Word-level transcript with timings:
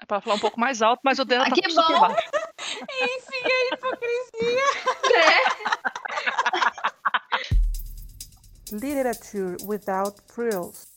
É 0.00 0.06
para 0.06 0.20
falar 0.20 0.36
um 0.36 0.40
pouco 0.40 0.60
mais 0.60 0.82
alto, 0.82 1.00
mas 1.04 1.18
o 1.18 1.24
dela 1.24 1.44
ah, 1.46 1.50
tá 1.50 1.54
que 1.54 1.70
super 1.70 1.94
bom. 1.94 2.00
baixo. 2.00 2.28
Enfim, 2.82 3.44
a 3.44 3.74
hipocrisia. 3.74 4.66
Literature 8.72 9.56
without 9.64 10.20
frills. 10.26 10.88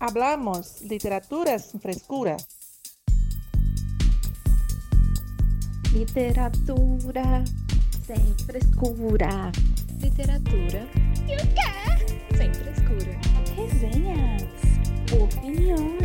Hablamos 0.00 0.82
literatura 0.82 1.58
sin 1.58 1.80
frescura. 1.80 2.36
Literatura 5.92 7.44
sem 8.06 8.34
frescura. 8.46 9.50
Literatura. 9.98 10.86
E 11.26 11.34
o 11.34 11.46
quê? 11.54 12.36
Sem 12.36 12.52
frescura. 12.52 13.18
Resenhas, 13.56 14.42
opiniões, 15.12 16.03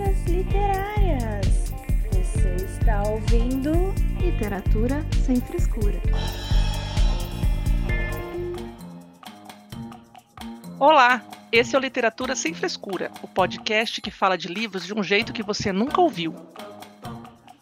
tretas 0.00 0.24
literárias. 0.26 1.72
Você 2.12 2.56
está 2.64 3.02
ouvindo 3.02 3.72
Literatura 4.18 5.04
sem 5.24 5.36
frescura. 5.36 6.00
Olá, 10.78 11.22
esse 11.52 11.76
é 11.76 11.78
o 11.78 11.82
Literatura 11.82 12.34
Sem 12.34 12.54
Frescura, 12.54 13.10
o 13.22 13.28
podcast 13.28 14.00
que 14.00 14.10
fala 14.10 14.38
de 14.38 14.48
livros 14.48 14.86
de 14.86 14.94
um 14.94 15.02
jeito 15.02 15.32
que 15.32 15.42
você 15.42 15.70
nunca 15.72 16.00
ouviu. 16.00 16.34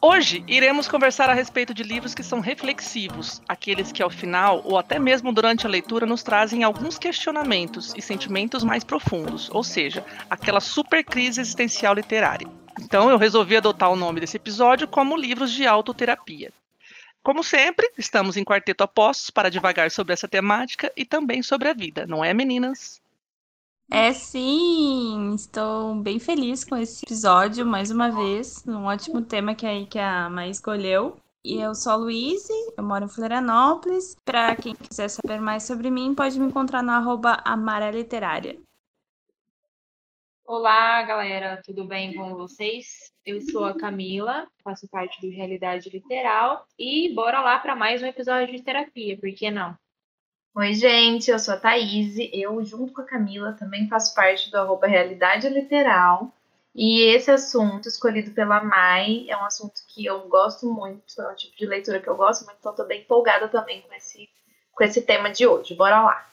Hoje 0.01 0.45
iremos 0.47 0.87
conversar 0.87 1.29
a 1.29 1.35
respeito 1.35 1.75
de 1.75 1.83
livros 1.83 2.15
que 2.15 2.23
são 2.23 2.39
reflexivos, 2.39 3.43
aqueles 3.49 3.91
que 3.91 4.01
ao 4.01 4.09
final 4.09 4.63
ou 4.65 4.79
até 4.79 4.97
mesmo 4.97 5.33
durante 5.33 5.67
a 5.67 5.69
leitura 5.69 6.07
nos 6.07 6.23
trazem 6.23 6.63
alguns 6.63 6.97
questionamentos 6.97 7.93
e 7.97 8.01
sentimentos 8.01 8.63
mais 8.63 8.85
profundos, 8.85 9.51
ou 9.51 9.65
seja, 9.65 10.07
aquela 10.31 10.61
super 10.61 11.03
crise 11.05 11.41
existencial 11.41 11.95
literária. 11.95 12.47
Então 12.81 13.11
eu 13.11 13.19
resolvi 13.19 13.57
adotar 13.57 13.91
o 13.91 13.97
nome 13.97 14.21
desse 14.21 14.37
episódio 14.37 14.87
como 14.87 15.17
Livros 15.17 15.51
de 15.51 15.67
Autoterapia. 15.67 16.53
Como 17.21 17.43
sempre, 17.43 17.91
estamos 17.99 18.37
em 18.37 18.45
quarteto 18.45 18.85
apostos 18.85 19.31
para 19.31 19.51
divagar 19.51 19.91
sobre 19.91 20.13
essa 20.13 20.29
temática 20.29 20.93
e 20.97 21.05
também 21.05 21.43
sobre 21.43 21.69
a 21.69 21.75
vida, 21.75 22.07
não 22.07 22.25
é, 22.25 22.33
meninas? 22.33 23.01
É 23.91 24.13
sim, 24.13 25.35
estou 25.35 25.95
bem 25.95 26.19
feliz 26.19 26.63
com 26.63 26.77
esse 26.77 27.07
episódio, 27.07 27.65
mais 27.65 27.91
uma 27.91 28.11
vez, 28.11 28.63
um 28.69 28.85
ótimo 28.85 29.23
tema 29.23 29.55
que, 29.55 29.65
aí, 29.65 29.87
que 29.87 29.99
a 29.99 30.29
Mai 30.29 30.51
escolheu. 30.51 31.17
E 31.43 31.59
eu 31.59 31.75
sou 31.75 31.93
a 31.93 31.97
Luíse, 31.97 32.53
eu 32.77 32.85
moro 32.85 33.07
em 33.07 33.09
Florianópolis. 33.09 34.15
Para 34.27 34.55
quem 34.57 34.75
quiser 34.75 35.09
saber 35.09 35.41
mais 35.41 35.63
sobre 35.63 35.91
mim, 35.91 36.15
pode 36.15 36.39
me 36.39 36.47
encontrar 36.47 36.83
no 36.83 36.91
arroba 36.91 37.43
Literária. 37.91 38.61
Olá, 40.45 41.03
galera, 41.05 41.63
tudo 41.65 41.87
bem 41.87 42.15
com 42.15 42.35
vocês? 42.35 43.11
Eu 43.25 43.41
sou 43.41 43.65
a 43.65 43.75
Camila, 43.75 44.47
faço 44.63 44.87
parte 44.89 45.19
do 45.23 45.35
Realidade 45.35 45.89
Literal 45.89 46.67
e 46.79 47.15
bora 47.15 47.41
lá 47.41 47.59
para 47.59 47.75
mais 47.75 48.03
um 48.03 48.07
episódio 48.07 48.55
de 48.55 48.63
terapia, 48.63 49.19
por 49.19 49.33
que 49.33 49.51
não? 49.51 49.75
Oi, 50.55 50.75
gente, 50.75 51.31
eu 51.31 51.39
sou 51.39 51.55
a 51.55 51.57
Thaís, 51.57 52.17
eu, 52.33 52.65
junto 52.65 52.93
com 52.93 53.03
a 53.03 53.05
Camila, 53.05 53.53
também 53.53 53.89
faço 53.89 54.15
parte 54.15 54.51
do 54.51 54.57
arroba 54.57 54.87
Realidade 54.87 55.49
Literal. 55.49 56.33
E 56.75 57.03
esse 57.03 57.31
assunto, 57.31 57.89
escolhido 57.89 58.31
pela 58.33 58.63
Mai, 58.63 59.27
é 59.29 59.37
um 59.37 59.45
assunto 59.45 59.81
que 59.89 60.05
eu 60.05 60.21
gosto 60.29 60.73
muito, 60.73 61.21
é 61.21 61.29
um 61.29 61.35
tipo 61.35 61.57
de 61.57 61.67
leitura 61.67 62.01
que 62.01 62.09
eu 62.09 62.17
gosto 62.17 62.45
muito, 62.45 62.59
então 62.61 62.73
estou 62.73 62.87
bem 62.87 63.01
empolgada 63.01 63.49
também 63.49 63.83
com 63.83 63.93
esse, 63.95 64.29
com 64.73 64.85
esse 64.85 65.03
tema 65.03 65.31
de 65.31 65.47
hoje. 65.47 65.75
Bora 65.75 66.03
lá! 66.03 66.29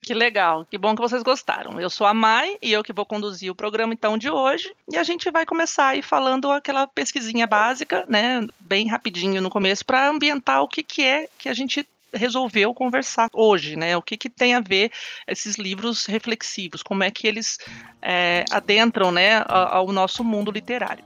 Que 0.00 0.14
legal, 0.14 0.64
que 0.64 0.78
bom 0.78 0.94
que 0.94 1.02
vocês 1.02 1.24
gostaram. 1.24 1.80
Eu 1.80 1.90
sou 1.90 2.06
a 2.06 2.14
Mai 2.14 2.56
e 2.62 2.70
eu 2.72 2.84
que 2.84 2.92
vou 2.92 3.04
conduzir 3.04 3.50
o 3.50 3.56
programa 3.56 3.92
então 3.92 4.16
de 4.16 4.30
hoje. 4.30 4.72
E 4.88 4.96
a 4.96 5.02
gente 5.02 5.28
vai 5.32 5.44
começar 5.44 5.88
aí 5.88 6.02
falando 6.02 6.48
aquela 6.52 6.86
pesquisinha 6.86 7.44
básica, 7.44 8.04
né, 8.08 8.46
bem 8.60 8.86
rapidinho 8.86 9.42
no 9.42 9.50
começo, 9.50 9.84
para 9.84 10.08
ambientar 10.08 10.62
o 10.62 10.68
que, 10.68 10.84
que 10.84 11.02
é 11.02 11.28
que 11.36 11.48
a 11.48 11.54
gente 11.54 11.84
resolveu 12.16 12.74
conversar 12.74 13.28
hoje, 13.32 13.76
né? 13.76 13.96
O 13.96 14.02
que, 14.02 14.16
que 14.16 14.28
tem 14.28 14.54
a 14.54 14.60
ver 14.60 14.90
esses 15.26 15.56
livros 15.56 16.06
reflexivos, 16.06 16.82
como 16.82 17.04
é 17.04 17.10
que 17.10 17.26
eles 17.26 17.58
é, 18.02 18.44
adentram 18.50 19.10
né, 19.10 19.44
ao 19.46 19.92
nosso 19.92 20.22
mundo 20.24 20.50
literário. 20.50 21.04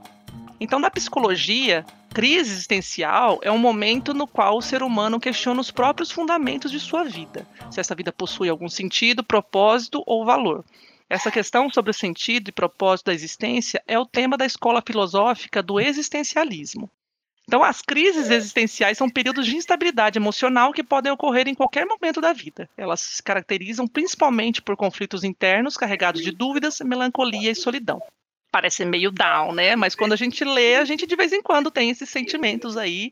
Então, 0.59 0.79
na 0.79 0.91
psicologia, 0.91 1.85
crise 2.13 2.51
existencial 2.51 3.39
é 3.41 3.51
um 3.51 3.57
momento 3.57 4.13
no 4.13 4.27
qual 4.27 4.57
o 4.57 4.61
ser 4.61 4.83
humano 4.83 5.19
questiona 5.19 5.59
os 5.59 5.71
próprios 5.71 6.11
fundamentos 6.11 6.69
de 6.69 6.79
sua 6.79 7.03
vida, 7.03 7.47
se 7.71 7.79
essa 7.79 7.95
vida 7.95 8.11
possui 8.11 8.47
algum 8.49 8.69
sentido, 8.69 9.23
propósito 9.23 10.03
ou 10.05 10.23
valor. 10.23 10.63
Essa 11.09 11.31
questão 11.31 11.69
sobre 11.69 11.91
o 11.91 11.93
sentido 11.93 12.49
e 12.49 12.51
propósito 12.53 13.07
da 13.07 13.13
existência 13.13 13.83
é 13.87 13.99
o 13.99 14.05
tema 14.05 14.37
da 14.37 14.45
escola 14.45 14.81
filosófica 14.85 15.61
do 15.61 15.79
existencialismo. 15.79 16.89
Então, 17.51 17.65
as 17.65 17.81
crises 17.81 18.29
existenciais 18.29 18.97
são 18.97 19.09
períodos 19.09 19.45
de 19.45 19.57
instabilidade 19.57 20.17
emocional 20.17 20.71
que 20.71 20.81
podem 20.81 21.11
ocorrer 21.11 21.49
em 21.49 21.53
qualquer 21.53 21.85
momento 21.85 22.21
da 22.21 22.31
vida. 22.31 22.69
Elas 22.77 23.01
se 23.01 23.21
caracterizam 23.21 23.85
principalmente 23.85 24.61
por 24.61 24.77
conflitos 24.77 25.25
internos 25.25 25.75
carregados 25.75 26.21
de 26.21 26.31
dúvidas, 26.31 26.79
melancolia 26.79 27.51
e 27.51 27.55
solidão. 27.55 28.01
Parece 28.51 28.83
meio 28.83 29.11
down, 29.11 29.53
né? 29.53 29.77
Mas 29.77 29.95
quando 29.95 30.11
a 30.11 30.17
gente 30.17 30.43
lê, 30.43 30.75
a 30.75 30.83
gente 30.83 31.07
de 31.07 31.15
vez 31.15 31.31
em 31.31 31.41
quando 31.41 31.71
tem 31.71 31.89
esses 31.89 32.09
sentimentos 32.09 32.75
aí, 32.75 33.11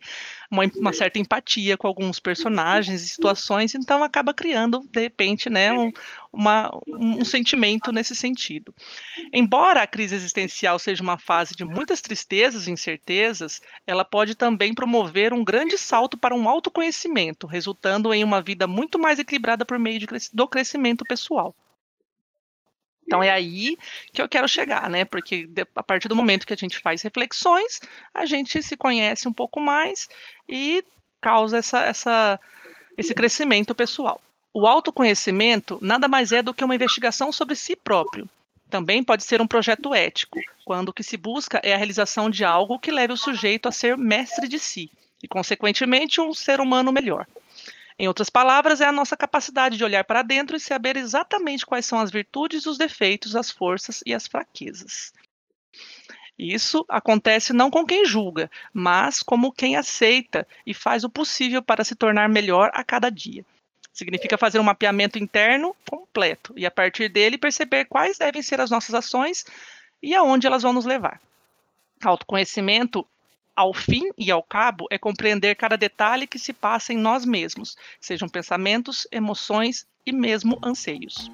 uma, 0.51 0.63
uma 0.75 0.91
certa 0.91 1.17
empatia 1.17 1.77
com 1.77 1.87
alguns 1.87 2.19
personagens 2.19 3.01
e 3.01 3.07
situações, 3.07 3.73
então 3.73 4.03
acaba 4.03 4.33
criando, 4.33 4.81
de 4.91 4.99
repente, 4.99 5.49
né, 5.49 5.71
um, 5.71 5.91
uma, 6.33 6.69
um 6.87 7.23
sentimento 7.23 7.91
nesse 7.91 8.15
sentido. 8.15 8.73
Embora 9.31 9.81
a 9.81 9.87
crise 9.87 10.15
existencial 10.15 10.77
seja 10.77 11.01
uma 11.01 11.17
fase 11.17 11.55
de 11.55 11.63
muitas 11.63 12.01
tristezas 12.01 12.67
e 12.67 12.71
incertezas, 12.71 13.61
ela 13.87 14.03
pode 14.03 14.35
também 14.35 14.73
promover 14.73 15.33
um 15.33 15.43
grande 15.43 15.77
salto 15.77 16.17
para 16.17 16.35
um 16.35 16.49
autoconhecimento, 16.49 17.47
resultando 17.47 18.13
em 18.13 18.25
uma 18.25 18.41
vida 18.41 18.67
muito 18.67 18.99
mais 18.99 19.19
equilibrada 19.19 19.63
por 19.63 19.79
meio 19.79 19.99
de, 19.99 20.07
do 20.33 20.47
crescimento 20.47 21.05
pessoal. 21.05 21.55
Então 23.09 23.23
é 23.23 23.31
aí 23.31 23.75
que 24.13 24.21
eu 24.21 24.29
quero 24.29 24.47
chegar, 24.47 24.87
né? 24.87 25.03
Porque 25.03 25.49
a 25.75 25.81
partir 25.81 26.07
do 26.07 26.15
momento 26.15 26.45
que 26.45 26.53
a 26.53 26.55
gente 26.55 26.77
faz 26.77 27.01
reflexões, 27.01 27.81
a 28.13 28.23
gente 28.23 28.61
se 28.61 28.77
conhece 28.77 29.27
um 29.27 29.33
pouco 29.33 29.59
mais 29.59 30.07
e 30.47 30.85
causa 31.19 31.57
essa, 31.57 31.79
essa, 31.81 32.39
esse 32.95 33.15
crescimento 33.15 33.73
pessoal. 33.73 34.21
O 34.53 34.67
autoconhecimento 34.67 35.79
nada 35.81 36.07
mais 36.07 36.31
é 36.31 36.43
do 36.43 36.53
que 36.53 36.63
uma 36.63 36.75
investigação 36.75 37.31
sobre 37.31 37.55
si 37.55 37.75
próprio. 37.75 38.29
Também 38.69 39.03
pode 39.03 39.23
ser 39.23 39.41
um 39.41 39.47
projeto 39.47 39.95
ético, 39.95 40.39
quando 40.63 40.89
o 40.89 40.93
que 40.93 41.01
se 41.01 41.17
busca 41.17 41.59
é 41.63 41.73
a 41.73 41.77
realização 41.77 42.29
de 42.29 42.45
algo 42.45 42.77
que 42.77 42.91
leve 42.91 43.13
o 43.13 43.17
sujeito 43.17 43.67
a 43.67 43.71
ser 43.71 43.97
mestre 43.97 44.47
de 44.47 44.59
si 44.59 44.91
e, 45.23 45.27
consequentemente, 45.27 46.21
um 46.21 46.31
ser 46.31 46.61
humano 46.61 46.91
melhor. 46.91 47.25
Em 47.99 48.07
outras 48.07 48.29
palavras, 48.29 48.79
é 48.79 48.85
a 48.85 48.93
nossa 48.93 49.17
capacidade 49.17 49.75
de 49.75 49.83
olhar 49.83 50.05
para 50.05 50.21
dentro 50.21 50.55
e 50.55 50.59
saber 50.59 50.95
exatamente 50.95 51.65
quais 51.65 51.85
são 51.85 51.99
as 51.99 52.09
virtudes, 52.09 52.65
os 52.65 52.77
defeitos, 52.77 53.35
as 53.35 53.51
forças 53.51 54.01
e 54.05 54.13
as 54.13 54.25
fraquezas. 54.25 55.11
Isso 56.37 56.85
acontece 56.87 57.51
não 57.51 57.69
com 57.69 57.85
quem 57.85 58.05
julga, 58.05 58.49
mas 58.73 59.21
como 59.21 59.51
quem 59.51 59.75
aceita 59.75 60.47
e 60.65 60.73
faz 60.73 61.03
o 61.03 61.09
possível 61.09 61.61
para 61.61 61.83
se 61.83 61.93
tornar 61.93 62.29
melhor 62.29 62.71
a 62.73 62.85
cada 62.85 63.09
dia. 63.09 63.45
Significa 63.91 64.37
fazer 64.37 64.59
um 64.59 64.63
mapeamento 64.63 65.19
interno 65.19 65.75
completo 65.89 66.53
e, 66.55 66.65
a 66.65 66.71
partir 66.71 67.09
dele, 67.09 67.37
perceber 67.37 67.83
quais 67.83 68.17
devem 68.17 68.41
ser 68.41 68.61
as 68.61 68.71
nossas 68.71 68.95
ações 68.95 69.45
e 70.01 70.15
aonde 70.15 70.47
elas 70.47 70.63
vão 70.63 70.71
nos 70.71 70.85
levar. 70.85 71.19
Autoconhecimento 72.01 73.05
ao 73.59 73.73
fim 73.73 74.09
e 74.17 74.31
ao 74.31 74.41
cabo, 74.41 74.87
é 74.89 74.97
compreender 74.97 75.53
cada 75.53 75.75
detalhe 75.75 76.25
que 76.25 76.39
se 76.39 76.53
passa 76.53 76.93
em 76.93 76.97
nós 76.97 77.25
mesmos, 77.25 77.75
sejam 77.99 78.29
pensamentos, 78.29 79.05
emoções 79.11 79.85
e 80.05 80.13
mesmo 80.13 80.57
anseios. 80.63 81.29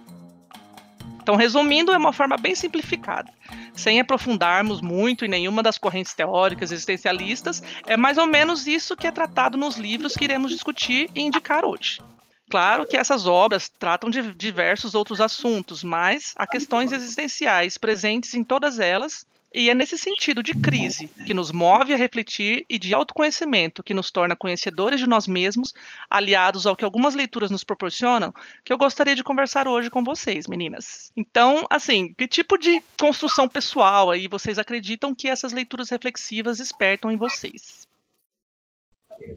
Então, 1.22 1.36
resumindo, 1.36 1.94
é 1.94 1.98
uma 1.98 2.12
forma 2.12 2.36
bem 2.36 2.56
simplificada. 2.56 3.32
Sem 3.76 4.00
aprofundarmos 4.00 4.82
muito 4.82 5.24
em 5.24 5.28
nenhuma 5.28 5.62
das 5.62 5.78
correntes 5.78 6.16
teóricas 6.16 6.72
existencialistas, 6.72 7.62
é 7.86 7.96
mais 7.96 8.18
ou 8.18 8.26
menos 8.26 8.66
isso 8.66 8.98
que 8.98 9.06
é 9.06 9.12
tratado 9.12 9.56
nos 9.56 9.78
livros 9.78 10.16
que 10.16 10.24
iremos 10.24 10.50
discutir 10.50 11.12
e 11.14 11.22
indicar 11.22 11.64
hoje. 11.64 12.02
Claro 12.50 12.88
que 12.88 12.98
essas 12.98 13.28
obras 13.28 13.70
tratam 13.70 14.10
de 14.10 14.34
diversos 14.34 14.96
outros 14.96 15.22
assuntos, 15.22 15.84
mas 15.84 16.34
há 16.36 16.48
questões 16.48 16.92
existenciais 16.92 17.78
presentes 17.78 18.34
em 18.34 18.44
todas 18.44 18.80
elas 18.80 19.28
e 19.56 19.70
é 19.70 19.74
nesse 19.74 19.98
sentido 19.98 20.44
de 20.44 20.54
crise 20.54 21.08
que 21.26 21.34
nos 21.34 21.50
move 21.50 21.94
a 21.94 21.98
refletir 21.98 22.66
e 22.70 22.78
de 22.78 22.94
autoconhecimento 22.94 23.82
que 23.82 23.94
nos 23.94 24.12
torna 24.12 24.36
conhecedores 24.36 25.00
de 25.00 25.08
nós 25.08 25.28
mesmos, 25.28 25.74
aliados 26.10 26.68
ao 26.68 26.76
que 26.76 26.84
algumas 26.84 27.16
leituras 27.16 27.50
nos 27.50 27.64
proporcionam, 27.64 28.34
que 28.66 28.74
eu 28.74 28.78
gostaria 28.78 29.16
de 29.16 29.24
conversar 29.24 29.66
hoje 29.66 29.90
com 29.90 30.04
vocês, 30.04 30.46
meninas. 30.46 31.10
Então, 31.16 31.66
assim, 31.70 32.14
que 32.14 32.28
tipo 32.28 32.58
de 32.58 32.84
construção 33.00 33.48
pessoal 33.48 34.12
aí 34.12 34.28
vocês 34.28 34.60
acreditam 34.60 35.16
que 35.16 35.30
essas 35.30 35.54
leituras 35.54 35.90
reflexivas 35.90 36.58
despertam 36.58 37.10
em 37.10 37.16
vocês? 37.16 37.88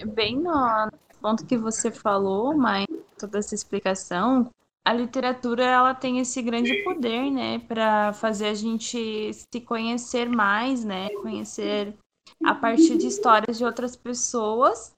Bem 0.04 0.36
no 0.36 0.90
ponto 1.20 1.46
que 1.46 1.56
você 1.56 1.92
falou, 1.92 2.56
mas 2.56 2.86
toda 3.16 3.38
essa 3.38 3.54
explicação, 3.54 4.50
a 4.84 4.92
literatura 4.92 5.64
ela 5.64 5.94
tem 5.94 6.18
esse 6.18 6.40
grande 6.40 6.74
poder, 6.82 7.30
né, 7.30 7.58
para 7.58 8.12
fazer 8.14 8.46
a 8.48 8.54
gente 8.54 9.32
se 9.34 9.60
conhecer 9.60 10.28
mais, 10.28 10.84
né, 10.84 11.10
conhecer 11.20 11.94
a 12.44 12.54
partir 12.54 12.96
de 12.96 13.06
histórias 13.06 13.58
de 13.58 13.64
outras 13.64 13.96
pessoas, 13.96 14.94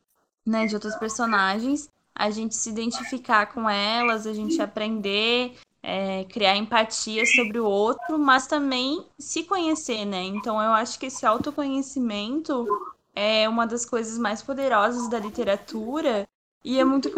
né, 0.46 0.66
de 0.66 0.74
outros 0.74 0.94
personagens, 0.96 1.88
a 2.14 2.30
gente 2.30 2.54
se 2.54 2.68
identificar 2.70 3.46
com 3.46 3.68
elas, 3.68 4.26
a 4.26 4.32
gente 4.32 4.60
aprender, 4.60 5.56
é, 5.82 6.24
criar 6.24 6.56
empatia 6.56 7.24
sobre 7.24 7.58
o 7.58 7.64
outro, 7.64 8.18
mas 8.18 8.46
também 8.46 9.06
se 9.18 9.44
conhecer, 9.44 10.04
né? 10.04 10.22
Então 10.24 10.62
eu 10.62 10.72
acho 10.72 10.98
que 10.98 11.06
esse 11.06 11.24
autoconhecimento 11.24 12.66
é 13.14 13.48
uma 13.48 13.66
das 13.66 13.86
coisas 13.86 14.18
mais 14.18 14.42
poderosas 14.42 15.08
da 15.08 15.18
literatura 15.18 16.28
e 16.62 16.78
é 16.78 16.84
muito 16.84 17.10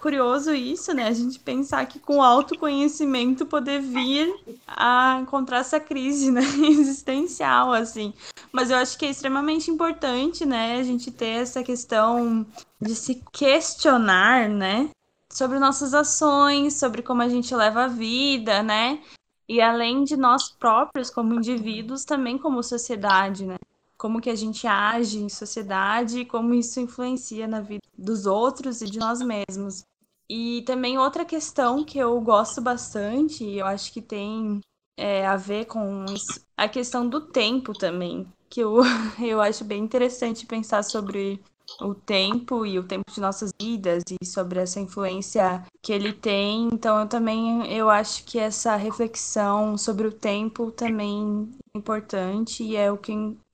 curioso 0.00 0.54
isso, 0.54 0.92
né? 0.92 1.08
A 1.08 1.12
gente 1.12 1.40
pensar 1.40 1.86
que 1.86 1.98
com 1.98 2.22
autoconhecimento 2.22 3.46
poder 3.46 3.80
vir 3.80 4.30
a 4.66 5.18
encontrar 5.22 5.58
essa 5.58 5.80
crise 5.80 6.30
né? 6.30 6.42
existencial, 6.68 7.72
assim. 7.72 8.12
Mas 8.52 8.70
eu 8.70 8.76
acho 8.76 8.98
que 8.98 9.06
é 9.06 9.10
extremamente 9.10 9.70
importante, 9.70 10.44
né? 10.44 10.76
A 10.78 10.82
gente 10.82 11.10
ter 11.10 11.40
essa 11.40 11.62
questão 11.62 12.46
de 12.78 12.94
se 12.94 13.22
questionar, 13.32 14.50
né? 14.50 14.90
Sobre 15.30 15.58
nossas 15.58 15.94
ações, 15.94 16.74
sobre 16.74 17.00
como 17.00 17.22
a 17.22 17.28
gente 17.30 17.54
leva 17.54 17.84
a 17.84 17.88
vida, 17.88 18.62
né? 18.62 19.00
E 19.48 19.58
além 19.62 20.04
de 20.04 20.18
nós 20.18 20.50
próprios 20.50 21.08
como 21.08 21.34
indivíduos, 21.34 22.04
também 22.04 22.36
como 22.36 22.62
sociedade, 22.62 23.46
né? 23.46 23.56
Como 24.02 24.20
que 24.20 24.30
a 24.30 24.34
gente 24.34 24.66
age 24.66 25.20
em 25.20 25.28
sociedade 25.28 26.18
e 26.18 26.26
como 26.26 26.52
isso 26.54 26.80
influencia 26.80 27.46
na 27.46 27.60
vida 27.60 27.82
dos 27.96 28.26
outros 28.26 28.82
e 28.82 28.90
de 28.90 28.98
nós 28.98 29.20
mesmos. 29.22 29.84
E 30.28 30.62
também 30.62 30.98
outra 30.98 31.24
questão 31.24 31.84
que 31.84 31.98
eu 31.98 32.20
gosto 32.20 32.60
bastante, 32.60 33.44
e 33.44 33.60
eu 33.60 33.66
acho 33.66 33.92
que 33.92 34.02
tem 34.02 34.60
é, 34.98 35.24
a 35.24 35.36
ver 35.36 35.66
com 35.66 36.04
isso, 36.06 36.44
a 36.56 36.68
questão 36.68 37.08
do 37.08 37.20
tempo 37.20 37.72
também, 37.72 38.26
que 38.50 38.58
eu, 38.58 38.80
eu 39.22 39.40
acho 39.40 39.64
bem 39.64 39.84
interessante 39.84 40.46
pensar 40.46 40.82
sobre 40.82 41.40
o 41.80 41.94
tempo 41.94 42.66
e 42.66 42.80
o 42.80 42.82
tempo 42.82 43.08
de 43.08 43.20
nossas 43.20 43.52
vidas 43.60 44.02
e 44.20 44.26
sobre 44.26 44.58
essa 44.58 44.80
influência 44.80 45.64
que 45.80 45.92
ele 45.92 46.12
tem. 46.12 46.70
Então 46.72 46.98
eu 46.98 47.06
também 47.06 47.72
eu 47.72 47.88
acho 47.88 48.24
que 48.24 48.36
essa 48.36 48.74
reflexão 48.74 49.78
sobre 49.78 50.08
o 50.08 50.12
tempo 50.12 50.72
também 50.72 51.48
é 51.72 51.78
importante 51.78 52.64
e 52.64 52.74
é 52.74 52.90
o 52.90 52.98
que 52.98 53.12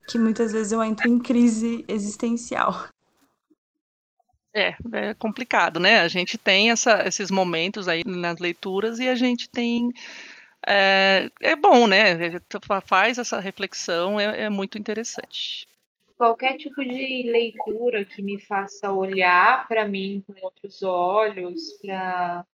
que 0.09 0.17
muitas 0.17 0.51
vezes 0.51 0.71
eu 0.71 0.83
entro 0.83 1.07
em 1.07 1.19
crise 1.19 1.85
existencial. 1.87 2.87
É, 4.51 4.75
é 4.93 5.13
complicado, 5.13 5.79
né? 5.79 5.99
A 5.99 6.07
gente 6.07 6.35
tem 6.35 6.71
essa, 6.71 7.07
esses 7.07 7.29
momentos 7.29 7.87
aí 7.87 8.03
nas 8.03 8.39
leituras 8.39 8.97
e 8.97 9.07
a 9.07 9.13
gente 9.13 9.47
tem. 9.47 9.91
É, 10.65 11.29
é 11.39 11.55
bom, 11.55 11.85
né? 11.87 12.17
Faz 12.85 13.19
essa 13.19 13.39
reflexão, 13.39 14.19
é, 14.19 14.45
é 14.45 14.49
muito 14.49 14.77
interessante. 14.77 15.67
Qualquer 16.17 16.57
tipo 16.57 16.83
de 16.83 17.31
leitura 17.31 18.03
que 18.03 18.21
me 18.21 18.39
faça 18.41 18.91
olhar 18.91 19.67
para 19.67 19.87
mim 19.87 20.23
com 20.25 20.33
outros 20.43 20.81
olhos, 20.81 21.73
para 21.81 22.45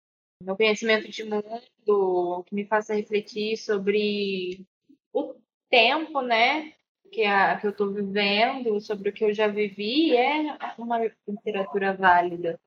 meu 0.44 0.56
conhecimento 0.56 1.10
de 1.10 1.24
mundo, 1.24 2.44
que 2.46 2.54
me 2.54 2.66
faça 2.66 2.94
refletir 2.94 3.58
sobre 3.58 4.66
o 5.14 5.34
tempo, 5.70 6.22
né? 6.22 6.74
Que, 7.16 7.24
a, 7.24 7.56
que 7.56 7.66
eu 7.66 7.72
estou 7.72 7.94
vivendo, 7.94 8.82
sobre 8.82 9.10
o 9.10 9.14
que 9.14 9.24
eu 9.24 9.34
já 9.34 9.48
vivi, 9.48 10.16
é 10.18 10.58
uma 10.78 11.00
literatura 11.26 11.94
válida. 11.94 12.60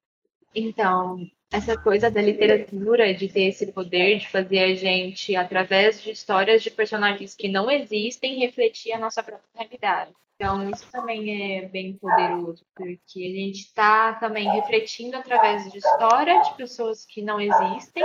Então, 0.54 1.18
essa 1.52 1.76
coisa 1.76 2.10
da 2.10 2.22
literatura, 2.22 3.12
de 3.12 3.28
ter 3.28 3.42
esse 3.42 3.70
poder 3.70 4.18
de 4.18 4.28
fazer 4.28 4.60
a 4.60 4.74
gente, 4.74 5.36
através 5.36 6.02
de 6.02 6.10
histórias 6.10 6.62
de 6.62 6.70
personagens 6.70 7.34
que 7.34 7.46
não 7.46 7.70
existem, 7.70 8.38
refletir 8.38 8.92
a 8.92 8.98
nossa 8.98 9.22
própria 9.22 9.46
realidade. 9.54 10.12
Então, 10.36 10.70
isso 10.70 10.90
também 10.90 11.58
é 11.58 11.68
bem 11.68 11.98
poderoso, 11.98 12.64
porque 12.74 13.18
a 13.18 13.40
gente 13.40 13.58
está 13.58 14.14
também 14.14 14.48
refletindo 14.48 15.16
através 15.16 15.70
de 15.70 15.78
histórias 15.78 16.48
de 16.48 16.54
pessoas 16.54 17.04
que 17.04 17.20
não 17.20 17.38
existem 17.40 18.04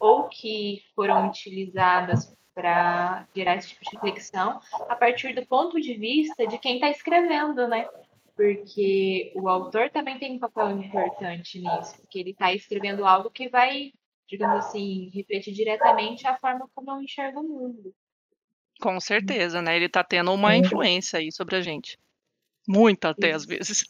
ou 0.00 0.24
que 0.24 0.82
foram 0.96 1.28
utilizadas 1.28 2.34
para 2.54 3.26
gerar 3.34 3.56
esse 3.56 3.68
tipo 3.68 3.84
de 3.84 3.96
reflexão 3.96 4.60
a 4.88 4.94
partir 4.94 5.34
do 5.34 5.44
ponto 5.44 5.80
de 5.80 5.94
vista 5.94 6.46
de 6.46 6.58
quem 6.58 6.76
está 6.76 6.88
escrevendo, 6.88 7.66
né? 7.66 7.88
Porque 8.36 9.32
o 9.36 9.48
autor 9.48 9.90
também 9.90 10.18
tem 10.18 10.32
um 10.32 10.38
papel 10.38 10.70
importante 10.78 11.60
nisso, 11.60 11.96
porque 12.00 12.18
ele 12.18 12.30
está 12.30 12.52
escrevendo 12.52 13.04
algo 13.04 13.30
que 13.30 13.48
vai, 13.48 13.92
digamos 14.28 14.66
assim, 14.66 15.10
refletir 15.14 15.52
diretamente 15.52 16.26
a 16.26 16.36
forma 16.36 16.68
como 16.74 16.90
eu 16.90 17.02
enxergo 17.02 17.40
o 17.40 17.48
mundo. 17.48 17.94
Com 18.80 18.98
certeza, 19.00 19.62
né? 19.62 19.76
Ele 19.76 19.86
está 19.86 20.02
tendo 20.02 20.32
uma 20.32 20.56
influência 20.56 21.18
aí 21.18 21.30
sobre 21.30 21.56
a 21.56 21.60
gente. 21.60 21.98
Muita 22.66 23.10
até, 23.10 23.28
Isso. 23.28 23.36
às 23.36 23.46
vezes. 23.46 23.84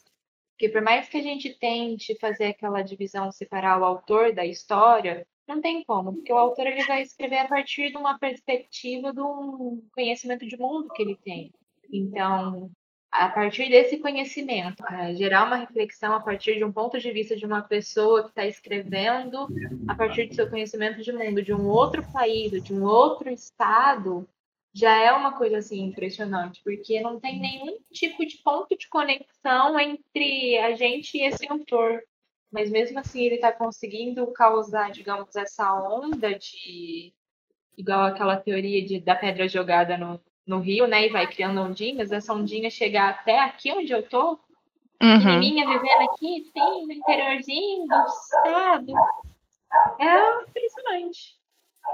Porque 0.51 0.69
por 0.69 0.81
mais 0.81 1.09
que 1.09 1.17
a 1.17 1.21
gente 1.21 1.57
tente 1.59 2.17
fazer 2.19 2.45
aquela 2.45 2.81
divisão, 2.81 3.31
separar 3.31 3.79
o 3.79 3.83
autor 3.83 4.33
da 4.33 4.45
história, 4.45 5.27
não 5.47 5.61
tem 5.61 5.83
como, 5.83 6.13
porque 6.13 6.33
o 6.33 6.37
autor 6.37 6.67
ele 6.67 6.83
vai 6.85 7.01
escrever 7.01 7.39
a 7.39 7.47
partir 7.47 7.91
de 7.91 7.97
uma 7.97 8.17
perspectiva 8.17 9.13
de 9.13 9.21
um 9.21 9.81
conhecimento 9.93 10.45
de 10.45 10.57
mundo 10.57 10.89
que 10.93 11.01
ele 11.01 11.15
tem. 11.15 11.51
Então, 11.91 12.71
a 13.11 13.29
partir 13.29 13.69
desse 13.69 13.97
conhecimento, 13.97 14.83
gerar 15.15 15.45
uma 15.45 15.55
reflexão 15.55 16.13
a 16.13 16.19
partir 16.19 16.57
de 16.57 16.65
um 16.65 16.71
ponto 16.71 16.99
de 16.99 17.11
vista 17.11 17.35
de 17.35 17.45
uma 17.45 17.61
pessoa 17.61 18.23
que 18.23 18.29
está 18.29 18.45
escrevendo 18.45 19.47
a 19.87 19.95
partir 19.95 20.27
do 20.27 20.35
seu 20.35 20.49
conhecimento 20.49 21.01
de 21.01 21.13
mundo, 21.13 21.41
de 21.41 21.53
um 21.53 21.67
outro 21.67 22.03
país, 22.11 22.61
de 22.63 22.73
um 22.73 22.83
outro 22.83 23.29
estado, 23.29 24.27
já 24.73 24.93
é 24.93 25.13
uma 25.13 25.37
coisa 25.37 25.59
assim 25.59 25.85
impressionante, 25.85 26.61
porque 26.61 26.99
não 26.99 27.17
tem 27.17 27.39
nenhum 27.39 27.77
tipo 27.93 28.25
de 28.25 28.37
ponto 28.39 28.77
de 28.77 28.89
conexão 28.89 29.79
entre 29.79 30.57
a 30.57 30.75
gente 30.75 31.17
e 31.17 31.23
esse 31.23 31.47
autor 31.47 32.03
mas 32.55 32.71
mesmo 32.71 32.97
assim 32.97 33.25
ele 33.25 33.35
está 33.35 33.51
conseguindo 33.51 34.25
causar, 34.27 34.89
digamos, 34.89 35.35
essa 35.35 35.73
onda 35.73 36.33
de 36.33 37.13
igual 37.77 38.05
aquela 38.05 38.37
teoria 38.37 38.81
de, 38.85 39.01
da 39.01 39.13
pedra 39.13 39.45
jogada 39.45 39.97
no, 39.97 40.21
no 40.47 40.59
rio, 40.59 40.87
né, 40.87 41.05
e 41.05 41.09
vai 41.09 41.27
criando 41.27 41.59
ondinhas, 41.59 42.13
essa 42.13 42.33
ondinha 42.33 42.69
chegar 42.69 43.09
até 43.09 43.41
aqui 43.41 43.73
onde 43.73 43.91
eu 43.91 44.07
tô, 44.07 44.31
uhum. 44.31 45.17
pequenininha 45.17 45.67
vivendo 45.67 46.09
aqui, 46.09 46.45
sim, 46.53 46.85
no 46.85 46.93
interiorzinho 46.93 47.85
do 47.87 48.05
estado, 48.05 48.93
é 49.99 50.43
impressionante. 50.43 51.35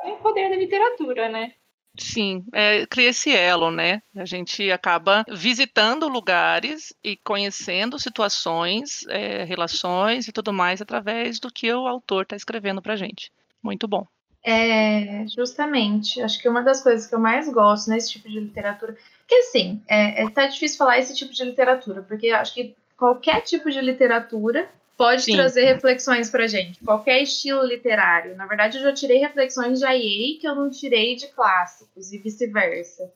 É 0.03 0.11
o 0.11 0.17
poder 0.17 0.51
da 0.51 0.55
literatura, 0.57 1.27
né? 1.27 1.55
Sim, 1.99 2.45
é, 2.53 2.85
cria 2.85 3.09
esse 3.09 3.35
elo, 3.35 3.69
né? 3.69 4.01
A 4.15 4.23
gente 4.23 4.71
acaba 4.71 5.25
visitando 5.29 6.07
lugares 6.07 6.93
e 7.03 7.17
conhecendo 7.17 7.99
situações, 7.99 9.05
é, 9.09 9.43
relações 9.43 10.27
e 10.27 10.31
tudo 10.31 10.53
mais 10.53 10.81
através 10.81 11.39
do 11.39 11.51
que 11.51 11.71
o 11.73 11.87
autor 11.87 12.23
está 12.23 12.35
escrevendo 12.35 12.81
para 12.81 12.95
gente. 12.95 13.31
Muito 13.61 13.87
bom. 13.87 14.07
É, 14.43 15.25
justamente. 15.27 16.21
Acho 16.21 16.39
que 16.39 16.49
uma 16.49 16.63
das 16.63 16.81
coisas 16.81 17.07
que 17.07 17.13
eu 17.13 17.19
mais 17.19 17.47
gosto 17.51 17.89
nesse 17.89 18.11
tipo 18.11 18.29
de 18.29 18.39
literatura. 18.39 18.97
Que 19.27 19.35
assim, 19.35 19.81
é, 19.87 20.23
é 20.23 20.29
tá 20.29 20.47
difícil 20.47 20.77
falar 20.77 20.97
esse 20.97 21.13
tipo 21.13 21.33
de 21.33 21.43
literatura, 21.43 22.01
porque 22.01 22.29
acho 22.29 22.53
que 22.53 22.75
qualquer 22.97 23.41
tipo 23.41 23.69
de 23.69 23.81
literatura 23.81 24.69
pode 24.97 25.23
Sim. 25.23 25.33
trazer 25.33 25.65
reflexões 25.65 26.29
pra 26.29 26.47
gente, 26.47 26.79
qualquer 26.83 27.21
estilo 27.21 27.65
literário. 27.65 28.35
Na 28.35 28.45
verdade, 28.45 28.77
eu 28.77 28.83
já 28.83 28.93
tirei 28.93 29.17
reflexões 29.17 29.79
de 29.79 29.85
IA 29.85 30.39
que 30.39 30.47
eu 30.47 30.55
não 30.55 30.69
tirei 30.69 31.15
de 31.15 31.27
clássicos 31.27 32.11
e 32.11 32.17
vice-versa. 32.17 33.11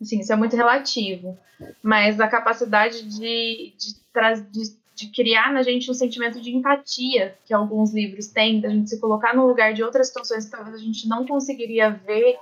Assim, 0.00 0.20
isso 0.20 0.32
é 0.32 0.36
muito 0.36 0.56
relativo. 0.56 1.38
Mas 1.82 2.20
a 2.20 2.28
capacidade 2.28 3.02
de, 3.02 3.74
de, 3.76 3.94
de, 4.50 4.76
de, 4.94 5.06
criar 5.08 5.52
na 5.52 5.62
gente 5.62 5.90
um 5.90 5.94
sentimento 5.94 6.40
de 6.40 6.54
empatia 6.54 7.36
que 7.44 7.52
alguns 7.52 7.92
livros 7.92 8.28
têm, 8.28 8.60
da 8.60 8.68
gente 8.68 8.90
se 8.90 9.00
colocar 9.00 9.34
no 9.34 9.46
lugar 9.46 9.74
de 9.74 9.82
outras 9.82 10.08
situações 10.08 10.44
que 10.44 10.50
talvez 10.50 10.76
a 10.76 10.78
gente 10.78 11.08
não 11.08 11.26
conseguiria 11.26 11.90
ver 11.90 12.38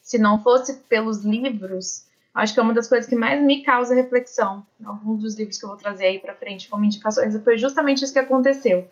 se 0.00 0.18
não 0.18 0.42
fosse 0.42 0.74
pelos 0.88 1.24
livros, 1.24 2.06
acho 2.34 2.52
que 2.52 2.60
é 2.60 2.62
uma 2.62 2.74
das 2.74 2.88
coisas 2.88 3.08
que 3.08 3.14
mais 3.14 3.40
me 3.40 3.62
causa 3.62 3.94
reflexão. 3.94 4.66
Alguns 4.84 5.22
dos 5.22 5.34
livros 5.36 5.56
que 5.56 5.64
eu 5.64 5.68
vou 5.68 5.78
trazer 5.78 6.06
aí 6.06 6.18
para 6.18 6.34
frente 6.34 6.68
como 6.68 6.84
indicações 6.84 7.36
foi 7.42 7.56
justamente 7.56 8.04
isso 8.04 8.12
que 8.12 8.18
aconteceu. 8.18 8.88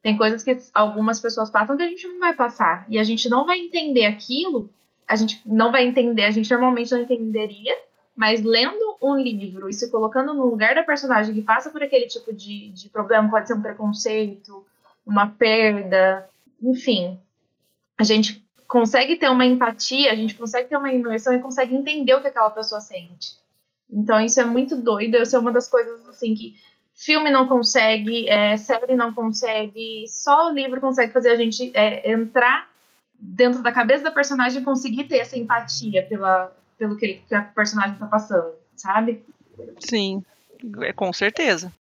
Tem 0.00 0.16
coisas 0.16 0.44
que 0.44 0.56
algumas 0.72 1.20
pessoas 1.20 1.50
passam 1.50 1.76
que 1.76 1.82
a 1.82 1.88
gente 1.88 2.06
não 2.06 2.20
vai 2.20 2.32
passar 2.34 2.86
e 2.88 2.98
a 2.98 3.04
gente 3.04 3.28
não 3.28 3.44
vai 3.44 3.58
entender 3.58 4.06
aquilo. 4.06 4.70
A 5.06 5.16
gente 5.16 5.42
não 5.44 5.72
vai 5.72 5.84
entender, 5.86 6.24
a 6.24 6.30
gente 6.30 6.50
normalmente 6.50 6.92
não 6.92 7.00
entenderia, 7.00 7.74
mas 8.14 8.42
lendo 8.42 8.96
um 9.02 9.16
livro 9.16 9.68
e 9.68 9.72
se 9.72 9.90
colocando 9.90 10.34
no 10.34 10.46
lugar 10.46 10.74
da 10.74 10.82
personagem 10.82 11.34
que 11.34 11.42
passa 11.42 11.70
por 11.70 11.82
aquele 11.82 12.06
tipo 12.06 12.32
de, 12.32 12.68
de 12.70 12.88
problema, 12.90 13.30
pode 13.30 13.48
ser 13.48 13.54
um 13.54 13.62
preconceito, 13.62 14.64
uma 15.06 15.26
perda, 15.26 16.28
enfim, 16.62 17.18
a 17.96 18.04
gente 18.04 18.46
consegue 18.68 19.16
ter 19.16 19.30
uma 19.30 19.46
empatia, 19.46 20.12
a 20.12 20.14
gente 20.14 20.34
consegue 20.34 20.68
ter 20.68 20.76
uma 20.76 20.92
imersão 20.92 21.34
e 21.34 21.40
consegue 21.40 21.74
entender 21.74 22.14
o 22.14 22.20
que 22.20 22.28
aquela 22.28 22.50
pessoa 22.50 22.80
sente. 22.80 23.38
Então 23.90 24.20
isso 24.20 24.38
é 24.38 24.44
muito 24.44 24.76
doido, 24.76 25.16
isso 25.16 25.34
é 25.34 25.38
uma 25.38 25.50
das 25.50 25.66
coisas 25.66 26.06
assim 26.06 26.34
que 26.34 26.54
filme 26.94 27.30
não 27.30 27.48
consegue, 27.48 28.28
é, 28.28 28.56
série 28.58 28.94
não 28.94 29.14
consegue, 29.14 30.04
só 30.06 30.48
o 30.48 30.52
livro 30.52 30.80
consegue 30.80 31.12
fazer 31.12 31.30
a 31.30 31.36
gente 31.36 31.72
é, 31.74 32.12
entrar 32.12 32.68
dentro 33.18 33.62
da 33.62 33.72
cabeça 33.72 34.04
da 34.04 34.10
personagem 34.10 34.62
conseguir 34.62 35.04
ter 35.04 35.18
essa 35.18 35.38
empatia 35.38 36.04
pela, 36.06 36.54
pelo 36.76 36.96
que, 36.96 37.22
que 37.26 37.34
a 37.34 37.42
personagem 37.42 37.96
tá 37.96 38.06
passando, 38.06 38.52
sabe? 38.76 39.24
Sim, 39.80 40.22
é, 40.82 40.92
com 40.92 41.12
certeza. 41.12 41.72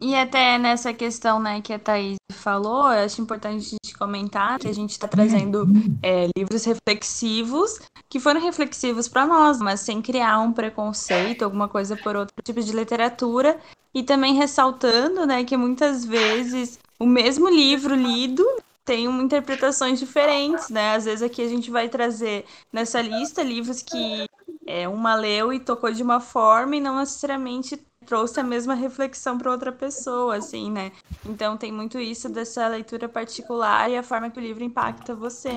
E 0.00 0.14
até 0.14 0.58
nessa 0.58 0.92
questão 0.92 1.40
né, 1.40 1.60
que 1.60 1.72
a 1.72 1.78
Thaís 1.78 2.16
falou, 2.32 2.92
eu 2.92 3.04
acho 3.04 3.20
importante 3.20 3.56
a 3.56 3.70
gente 3.70 3.98
comentar 3.98 4.58
que 4.58 4.68
a 4.68 4.72
gente 4.72 4.92
está 4.92 5.08
trazendo 5.08 5.66
é, 6.00 6.28
livros 6.36 6.64
reflexivos 6.64 7.80
que 8.08 8.20
foram 8.20 8.40
reflexivos 8.40 9.08
para 9.08 9.26
nós, 9.26 9.58
mas 9.58 9.80
sem 9.80 10.00
criar 10.00 10.38
um 10.38 10.52
preconceito, 10.52 11.42
alguma 11.42 11.68
coisa 11.68 11.96
por 11.96 12.14
outro 12.14 12.34
tipo 12.44 12.62
de 12.62 12.72
literatura. 12.72 13.58
E 13.92 14.02
também 14.02 14.34
ressaltando 14.34 15.26
né, 15.26 15.42
que 15.42 15.56
muitas 15.56 16.04
vezes 16.04 16.78
o 16.98 17.06
mesmo 17.06 17.48
livro 17.48 17.94
lido 17.94 18.44
tem 18.84 19.04
interpretações 19.04 19.98
diferentes, 19.98 20.70
né? 20.70 20.94
Às 20.94 21.04
vezes 21.04 21.22
aqui 21.22 21.42
a 21.42 21.48
gente 21.48 21.70
vai 21.70 21.88
trazer 21.88 22.46
nessa 22.72 23.02
lista 23.02 23.42
livros 23.42 23.82
que 23.82 24.26
é, 24.66 24.88
uma 24.88 25.14
leu 25.14 25.52
e 25.52 25.60
tocou 25.60 25.92
de 25.92 26.02
uma 26.02 26.20
forma 26.20 26.76
e 26.76 26.80
não 26.80 26.98
necessariamente 26.98 27.78
trouxe 28.08 28.40
a 28.40 28.42
mesma 28.42 28.74
reflexão 28.74 29.36
para 29.36 29.50
outra 29.50 29.70
pessoa, 29.70 30.36
assim, 30.36 30.70
né? 30.70 30.90
Então 31.26 31.58
tem 31.58 31.70
muito 31.70 31.98
isso 31.98 32.26
dessa 32.30 32.66
leitura 32.66 33.06
particular 33.06 33.90
e 33.90 33.98
a 33.98 34.02
forma 34.02 34.30
que 34.30 34.38
o 34.38 34.42
livro 34.42 34.64
impacta 34.64 35.14
você. 35.14 35.50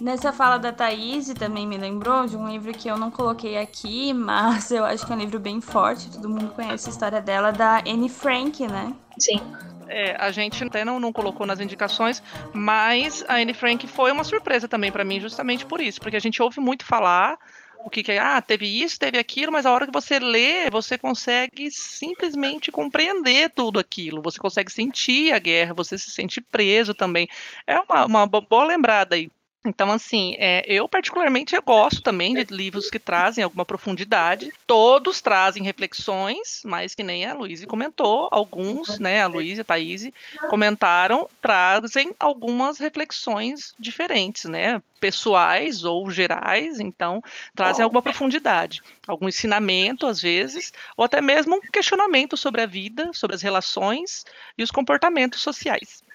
Nessa 0.00 0.32
fala 0.32 0.58
da 0.58 0.72
Thaís 0.72 1.32
também 1.34 1.66
me 1.66 1.76
lembrou 1.76 2.26
de 2.26 2.36
um 2.36 2.48
livro 2.48 2.72
que 2.72 2.88
eu 2.88 2.96
não 2.96 3.10
coloquei 3.10 3.58
aqui, 3.58 4.12
mas 4.14 4.70
eu 4.70 4.84
acho 4.84 5.06
que 5.06 5.12
é 5.12 5.16
um 5.16 5.18
livro 5.18 5.38
bem 5.38 5.60
forte, 5.60 6.10
todo 6.10 6.28
mundo 6.28 6.54
conhece 6.54 6.88
a 6.88 6.92
história 6.92 7.20
dela, 7.20 7.50
da 7.50 7.78
Anne 7.86 8.08
Frank, 8.08 8.66
né? 8.66 8.94
Sim. 9.18 9.40
É, 9.88 10.16
a 10.18 10.30
gente 10.30 10.64
até 10.64 10.84
não, 10.84 10.98
não 10.98 11.12
colocou 11.12 11.46
nas 11.46 11.60
indicações, 11.60 12.22
mas 12.52 13.24
a 13.28 13.36
Anne 13.36 13.54
Frank 13.54 13.86
foi 13.86 14.10
uma 14.12 14.24
surpresa 14.24 14.66
também 14.66 14.90
para 14.90 15.04
mim, 15.04 15.20
justamente 15.20 15.64
por 15.64 15.80
isso, 15.80 16.00
porque 16.00 16.16
a 16.16 16.20
gente 16.20 16.42
ouve 16.42 16.58
muito 16.58 16.84
falar 16.84 17.38
o 17.86 17.90
que, 17.90 18.02
que 18.02 18.10
é, 18.10 18.18
ah, 18.18 18.42
teve 18.42 18.66
isso, 18.66 18.98
teve 18.98 19.16
aquilo, 19.16 19.52
mas 19.52 19.64
a 19.64 19.72
hora 19.72 19.86
que 19.86 19.92
você 19.92 20.18
lê, 20.18 20.68
você 20.70 20.98
consegue 20.98 21.70
simplesmente 21.70 22.72
compreender 22.72 23.50
tudo 23.50 23.78
aquilo, 23.78 24.20
você 24.20 24.40
consegue 24.40 24.72
sentir 24.72 25.32
a 25.32 25.38
guerra, 25.38 25.72
você 25.72 25.96
se 25.96 26.10
sente 26.10 26.40
preso 26.40 26.92
também. 26.94 27.28
É 27.64 27.78
uma, 27.78 28.04
uma 28.06 28.26
boa 28.26 28.64
lembrada 28.64 29.14
aí. 29.14 29.30
Então, 29.66 29.90
assim, 29.90 30.34
é, 30.38 30.64
eu 30.66 30.88
particularmente 30.88 31.54
eu 31.56 31.62
gosto 31.62 32.00
também 32.00 32.34
de 32.34 32.44
livros 32.54 32.88
que 32.88 32.98
trazem 32.98 33.42
alguma 33.42 33.64
profundidade. 33.64 34.52
Todos 34.66 35.20
trazem 35.20 35.62
reflexões, 35.62 36.62
mas 36.64 36.94
que 36.94 37.02
nem 37.02 37.26
a 37.26 37.34
Luísa 37.34 37.66
comentou, 37.66 38.28
alguns, 38.30 38.98
né, 38.98 39.22
a 39.22 39.26
Luísa 39.26 39.60
e 39.60 39.62
a 39.62 39.64
Thaís 39.64 40.10
comentaram, 40.48 41.28
trazem 41.42 42.14
algumas 42.18 42.78
reflexões 42.78 43.74
diferentes, 43.78 44.44
né, 44.44 44.80
pessoais 45.00 45.84
ou 45.84 46.10
gerais, 46.10 46.80
então 46.80 47.22
trazem 47.54 47.82
alguma 47.82 48.02
profundidade, 48.02 48.82
algum 49.06 49.28
ensinamento 49.28 50.06
às 50.06 50.20
vezes, 50.20 50.72
ou 50.96 51.04
até 51.04 51.20
mesmo 51.20 51.56
um 51.56 51.60
questionamento 51.60 52.36
sobre 52.36 52.62
a 52.62 52.66
vida, 52.66 53.10
sobre 53.12 53.34
as 53.34 53.42
relações 53.42 54.24
e 54.56 54.62
os 54.62 54.70
comportamentos 54.70 55.42
sociais. 55.42 56.05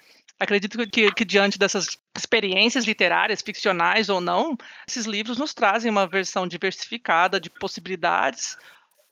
Acredito 0.42 0.76
que, 0.88 1.12
que, 1.12 1.24
diante 1.24 1.56
dessas 1.56 1.96
experiências 2.18 2.84
literárias, 2.84 3.40
ficcionais 3.40 4.08
ou 4.08 4.20
não, 4.20 4.56
esses 4.88 5.06
livros 5.06 5.38
nos 5.38 5.54
trazem 5.54 5.88
uma 5.88 6.04
versão 6.04 6.48
diversificada 6.48 7.38
de 7.38 7.48
possibilidades 7.48 8.58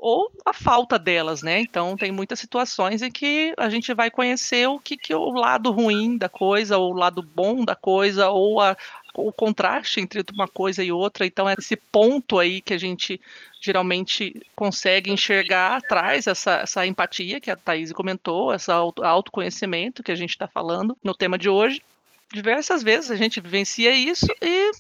ou 0.01 0.33
a 0.47 0.53
falta 0.55 0.99
delas, 0.99 1.43
né? 1.43 1.61
Então 1.61 1.95
tem 1.95 2.11
muitas 2.11 2.41
situações 2.41 3.03
em 3.03 3.11
que 3.11 3.53
a 3.57 3.69
gente 3.69 3.93
vai 3.93 4.11
conhecer 4.11 4.67
o 4.67 4.81
que, 4.81 4.97
que 4.97 5.13
é 5.13 5.17
o 5.17 5.31
lado 5.31 5.71
ruim 5.71 6.17
da 6.17 6.29
coisa, 6.29 6.79
ou 6.79 6.93
o 6.93 6.97
lado 6.97 7.23
bom 7.23 7.65
da 7.65 7.77
coisa, 7.77 8.31
ou 8.31 8.61
a, 8.61 8.75
o 9.15 9.31
contraste 9.31 10.01
entre 10.01 10.25
uma 10.33 10.49
coisa 10.49 10.83
e 10.83 10.91
outra. 10.91 11.27
Então, 11.27 11.49
é 11.49 11.55
esse 11.59 11.77
ponto 11.77 12.39
aí 12.39 12.63
que 12.63 12.73
a 12.73 12.79
gente 12.79 13.21
geralmente 13.61 14.41
consegue 14.57 15.13
enxergar 15.13 15.83
traz 15.83 16.27
essa, 16.27 16.61
essa 16.63 16.87
empatia 16.87 17.39
que 17.39 17.51
a 17.51 17.57
Thaís 17.57 17.93
comentou, 17.93 18.55
esse 18.55 18.71
autoconhecimento 18.73 20.03
que 20.03 20.13
a 20.13 20.17
gente 20.17 20.31
está 20.31 20.49
falando 20.49 20.97
no 21.05 21.15
tema 21.15 21.37
de 21.37 21.51
hoje. 21.51 21.83
Diversas 22.33 22.83
vezes 22.83 23.11
a 23.11 23.17
gente 23.17 23.41
vivencia 23.41 23.93
isso 23.93 24.27
e 24.41 24.71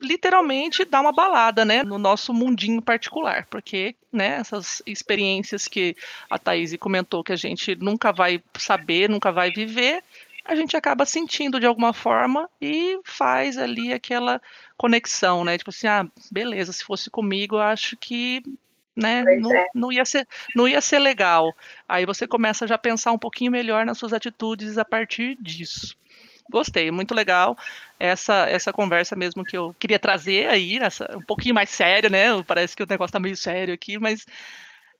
literalmente 0.00 0.84
dá 0.84 1.00
uma 1.00 1.12
balada, 1.12 1.64
né, 1.64 1.82
no 1.82 1.98
nosso 1.98 2.32
mundinho 2.32 2.80
particular, 2.80 3.46
porque, 3.50 3.94
né, 4.12 4.36
essas 4.36 4.82
experiências 4.86 5.68
que 5.68 5.94
a 6.28 6.38
Thaís 6.38 6.74
comentou 6.76 7.22
que 7.22 7.32
a 7.32 7.36
gente 7.36 7.76
nunca 7.76 8.12
vai 8.12 8.42
saber, 8.58 9.08
nunca 9.08 9.30
vai 9.30 9.50
viver, 9.50 10.02
a 10.44 10.54
gente 10.54 10.76
acaba 10.76 11.04
sentindo 11.04 11.60
de 11.60 11.66
alguma 11.66 11.92
forma 11.92 12.48
e 12.60 12.98
faz 13.04 13.58
ali 13.58 13.92
aquela 13.92 14.40
conexão, 14.76 15.44
né? 15.44 15.58
Tipo 15.58 15.70
assim, 15.70 15.86
ah, 15.86 16.06
beleza, 16.30 16.72
se 16.72 16.82
fosse 16.82 17.10
comigo, 17.10 17.56
eu 17.56 17.60
acho 17.60 17.96
que 17.96 18.42
né, 18.96 19.22
não, 19.38 19.52
é. 19.52 19.66
não, 19.74 19.92
ia 19.92 20.04
ser, 20.04 20.26
não 20.54 20.66
ia 20.66 20.80
ser 20.80 20.98
legal. 20.98 21.54
Aí 21.88 22.04
você 22.04 22.26
começa 22.26 22.66
já 22.66 22.74
a 22.74 22.78
pensar 22.78 23.12
um 23.12 23.18
pouquinho 23.18 23.52
melhor 23.52 23.86
nas 23.86 23.98
suas 23.98 24.12
atitudes 24.12 24.76
a 24.78 24.84
partir 24.84 25.36
disso. 25.40 25.96
Gostei, 26.50 26.90
muito 26.90 27.14
legal 27.14 27.56
essa 27.98 28.48
essa 28.48 28.72
conversa 28.72 29.14
mesmo 29.14 29.44
que 29.44 29.56
eu 29.56 29.74
queria 29.78 29.98
trazer 29.98 30.48
aí, 30.48 30.78
essa, 30.78 31.16
um 31.16 31.22
pouquinho 31.22 31.54
mais 31.54 31.70
sério, 31.70 32.10
né? 32.10 32.42
Parece 32.46 32.74
que 32.74 32.82
o 32.82 32.86
negócio 32.88 33.12
tá 33.12 33.20
meio 33.20 33.36
sério 33.36 33.74
aqui, 33.74 33.98
mas 33.98 34.26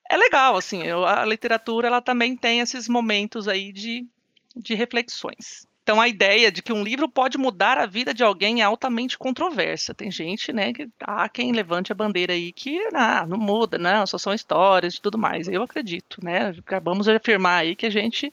é 0.09 0.17
legal, 0.17 0.57
assim, 0.57 0.83
eu, 0.83 1.05
a 1.07 1.25
literatura 1.25 1.89
ela 1.89 2.03
também 2.03 2.37
tem 2.37 2.61
esses 2.61 2.89
momentos 2.89 3.49
aí 3.49 3.73
de 3.73 4.07
de 4.55 4.75
reflexões. 4.75 5.69
Então 5.83 6.01
a 6.01 6.07
ideia 6.07 6.53
de 6.53 6.63
que 6.63 6.73
um 6.73 6.83
livro 6.83 7.09
pode 7.09 7.39
mudar 7.39 7.79
a 7.79 7.87
vida 7.87 8.13
de 8.13 8.23
alguém 8.23 8.61
é 8.61 8.65
altamente 8.65 9.19
controversa. 9.19 9.95
Tem 9.95 10.11
gente, 10.11 10.53
né, 10.53 10.73
que 10.73 10.89
há 11.01 11.29
quem 11.29 11.53
levante 11.53 11.91
a 11.91 11.95
bandeira 11.95 12.33
aí 12.33 12.53
que 12.53 12.79
ah, 12.95 13.27
não 13.27 13.39
muda, 13.39 13.79
não, 13.79 14.07
só 14.07 14.19
são 14.19 14.35
histórias 14.35 14.95
e 14.95 15.01
tudo 15.01 15.17
mais. 15.19 15.49
Eu 15.49 15.63
acredito, 15.63 16.23
né? 16.23 16.51
Acabamos 16.59 17.07
de 17.07 17.13
afirmar 17.13 17.63
aí 17.63 17.75
que 17.75 17.87
a 17.87 17.91
gente 17.91 18.31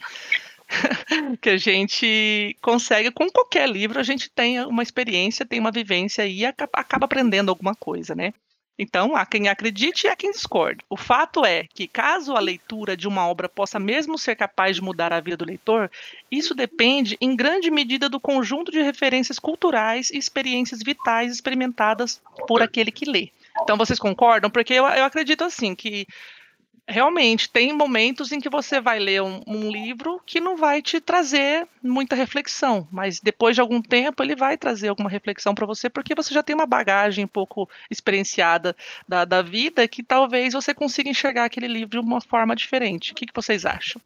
que 1.42 1.50
a 1.50 1.58
gente 1.58 2.56
consegue 2.62 3.12
com 3.12 3.30
qualquer 3.30 3.70
livro, 3.70 4.00
a 4.00 4.04
gente 4.04 4.30
tem 4.30 4.60
uma 4.66 4.84
experiência, 4.84 5.46
tem 5.46 5.60
uma 5.60 5.72
vivência 5.72 6.26
e 6.28 6.46
acaba, 6.46 6.86
aprendendo 7.06 7.50
alguma 7.50 7.76
coisa, 7.76 8.14
né? 8.14 8.34
Então, 8.80 9.16
há 9.16 9.26
quem 9.26 9.48
acredite 9.48 10.06
e 10.06 10.10
há 10.10 10.16
quem 10.16 10.30
discorde. 10.30 10.86
O 10.88 10.96
fato 10.96 11.44
é 11.44 11.66
que, 11.74 11.88
caso 11.88 12.36
a 12.36 12.40
leitura 12.40 12.96
de 12.96 13.08
uma 13.08 13.28
obra 13.28 13.50
possa 13.50 13.80
mesmo 13.80 14.20
ser 14.20 14.36
capaz 14.36 14.76
de 14.76 14.84
mudar 14.84 15.12
a 15.12 15.20
vida 15.20 15.38
do 15.38 15.46
leitor, 15.46 15.90
isso 16.30 16.54
depende, 16.54 17.18
em 17.20 17.36
grande 17.36 17.72
medida, 17.72 18.08
do 18.08 18.20
conjunto 18.20 18.72
de 18.72 18.80
referências 18.80 19.40
culturais 19.40 20.12
e 20.12 20.18
experiências 20.18 20.84
vitais 20.84 21.32
experimentadas 21.32 22.22
por 22.48 22.62
aquele 22.62 22.92
que 22.92 23.10
lê. 23.10 23.32
Então, 23.64 23.78
vocês 23.78 23.98
concordam? 23.98 24.52
Porque 24.52 24.74
eu, 24.74 24.86
eu 24.86 25.06
acredito 25.06 25.44
assim 25.44 25.74
que 25.74 26.06
realmente 26.88 27.50
tem 27.50 27.74
momentos 27.74 28.32
em 28.32 28.40
que 28.40 28.50
você 28.50 28.80
vai 28.80 28.98
ler 28.98 29.22
um, 29.22 29.42
um, 29.46 29.70
livro 29.70 30.22
que 30.26 30.40
não 30.40 30.56
vai 30.56 30.82
te 30.82 31.02
trazer 31.02 31.68
muita 31.84 32.16
reflexão, 32.16 32.88
mas 32.90 33.20
depois 33.20 33.56
de 33.56 33.62
algum 33.62 33.82
tempo 33.82 34.24
ele 34.24 34.36
vai 34.36 34.58
trazer 34.58 34.88
alguma 34.88 35.10
reflexão 35.10 35.54
para 35.54 35.66
você, 35.66 35.90
porque 35.90 36.16
você 36.16 36.34
já 36.34 36.42
tem 36.42 36.56
uma 36.56 36.66
bagagem 36.66 37.26
um 37.26 37.28
pouco 37.28 37.70
experienciada 37.92 38.76
da, 39.08 39.26
da 39.26 39.42
vida 39.42 39.88
que 39.88 40.02
talvez 40.02 40.54
você 40.54 40.74
consiga 40.74 41.10
enxergar 41.10 41.46
aquele 41.46 41.68
livro 41.68 41.90
de 41.90 42.00
uma 42.00 42.22
forma 42.22 42.56
diferente. 42.56 43.12
O 43.12 43.16
que, 43.16 43.26
que 43.26 43.36
vocês 43.36 43.66
acham? 43.66 44.02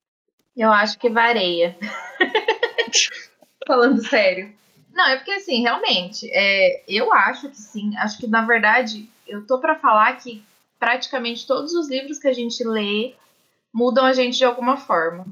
Eu 0.58 0.72
acho 0.72 0.98
que 0.98 1.10
vareia. 1.10 1.78
Falando 3.68 4.06
sério. 4.06 4.54
Não, 4.92 5.08
é 5.08 5.18
porque 5.18 5.32
assim, 5.32 5.62
realmente, 5.62 6.30
é, 6.34 6.84
eu 6.88 7.14
acho 7.14 7.48
que 7.50 7.58
sim. 7.58 7.96
Acho 7.98 8.18
que 8.18 8.28
na 8.28 8.46
verdade 8.46 9.08
eu 9.28 9.46
tô 9.46 9.60
para 9.60 9.76
falar 9.76 10.18
que 10.18 10.44
praticamente 10.82 11.46
todos 11.46 11.76
os 11.76 11.88
livros 11.88 12.18
que 12.18 12.28
a 12.28 12.34
gente 12.34 12.64
lê 12.64 13.14
mudam 13.72 14.04
a 14.04 14.14
gente 14.14 14.36
de 14.40 14.44
alguma 14.44 14.78
forma. 14.78 15.28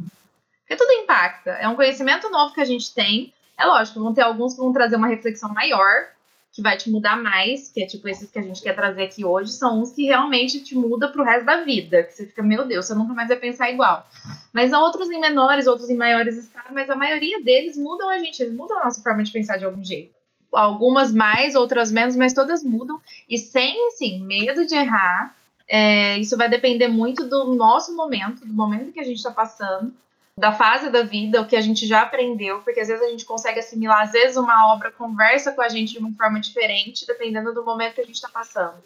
Porque 0.60 0.76
tudo 0.76 0.92
impacta. 0.92 1.50
É 1.54 1.68
um 1.68 1.76
conhecimento 1.76 2.30
novo 2.30 2.54
que 2.54 2.62
a 2.62 2.66
gente 2.66 2.94
tem. 2.94 3.34
É 3.58 3.66
lógico, 3.66 4.00
vão 4.00 4.14
ter 4.14 4.22
alguns 4.22 4.54
que 4.54 4.60
vão 4.60 4.72
trazer 4.72 4.96
uma 4.96 5.08
reflexão 5.08 5.52
maior, 5.52 6.10
que 6.54 6.62
vai 6.62 6.78
te 6.78 6.92
mudar 6.92 7.18
mais, 7.18 7.72
que 7.72 7.82
é 7.82 7.88
tipo 7.88 8.08
esses 8.08 8.30
que 8.30 8.38
a 8.38 8.44
gente 8.44 8.62
quer 8.62 8.76
trazer 8.76 9.02
aqui 9.02 9.26
hoje, 9.26 9.52
são 9.52 9.82
uns 9.82 9.92
que 9.92 10.06
realmente 10.06 10.62
te 10.62 10.76
muda 10.76 11.08
pro 11.08 11.24
resto 11.24 11.46
da 11.46 11.64
vida. 11.64 12.04
Que 12.04 12.14
você 12.14 12.28
fica, 12.28 12.44
meu 12.44 12.68
Deus, 12.68 12.86
você 12.86 12.94
nunca 12.94 13.16
mais 13.16 13.28
vai 13.28 13.38
pensar 13.38 13.72
igual. 13.72 14.08
Mas 14.54 14.72
há 14.72 14.80
outros 14.80 15.10
em 15.10 15.20
menores, 15.20 15.66
outros 15.66 15.90
em 15.90 15.98
maiores 15.98 16.38
escalas, 16.38 16.72
mas 16.72 16.92
a 16.92 16.96
maioria 16.96 17.42
deles 17.44 17.76
mudam 17.76 18.08
a 18.08 18.20
gente, 18.20 18.40
eles 18.40 18.54
mudam 18.54 18.80
a 18.80 18.86
nossa 18.86 19.02
forma 19.02 19.24
de 19.24 19.32
pensar 19.32 19.58
de 19.58 19.66
algum 19.66 19.84
jeito. 19.84 20.14
Algumas 20.54 21.12
mais, 21.12 21.56
outras 21.56 21.92
menos, 21.92 22.16
mas 22.16 22.34
todas 22.34 22.64
mudam. 22.64 23.02
E 23.28 23.36
sem, 23.40 23.88
assim, 23.88 24.24
medo 24.24 24.66
de 24.66 24.76
errar, 24.76 25.36
é, 25.70 26.18
isso 26.18 26.36
vai 26.36 26.50
depender 26.50 26.88
muito 26.88 27.30
do 27.30 27.54
nosso 27.54 27.96
momento, 27.96 28.44
do 28.44 28.54
momento 28.54 28.92
que 28.92 29.00
a 29.00 29.04
gente 29.04 29.18
está 29.18 29.30
passando, 29.30 29.94
da 30.36 30.52
fase 30.52 30.90
da 30.90 31.04
vida, 31.04 31.42
o 31.42 31.46
que 31.46 31.56
a 31.56 31.62
gente 31.62 31.86
já 31.86 32.02
aprendeu, 32.02 32.60
porque 32.62 32.80
às 32.80 32.88
vezes 32.88 33.04
a 33.04 33.10
gente 33.10 33.26
consegue 33.26 33.60
assimilar, 33.60 34.02
às 34.02 34.12
vezes 34.12 34.36
uma 34.36 34.74
obra 34.74 34.90
conversa 34.90 35.52
com 35.52 35.62
a 35.62 35.70
gente 35.70 35.94
de 35.94 36.00
uma 36.00 36.12
forma 36.14 36.40
diferente, 36.40 37.06
dependendo 37.06 37.54
do 37.54 37.64
momento 37.64 37.96
que 37.96 38.02
a 38.02 38.06
gente 38.06 38.16
está 38.16 38.30
passando. 38.30 38.82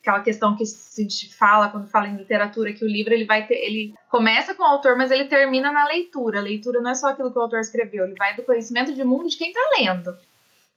aquela 0.00 0.20
questão 0.20 0.56
que 0.56 0.64
se 0.66 1.32
fala 1.32 1.68
quando 1.68 1.88
fala 1.88 2.06
em 2.06 2.16
literatura, 2.16 2.72
que 2.72 2.84
o 2.84 2.88
livro 2.88 3.12
ele 3.12 3.24
vai 3.24 3.46
ter, 3.46 3.54
ele 3.54 3.94
começa 4.08 4.54
com 4.54 4.62
o 4.62 4.66
autor, 4.66 4.96
mas 4.96 5.10
ele 5.10 5.24
termina 5.24 5.72
na 5.72 5.86
leitura. 5.86 6.38
A 6.38 6.42
leitura 6.42 6.80
não 6.80 6.90
é 6.90 6.94
só 6.94 7.08
aquilo 7.08 7.32
que 7.32 7.38
o 7.38 7.42
autor 7.42 7.60
escreveu, 7.60 8.04
ele 8.04 8.14
vai 8.14 8.36
do 8.36 8.42
conhecimento 8.42 8.92
de 8.92 9.02
mundo 9.02 9.28
de 9.28 9.36
quem 9.36 9.48
está 9.48 9.60
lendo. 9.78 10.16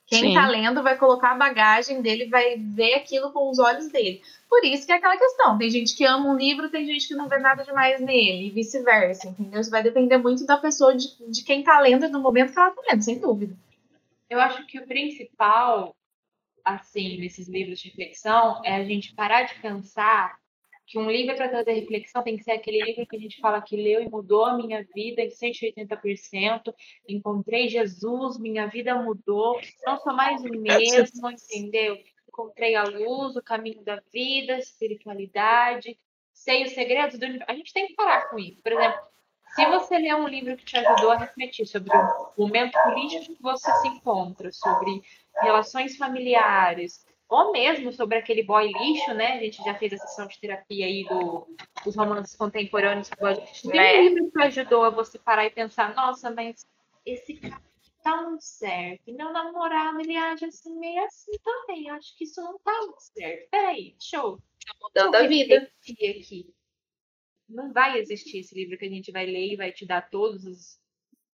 Quem 0.07 0.29
está 0.29 0.47
lendo 0.47 0.83
vai 0.83 0.97
colocar 0.97 1.31
a 1.31 1.37
bagagem 1.37 2.01
dele, 2.01 2.27
vai 2.27 2.57
ver 2.57 2.93
aquilo 2.93 3.31
com 3.31 3.49
os 3.49 3.57
olhos 3.57 3.87
dele. 3.87 4.21
Por 4.47 4.63
isso 4.63 4.85
que 4.85 4.91
é 4.91 4.95
aquela 4.95 5.17
questão. 5.17 5.57
Tem 5.57 5.69
gente 5.69 5.95
que 5.95 6.05
ama 6.05 6.29
um 6.29 6.37
livro, 6.37 6.69
tem 6.69 6.85
gente 6.85 7.07
que 7.07 7.15
não 7.15 7.27
vê 7.27 7.39
nada 7.39 7.63
demais 7.63 7.99
nele, 7.99 8.47
e 8.47 8.51
vice-versa, 8.51 9.29
entendeu? 9.29 9.59
Isso 9.59 9.71
vai 9.71 9.81
depender 9.81 10.17
muito 10.17 10.45
da 10.45 10.57
pessoa, 10.57 10.95
de, 10.95 11.07
de 11.31 11.43
quem 11.43 11.61
está 11.61 11.79
lendo 11.79 12.07
no 12.09 12.21
momento 12.21 12.53
que 12.53 12.59
ela 12.59 12.69
está 12.69 12.81
lendo, 12.87 13.01
sem 13.01 13.19
dúvida. 13.19 13.55
Eu 14.29 14.39
acho 14.39 14.65
que 14.67 14.79
o 14.79 14.85
principal 14.85 15.95
assim, 16.65 17.19
nesses 17.19 17.47
livros 17.47 17.79
de 17.79 17.89
reflexão, 17.89 18.59
é 18.65 18.75
a 18.75 18.83
gente 18.83 19.13
parar 19.13 19.43
de 19.43 19.53
pensar 19.61 20.35
que 20.85 20.99
um 20.99 21.09
livro 21.09 21.35
para 21.35 21.49
trazer 21.49 21.73
reflexão 21.73 22.21
tem 22.21 22.37
que 22.37 22.43
ser 22.43 22.51
aquele 22.51 22.83
livro 22.83 23.07
que 23.07 23.15
a 23.15 23.19
gente 23.19 23.39
fala 23.39 23.61
que 23.61 23.75
leu 23.75 24.01
e 24.01 24.09
mudou 24.09 24.45
a 24.45 24.55
minha 24.55 24.83
vida 24.93 25.21
em 25.21 25.29
180%, 25.29 26.73
encontrei 27.09 27.67
Jesus, 27.67 28.37
minha 28.39 28.67
vida 28.67 28.95
mudou, 28.95 29.59
não 29.85 29.97
sou 29.97 30.13
mais 30.13 30.41
o 30.43 30.49
mesmo, 30.49 31.29
entendeu? 31.31 31.97
Encontrei 32.27 32.75
a 32.75 32.83
luz, 32.83 33.35
o 33.35 33.41
caminho 33.41 33.83
da 33.83 34.01
vida, 34.13 34.57
espiritualidade, 34.59 35.97
sei 36.31 36.63
os 36.65 36.73
segredos 36.73 37.17
do. 37.17 37.25
A 37.47 37.55
gente 37.55 37.73
tem 37.73 37.87
que 37.87 37.95
parar 37.95 38.29
com 38.29 38.37
isso. 38.37 38.61
Por 38.61 38.73
exemplo, 38.73 38.99
se 39.55 39.65
você 39.67 39.97
lê 39.97 40.13
um 40.13 40.27
livro 40.27 40.57
que 40.57 40.65
te 40.65 40.77
ajudou 40.77 41.11
a 41.11 41.17
refletir 41.17 41.65
sobre 41.65 41.89
o 41.95 42.33
momento 42.37 42.77
político 42.83 43.33
que 43.35 43.41
você 43.41 43.71
se 43.75 43.87
encontra, 43.87 44.51
sobre 44.51 45.01
relações 45.41 45.95
familiares, 45.95 47.05
ou 47.27 47.51
mesmo 47.51 47.91
sobre 47.91 48.17
aquele 48.17 48.43
boy 48.43 48.71
lixo, 48.71 49.13
né? 49.13 49.33
A 49.33 49.39
gente 49.39 49.63
já 49.63 49.73
fez 49.75 49.93
a 49.93 49.97
sessão 49.97 50.27
de 50.27 50.39
terapia 50.39 50.85
aí 50.85 51.03
do, 51.05 51.47
dos 51.83 51.95
romances 51.95 52.35
contemporâneos. 52.35 53.09
Tem 53.09 53.79
é. 53.79 53.99
um 53.99 54.03
livro 54.03 54.31
que 54.31 54.41
ajudou 54.43 54.83
a 54.83 54.89
você 54.89 55.17
parar 55.17 55.45
e 55.45 55.49
pensar, 55.49 55.95
nossa, 55.95 56.29
mas 56.31 56.67
esse 57.05 57.35
cara 57.35 57.61
tá 58.03 58.21
muito 58.21 58.43
certo. 58.43 59.01
E 59.07 59.13
meu 59.13 59.33
namorado, 59.33 59.99
ele 59.99 60.15
age 60.15 60.45
assim, 60.45 60.77
meio 60.77 61.03
assim 61.03 61.31
também. 61.43 61.89
Acho 61.89 62.15
que 62.15 62.25
isso 62.25 62.41
não 62.41 62.59
tá 62.59 62.79
muito 62.81 63.01
certo. 63.01 63.49
Peraí, 63.49 63.95
show. 63.99 64.37
Tá 64.37 64.75
mudando 64.81 65.15
a 65.15 65.27
vida. 65.27 65.69
Aqui. 65.81 66.53
Não 67.49 67.73
vai 67.73 67.97
existir 67.97 68.39
esse 68.39 68.53
livro 68.53 68.77
que 68.77 68.85
a 68.85 68.89
gente 68.89 69.11
vai 69.11 69.25
ler 69.25 69.53
e 69.53 69.55
vai 69.55 69.71
te 69.71 69.85
dar 69.85 70.09
todos 70.09 70.45
os 70.45 70.79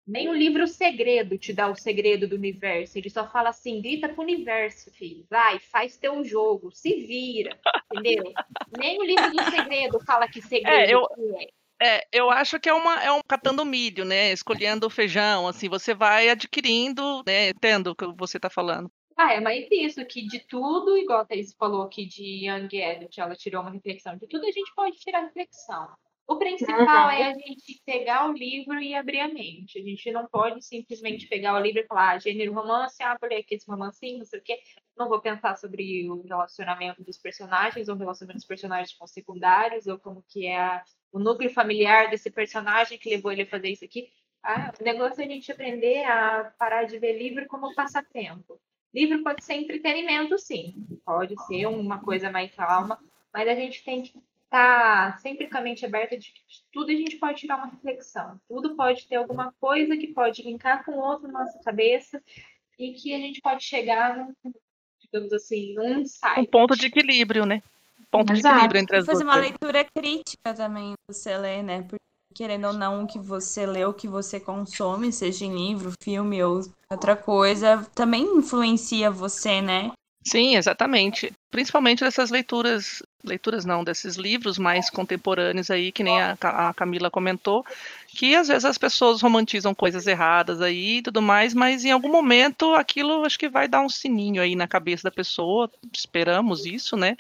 nem 0.08 0.30
o 0.30 0.34
livro 0.34 0.66
Segredo 0.66 1.38
te 1.38 1.52
dá 1.52 1.68
o 1.68 1.76
segredo 1.76 2.28
do 2.28 2.36
universo. 2.36 2.98
Ele 2.98 3.10
só 3.10 3.28
fala 3.28 3.50
assim: 3.50 3.82
grita 3.82 4.08
pro 4.08 4.24
universo, 4.24 4.90
filho. 4.92 5.26
Vai, 5.30 5.60
faz 5.60 5.98
teu 5.98 6.24
jogo, 6.24 6.72
se 6.72 6.96
vira. 7.06 7.60
Entendeu? 7.92 8.34
Nem 8.78 9.00
o 9.00 9.04
livro 9.04 9.32
do 9.32 9.44
segredo 9.52 10.00
fala 10.06 10.28
que 10.28 10.42
segredo 10.42 10.70
é. 10.70 10.94
Eu... 10.94 11.06
é. 11.40 11.48
É, 11.80 12.08
eu 12.12 12.32
acho 12.32 12.60
que 12.60 12.68
é 12.68 12.74
uma 12.74 13.04
é 13.04 13.12
um 13.12 13.20
catando 13.28 13.64
milho, 13.64 14.04
né? 14.04 14.32
Escolhendo 14.32 14.88
o 14.88 14.90
feijão, 14.90 15.48
assim, 15.48 15.70
você 15.70 15.94
vai 15.94 16.28
adquirindo, 16.28 17.22
né? 17.24 17.50
Entendo 17.50 17.92
o 17.92 17.96
que 17.96 18.08
você 18.18 18.38
está 18.38 18.50
falando. 18.50 18.90
Ah, 19.16 19.34
é 19.34 19.40
mais 19.40 19.68
isso, 19.72 20.04
que 20.06 20.26
de 20.26 20.40
tudo, 20.40 20.98
igual 20.98 21.22
a 21.22 21.26
Thaís 21.26 21.54
falou 21.54 21.84
aqui 21.84 22.08
de 22.08 22.48
Young 22.48 22.84
Adult, 22.84 23.18
ela 23.18 23.36
tirou 23.36 23.62
uma 23.62 23.70
reflexão, 23.70 24.16
de 24.18 24.28
tudo 24.28 24.48
a 24.48 24.52
gente 24.52 24.74
pode 24.76 24.98
tirar 24.98 25.22
reflexão. 25.22 25.88
O 26.28 26.36
principal 26.36 27.06
uhum. 27.06 27.10
é 27.10 27.32
a 27.32 27.34
gente 27.34 27.82
pegar 27.86 28.30
o 28.30 28.34
livro 28.34 28.82
e 28.82 28.94
abrir 28.94 29.22
a 29.22 29.30
mente. 29.30 29.80
A 29.80 29.82
gente 29.82 30.12
não 30.12 30.28
pode 30.28 30.62
simplesmente 30.62 31.26
pegar 31.26 31.56
o 31.56 31.60
livro 31.60 31.80
e 31.80 31.88
falar, 31.88 32.16
ah, 32.16 32.20
gênero 32.20 32.54
romance, 32.54 33.02
ah, 33.02 33.18
vou 33.20 33.30
ler 33.30 33.38
aqui 33.38 33.56
esse 33.56 33.66
romancinho, 33.66 34.18
não 34.18 34.26
sei 34.26 34.40
o 34.40 34.44
quê. 34.44 34.60
Não 34.98 35.08
vou 35.08 35.22
pensar 35.22 35.56
sobre 35.56 36.10
o 36.10 36.22
relacionamento 36.24 37.02
dos 37.02 37.18
personagens, 37.18 37.88
ou 37.88 37.96
o 37.96 37.98
relacionamento 37.98 38.40
dos 38.40 38.48
personagens 38.48 38.94
com 38.98 39.08
secundários, 39.08 39.88
ou 39.88 39.98
como 39.98 40.22
que 40.28 40.46
é 40.46 40.60
a, 40.60 40.84
o 41.14 41.20
núcleo 41.20 41.50
familiar 41.50 42.10
desse 42.10 42.30
personagem 42.30 42.98
que 42.98 43.10
levou 43.10 43.32
ele 43.32 43.44
a 43.44 43.48
fazer 43.48 43.70
isso 43.70 43.86
aqui. 43.86 44.10
Ah, 44.44 44.74
o 44.78 44.84
negócio 44.84 45.22
é 45.22 45.26
a 45.26 45.30
gente 45.30 45.50
aprender 45.50 46.04
a 46.04 46.54
parar 46.60 46.84
de 46.84 47.00
ver 47.00 47.18
livro 47.18 47.48
como 47.48 47.74
passatempo. 47.74 48.60
Livro 48.94 49.24
pode 49.24 49.46
ser 49.46 49.54
entretenimento, 49.54 50.38
sim. 50.38 50.76
Pode 51.06 51.42
ser 51.46 51.68
uma 51.68 52.02
coisa 52.04 52.30
mais 52.30 52.54
calma, 52.54 53.00
mas 53.34 53.48
a 53.48 53.56
gente 53.56 53.82
tem 53.86 54.04
que 54.04 54.22
tá 54.50 55.18
sempre 55.22 55.48
com 55.50 55.58
a 55.58 55.62
mente 55.62 55.86
aberta 55.86 56.18
de 56.18 56.32
que 56.32 56.42
tudo 56.72 56.92
a 56.92 56.96
gente 56.96 57.18
pode 57.18 57.40
tirar 57.40 57.58
uma 57.58 57.68
reflexão. 57.68 58.40
Tudo 58.48 58.76
pode 58.76 59.08
ter 59.08 59.16
alguma 59.16 59.54
coisa 59.60 59.98
que 59.98 60.08
pode 60.08 60.42
linkar 60.44 60.86
com 60.86 60.94
o 60.94 61.00
outro 61.00 61.28
na 61.28 61.40
nossa 61.40 61.60
cabeça 61.64 62.22
e 62.80 62.94
que 62.94 63.14
a 63.14 63.18
gente 63.18 63.42
pode 63.42 63.64
chegar 63.64 64.16
num, 64.18 64.54
digamos 65.00 65.34
assim, 65.34 65.74
num 65.74 66.00
insight. 66.00 66.40
Um 66.40 66.46
ponto 66.46 66.76
de 66.76 66.88
equilíbrio, 66.88 67.46
né? 67.46 67.62
ponto 68.12 68.34
Exato. 68.34 68.42
de 68.42 68.56
equilíbrio 68.56 68.82
entre 68.82 68.98
as 68.98 69.06
fazer 69.06 69.24
duas. 69.24 69.34
Fazer 69.34 69.40
uma 69.40 69.48
leitura 69.50 69.84
crítica 69.84 70.54
também 70.54 70.94
você 71.10 71.38
lê, 71.38 71.62
né? 71.62 71.82
Porque 71.84 71.98
querendo 72.34 72.68
ou 72.68 72.74
não, 72.74 73.04
o 73.04 73.08
que 73.08 73.20
você 73.20 73.66
lê, 73.66 73.84
o 73.84 73.94
que 73.94 74.08
você 74.08 74.40
consome, 74.40 75.12
seja 75.12 75.46
em 75.46 75.56
livro, 75.56 75.92
filme 76.04 76.44
ou 76.44 76.62
outra 76.90 77.16
coisa, 77.16 77.84
também 77.96 78.24
influencia 78.38 79.10
você, 79.10 79.62
né? 79.62 79.92
Sim, 80.28 80.58
exatamente. 80.58 81.32
Principalmente 81.50 82.04
dessas 82.04 82.30
leituras, 82.30 83.02
leituras 83.24 83.64
não, 83.64 83.82
desses 83.82 84.18
livros 84.18 84.58
mais 84.58 84.90
contemporâneos 84.90 85.72
aí, 85.72 85.90
que 85.90 86.04
nem 86.04 86.22
a, 86.22 86.38
a 86.42 86.74
Camila 86.74 87.10
comentou, 87.10 87.66
que 88.10 88.36
às 88.36 88.50
vezes 88.50 88.66
as 88.66 88.78
pessoas 88.78 89.22
romantizam 89.22 89.74
coisas 89.74 90.06
erradas 90.06 90.62
aí 90.62 90.98
e 90.98 91.02
tudo 91.02 91.22
mais, 91.22 91.54
mas 91.54 91.86
em 91.86 91.92
algum 91.92 92.12
momento 92.12 92.74
aquilo 92.74 93.24
acho 93.24 93.40
que 93.40 93.48
vai 93.48 93.70
dar 93.70 93.80
um 93.80 93.88
sininho 93.88 94.42
aí 94.42 94.54
na 94.54 94.68
cabeça 94.68 95.04
da 95.04 95.12
pessoa, 95.12 95.72
esperamos 95.94 96.66
isso, 96.66 96.98
né? 96.98 97.16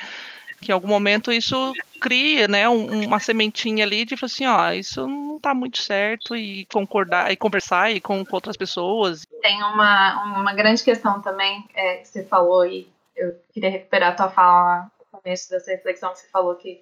Que 0.60 0.72
em 0.72 0.74
algum 0.74 0.90
momento 0.90 1.32
isso 1.32 1.74
cria, 2.02 2.46
né, 2.48 2.68
um, 2.68 3.06
uma 3.06 3.20
sementinha 3.20 3.86
ali 3.86 4.04
de 4.04 4.16
assim, 4.22 4.46
ó, 4.46 4.72
isso 4.72 5.08
não 5.08 5.40
tá 5.40 5.54
muito 5.54 5.82
certo 5.82 6.36
e 6.36 6.66
concordar 6.66 7.32
e 7.32 7.38
conversar 7.38 7.92
e 7.92 8.02
com, 8.02 8.26
com 8.26 8.36
outras 8.36 8.58
pessoas. 8.58 9.26
Tem 9.42 9.64
uma, 9.64 10.40
uma 10.42 10.54
grande 10.54 10.84
questão 10.84 11.22
também 11.22 11.64
é, 11.74 11.98
que 11.98 12.08
você 12.08 12.24
falou 12.26 12.66
e 12.66 12.88
eu 13.18 13.36
queria 13.52 13.70
recuperar 13.70 14.14
a 14.14 14.16
tua 14.16 14.30
fala 14.30 14.92
no 15.00 15.20
começo 15.20 15.50
dessa 15.50 15.72
reflexão 15.72 16.12
que 16.14 16.20
você 16.20 16.28
falou 16.28 16.56
que 16.56 16.82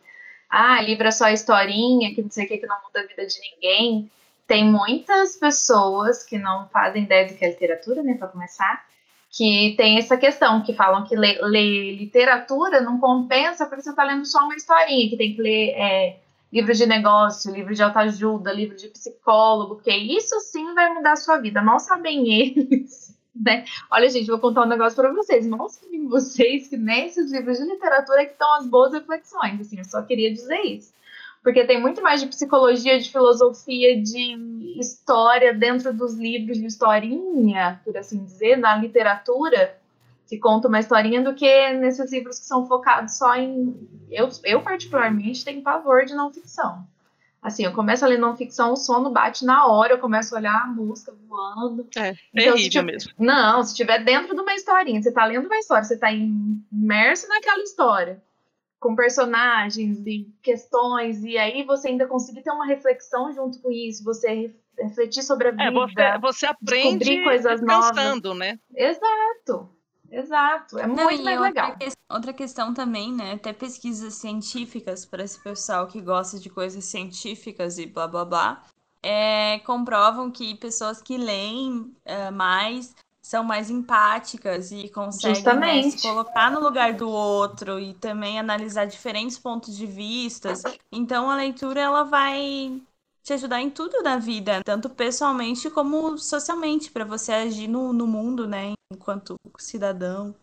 ah, 0.50 0.82
livro 0.82 1.08
é 1.08 1.12
só 1.12 1.30
historinha, 1.30 2.14
que 2.14 2.22
não 2.22 2.30
sei 2.30 2.46
o 2.46 2.48
que, 2.48 2.58
que 2.58 2.68
não 2.68 2.78
muda 2.84 3.02
a 3.02 3.06
vida 3.06 3.26
de 3.26 3.36
ninguém. 3.40 4.12
Tem 4.48 4.64
muitas 4.64 5.36
pessoas 5.38 6.24
que 6.24 6.38
não 6.38 6.70
fazem 6.70 7.04
ideia 7.04 7.28
do 7.28 7.34
que 7.34 7.44
é 7.44 7.50
literatura, 7.50 8.04
né, 8.04 8.14
para 8.14 8.28
começar, 8.28 8.86
que 9.32 9.74
tem 9.76 9.98
essa 9.98 10.16
questão, 10.16 10.64
que 10.64 10.74
falam 10.74 11.04
que 11.04 11.16
ler, 11.16 11.40
literatura 11.42 12.80
não 12.80 13.00
compensa 13.00 13.66
porque 13.66 13.82
você 13.82 13.90
está 13.90 14.04
lendo 14.04 14.26
só 14.26 14.46
uma 14.46 14.56
historinha, 14.56 15.10
que 15.10 15.18
tem 15.18 15.36
que 15.36 15.42
ler 15.42 15.72
é, 15.72 16.20
livro 16.54 16.74
de 16.74 16.86
negócio, 16.86 17.54
livro 17.54 17.74
de 17.74 17.84
autoajuda, 17.84 18.54
livro 18.54 18.78
de 18.78 18.88
psicólogo, 18.88 19.76
porque 19.76 19.92
isso 19.92 20.40
sim 20.40 20.74
vai 20.74 20.94
mudar 20.94 21.14
a 21.14 21.18
sua 21.18 21.38
vida. 21.38 21.62
Não 21.62 21.80
sabem 21.80 22.32
eles 22.32 23.05
né? 23.36 23.66
Olha, 23.92 24.10
gente, 24.10 24.28
vou 24.28 24.40
contar 24.40 24.64
um 24.64 24.70
negócio 24.70 24.96
para 24.96 25.12
vocês. 25.12 25.46
Não 25.46 25.68
sabem 25.68 26.08
vocês 26.08 26.68
que 26.68 26.78
nesses 26.78 27.32
livros 27.32 27.58
de 27.58 27.66
literatura 27.66 28.26
que 28.26 28.32
estão 28.32 28.54
as 28.56 28.68
boas 28.68 28.94
reflexões, 28.94 29.60
assim, 29.60 29.78
eu 29.78 29.86
só 29.86 30.02
queria 30.02 30.32
dizer 30.32 30.62
isso. 30.62 30.94
Porque 31.44 31.64
tem 31.66 31.80
muito 31.80 32.02
mais 32.02 32.22
de 32.22 32.28
psicologia, 32.28 32.98
de 32.98 33.12
filosofia, 33.12 34.02
de 34.02 34.80
história 34.80 35.54
dentro 35.54 35.94
dos 35.94 36.16
livros 36.16 36.58
de 36.58 36.66
historinha, 36.66 37.80
por 37.84 37.96
assim 37.96 38.24
dizer, 38.24 38.58
na 38.58 38.76
literatura, 38.78 39.78
que 40.28 40.40
conta 40.40 40.68
uma 40.68 40.80
historinha, 40.80 41.22
do 41.22 41.36
que 41.36 41.74
nesses 41.74 42.12
livros 42.12 42.40
que 42.40 42.46
são 42.46 42.66
focados 42.66 43.18
só 43.18 43.36
em. 43.36 43.76
Eu, 44.10 44.28
eu 44.44 44.62
particularmente, 44.64 45.46
tenho 45.46 45.62
pavor 45.62 46.06
de 46.06 46.16
não 46.16 46.34
ficção. 46.34 46.88
Assim, 47.46 47.64
eu 47.64 47.72
começo 47.72 48.04
a 48.04 48.08
ler 48.08 48.18
não 48.18 48.36
ficção, 48.36 48.74
o 48.74 48.76
sono 48.76 49.12
bate 49.12 49.46
na 49.46 49.68
hora, 49.68 49.94
eu 49.94 50.00
começo 50.00 50.34
a 50.34 50.40
olhar 50.40 50.64
a 50.64 50.66
música 50.66 51.14
voando. 51.28 51.88
É, 51.96 52.16
então, 52.34 52.56
terrível 52.56 52.82
mesmo. 52.82 53.14
Não, 53.20 53.62
se 53.62 53.70
estiver 53.70 54.04
dentro 54.04 54.34
de 54.34 54.42
uma 54.42 54.56
historinha, 54.56 55.00
você 55.00 55.10
está 55.10 55.24
lendo 55.26 55.46
uma 55.46 55.60
história, 55.60 55.84
você 55.84 55.94
está 55.94 56.12
imerso 56.12 57.28
naquela 57.28 57.62
história, 57.62 58.20
com 58.80 58.96
personagens 58.96 60.00
e 60.08 60.28
questões, 60.42 61.24
e 61.24 61.38
aí 61.38 61.62
você 61.62 61.90
ainda 61.90 62.08
conseguir 62.08 62.42
ter 62.42 62.50
uma 62.50 62.66
reflexão 62.66 63.32
junto 63.32 63.62
com 63.62 63.72
isso, 63.72 64.04
você 64.04 64.52
refletir 64.80 65.22
sobre 65.22 65.50
a 65.50 65.52
vida. 65.52 65.64
É, 65.66 65.72
você, 65.72 66.18
você 66.20 66.46
aprende 66.48 67.24
coisas 67.24 67.62
pensando, 67.62 68.30
novas. 68.30 68.40
né? 68.40 68.60
Exato. 68.76 69.70
Exato, 70.16 70.80
é 70.80 70.88
muito 70.88 71.04
mais 71.04 71.20
outra 71.20 71.38
legal. 71.40 71.78
Que, 71.78 71.92
outra 72.10 72.34
questão 72.34 72.74
também, 72.74 73.12
né? 73.12 73.34
Até 73.34 73.52
pesquisas 73.52 74.14
científicas 74.14 75.06
para 75.06 75.24
esse 75.24 75.38
pessoal 75.44 75.88
que 75.88 76.00
gosta 76.00 76.40
de 76.40 76.50
coisas 76.50 76.86
científicas 76.86 77.78
e 77.78 77.86
blá 77.86 78.08
blá 78.08 78.24
blá, 78.24 78.64
é, 79.04 79.60
comprovam 79.60 80.32
que 80.32 80.56
pessoas 80.56 81.02
que 81.02 81.18
leem 81.18 81.94
é, 82.06 82.32
mais 82.32 82.96
são 83.22 83.44
mais 83.44 83.70
empáticas 83.70 84.72
e 84.72 84.88
conseguem 84.88 85.56
né, 85.56 85.82
se 85.82 86.02
colocar 86.02 86.52
no 86.52 86.60
lugar 86.60 86.94
do 86.94 87.10
outro 87.10 87.80
e 87.80 87.94
também 87.96 88.40
analisar 88.40 88.86
diferentes 88.86 89.38
pontos 89.38 89.76
de 89.76 89.86
vista. 89.86 90.54
Então 90.92 91.30
a 91.30 91.36
leitura 91.36 91.82
ela 91.82 92.04
vai 92.04 92.82
te 93.26 93.34
ajudar 93.34 93.60
em 93.60 93.72
tudo 93.72 94.04
na 94.04 94.18
vida, 94.18 94.62
tanto 94.64 94.88
pessoalmente 94.88 95.68
como 95.72 96.16
socialmente, 96.16 96.92
para 96.92 97.04
você 97.04 97.34
agir 97.34 97.68
no, 97.68 97.92
no 97.92 98.06
mundo, 98.06 98.48
né, 98.48 98.74
enquanto 98.94 99.36
cidadão. 99.58 100.36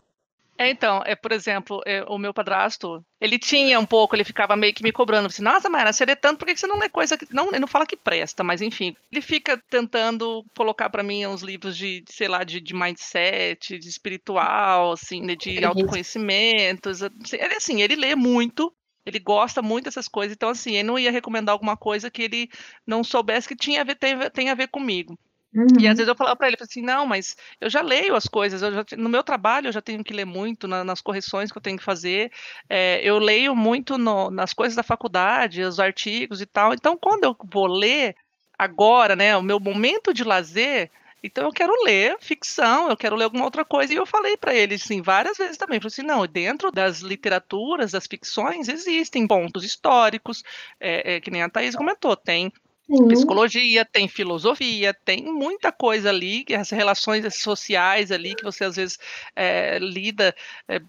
É, 0.57 0.69
então, 0.69 1.01
é, 1.05 1.15
por 1.15 1.31
exemplo, 1.31 1.81
é, 1.85 2.03
o 2.03 2.17
meu 2.17 2.33
padrasto, 2.33 3.03
ele 3.19 3.39
tinha 3.39 3.79
um 3.79 3.85
pouco, 3.85 4.15
ele 4.15 4.25
ficava 4.25 4.55
meio 4.55 4.73
que 4.73 4.83
me 4.83 4.91
cobrando, 4.91 5.27
assim, 5.27 5.41
nossa, 5.41 5.69
Mayara, 5.69 5.93
você 5.93 6.05
lê 6.05 6.15
tanto, 6.15 6.37
por 6.37 6.45
que 6.45 6.57
você 6.57 6.67
não 6.67 6.77
lê 6.77 6.89
coisa 6.89 7.17
que, 7.17 7.25
não, 7.33 7.47
ele 7.47 7.59
não 7.59 7.67
fala 7.67 7.87
que 7.87 7.95
presta, 7.95 8.43
mas 8.43 8.61
enfim, 8.61 8.95
ele 9.11 9.21
fica 9.21 9.57
tentando 9.69 10.45
colocar 10.55 10.89
para 10.89 11.01
mim 11.01 11.25
uns 11.25 11.41
livros 11.41 11.77
de, 11.77 12.03
sei 12.07 12.27
lá, 12.27 12.43
de, 12.43 12.59
de 12.59 12.73
mindset, 12.75 13.79
de 13.79 13.87
espiritual, 13.87 14.91
assim, 14.91 15.25
de, 15.25 15.35
de 15.37 15.65
autoconhecimentos, 15.65 17.01
ele, 17.01 17.55
assim, 17.55 17.81
ele 17.81 17.95
lê 17.95 18.13
muito, 18.13 18.71
ele 19.05 19.19
gosta 19.19 19.61
muito 19.61 19.85
dessas 19.85 20.07
coisas, 20.07 20.35
então 20.35 20.49
assim, 20.49 20.73
ele 20.73 20.83
não 20.83 20.97
ia 20.97 21.11
recomendar 21.11 21.53
alguma 21.53 21.75
coisa 21.75 22.09
que 22.09 22.23
ele 22.23 22.49
não 22.85 23.03
soubesse 23.03 23.47
que 23.47 23.55
tinha 23.55 23.81
a 23.81 23.83
ver, 23.83 23.95
tem, 23.95 24.17
tem 24.31 24.49
a 24.49 24.55
ver 24.55 24.67
comigo. 24.67 25.17
Uhum. 25.53 25.67
E 25.79 25.87
às 25.87 25.91
uhum. 25.91 25.97
vezes 25.97 26.07
eu 26.07 26.15
falava 26.15 26.35
para 26.35 26.47
ele 26.47 26.57
assim, 26.59 26.81
não, 26.81 27.05
mas 27.05 27.37
eu 27.61 27.69
já 27.69 27.81
leio 27.81 28.15
as 28.15 28.25
coisas, 28.25 28.59
já, 28.59 28.97
no 28.97 29.09
meu 29.09 29.23
trabalho 29.23 29.67
eu 29.67 29.71
já 29.71 29.81
tenho 29.81 30.03
que 30.03 30.13
ler 30.13 30.25
muito, 30.25 30.67
na, 30.67 30.83
nas 30.83 30.99
correções 30.99 31.51
que 31.51 31.57
eu 31.57 31.61
tenho 31.61 31.77
que 31.77 31.83
fazer, 31.83 32.31
é, 32.67 32.99
eu 33.03 33.19
leio 33.19 33.55
muito 33.55 33.97
no, 33.97 34.31
nas 34.31 34.51
coisas 34.51 34.75
da 34.75 34.81
faculdade, 34.81 35.61
os 35.61 35.79
artigos 35.79 36.41
e 36.41 36.45
tal, 36.45 36.73
então 36.73 36.97
quando 36.97 37.25
eu 37.25 37.35
vou 37.51 37.67
ler 37.67 38.15
agora, 38.57 39.15
né, 39.15 39.37
o 39.37 39.43
meu 39.43 39.59
momento 39.59 40.13
de 40.13 40.23
lazer, 40.23 40.89
então 41.23 41.45
eu 41.45 41.51
quero 41.53 41.71
ler 41.83 42.17
ficção, 42.19 42.89
eu 42.89 42.97
quero 42.97 43.15
ler 43.15 43.23
alguma 43.23 43.45
outra 43.45 43.63
coisa. 43.63 43.93
E 43.93 43.95
eu 43.95 44.05
falei 44.05 44.35
para 44.35 44.53
ele, 44.53 44.75
assim, 44.75 45.01
várias 45.01 45.37
vezes 45.37 45.57
também. 45.57 45.79
Falei 45.79 45.87
assim, 45.87 46.03
não, 46.03 46.27
dentro 46.27 46.69
das 46.69 46.99
literaturas, 46.99 47.93
das 47.93 48.05
ficções, 48.05 48.67
existem 48.67 49.25
pontos 49.25 49.63
históricos, 49.63 50.43
é, 50.79 51.15
é, 51.15 51.21
que 51.21 51.31
nem 51.31 51.41
a 51.41 51.49
Thaís 51.49 51.75
comentou, 51.75 52.17
tem 52.17 52.51
Sim. 52.85 53.07
psicologia, 53.07 53.85
tem 53.85 54.09
filosofia, 54.09 54.93
tem 54.93 55.23
muita 55.23 55.71
coisa 55.71 56.09
ali, 56.09 56.45
as 56.59 56.69
relações 56.69 57.33
sociais 57.35 58.11
ali 58.11 58.35
que 58.35 58.43
você 58.43 58.65
às 58.65 58.75
vezes 58.75 58.99
é, 59.33 59.79
lida, 59.79 60.35
é, 60.67 60.81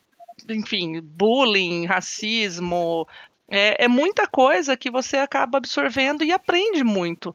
enfim, 0.50 1.00
bullying, 1.00 1.86
racismo, 1.86 3.06
é, 3.48 3.84
é, 3.84 3.88
muita 3.88 4.26
coisa 4.26 4.76
que 4.76 4.90
você 4.90 5.18
acaba 5.18 5.58
absorvendo 5.58 6.24
e 6.24 6.32
aprende 6.32 6.82
muito. 6.82 7.34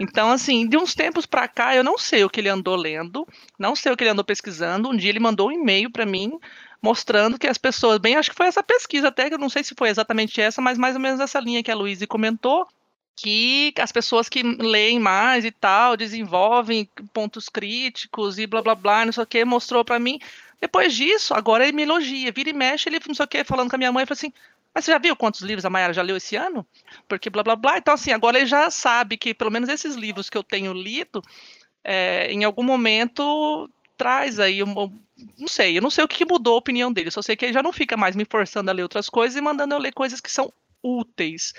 Então, 0.00 0.30
assim, 0.30 0.68
de 0.68 0.76
uns 0.76 0.94
tempos 0.94 1.24
para 1.24 1.48
cá, 1.48 1.74
eu 1.74 1.82
não 1.82 1.96
sei 1.96 2.24
o 2.24 2.30
que 2.30 2.40
ele 2.40 2.48
andou 2.48 2.76
lendo, 2.76 3.26
não 3.58 3.74
sei 3.74 3.92
o 3.92 3.96
que 3.96 4.04
ele 4.04 4.10
andou 4.10 4.24
pesquisando. 4.24 4.90
Um 4.90 4.96
dia 4.96 5.10
ele 5.10 5.20
mandou 5.20 5.48
um 5.48 5.52
e-mail 5.52 5.90
para 5.90 6.06
mim 6.06 6.38
mostrando 6.82 7.38
que 7.38 7.46
as 7.46 7.58
pessoas, 7.58 7.98
bem, 7.98 8.16
acho 8.16 8.30
que 8.30 8.36
foi 8.36 8.46
essa 8.46 8.62
pesquisa 8.62 9.08
até, 9.08 9.28
que 9.28 9.34
eu 9.34 9.38
não 9.38 9.48
sei 9.48 9.64
se 9.64 9.74
foi 9.76 9.88
exatamente 9.88 10.40
essa, 10.40 10.60
mas 10.60 10.78
mais 10.78 10.94
ou 10.94 11.00
menos 11.00 11.20
essa 11.20 11.40
linha 11.40 11.62
que 11.62 11.70
a 11.70 11.74
Luísa 11.74 12.06
comentou, 12.06 12.68
que 13.16 13.72
as 13.78 13.90
pessoas 13.90 14.28
que 14.28 14.42
leem 14.42 15.00
mais 15.00 15.44
e 15.44 15.50
tal 15.50 15.96
desenvolvem 15.96 16.88
pontos 17.12 17.48
críticos 17.48 18.38
e 18.38 18.46
blá 18.46 18.62
blá 18.62 18.74
blá, 18.74 19.04
não 19.06 19.12
sei 19.12 19.24
o 19.24 19.26
que, 19.26 19.44
mostrou 19.44 19.84
para 19.84 19.98
mim. 19.98 20.20
Depois 20.60 20.94
disso, 20.94 21.34
agora 21.34 21.64
ele 21.64 21.72
me 21.72 21.82
elogia, 21.82 22.30
vira 22.30 22.50
e 22.50 22.52
mexe, 22.52 22.88
ele 22.88 23.00
não 23.06 23.14
sei 23.14 23.24
o 23.24 23.28
que, 23.28 23.42
falando 23.42 23.70
com 23.70 23.76
a 23.76 23.78
minha 23.78 23.92
mãe, 23.92 24.06
falou 24.06 24.16
assim: 24.16 24.32
Mas 24.76 24.84
você 24.84 24.90
já 24.90 24.98
viu 24.98 25.16
quantos 25.16 25.40
livros 25.40 25.64
a 25.64 25.70
Mayara 25.70 25.94
já 25.94 26.02
leu 26.02 26.18
esse 26.18 26.36
ano? 26.36 26.66
Porque 27.08 27.30
blá 27.30 27.42
blá 27.42 27.56
blá. 27.56 27.78
Então, 27.78 27.94
assim, 27.94 28.12
agora 28.12 28.36
ele 28.36 28.46
já 28.46 28.70
sabe 28.70 29.16
que 29.16 29.32
pelo 29.32 29.50
menos 29.50 29.70
esses 29.70 29.96
livros 29.96 30.28
que 30.28 30.36
eu 30.36 30.42
tenho 30.42 30.74
lido, 30.74 31.22
é, 31.82 32.30
em 32.30 32.44
algum 32.44 32.62
momento 32.62 33.70
traz 33.96 34.38
aí 34.38 34.62
um, 34.62 34.74
não 35.38 35.48
sei, 35.48 35.78
eu 35.78 35.80
não 35.80 35.88
sei 35.88 36.04
o 36.04 36.08
que 36.08 36.26
mudou 36.26 36.56
a 36.56 36.58
opinião 36.58 36.92
dele, 36.92 37.10
só 37.10 37.22
sei 37.22 37.34
que 37.34 37.46
ele 37.46 37.54
já 37.54 37.62
não 37.62 37.72
fica 37.72 37.96
mais 37.96 38.14
me 38.14 38.26
forçando 38.26 38.70
a 38.70 38.74
ler 38.74 38.82
outras 38.82 39.08
coisas 39.08 39.34
e 39.34 39.40
mandando 39.40 39.74
eu 39.74 39.78
ler 39.78 39.94
coisas 39.94 40.20
que 40.20 40.30
são 40.30 40.52
úteis 40.82 41.54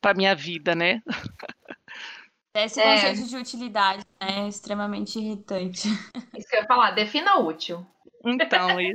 para 0.00 0.14
minha 0.14 0.36
vida, 0.36 0.72
né? 0.72 1.02
Esse 2.54 2.80
é. 2.80 2.94
conceito 2.94 3.28
de 3.30 3.36
utilidade 3.36 4.06
né, 4.20 4.44
é 4.44 4.48
extremamente 4.48 5.18
irritante. 5.18 5.88
Isso 6.38 6.48
que 6.48 6.54
eu 6.54 6.60
ia 6.60 6.66
falar, 6.68 6.92
defina 6.92 7.40
útil. 7.40 7.84
Então, 8.24 8.78
é, 8.78 8.94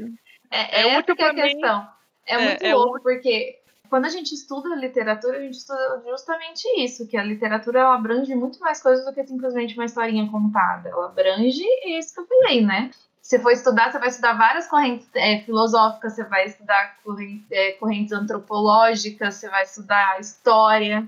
é, 0.50 0.82
é 0.82 0.98
útil 0.98 1.14
para 1.18 1.32
a 1.32 1.36
questão. 1.36 1.90
É, 2.26 2.36
é 2.36 2.40
muito 2.40 2.66
é 2.66 2.74
louco, 2.74 3.02
porque 3.02 3.65
quando 3.90 4.06
a 4.06 4.10
gente 4.10 4.34
estuda 4.34 4.76
literatura, 4.76 5.38
a 5.38 5.42
gente 5.42 5.58
estuda 5.58 6.04
justamente 6.08 6.68
isso, 6.78 7.08
que 7.08 7.18
a 7.18 7.24
literatura 7.24 7.80
ela 7.80 7.96
abrange 7.96 8.34
muito 8.36 8.60
mais 8.60 8.82
coisas 8.82 9.06
do 9.06 9.14
que 9.14 9.26
simplesmente 9.26 9.76
uma 9.76 9.86
historinha 9.86 10.30
contada. 10.30 10.90
Ela 10.90 11.08
abrange 11.08 11.64
isso 11.86 12.14
que 12.14 12.20
eu 12.20 12.28
falei, 12.28 12.66
né? 12.66 12.92
Se 13.22 13.40
for 13.40 13.52
estudar, 13.52 13.92
você 13.92 13.98
vai 13.98 14.10
estudar 14.10 14.34
várias 14.34 14.68
correntes 14.68 15.08
é, 15.16 15.40
filosóficas, 15.40 16.14
você 16.14 16.24
vai 16.26 16.46
estudar 16.46 16.98
correntes, 17.04 17.52
é, 17.52 17.72
correntes 17.72 18.14
antropológicas, 18.14 19.34
você 19.36 19.50
vai 19.50 19.64
estudar 19.64 20.20
história. 20.20 21.08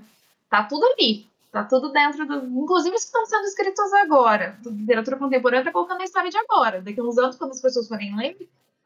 Tá 0.50 0.64
tudo 0.64 0.84
ali. 0.84 1.28
Tá 1.52 1.64
tudo 1.64 1.90
dentro 1.92 2.26
do. 2.26 2.44
Inclusive 2.60 2.94
os 2.96 3.02
que 3.02 3.06
estão 3.06 3.24
sendo 3.24 3.44
escritos 3.44 3.92
agora. 3.94 4.58
Literatura 4.66 5.16
contemporânea 5.16 5.64
tá 5.64 5.72
colocando 5.72 6.00
a 6.00 6.04
história 6.04 6.30
de 6.30 6.36
agora. 6.36 6.82
Daqui 6.82 7.00
a 7.00 7.04
uns 7.04 7.16
anos, 7.18 7.36
quando 7.36 7.52
as 7.52 7.60
pessoas 7.60 7.88
forem 7.88 8.16
ler, 8.16 8.36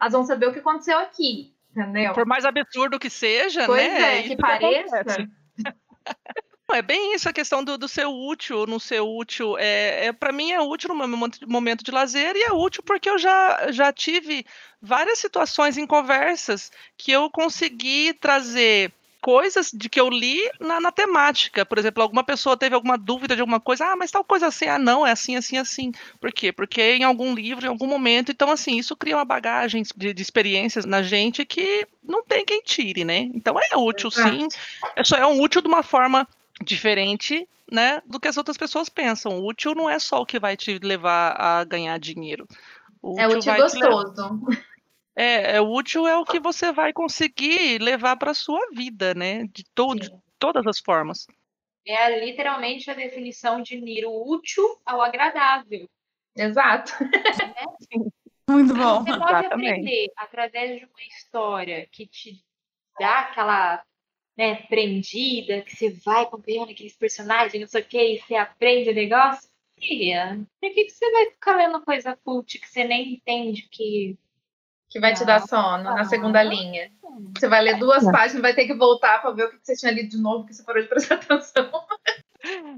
elas 0.00 0.12
vão 0.12 0.24
saber 0.24 0.46
o 0.46 0.52
que 0.52 0.58
aconteceu 0.58 0.98
aqui. 0.98 1.52
Entendeu? 1.76 2.12
Por 2.12 2.26
mais 2.26 2.44
absurdo 2.44 2.98
que 2.98 3.10
seja, 3.10 3.66
pois 3.66 3.82
né? 3.82 4.18
É, 4.18 4.22
que, 4.22 4.28
que 4.30 4.36
pareça. 4.36 5.04
É 6.74 6.80
bem 6.80 7.14
isso 7.14 7.28
a 7.28 7.32
questão 7.34 7.62
do, 7.62 7.76
do 7.76 7.86
ser 7.86 8.06
útil, 8.06 8.66
não 8.66 8.78
ser 8.78 9.00
útil. 9.00 9.58
É, 9.58 10.06
é 10.06 10.12
para 10.12 10.32
mim 10.32 10.52
é 10.52 10.60
útil 10.60 10.88
no 10.88 11.06
meu 11.06 11.28
momento 11.46 11.84
de 11.84 11.90
lazer 11.90 12.34
e 12.34 12.44
é 12.44 12.52
útil 12.52 12.82
porque 12.82 13.10
eu 13.10 13.18
já, 13.18 13.70
já 13.70 13.92
tive 13.92 14.46
várias 14.80 15.18
situações 15.18 15.76
em 15.76 15.86
conversas 15.86 16.72
que 16.96 17.12
eu 17.12 17.30
consegui 17.30 18.14
trazer 18.14 18.90
coisas 19.22 19.70
de 19.72 19.88
que 19.88 20.00
eu 20.00 20.10
li 20.10 20.38
na, 20.60 20.80
na, 20.80 20.90
temática. 20.90 21.64
Por 21.64 21.78
exemplo, 21.78 22.02
alguma 22.02 22.24
pessoa 22.24 22.56
teve 22.56 22.74
alguma 22.74 22.98
dúvida 22.98 23.36
de 23.36 23.40
alguma 23.40 23.60
coisa, 23.60 23.86
ah, 23.86 23.96
mas 23.96 24.10
tal 24.10 24.24
coisa 24.24 24.48
assim, 24.48 24.66
ah, 24.66 24.78
não, 24.78 25.06
é 25.06 25.12
assim, 25.12 25.36
assim, 25.36 25.56
assim. 25.56 25.92
Por 26.20 26.32
quê? 26.32 26.52
Porque 26.52 26.82
em 26.82 27.04
algum 27.04 27.32
livro, 27.32 27.64
em 27.64 27.68
algum 27.68 27.86
momento, 27.86 28.32
então 28.32 28.50
assim, 28.50 28.76
isso 28.76 28.96
cria 28.96 29.16
uma 29.16 29.24
bagagem 29.24 29.84
de, 29.96 30.12
de 30.12 30.22
experiências 30.22 30.84
na 30.84 31.02
gente 31.02 31.44
que 31.44 31.86
não 32.02 32.24
tem 32.24 32.44
quem 32.44 32.60
tire, 32.62 33.04
né? 33.04 33.30
Então 33.32 33.56
é 33.58 33.76
útil, 33.76 34.10
sim. 34.10 34.48
É 34.96 35.04
só 35.04 35.16
é 35.16 35.26
um 35.26 35.40
útil 35.40 35.62
de 35.62 35.68
uma 35.68 35.84
forma 35.84 36.26
diferente, 36.62 37.48
né, 37.70 38.02
do 38.04 38.20
que 38.20 38.28
as 38.28 38.36
outras 38.36 38.56
pessoas 38.56 38.88
pensam. 38.88 39.38
O 39.38 39.48
útil 39.48 39.74
não 39.74 39.88
é 39.88 39.98
só 39.98 40.20
o 40.20 40.26
que 40.26 40.38
vai 40.38 40.56
te 40.56 40.78
levar 40.78 41.40
a 41.40 41.64
ganhar 41.64 41.98
dinheiro. 41.98 42.46
O 43.00 43.18
é 43.18 43.26
útil 43.28 43.54
gostoso. 43.54 44.42
É, 44.50 44.71
é, 45.16 45.60
útil 45.60 46.06
é 46.06 46.16
o 46.16 46.24
que 46.24 46.40
você 46.40 46.72
vai 46.72 46.92
conseguir 46.92 47.80
levar 47.80 48.16
para 48.16 48.34
sua 48.34 48.60
vida, 48.72 49.14
né? 49.14 49.44
De, 49.44 49.64
to 49.74 49.94
de 49.94 50.10
todas 50.38 50.66
as 50.66 50.78
formas. 50.78 51.26
É 51.86 52.24
literalmente 52.24 52.90
a 52.90 52.94
definição 52.94 53.60
de 53.60 53.76
unir 53.76 54.04
o 54.06 54.30
útil 54.30 54.64
ao 54.86 55.02
agradável. 55.02 55.88
Exato. 56.36 56.92
Né? 57.04 57.10
Muito 58.48 58.74
bom. 58.74 59.04
Você 59.04 59.18
pode 59.18 59.30
Exatamente. 59.30 59.68
aprender 59.68 60.12
através 60.16 60.80
de 60.80 60.86
uma 60.86 61.02
história 61.08 61.86
que 61.90 62.06
te 62.06 62.42
dá 62.98 63.20
aquela 63.20 63.82
né, 64.36 64.56
prendida, 64.66 65.62
que 65.62 65.76
você 65.76 65.90
vai 65.90 66.22
acompanhando 66.22 66.70
aqueles 66.70 66.96
personagens, 66.96 67.60
não 67.60 67.68
sei 67.68 67.82
o 67.82 67.84
que, 67.84 68.14
e 68.14 68.20
você 68.20 68.34
aprende 68.34 68.90
o 68.90 68.94
negócio. 68.94 69.50
Filha, 69.78 70.38
por 70.60 70.72
que, 70.72 70.84
que 70.84 70.90
você 70.90 71.10
vai 71.10 71.30
ficar 71.30 71.56
lendo 71.56 71.82
coisa 71.82 72.16
cult 72.24 72.58
que 72.58 72.68
você 72.68 72.84
nem 72.84 73.14
entende 73.14 73.68
que. 73.68 74.16
Que 74.92 75.00
vai 75.00 75.14
te 75.14 75.24
dar 75.24 75.40
sono 75.40 75.84
na 75.84 76.04
segunda 76.04 76.42
linha. 76.42 76.90
Você 77.36 77.48
vai 77.48 77.62
ler 77.62 77.78
duas 77.78 78.04
páginas, 78.04 78.42
vai 78.42 78.54
ter 78.54 78.66
que 78.66 78.74
voltar 78.74 79.20
para 79.22 79.30
ver 79.30 79.44
o 79.46 79.50
que 79.50 79.58
você 79.62 79.74
tinha 79.74 79.90
lido 79.90 80.10
de 80.10 80.18
novo, 80.18 80.46
que 80.46 80.52
você 80.52 80.62
parou 80.62 80.82
de 80.82 80.88
prestar 80.88 81.14
atenção. 81.22 81.70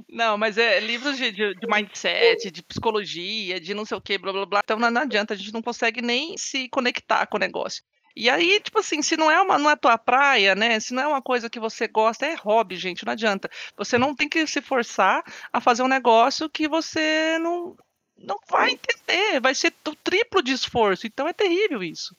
Não, 0.09 0.39
mas 0.39 0.57
é 0.59 0.79
livros 0.79 1.17
de, 1.17 1.33
de, 1.33 1.55
de, 1.55 1.67
mindset, 1.67 2.51
de 2.51 2.63
psicologia, 2.63 3.61
de 3.61 3.75
não 3.75 3.85
sei 3.85 3.97
o 3.97 4.01
que, 4.01 4.17
blá 4.19 4.33
blá 4.33 4.47
blá. 4.47 4.61
Então 4.63 4.79
não, 4.79 4.91
não 4.91 5.03
adianta, 5.03 5.35
a 5.35 5.37
gente 5.37 5.53
não 5.53 5.63
consegue 5.63 6.01
nem 6.01 6.37
se 6.37 6.69
conectar 6.69 7.27
com 7.27 7.37
o 7.37 7.41
negócio. 7.41 7.83
E 8.17 8.31
aí, 8.31 8.61
tipo 8.61 8.79
assim, 8.79 9.03
se 9.03 9.17
não 9.17 9.29
é 9.29 9.41
uma 9.41 9.59
não 9.59 9.69
é 9.69 9.75
tua 9.75 9.99
praia, 9.99 10.55
né? 10.55 10.79
Se 10.79 10.95
não 10.95 11.03
é 11.03 11.07
uma 11.09 11.23
coisa 11.23 11.51
que 11.51 11.59
você 11.59 11.89
gosta, 11.89 12.25
é 12.27 12.35
hobby, 12.35 12.77
gente, 12.77 13.05
não 13.05 13.13
adianta. 13.13 13.51
Você 13.77 13.99
não 13.99 14.15
tem 14.15 14.29
que 14.29 14.47
se 14.47 14.63
forçar 14.63 15.25
a 15.53 15.61
fazer 15.61 15.83
um 15.83 15.89
negócio 15.89 16.49
que 16.49 16.69
você 16.69 17.39
não 17.41 17.77
não 18.27 18.39
vai 18.49 18.71
entender, 18.73 19.41
vai 19.41 19.55
ser 19.55 19.73
o 19.87 19.95
triplo 19.95 20.43
de 20.43 20.53
esforço. 20.53 21.07
Então 21.07 21.29
é 21.29 21.33
terrível 21.33 21.83
isso. 21.83 22.17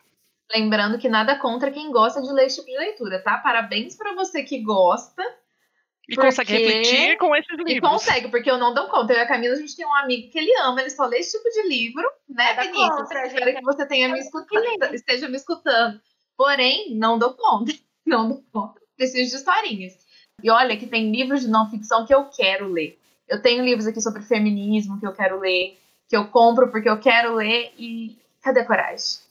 Lembrando 0.54 1.00
que 1.00 1.10
nada 1.10 1.38
contra 1.40 1.72
quem 1.72 1.92
gosta 1.92 2.22
de 2.22 2.32
ler 2.32 2.46
esse 2.46 2.58
tipo 2.58 2.70
de 2.70 2.78
leitura, 2.78 3.22
tá? 3.22 3.38
Parabéns 3.40 3.96
para 3.96 4.14
você 4.14 4.44
que 4.44 4.60
gosta. 4.62 5.24
E 6.08 6.14
porque... 6.14 6.28
consegue 6.28 6.54
refletir 6.54 7.18
com 7.18 7.36
esses 7.36 7.58
livros. 7.58 7.76
E 7.76 7.82
consegue, 7.82 8.30
porque 8.30 8.50
eu 8.50 8.58
não 8.58 8.74
dou 8.74 8.88
conta. 8.88 9.14
Eu 9.14 9.20
e 9.20 9.22
a 9.22 9.28
Camila, 9.28 9.56
a 9.56 9.58
gente 9.58 9.76
tem 9.76 9.86
um 9.86 9.96
amigo 9.96 10.32
que 10.32 10.38
ele 10.38 10.56
ama, 10.60 10.82
ele 10.82 10.92
só 10.92 11.06
lê 11.06 11.18
esse 11.18 11.36
tipo 11.36 11.50
de 11.50 11.68
livro, 11.68 12.04
né, 12.30 12.54
Vinícius? 12.54 12.90
Contra, 12.90 13.26
Espero 13.26 13.56
que 13.56 13.64
você 13.64 13.86
tenha 13.88 14.10
me 14.10 14.20
escutado, 14.20 14.94
esteja 14.94 15.28
me 15.28 15.36
escutando. 15.36 16.00
Porém, 16.38 16.96
não 16.96 17.18
dou 17.18 17.34
conta. 17.34 17.72
Não 18.06 18.30
dou 18.30 18.44
conta. 18.54 18.80
Preciso 18.96 19.32
de 19.32 19.36
historinhas. 19.36 19.98
E 20.44 20.52
olha 20.52 20.78
que 20.78 20.86
tem 20.86 21.12
livros 21.12 21.42
de 21.42 21.48
não 21.48 21.72
ficção 21.72 22.06
que 22.06 22.14
eu 22.14 22.26
quero 22.26 22.68
ler. 22.68 23.00
Eu 23.28 23.42
tenho 23.42 23.66
livros 23.66 23.88
aqui 23.88 24.00
sobre 24.00 24.22
feminismo 24.22 25.00
que 25.00 25.08
eu 25.08 25.12
quero 25.12 25.40
ler, 25.40 25.80
que 26.08 26.16
eu 26.16 26.28
compro 26.28 26.70
porque 26.70 26.90
eu 26.90 27.00
quero 27.00 27.36
ler 27.36 27.74
e 27.78 28.18
cadê 28.42 28.62
a 28.62 28.66
coragem? 28.66 29.26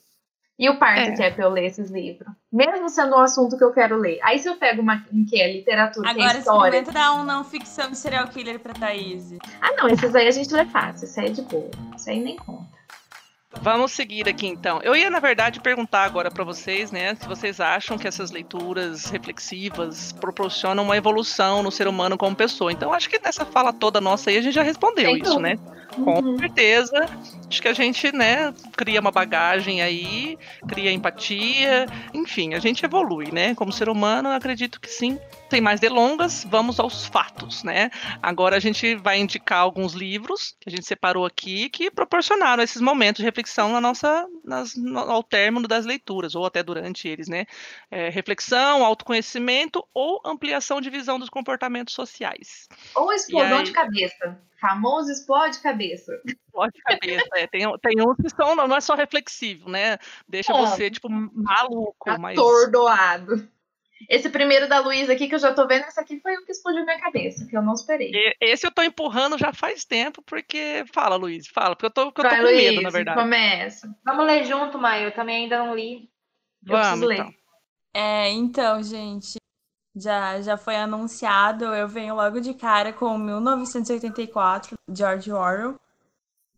E 0.56 0.70
o 0.70 0.78
parto 0.78 1.00
é. 1.00 1.12
que 1.12 1.22
é 1.22 1.30
pra 1.30 1.44
eu 1.44 1.50
ler 1.50 1.66
esses 1.66 1.90
livros. 1.90 2.32
Mesmo 2.52 2.88
sendo 2.88 3.16
um 3.16 3.18
assunto 3.18 3.58
que 3.58 3.64
eu 3.64 3.72
quero 3.72 3.96
ler. 3.96 4.20
Aí 4.22 4.38
se 4.38 4.48
eu 4.48 4.56
pego 4.56 4.82
uma 4.82 5.04
que 5.28 5.40
é 5.40 5.52
literatura, 5.52 6.10
Agora, 6.10 6.30
que 6.30 6.36
é 6.36 6.38
história... 6.38 6.80
Agora 6.80 6.94
dar 6.94 7.14
um 7.14 7.24
não 7.24 7.42
ficção 7.42 7.90
de 7.90 7.98
serial 7.98 8.28
killer 8.28 8.60
pra 8.60 8.72
Thaís. 8.72 9.34
Ah, 9.60 9.72
não. 9.76 9.88
Esses 9.88 10.14
aí 10.14 10.28
a 10.28 10.30
gente 10.30 10.54
lê 10.54 10.64
fácil. 10.66 11.06
Isso 11.06 11.18
aí 11.18 11.26
é 11.26 11.30
de 11.30 11.42
boa. 11.42 11.70
Isso 11.96 12.08
aí 12.08 12.20
nem 12.20 12.36
conta. 12.36 12.73
Vamos 13.62 13.92
seguir 13.92 14.28
aqui 14.28 14.46
então. 14.46 14.80
Eu 14.82 14.94
ia, 14.94 15.08
na 15.08 15.20
verdade, 15.20 15.58
perguntar 15.60 16.04
agora 16.04 16.30
para 16.30 16.44
vocês, 16.44 16.90
né, 16.90 17.14
se 17.14 17.26
vocês 17.26 17.60
acham 17.60 17.96
que 17.96 18.06
essas 18.06 18.30
leituras 18.30 19.06
reflexivas 19.06 20.12
proporcionam 20.12 20.82
uma 20.84 20.96
evolução 20.96 21.62
no 21.62 21.70
ser 21.72 21.88
humano 21.88 22.18
como 22.18 22.36
pessoa. 22.36 22.70
Então, 22.70 22.92
acho 22.92 23.08
que 23.08 23.18
nessa 23.22 23.44
fala 23.46 23.72
toda 23.72 24.00
nossa 24.00 24.28
aí 24.30 24.36
a 24.36 24.42
gente 24.42 24.54
já 24.54 24.62
respondeu 24.62 25.06
Sem 25.06 25.22
isso, 25.22 25.40
né? 25.40 25.56
dúvida. 25.56 25.74
Com 25.94 26.18
Uhum. 26.18 26.38
certeza. 26.38 27.08
Acho 27.48 27.62
que 27.62 27.68
a 27.68 27.72
gente, 27.72 28.10
né, 28.14 28.52
cria 28.76 29.00
uma 29.00 29.12
bagagem 29.12 29.80
aí, 29.80 30.36
cria 30.66 30.90
empatia, 30.90 31.86
enfim, 32.12 32.52
a 32.54 32.58
gente 32.58 32.84
evolui, 32.84 33.30
né? 33.32 33.54
Como 33.54 33.72
ser 33.72 33.88
humano, 33.88 34.28
eu 34.28 34.32
acredito 34.34 34.80
que 34.80 34.88
sim. 34.90 35.18
Sem 35.54 35.60
mais 35.60 35.78
delongas, 35.78 36.42
vamos 36.42 36.80
aos 36.80 37.06
fatos, 37.06 37.62
né? 37.62 37.88
Agora 38.20 38.56
a 38.56 38.58
gente 38.58 38.96
vai 38.96 39.20
indicar 39.20 39.60
alguns 39.60 39.92
livros 39.92 40.56
que 40.60 40.68
a 40.68 40.70
gente 40.72 40.84
separou 40.84 41.24
aqui 41.24 41.70
que 41.70 41.92
proporcionaram 41.92 42.60
esses 42.60 42.82
momentos 42.82 43.18
de 43.20 43.24
reflexão 43.24 43.70
na 43.72 43.80
nossa, 43.80 44.26
nas- 44.44 44.74
no- 44.74 44.98
ao 44.98 45.22
término 45.22 45.68
das 45.68 45.86
leituras, 45.86 46.34
ou 46.34 46.44
até 46.44 46.60
durante 46.60 47.06
eles, 47.06 47.28
né? 47.28 47.44
É, 47.88 48.08
reflexão, 48.08 48.84
autoconhecimento 48.84 49.86
ou 49.94 50.20
ampliação 50.26 50.80
de 50.80 50.90
visão 50.90 51.20
dos 51.20 51.30
comportamentos 51.30 51.94
sociais. 51.94 52.66
Ou 52.96 53.12
explosão 53.12 53.58
aí? 53.58 53.64
de 53.64 53.70
cabeça. 53.70 54.36
Famoso 54.60 55.12
explode 55.12 55.60
cabeça. 55.60 56.20
Pode 56.50 56.72
cabeça, 56.82 57.28
é. 57.36 57.46
Tem, 57.46 57.60
tem 57.78 58.00
uns 58.00 58.16
que 58.16 58.30
são, 58.30 58.56
não 58.56 58.74
é 58.74 58.80
só 58.80 58.96
reflexivo, 58.96 59.68
né? 59.70 59.98
Deixa 60.28 60.52
É. 60.52 60.56
você, 60.56 60.90
tipo, 60.90 61.08
maluco, 61.08 62.18
mas. 62.18 62.36
Atordoado. 62.36 63.53
Esse 64.08 64.28
primeiro 64.28 64.68
da 64.68 64.78
Luísa 64.80 65.12
aqui, 65.12 65.28
que 65.28 65.34
eu 65.34 65.38
já 65.38 65.52
tô 65.54 65.66
vendo, 65.66 65.84
esse 65.86 65.98
aqui 66.00 66.20
foi 66.20 66.34
o 66.36 66.44
que 66.44 66.52
explodiu 66.52 66.84
minha 66.84 66.98
cabeça, 66.98 67.46
que 67.46 67.56
eu 67.56 67.62
não 67.62 67.74
esperei. 67.74 68.10
Esse 68.40 68.66
eu 68.66 68.72
tô 68.72 68.82
empurrando 68.82 69.38
já 69.38 69.52
faz 69.52 69.84
tempo, 69.84 70.22
porque. 70.22 70.84
Fala, 70.92 71.16
Luiz, 71.16 71.46
fala, 71.48 71.74
porque 71.76 71.86
eu 71.86 71.90
tô, 71.90 72.12
porque 72.12 72.20
eu 72.20 72.24
tô 72.24 72.30
Vai, 72.30 72.38
com 72.38 72.44
medo, 72.50 72.66
Luísa, 72.66 72.82
na 72.82 72.90
verdade. 72.90 73.20
começa. 73.20 73.96
Vamos 74.04 74.26
ler 74.26 74.44
junto, 74.44 74.78
Maio. 74.78 75.08
Eu 75.08 75.12
também 75.14 75.44
ainda 75.44 75.58
não 75.58 75.74
li. 75.74 76.08
Eu 76.66 76.74
preciso 76.74 76.90
Vamos, 77.00 77.08
ler. 77.08 77.18
então. 77.18 77.34
É, 77.94 78.30
então, 78.30 78.82
gente, 78.82 79.36
já, 79.96 80.40
já 80.40 80.56
foi 80.56 80.74
anunciado, 80.76 81.66
eu 81.66 81.86
venho 81.86 82.14
logo 82.14 82.40
de 82.40 82.52
cara 82.54 82.92
com 82.92 83.16
1984, 83.18 84.76
George 84.92 85.30
Orwell. 85.30 85.76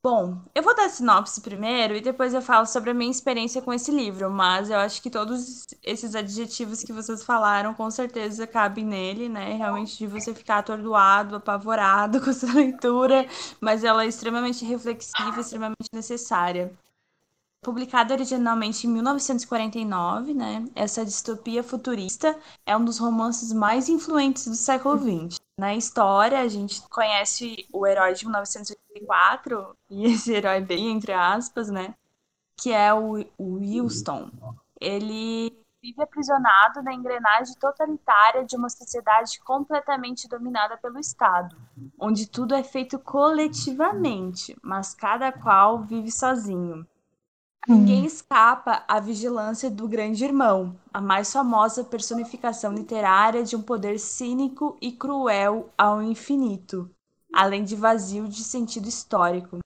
Bom, 0.09 0.41
eu 0.55 0.63
vou 0.63 0.73
dar 0.73 0.89
sinopse 0.89 1.41
primeiro 1.41 1.97
e 1.97 2.01
depois 2.01 2.33
eu 2.33 2.41
falo 2.41 2.65
sobre 2.65 2.91
a 2.91 2.95
minha 2.95 3.11
experiência 3.11 3.61
com 3.61 3.73
esse 3.73 3.91
livro, 3.91 4.31
mas 4.31 4.71
eu 4.71 4.79
acho 4.79 5.03
que 5.03 5.11
todos 5.11 5.67
esses 5.83 6.15
adjetivos 6.15 6.85
que 6.85 6.93
vocês 6.93 7.25
falaram 7.25 7.75
com 7.75 7.91
certeza 7.91 8.47
cabem 8.47 8.85
nele, 8.85 9.29
né? 9.29 9.55
Realmente 9.55 9.99
de 9.99 10.07
você 10.07 10.33
ficar 10.33 10.59
atordoado, 10.59 11.35
apavorado 11.35 12.21
com 12.23 12.31
essa 12.31 12.47
leitura, 12.53 13.27
mas 13.61 13.83
ela 13.83 14.05
é 14.05 14.07
extremamente 14.07 14.65
reflexiva, 14.65 15.41
extremamente 15.41 15.91
necessária. 15.93 16.73
Publicada 17.67 18.15
originalmente 18.15 18.87
em 18.87 18.91
1949, 18.91 20.33
né? 20.33 20.65
Essa 20.73 21.05
distopia 21.05 21.65
futurista 21.65 22.39
é 22.65 22.77
um 22.77 22.85
dos 22.85 22.97
romances 22.97 23.53
mais 23.53 23.89
influentes 23.89 24.47
do 24.47 24.55
século 24.55 24.97
XX. 24.97 25.41
Na 25.59 25.75
história, 25.75 26.39
a 26.39 26.47
gente 26.47 26.81
conhece 26.89 27.67
o 27.73 27.85
herói 27.85 28.13
de 28.13 28.25
1984, 28.25 29.77
e 29.91 30.05
esse 30.05 30.33
herói 30.33 30.61
bem 30.61 30.93
entre 30.93 31.13
aspas, 31.13 31.69
né? 31.69 31.93
Que 32.57 32.73
é 32.73 32.95
o, 32.95 33.19
o 33.37 33.55
Wilson. 33.55 34.31
Ele 34.81 35.53
vive 35.83 36.01
aprisionado 36.01 36.81
na 36.85 36.95
engrenagem 36.95 37.57
totalitária 37.59 38.45
de 38.45 38.55
uma 38.55 38.69
sociedade 38.69 39.41
completamente 39.41 40.29
dominada 40.29 40.77
pelo 40.77 41.01
Estado, 41.01 41.57
onde 41.99 42.29
tudo 42.29 42.55
é 42.55 42.63
feito 42.63 42.97
coletivamente, 42.97 44.57
mas 44.63 44.95
cada 44.95 45.33
qual 45.33 45.83
vive 45.83 46.13
sozinho. 46.13 46.87
Ninguém 47.69 48.05
escapa 48.07 48.85
à 48.87 49.01
vigilância 49.01 49.69
do 49.71 49.89
Grande 49.89 50.25
Irmão, 50.25 50.77
a 50.93 51.01
mais 51.01 51.33
famosa 51.33 51.83
personificação 51.85 52.73
literária 52.73 53.43
de 53.43 53.57
um 53.57 53.63
poder 53.63 53.99
cínico 53.99 54.77
e 54.81 54.93
cruel 54.93 55.73
ao 55.77 56.01
infinito, 56.01 56.89
além 57.33 57.65
de 57.65 57.75
vazio 57.75 58.29
de 58.29 58.45
sentido 58.45 58.89
histórico. 58.89 59.59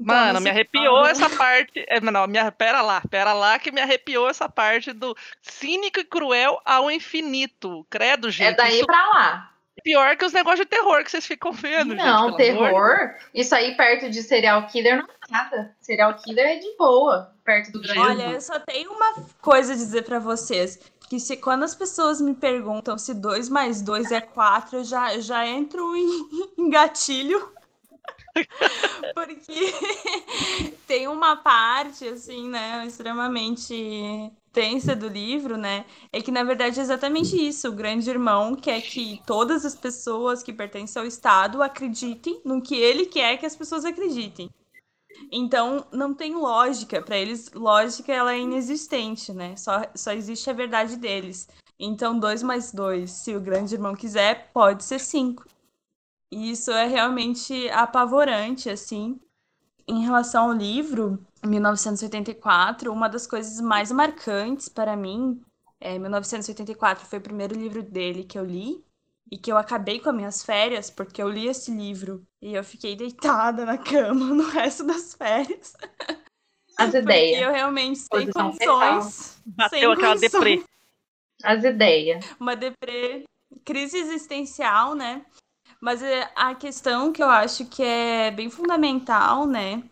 Então, 0.00 0.16
Mano, 0.16 0.40
me 0.40 0.50
arrepiou 0.50 1.02
caso- 1.02 1.24
essa 1.24 1.30
parte. 1.30 1.84
É, 1.88 2.00
não, 2.00 2.26
me, 2.26 2.50
pera 2.52 2.82
lá, 2.82 3.00
pera 3.08 3.32
lá, 3.32 3.58
que 3.58 3.70
me 3.70 3.80
arrepiou 3.80 4.28
essa 4.28 4.48
parte 4.48 4.92
do 4.92 5.16
cínico 5.40 6.00
e 6.00 6.04
cruel 6.04 6.60
ao 6.64 6.90
infinito. 6.90 7.86
Credo, 7.88 8.30
gente. 8.30 8.52
É 8.52 8.56
daí 8.56 8.76
isso 8.76 8.86
pra 8.86 9.08
lá. 9.10 9.51
Pior 9.82 10.16
que 10.16 10.24
os 10.24 10.32
negócios 10.32 10.60
de 10.60 10.66
terror 10.66 11.02
que 11.02 11.10
vocês 11.10 11.26
ficam 11.26 11.52
vendo, 11.52 11.90
gente. 11.90 12.04
Não, 12.04 12.32
de 12.32 12.36
terror. 12.36 13.14
Isso 13.34 13.54
aí 13.54 13.76
perto 13.76 14.10
de 14.10 14.22
serial 14.22 14.66
killer 14.66 14.96
não 14.96 15.04
é 15.04 15.30
nada. 15.30 15.76
Serial 15.80 16.14
killer 16.16 16.46
é 16.46 16.56
de 16.56 16.76
boa, 16.76 17.32
perto 17.44 17.72
do 17.72 17.80
grande. 17.80 17.98
Olha, 17.98 18.30
eu 18.30 18.40
só 18.40 18.58
tenho 18.60 18.92
uma 18.92 19.14
coisa 19.40 19.72
a 19.72 19.76
dizer 19.76 20.02
pra 20.02 20.18
vocês. 20.18 20.78
Que 21.08 21.20
se 21.20 21.36
quando 21.36 21.62
as 21.62 21.74
pessoas 21.74 22.22
me 22.22 22.34
perguntam 22.34 22.96
se 22.96 23.12
2 23.12 23.50
mais 23.50 23.82
2 23.82 24.12
é 24.12 24.20
4, 24.20 24.78
eu 24.78 24.84
já, 24.84 25.14
eu 25.14 25.20
já 25.20 25.46
entro 25.46 25.94
em, 25.94 26.28
em 26.56 26.70
gatilho. 26.70 27.52
Porque 29.14 29.52
tem 30.86 31.08
uma 31.08 31.36
parte, 31.36 32.06
assim, 32.06 32.48
né, 32.48 32.84
extremamente 32.86 34.32
tensa 34.52 34.94
do 34.94 35.08
livro, 35.08 35.56
né? 35.56 35.84
É 36.12 36.20
que, 36.20 36.30
na 36.30 36.44
verdade, 36.44 36.78
é 36.78 36.82
exatamente 36.82 37.36
isso. 37.36 37.68
O 37.68 37.72
grande 37.72 38.08
irmão 38.10 38.54
quer 38.54 38.80
que 38.82 39.20
todas 39.26 39.64
as 39.64 39.74
pessoas 39.74 40.42
que 40.42 40.52
pertencem 40.52 41.00
ao 41.00 41.08
Estado 41.08 41.62
acreditem 41.62 42.40
no 42.44 42.60
que 42.60 42.76
ele 42.76 43.06
quer 43.06 43.38
que 43.38 43.46
as 43.46 43.56
pessoas 43.56 43.84
acreditem. 43.84 44.50
Então, 45.30 45.86
não 45.92 46.12
tem 46.12 46.34
lógica. 46.34 47.00
Para 47.00 47.16
eles, 47.16 47.50
lógica 47.52 48.12
ela 48.12 48.34
é 48.34 48.40
inexistente, 48.40 49.32
né? 49.32 49.56
Só, 49.56 49.82
só 49.94 50.12
existe 50.12 50.50
a 50.50 50.54
verdade 50.54 50.96
deles. 50.96 51.48
Então, 51.78 52.18
2 52.18 52.42
mais 52.42 52.72
2, 52.72 53.10
se 53.10 53.34
o 53.34 53.40
grande 53.40 53.74
irmão 53.74 53.94
quiser, 53.94 54.50
pode 54.52 54.84
ser 54.84 55.00
5. 55.00 55.44
E 56.32 56.50
isso 56.50 56.70
é 56.70 56.86
realmente 56.86 57.68
apavorante, 57.68 58.70
assim. 58.70 59.20
Em 59.86 60.02
relação 60.02 60.44
ao 60.44 60.52
livro, 60.52 61.22
1984, 61.44 62.90
uma 62.90 63.06
das 63.06 63.26
coisas 63.26 63.60
mais 63.60 63.92
marcantes 63.92 64.66
para 64.66 64.96
mim, 64.96 65.42
é, 65.78 65.98
1984 65.98 67.04
foi 67.04 67.18
o 67.18 67.22
primeiro 67.22 67.54
livro 67.54 67.82
dele 67.82 68.24
que 68.24 68.38
eu 68.38 68.46
li 68.46 68.82
e 69.30 69.36
que 69.36 69.52
eu 69.52 69.58
acabei 69.58 70.00
com 70.00 70.08
as 70.08 70.16
minhas 70.16 70.42
férias, 70.42 70.88
porque 70.88 71.22
eu 71.22 71.28
li 71.28 71.48
esse 71.48 71.70
livro 71.70 72.26
e 72.40 72.54
eu 72.54 72.64
fiquei 72.64 72.96
deitada 72.96 73.66
na 73.66 73.76
cama 73.76 74.24
no 74.34 74.48
resto 74.48 74.84
das 74.84 75.12
férias. 75.12 75.74
As 76.78 76.94
ideias. 76.96 77.42
eu 77.42 77.52
realmente 77.52 77.98
sem 77.98 78.08
Posição 78.08 78.52
condições. 78.52 79.42
Bateu 79.44 79.78
sem 79.78 79.92
aquela 79.92 80.14
condições 80.14 80.32
deprê. 80.32 80.64
As 81.44 81.62
ideias. 81.62 82.24
uma 82.40 82.56
deprê, 82.56 83.24
crise 83.66 83.98
existencial, 83.98 84.94
né? 84.94 85.26
Mas 85.82 86.00
é, 86.00 86.30
a 86.36 86.54
questão 86.54 87.12
que 87.12 87.20
eu 87.20 87.28
acho 87.28 87.66
que 87.66 87.82
é 87.82 88.30
bem 88.30 88.48
fundamental, 88.48 89.48
né? 89.48 89.82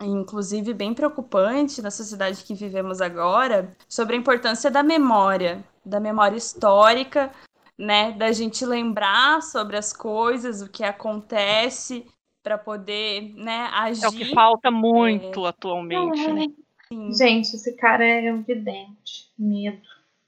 Inclusive 0.00 0.72
bem 0.72 0.94
preocupante 0.94 1.82
na 1.82 1.90
sociedade 1.90 2.44
que 2.44 2.54
vivemos 2.54 3.00
agora, 3.00 3.76
sobre 3.88 4.14
a 4.14 4.18
importância 4.18 4.70
da 4.70 4.84
memória, 4.84 5.64
da 5.84 5.98
memória 5.98 6.36
histórica, 6.36 7.32
né? 7.76 8.12
Da 8.12 8.30
gente 8.30 8.64
lembrar 8.64 9.42
sobre 9.42 9.76
as 9.76 9.92
coisas, 9.92 10.62
o 10.62 10.70
que 10.70 10.84
acontece, 10.84 12.06
para 12.40 12.56
poder, 12.56 13.34
né, 13.34 13.68
agir. 13.72 14.04
É 14.04 14.08
o 14.08 14.12
que 14.12 14.32
falta 14.32 14.70
muito 14.70 15.44
atualmente, 15.44 16.32
né? 16.32 16.46
Sim. 16.88 17.12
Gente, 17.12 17.56
esse 17.56 17.72
cara 17.76 18.04
é 18.04 18.32
um 18.32 18.42
vidente. 18.42 19.28
Medo. 19.36 19.80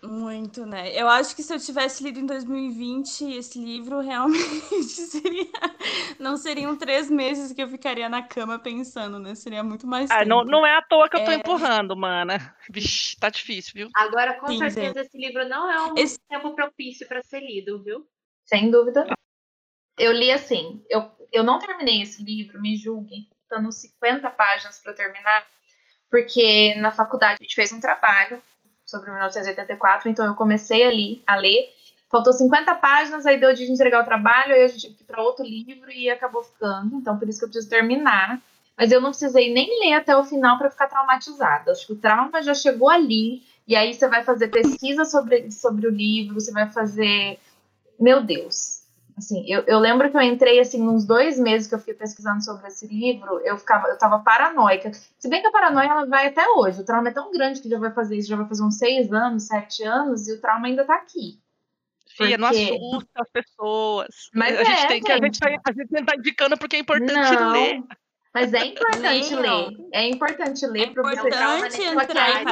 Muito, 0.04 0.66
né? 0.66 0.90
Eu 1.00 1.08
acho 1.08 1.34
que 1.36 1.44
se 1.44 1.54
eu 1.54 1.60
tivesse 1.60 2.02
lido 2.02 2.18
em 2.18 2.26
2020 2.26 3.22
esse 3.34 3.56
livro, 3.58 4.00
realmente 4.02 4.88
seria. 4.88 5.46
Não 6.18 6.36
seriam 6.36 6.76
três 6.76 7.08
meses 7.08 7.52
que 7.52 7.62
eu 7.62 7.68
ficaria 7.68 8.08
na 8.08 8.20
cama 8.22 8.58
pensando, 8.58 9.18
né? 9.20 9.34
Seria 9.36 9.62
muito 9.62 9.86
mais 9.86 10.10
Ah, 10.10 10.18
tempo. 10.18 10.28
não, 10.28 10.44
não 10.44 10.66
é 10.66 10.76
à 10.76 10.82
toa 10.82 11.08
que 11.08 11.16
eu 11.16 11.24
tô 11.24 11.30
É. 11.30 11.36
empurrando, 11.36 11.96
mana. 11.96 12.34
Vixe, 12.68 13.16
tá 13.16 13.30
difícil, 13.30 13.72
viu? 13.74 13.88
Agora, 13.94 14.34
com 14.40 14.48
Sim, 14.48 14.58
certeza, 14.58 15.00
esse 15.02 15.16
livro 15.16 15.48
não 15.48 15.70
é 15.70 15.92
um 15.92 15.94
Esse- 15.96 16.18
tempo 16.28 16.52
propício 16.54 17.06
para 17.06 17.22
ser 17.22 17.40
lido, 17.40 17.82
viu? 17.84 18.04
Sem 18.44 18.70
dúvida. 18.70 19.04
não. 19.04 19.14
Eu 19.98 20.10
li 20.12 20.32
assim, 20.32 20.84
eu, 20.88 21.10
eu 21.30 21.44
não 21.44 21.58
terminei 21.60 22.02
esse 22.02 22.24
livro, 22.24 22.60
me 22.60 22.76
julguem, 22.76 23.28
faltando 23.48 23.70
50 23.70 24.30
páginas 24.30 24.80
para 24.80 24.94
terminar, 24.94 25.46
porque 26.10 26.74
na 26.76 26.90
faculdade 26.90 27.36
a 27.40 27.44
gente 27.44 27.54
fez 27.54 27.70
um 27.72 27.78
trabalho 27.78 28.42
sobre 28.92 29.10
1984, 29.10 30.08
então 30.08 30.26
eu 30.26 30.34
comecei 30.34 30.84
ali 30.84 31.22
a 31.26 31.34
ler, 31.36 31.72
faltou 32.10 32.32
50 32.32 32.74
páginas, 32.76 33.26
aí 33.26 33.40
deu 33.40 33.52
de 33.54 33.70
entregar 33.70 34.02
o 34.02 34.04
trabalho, 34.04 34.54
aí 34.54 34.62
a 34.62 34.68
gente 34.68 34.82
tive 34.82 34.94
que 34.94 35.04
para 35.04 35.22
outro 35.22 35.44
livro 35.44 35.90
e 35.90 36.10
acabou 36.10 36.42
ficando, 36.42 36.96
então 36.96 37.18
por 37.18 37.28
isso 37.28 37.38
que 37.38 37.46
eu 37.46 37.48
preciso 37.48 37.70
terminar. 37.70 38.40
Mas 38.76 38.90
eu 38.90 39.00
não 39.00 39.10
precisei 39.10 39.52
nem 39.52 39.68
ler 39.80 39.94
até 39.94 40.16
o 40.16 40.24
final 40.24 40.56
para 40.58 40.70
ficar 40.70 40.88
traumatizada. 40.88 41.72
Acho 41.72 41.86
que 41.86 41.92
o 41.92 41.98
trauma 41.98 42.42
já 42.42 42.54
chegou 42.54 42.88
ali, 42.88 43.42
e 43.66 43.76
aí 43.76 43.94
você 43.94 44.08
vai 44.08 44.24
fazer 44.24 44.48
pesquisa 44.48 45.04
sobre, 45.04 45.50
sobre 45.50 45.86
o 45.86 45.90
livro, 45.90 46.34
você 46.34 46.50
vai 46.52 46.68
fazer. 46.70 47.38
Meu 47.98 48.22
Deus. 48.22 48.81
Assim, 49.16 49.44
eu, 49.46 49.62
eu 49.66 49.78
lembro 49.78 50.10
que 50.10 50.16
eu 50.16 50.22
entrei 50.22 50.58
assim 50.58 50.82
uns 50.88 51.04
dois 51.04 51.38
meses 51.38 51.68
que 51.68 51.74
eu 51.74 51.78
fiquei 51.78 51.94
pesquisando 51.94 52.42
sobre 52.42 52.66
esse 52.68 52.86
livro, 52.86 53.40
eu 53.44 53.56
ficava, 53.58 53.88
eu 53.88 53.98
tava 53.98 54.18
paranoica. 54.20 54.90
Se 55.18 55.28
bem 55.28 55.40
que 55.40 55.46
a 55.46 55.52
paranoia 55.52 55.86
ela 55.88 56.06
vai 56.06 56.28
até 56.28 56.48
hoje. 56.48 56.80
O 56.80 56.84
trauma 56.84 57.08
é 57.08 57.12
tão 57.12 57.30
grande 57.30 57.60
que 57.60 57.68
já 57.68 57.78
vai 57.78 57.92
fazer 57.92 58.16
isso, 58.16 58.28
já 58.28 58.36
vai 58.36 58.48
fazer 58.48 58.62
uns 58.62 58.78
seis 58.78 59.12
anos, 59.12 59.46
sete 59.46 59.82
anos, 59.84 60.26
e 60.28 60.32
o 60.32 60.40
trauma 60.40 60.66
ainda 60.66 60.84
tá 60.84 60.94
aqui. 60.94 61.38
Fia, 62.16 62.36
não 62.36 62.48
Porque- 62.48 62.62
assusta 62.74 63.10
as 63.16 63.30
pessoas. 63.30 64.08
Mas 64.34 64.58
a 64.58 64.64
gente 64.64 64.84
é, 64.84 64.86
tem 64.88 65.00
que 65.02 65.12
a 65.12 65.16
gente, 65.18 65.38
tá, 65.38 65.48
a 65.48 65.72
gente 65.72 66.04
tá 66.04 66.14
indicando 66.16 66.58
porque 66.58 66.76
é 66.76 66.78
importante 66.80 67.12
Não, 67.34 67.52
ler. 67.52 67.82
Mas 68.34 68.54
é 68.54 68.64
importante 68.64 69.34
Leiam. 69.34 69.68
ler. 69.68 69.88
É 69.92 70.08
importante 70.08 70.64
É 70.64 70.68
ler 70.68 70.92
pra 70.94 71.02
você 71.02 71.12
importante 71.12 71.76
que 71.76 71.82
entrar 71.82 72.42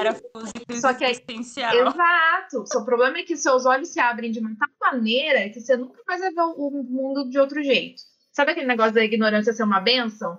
em 0.71 0.77
só 0.81 0.93
que 0.93 1.05
aí- 1.05 1.11
existencial. 1.12 1.75
Exato. 1.75 2.66
Seu 2.66 2.85
problema 2.85 3.19
é 3.19 3.23
que 3.23 3.35
seus 3.37 3.64
olhos 3.64 3.88
se 3.88 3.99
abrem 3.99 4.31
de 4.31 4.40
uma 4.40 4.55
tal 4.59 4.69
maneira 4.93 5.49
que 5.49 5.59
você 5.61 5.77
nunca 5.79 6.03
mais 6.07 6.21
vai 6.21 6.31
ver 6.33 6.40
o 6.43 6.69
o 6.69 6.83
mundo 6.85 7.31
de 7.31 7.38
outro 7.38 7.62
jeito. 7.62 8.03
Sabe 8.31 8.53
aquele 8.53 8.66
negócio 8.66 8.93
da 8.93 9.03
ignorância 9.05 9.53
ser 9.55 9.62
uma 9.64 9.81
benção? 9.81 10.38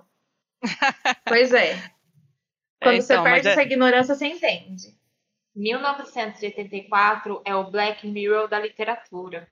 pois 1.26 1.52
é. 1.52 1.74
Quando 2.80 2.96
É, 2.96 3.00
você 3.00 3.12
então, 3.14 3.24
mas 3.24 3.32
perde 3.34 3.48
é- 3.48 3.50
essa 3.52 3.62
ignorância, 3.62 4.14
você 4.14 4.26
entende. 4.26 4.96
1984 5.54 7.42
é 7.44 7.54
o 7.54 7.70
Black 7.70 8.06
Mirror 8.06 8.48
da 8.48 8.58
literatura. 8.58 9.48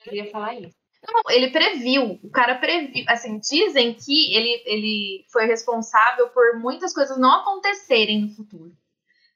Queria 0.00 0.30
falar 0.30 0.54
isso. 0.54 0.76
Não, 1.06 1.22
ele 1.30 1.50
previu. 1.50 2.18
O 2.22 2.30
cara 2.30 2.56
previu. 2.56 3.04
Assim, 3.08 3.38
dizem 3.38 3.94
que 3.94 4.34
ele, 4.34 4.62
ele 4.66 5.24
foi 5.32 5.46
responsável 5.46 6.28
por 6.28 6.58
muitas 6.58 6.92
coisas 6.92 7.18
não 7.18 7.40
acontecerem 7.40 8.22
no 8.22 8.28
futuro. 8.30 8.72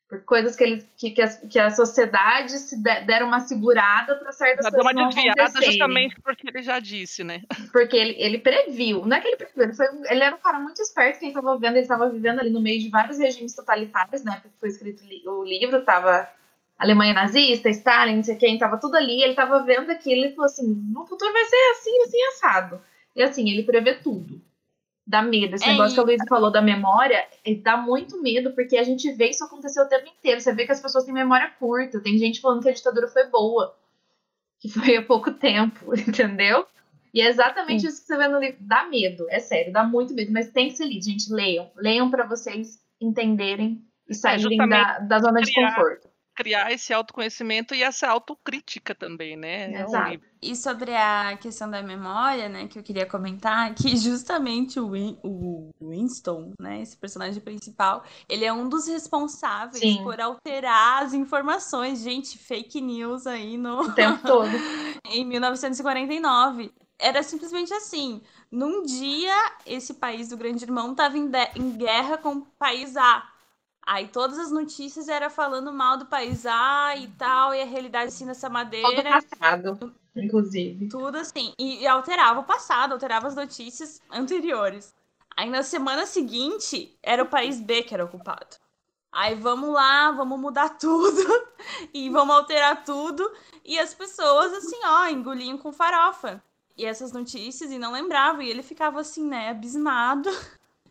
Por 0.07 0.23
coisas 0.25 0.55
que, 0.55 0.63
ele, 0.63 0.87
que, 0.97 1.11
que, 1.13 1.23
a, 1.23 1.29
que 1.29 1.59
a 1.59 1.71
sociedade 1.71 2.53
se 2.59 2.77
de- 2.77 3.01
deram 3.07 3.27
uma 3.27 3.41
segurada 3.41 4.15
para 4.17 4.33
certas 4.33 4.65
Já 4.67 4.71
deu 4.71 4.83
coisas 4.83 5.01
uma 5.01 5.09
desviada 5.09 5.63
justamente 5.63 6.21
porque 6.21 6.49
ele 6.49 6.63
já 6.63 6.79
disse, 6.79 7.25
né? 7.25 7.43
Porque 7.73 7.97
ele, 7.97 8.15
ele 8.19 8.39
previu. 8.39 9.07
Não 9.07 9.17
é 9.17 9.21
que 9.21 9.29
ele 9.29 9.37
previu, 9.37 9.63
ele, 9.65 9.73
foi, 9.73 9.87
ele 10.11 10.23
era 10.23 10.37
um 10.37 10.41
cara 10.41 10.59
muito 10.61 10.81
esperto. 10.83 11.19
Quem 11.19 11.29
estava 11.29 11.59
vendo, 11.59 11.77
ele 11.77 11.81
estava 11.81 12.11
vivendo 12.11 12.39
ali 12.41 12.51
no 12.51 12.61
meio 12.61 12.79
de 12.79 12.91
vários 12.91 13.19
regimes 13.19 13.55
totalitários, 13.55 14.23
né? 14.23 14.39
Porque 14.43 14.57
foi 14.61 14.69
escrito 14.69 15.03
o 15.27 15.43
livro, 15.43 15.83
tava 15.85 16.31
Alemanha 16.79 17.15
nazista, 17.15 17.69
Stalin, 17.71 18.17
não 18.17 18.23
sei 18.25 18.37
quem, 18.37 18.59
tava 18.59 18.79
tudo 18.79 18.97
ali. 18.97 19.23
Ele 19.23 19.35
tava 19.35 19.63
vendo 19.63 19.91
aquilo 19.91 20.27
e 20.27 20.31
falou 20.31 20.47
assim: 20.47 20.75
no 20.93 21.07
futuro 21.07 21.33
vai 21.33 21.45
ser 21.45 21.71
assim, 21.73 22.03
assim, 22.03 22.23
assado. 22.29 22.81
E 23.15 23.23
assim, 23.23 23.49
ele 23.49 23.63
prevê 23.63 23.95
tudo. 23.95 24.41
Dá 25.07 25.23
medo. 25.23 25.55
Esse 25.55 25.65
É 25.65 25.73
negócio 25.73 25.89
isso. 25.89 25.95
que 25.97 26.01
a 26.01 26.05
Luísa 26.05 26.25
falou 26.29 26.51
da 26.51 26.63
memória, 26.63 27.25
dá 27.63 27.77
muito 27.77 28.21
medo, 28.23 28.53
porque 28.53 28.77
a 28.77 28.83
gente 28.83 29.13
vê 29.13 29.29
isso 29.29 29.45
acontecer 29.45 29.81
o 29.81 29.89
tempo 29.89 30.09
inteiro. 30.09 30.41
Você 30.41 30.53
vê 30.53 30.65
que 30.65 30.73
as 30.73 30.81
pessoas 30.81 31.05
têm 31.05 31.13
memória 31.13 31.51
curta. 31.59 32.01
Tem 32.01 32.17
gente 32.19 32.41
falando 32.41 32.63
que 32.63 32.69
a 32.71 32.73
ditadura 32.73 33.07
foi 33.09 33.29
boa. 33.29 33.77
Que 34.59 34.69
foi 34.69 34.97
há 34.97 35.03
pouco 35.03 35.31
tempo, 35.31 35.95
entendeu? 35.95 36.67
E 37.13 37.21
é 37.21 37.29
exatamente 37.29 37.87
isso 37.87 38.01
que 38.01 38.07
você 38.07 38.17
vê 38.17 38.27
no 38.27 38.41
livro. 38.41 38.57
Dá 38.61 38.87
medo, 38.87 39.27
é 39.31 39.39
sério, 39.39 39.73
dá 39.73 39.85
muito 39.85 40.15
medo. 40.15 40.33
Mas 40.33 40.51
tem 40.51 40.69
que 40.69 40.77
ser 40.77 40.87
lido, 40.87 41.05
gente. 41.05 41.33
Leiam. 41.33 41.71
Leiam 41.77 42.11
para 42.11 42.27
vocês 42.27 42.83
entenderem 43.01 43.85
e 44.09 44.15
saírem 44.15 44.57
da, 44.57 44.65
justamente 44.65 45.09
da 45.09 45.19
zona 45.21 45.41
de 45.41 45.53
conforto. 45.53 46.09
Criar 46.35 46.73
esse 46.73 46.93
autoconhecimento 46.93 47.75
e 47.75 47.83
essa 47.83 48.09
autocrítica 48.09 48.95
também, 48.95 49.37
né? 49.37 49.73
É 49.73 49.83
Exato. 49.83 50.21
E 50.43 50.55
sobre 50.55 50.95
a 50.95 51.39
questão 51.39 51.71
da 51.71 51.83
memória, 51.83 52.49
né, 52.51 52.67
que 52.69 52.79
eu 52.79 52.83
queria 52.83 53.07
comentar, 53.07 53.73
que 53.75 53.97
justamente 53.97 54.79
o, 54.79 54.91
Win- 54.91 55.19
o 55.23 55.71
Winston, 55.81 56.53
né, 56.61 56.83
esse 56.83 56.97
personagem 56.97 57.41
principal, 57.41 58.05
ele 58.29 58.45
é 58.45 58.53
um 58.53 58.69
dos 58.69 58.87
responsáveis 58.87 59.79
Sim. 59.81 60.03
por 60.03 60.21
alterar 60.21 61.03
as 61.05 61.15
informações. 61.15 62.03
Gente, 62.03 62.37
fake 62.37 62.81
news 62.81 63.27
aí 63.27 63.57
no, 63.57 63.81
O 63.83 63.93
tempo 63.93 64.19
todo. 64.27 64.51
em 65.07 65.25
1949. 65.25 66.71
Era 66.99 67.23
simplesmente 67.23 67.73
assim. 67.75 68.21
Num 68.51 68.83
dia, 68.83 69.35
esse 69.67 69.95
país 69.95 70.29
do 70.29 70.37
Grande 70.37 70.65
Irmão 70.65 70.93
estava 70.93 71.19
em, 71.19 71.27
de- 71.29 71.51
em 71.57 71.73
guerra 71.73 72.17
com 72.19 72.35
o 72.37 72.47
país 72.59 72.97
A. 72.97 73.29
Aí 73.87 74.09
todas 74.09 74.39
as 74.39 74.51
notícias 74.51 75.09
eram 75.09 75.29
falando 75.29 75.73
mal 75.73 75.99
do 75.99 76.07
país 76.07 76.47
A 76.47 76.97
e 76.97 77.09
tal, 77.09 77.55
e 77.55 77.61
a 77.61 77.67
realidade 77.67 78.09
assim 78.09 78.25
nessa 78.25 78.47
Todo 78.49 78.55
madeira. 78.55 79.21
passado, 79.21 79.95
inclusive. 80.17 80.89
Tudo 80.89 81.19
assim. 81.19 81.53
E, 81.59 81.83
e 81.83 81.87
alterava 81.87 82.41
o 82.41 82.45
passado, 82.45 82.93
alterava 82.93 83.27
as 83.29 83.37
notícias 83.37 84.01
anteriores. 84.11 84.95
Aí 85.37 85.51
na 85.51 85.63
semana 85.63 86.07
seguinte, 86.07 86.97
era 87.03 87.23
o 87.23 87.29
país 87.29 87.61
B 87.61 87.83
que 87.83 87.93
era 87.93 88.05
o 88.05 88.09
culpado. 88.09 88.57
Aí 89.13 89.35
vamos 89.35 89.73
lá, 89.73 90.11
vamos 90.11 90.41
mudar 90.41 90.71
tudo 90.79 91.23
e 91.93 92.09
vamos 92.09 92.35
alterar 92.35 92.85
tudo. 92.85 93.31
E 93.65 93.79
as 93.79 93.95
pessoas, 93.95 94.53
assim, 94.53 94.79
ó, 94.85 95.07
engoliam 95.09 95.59
com 95.59 95.73
farofa. 95.73 96.43
E 96.77 96.85
essas 96.85 97.13
notícias 97.13 97.71
e 97.71 97.79
não 97.79 97.93
lembravam. 97.93 98.43
E 98.43 98.51
ele 98.51 98.63
ficava 98.63 99.01
assim, 99.01 99.25
né, 99.25 99.51
abismado. 99.51 100.29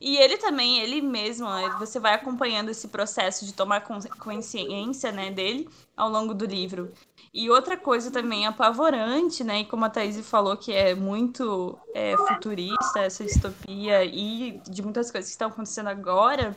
E 0.06 0.18
ele 0.18 0.38
também, 0.38 0.80
ele 0.82 1.02
mesmo, 1.02 1.48
ele- 1.60 1.76
você 1.76 2.00
vai 2.00 2.14
acompanhando 2.14 2.70
esse 2.70 2.90
processo 2.90 3.46
de 3.46 3.54
tomar 3.54 3.82
cons- 3.82 4.08
consciência, 4.20 5.12
né, 5.14 5.32
dele 5.32 5.70
ao 5.96 6.10
longo 6.10 6.34
do 6.34 6.46
livro. 6.46 6.92
E 7.34 7.50
outra 7.50 7.78
coisa 7.78 8.12
também 8.12 8.46
apavorante, 8.46 9.44
né? 9.44 9.62
E 9.62 9.66
como 9.66 9.86
a 9.86 9.90
Thaís 9.90 10.20
falou, 10.30 10.58
que 10.58 10.74
é 10.74 10.94
muito 10.94 11.80
é, 11.94 12.18
futurista, 12.18 13.00
essa 13.00 13.24
distopia 13.24 14.04
e 14.04 14.60
de 14.70 14.82
muitas 14.84 15.10
coisas 15.12 15.30
que 15.30 15.34
estão 15.34 15.50
acontecendo 15.50 15.88
agora, 15.90 16.56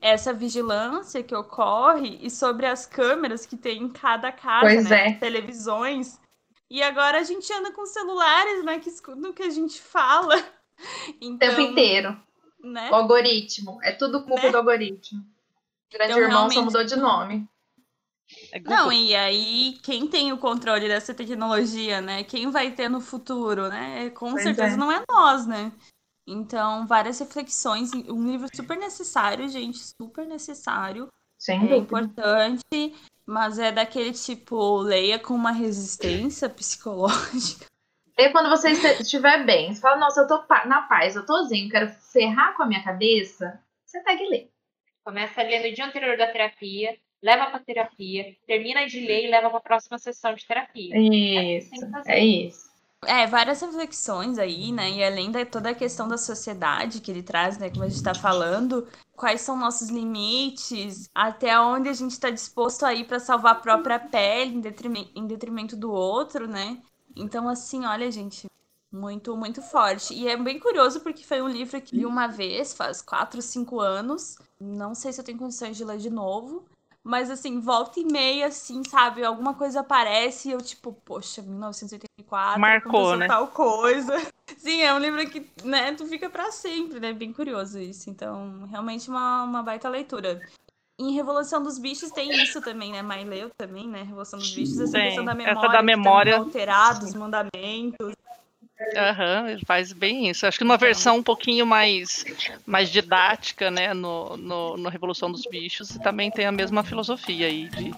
é 0.00 0.10
essa 0.10 0.32
vigilância 0.32 1.22
que 1.22 1.34
ocorre 1.34 2.18
e 2.22 2.30
sobre 2.30 2.66
as 2.66 2.86
câmeras 2.86 3.46
que 3.46 3.56
tem 3.56 3.82
em 3.82 3.88
cada 3.88 4.32
casa, 4.32 4.80
Pois 4.80 4.82
né? 4.82 4.96
é. 4.96 5.12
Televisões. 5.20 6.20
E 6.70 6.82
agora 6.82 7.18
a 7.20 7.22
gente 7.24 7.52
anda 7.52 7.72
com 7.72 7.86
celulares, 7.86 8.64
né? 8.64 8.78
Que 8.80 8.88
escutam 8.88 9.30
o 9.30 9.34
que 9.34 9.42
a 9.42 9.50
gente 9.50 9.80
fala. 9.80 10.36
O 10.36 10.42
Então, 11.20 11.38
tempo 11.38 11.60
inteiro. 11.60 12.16
Né? 12.62 12.90
O 12.90 12.94
algoritmo. 12.94 13.78
É 13.82 13.92
tudo 13.92 14.22
culpa 14.22 14.42
Né? 14.44 14.50
do 14.50 14.58
algoritmo. 14.58 15.24
Grande 15.92 16.12
Então, 16.12 16.22
irmão 16.22 16.42
só 16.44 16.48
realmente- 16.48 16.64
mudou 16.64 16.84
de 16.84 16.96
nome. 16.96 17.48
É. 18.50 18.60
Não, 18.60 18.90
e 18.90 19.14
aí, 19.14 19.78
quem 19.82 20.06
tem 20.06 20.32
o 20.32 20.38
controle 20.38 20.88
dessa 20.88 21.12
tecnologia, 21.12 22.00
né? 22.00 22.24
Quem 22.24 22.50
vai 22.50 22.70
ter 22.70 22.88
no 22.88 23.00
futuro, 23.00 23.68
né? 23.68 24.08
Com 24.10 24.30
Pois 24.30 24.42
certeza 24.42 24.74
é. 24.74 24.76
não 24.76 24.90
é 24.90 25.02
nós, 25.10 25.46
né? 25.46 25.70
Então, 26.26 26.86
várias 26.86 27.18
reflexões. 27.18 27.92
Um 27.92 28.30
livro 28.30 28.48
super 28.54 28.78
necessário, 28.78 29.48
gente, 29.50 29.78
super 29.78 30.26
necessário. 30.26 31.08
Sem 31.38 31.56
É 31.56 31.60
dúvida. 31.60 31.76
importante, 31.76 32.94
mas 33.26 33.58
é 33.58 33.70
daquele 33.72 34.12
tipo, 34.12 34.78
leia 34.78 35.18
com 35.18 35.34
uma 35.34 35.50
resistência 35.52 36.48
psicológica. 36.48 37.66
E 38.16 38.28
quando 38.30 38.50
você 38.50 38.70
estiver 38.70 39.44
bem, 39.44 39.72
você 39.72 39.80
fala, 39.80 39.96
nossa, 39.96 40.20
eu 40.20 40.26
tô 40.26 40.44
na 40.66 40.82
paz, 40.82 41.16
eu 41.16 41.24
tô 41.24 41.44
zen, 41.44 41.68
quero 41.68 41.88
ferrar 42.12 42.54
com 42.56 42.62
a 42.62 42.66
minha 42.66 42.82
cabeça, 42.84 43.60
você 43.84 44.00
pega 44.02 44.22
e 44.22 44.28
lê. 44.28 44.48
Começa 45.04 45.42
lendo 45.42 45.68
o 45.68 45.74
dia 45.74 45.86
anterior 45.86 46.16
da 46.16 46.30
terapia, 46.30 46.96
leva 47.22 47.46
pra 47.46 47.58
terapia, 47.58 48.36
termina 48.46 48.86
de 48.86 49.00
ler 49.00 49.24
e 49.24 49.30
leva 49.30 49.50
pra 49.50 49.60
próxima 49.60 49.98
sessão 49.98 50.34
de 50.34 50.46
terapia. 50.46 50.96
Isso, 50.96 51.70
Tem 51.70 51.80
que 51.80 51.90
fazer. 51.90 52.12
é 52.12 52.24
isso. 52.24 52.72
É, 53.04 53.26
várias 53.26 53.60
reflexões 53.60 54.38
aí, 54.38 54.70
né? 54.70 54.90
E 54.90 55.02
além 55.02 55.32
da 55.32 55.44
toda 55.44 55.70
a 55.70 55.74
questão 55.74 56.06
da 56.06 56.16
sociedade 56.16 57.00
que 57.00 57.10
ele 57.10 57.22
traz, 57.22 57.58
né? 57.58 57.68
Como 57.68 57.82
a 57.82 57.88
gente 57.88 58.02
tá 58.02 58.14
falando, 58.14 58.86
quais 59.16 59.40
são 59.40 59.56
nossos 59.56 59.88
limites, 59.88 61.10
até 61.12 61.58
onde 61.58 61.88
a 61.88 61.92
gente 61.92 62.18
tá 62.18 62.30
disposto 62.30 62.84
a 62.84 62.94
ir 62.94 63.04
pra 63.04 63.18
salvar 63.18 63.52
a 63.52 63.60
própria 63.60 63.98
pele 63.98 64.54
em 64.54 64.60
detrimento, 64.60 65.10
em 65.16 65.26
detrimento 65.26 65.76
do 65.76 65.90
outro, 65.90 66.46
né? 66.46 66.80
Então, 67.16 67.48
assim, 67.48 67.84
olha, 67.84 68.10
gente, 68.10 68.46
muito, 68.90 69.36
muito 69.36 69.62
forte. 69.62 70.14
E 70.14 70.28
é 70.28 70.36
bem 70.36 70.58
curioso 70.58 71.00
porque 71.00 71.24
foi 71.24 71.40
um 71.40 71.48
livro 71.48 71.80
que 71.80 71.96
li 71.96 72.04
uma 72.06 72.26
vez, 72.26 72.74
faz 72.74 73.00
quatro, 73.00 73.40
cinco 73.40 73.80
anos. 73.80 74.36
Não 74.60 74.94
sei 74.94 75.12
se 75.12 75.20
eu 75.20 75.24
tenho 75.24 75.38
condições 75.38 75.76
de 75.76 75.84
ler 75.84 75.98
de 75.98 76.10
novo. 76.10 76.64
Mas 77.04 77.30
assim, 77.30 77.58
volta 77.58 77.98
e 77.98 78.04
meia, 78.04 78.46
assim, 78.46 78.82
sabe? 78.84 79.24
Alguma 79.24 79.54
coisa 79.54 79.80
aparece 79.80 80.48
e 80.48 80.52
eu, 80.52 80.58
tipo, 80.58 80.92
poxa, 81.04 81.42
1984. 81.42 82.60
Marcou, 82.60 83.16
né? 83.16 83.26
Tal 83.26 83.48
coisa. 83.48 84.14
Sim, 84.56 84.82
é 84.82 84.94
um 84.94 84.98
livro 84.98 85.28
que, 85.28 85.50
né, 85.64 85.92
tu 85.94 86.06
fica 86.06 86.30
pra 86.30 86.52
sempre, 86.52 87.00
né? 87.00 87.12
Bem 87.12 87.32
curioso 87.32 87.80
isso. 87.80 88.08
Então, 88.08 88.66
realmente 88.70 89.10
uma, 89.10 89.42
uma 89.42 89.62
baita 89.64 89.88
leitura. 89.88 90.40
Em 90.98 91.12
Revolução 91.12 91.62
dos 91.62 91.78
Bichos 91.78 92.10
tem 92.10 92.30
isso 92.42 92.60
também, 92.60 92.92
né? 92.92 93.02
Mai 93.02 93.24
leu 93.24 93.50
também, 93.56 93.88
né? 93.88 94.02
Revolução 94.02 94.38
dos 94.38 94.50
Bichos, 94.54 94.78
essa 94.78 94.92
Tem. 94.92 95.06
questão 95.06 95.24
da 95.24 95.32
Essa 95.32 95.44
memória. 95.44 95.60
da 95.60 95.68
que 95.68 95.72
tá 95.72 95.82
memória. 95.82 96.36
alterada, 96.36 97.04
os 97.04 97.14
mandamentos. 97.14 98.12
Aham, 98.96 99.48
ele 99.48 99.64
faz 99.64 99.92
bem 99.92 100.28
isso. 100.28 100.46
Acho 100.46 100.58
que 100.58 100.64
numa 100.64 100.76
versão 100.76 101.16
um 101.16 101.22
pouquinho 101.22 101.64
mais, 101.64 102.24
mais 102.66 102.90
didática, 102.90 103.70
né, 103.70 103.94
no, 103.94 104.36
no, 104.36 104.76
no 104.76 104.88
Revolução 104.88 105.30
dos 105.30 105.46
Bichos, 105.46 105.90
e 105.90 106.00
também 106.00 106.30
tem 106.30 106.46
a 106.46 106.52
mesma 106.52 106.82
filosofia 106.84 107.46
aí 107.46 107.68
de, 107.68 107.94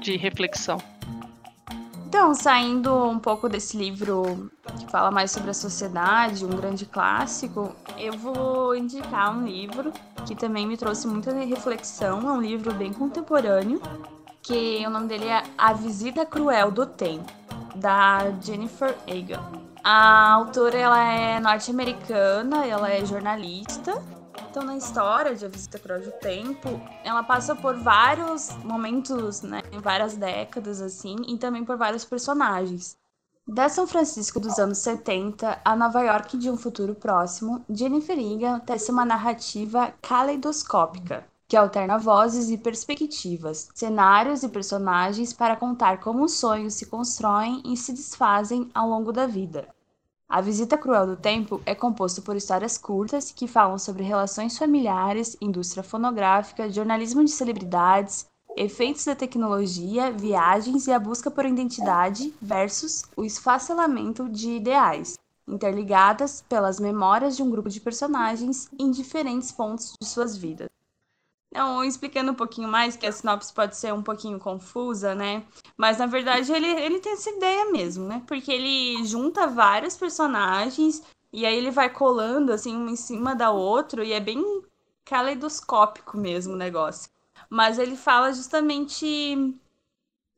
de 0.00 0.16
reflexão. 0.16 0.78
Então, 2.08 2.34
saindo 2.34 3.04
um 3.04 3.18
pouco 3.18 3.50
desse 3.50 3.76
livro 3.76 4.50
que 4.78 4.90
fala 4.90 5.10
mais 5.10 5.30
sobre 5.30 5.50
a 5.50 5.54
sociedade, 5.54 6.42
um 6.42 6.48
grande 6.48 6.86
clássico, 6.86 7.76
eu 7.98 8.14
vou 8.14 8.74
indicar 8.74 9.36
um 9.36 9.44
livro 9.44 9.92
que 10.26 10.34
também 10.34 10.66
me 10.66 10.78
trouxe 10.78 11.06
muita 11.06 11.34
reflexão. 11.34 12.20
É 12.26 12.32
um 12.32 12.40
livro 12.40 12.72
bem 12.72 12.94
contemporâneo, 12.94 13.78
que 14.42 14.82
o 14.86 14.90
nome 14.90 15.06
dele 15.06 15.26
é 15.26 15.42
A 15.58 15.74
Visita 15.74 16.24
Cruel 16.24 16.70
do 16.70 16.86
Tempo. 16.86 17.30
da 17.74 18.30
Jennifer 18.40 18.96
Egan. 19.06 19.42
A 19.84 20.32
autora 20.32 20.76
ela 20.76 21.12
é 21.12 21.38
norte-americana, 21.38 22.66
ela 22.66 22.90
é 22.90 23.04
jornalista. 23.04 24.02
Então, 24.58 24.66
na 24.66 24.76
história 24.76 25.36
de 25.36 25.46
A 25.46 25.48
Visita 25.48 25.78
Cruel 25.78 26.00
do 26.00 26.10
Tempo, 26.10 26.80
ela 27.04 27.22
passa 27.22 27.54
por 27.54 27.76
vários 27.76 28.50
momentos, 28.64 29.40
né, 29.40 29.62
em 29.70 29.78
várias 29.78 30.16
décadas, 30.16 30.82
assim, 30.82 31.14
e 31.28 31.38
também 31.38 31.64
por 31.64 31.76
vários 31.76 32.04
personagens. 32.04 32.96
Da 33.46 33.68
São 33.68 33.86
Francisco 33.86 34.40
dos 34.40 34.58
anos 34.58 34.78
70 34.78 35.60
a 35.64 35.76
Nova 35.76 36.02
York 36.02 36.36
de 36.36 36.50
um 36.50 36.56
futuro 36.56 36.96
próximo, 36.96 37.64
Jennifer 37.70 38.18
Egan 38.18 38.58
tece 38.58 38.90
uma 38.90 39.04
narrativa 39.04 39.94
caleidoscópica, 40.02 41.24
que 41.46 41.56
alterna 41.56 41.96
vozes 41.96 42.50
e 42.50 42.58
perspectivas, 42.58 43.68
cenários 43.72 44.42
e 44.42 44.48
personagens 44.48 45.32
para 45.32 45.54
contar 45.54 46.00
como 46.00 46.24
os 46.24 46.32
sonhos 46.32 46.74
se 46.74 46.86
constroem 46.86 47.62
e 47.64 47.76
se 47.76 47.92
desfazem 47.92 48.68
ao 48.74 48.88
longo 48.88 49.12
da 49.12 49.24
vida. 49.24 49.68
A 50.30 50.42
Visita 50.42 50.76
Cruel 50.76 51.06
do 51.06 51.16
Tempo 51.16 51.62
é 51.64 51.74
composto 51.74 52.20
por 52.20 52.36
histórias 52.36 52.76
curtas 52.76 53.32
que 53.32 53.48
falam 53.48 53.78
sobre 53.78 54.02
relações 54.02 54.58
familiares, 54.58 55.34
indústria 55.40 55.82
fonográfica, 55.82 56.70
jornalismo 56.70 57.24
de 57.24 57.30
celebridades, 57.30 58.26
efeitos 58.54 59.06
da 59.06 59.16
tecnologia, 59.16 60.12
viagens 60.12 60.86
e 60.86 60.92
a 60.92 60.98
busca 60.98 61.30
por 61.30 61.46
identidade 61.46 62.34
versus 62.42 63.04
o 63.16 63.24
esfacelamento 63.24 64.28
de 64.28 64.50
ideais, 64.50 65.14
interligadas 65.48 66.44
pelas 66.46 66.78
memórias 66.78 67.34
de 67.34 67.42
um 67.42 67.48
grupo 67.48 67.70
de 67.70 67.80
personagens 67.80 68.68
em 68.78 68.90
diferentes 68.90 69.50
pontos 69.50 69.94
de 69.98 70.06
suas 70.06 70.36
vidas. 70.36 70.68
Então, 71.50 71.82
explicando 71.82 72.32
um 72.32 72.34
pouquinho 72.34 72.68
mais, 72.68 72.96
que 72.96 73.06
a 73.06 73.12
sinopse 73.12 73.52
pode 73.52 73.76
ser 73.76 73.92
um 73.92 74.02
pouquinho 74.02 74.38
confusa, 74.38 75.14
né? 75.14 75.44
Mas 75.76 75.98
na 75.98 76.06
verdade 76.06 76.52
ele, 76.52 76.66
ele 76.66 77.00
tem 77.00 77.12
essa 77.12 77.30
ideia 77.30 77.70
mesmo, 77.70 78.06
né? 78.06 78.22
Porque 78.26 78.52
ele 78.52 79.04
junta 79.04 79.46
vários 79.46 79.96
personagens 79.96 81.02
e 81.32 81.46
aí 81.46 81.56
ele 81.56 81.70
vai 81.70 81.88
colando 81.90 82.52
assim 82.52 82.76
uma 82.76 82.90
em 82.90 82.96
cima 82.96 83.34
da 83.34 83.50
outra 83.50 84.04
e 84.04 84.12
é 84.12 84.20
bem 84.20 84.62
caleidoscópico 85.04 86.18
mesmo 86.18 86.52
o 86.52 86.56
negócio. 86.56 87.10
Mas 87.48 87.78
ele 87.78 87.96
fala 87.96 88.32
justamente 88.32 89.58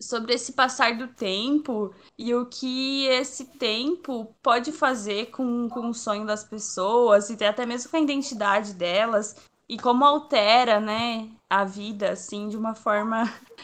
sobre 0.00 0.32
esse 0.32 0.52
passar 0.52 0.96
do 0.96 1.08
tempo 1.08 1.92
e 2.16 2.34
o 2.34 2.46
que 2.46 3.06
esse 3.06 3.44
tempo 3.44 4.34
pode 4.42 4.72
fazer 4.72 5.26
com, 5.26 5.68
com 5.68 5.90
o 5.90 5.94
sonho 5.94 6.24
das 6.24 6.44
pessoas 6.44 7.28
e 7.28 7.44
até 7.44 7.66
mesmo 7.66 7.90
com 7.90 7.96
a 7.96 8.00
identidade 8.00 8.72
delas 8.74 9.36
e 9.70 9.78
como 9.78 10.04
altera, 10.04 10.80
né, 10.80 11.30
a 11.48 11.64
vida, 11.64 12.10
assim, 12.10 12.48
de 12.48 12.56
uma 12.56 12.74
forma, 12.74 13.22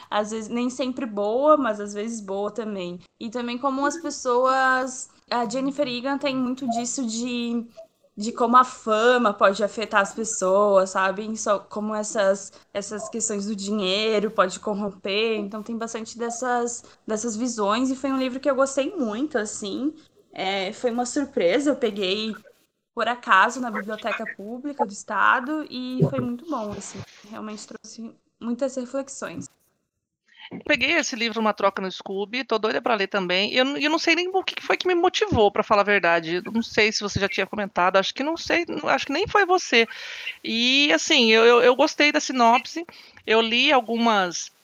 às 0.08 0.30
vezes, 0.30 0.48
nem 0.48 0.70
sempre 0.70 1.04
boa, 1.04 1.56
mas 1.56 1.80
às 1.80 1.92
vezes 1.92 2.20
boa 2.20 2.48
também. 2.48 3.00
E 3.18 3.28
também 3.28 3.58
como 3.58 3.84
as 3.84 3.96
pessoas. 3.96 5.08
A 5.28 5.44
Jennifer 5.48 5.88
Egan 5.88 6.16
tem 6.16 6.36
muito 6.36 6.68
disso 6.70 7.04
de, 7.04 7.66
de 8.16 8.30
como 8.30 8.56
a 8.56 8.62
fama 8.62 9.34
pode 9.34 9.64
afetar 9.64 10.00
as 10.00 10.14
pessoas, 10.14 10.90
sabe? 10.90 11.36
Só 11.36 11.58
como 11.58 11.92
essas, 11.92 12.52
essas 12.72 13.08
questões 13.08 13.46
do 13.46 13.56
dinheiro 13.56 14.30
pode 14.30 14.60
corromper. 14.60 15.40
Então 15.40 15.60
tem 15.60 15.76
bastante 15.76 16.16
dessas, 16.16 16.84
dessas 17.04 17.34
visões. 17.36 17.90
E 17.90 17.96
foi 17.96 18.12
um 18.12 18.18
livro 18.18 18.38
que 18.38 18.48
eu 18.48 18.54
gostei 18.54 18.94
muito, 18.94 19.36
assim. 19.38 19.92
É, 20.32 20.72
foi 20.72 20.92
uma 20.92 21.04
surpresa, 21.04 21.70
eu 21.70 21.76
peguei 21.76 22.32
por 22.96 23.06
acaso 23.06 23.60
na 23.60 23.70
biblioteca 23.70 24.24
pública 24.24 24.86
do 24.86 24.90
estado 24.90 25.66
e 25.68 26.00
foi 26.08 26.18
muito 26.18 26.48
bom, 26.48 26.72
assim, 26.72 26.98
realmente 27.28 27.66
trouxe 27.66 28.10
muitas 28.40 28.74
reflexões. 28.74 29.50
peguei 30.64 30.92
esse 30.92 31.14
livro 31.14 31.38
uma 31.38 31.52
troca 31.52 31.82
no 31.82 31.92
Scooby, 31.92 32.42
tô 32.42 32.58
doida 32.58 32.80
para 32.80 32.94
ler 32.94 33.08
também. 33.08 33.52
Eu, 33.52 33.76
eu 33.76 33.90
não 33.90 33.98
sei 33.98 34.14
nem 34.14 34.28
o 34.28 34.42
que 34.42 34.62
foi 34.62 34.78
que 34.78 34.88
me 34.88 34.94
motivou, 34.94 35.52
para 35.52 35.62
falar 35.62 35.82
a 35.82 35.84
verdade. 35.84 36.40
não 36.50 36.62
sei 36.62 36.90
se 36.90 37.02
você 37.02 37.20
já 37.20 37.28
tinha 37.28 37.46
comentado, 37.46 37.98
acho 37.98 38.14
que 38.14 38.22
não 38.22 38.34
sei, 38.34 38.64
acho 38.84 39.04
que 39.04 39.12
nem 39.12 39.28
foi 39.28 39.44
você. 39.44 39.86
E 40.42 40.90
assim, 40.90 41.30
eu, 41.30 41.44
eu 41.44 41.76
gostei 41.76 42.10
da 42.10 42.18
sinopse. 42.18 42.86
Eu 43.26 43.42
li 43.42 43.70
algumas 43.70 44.55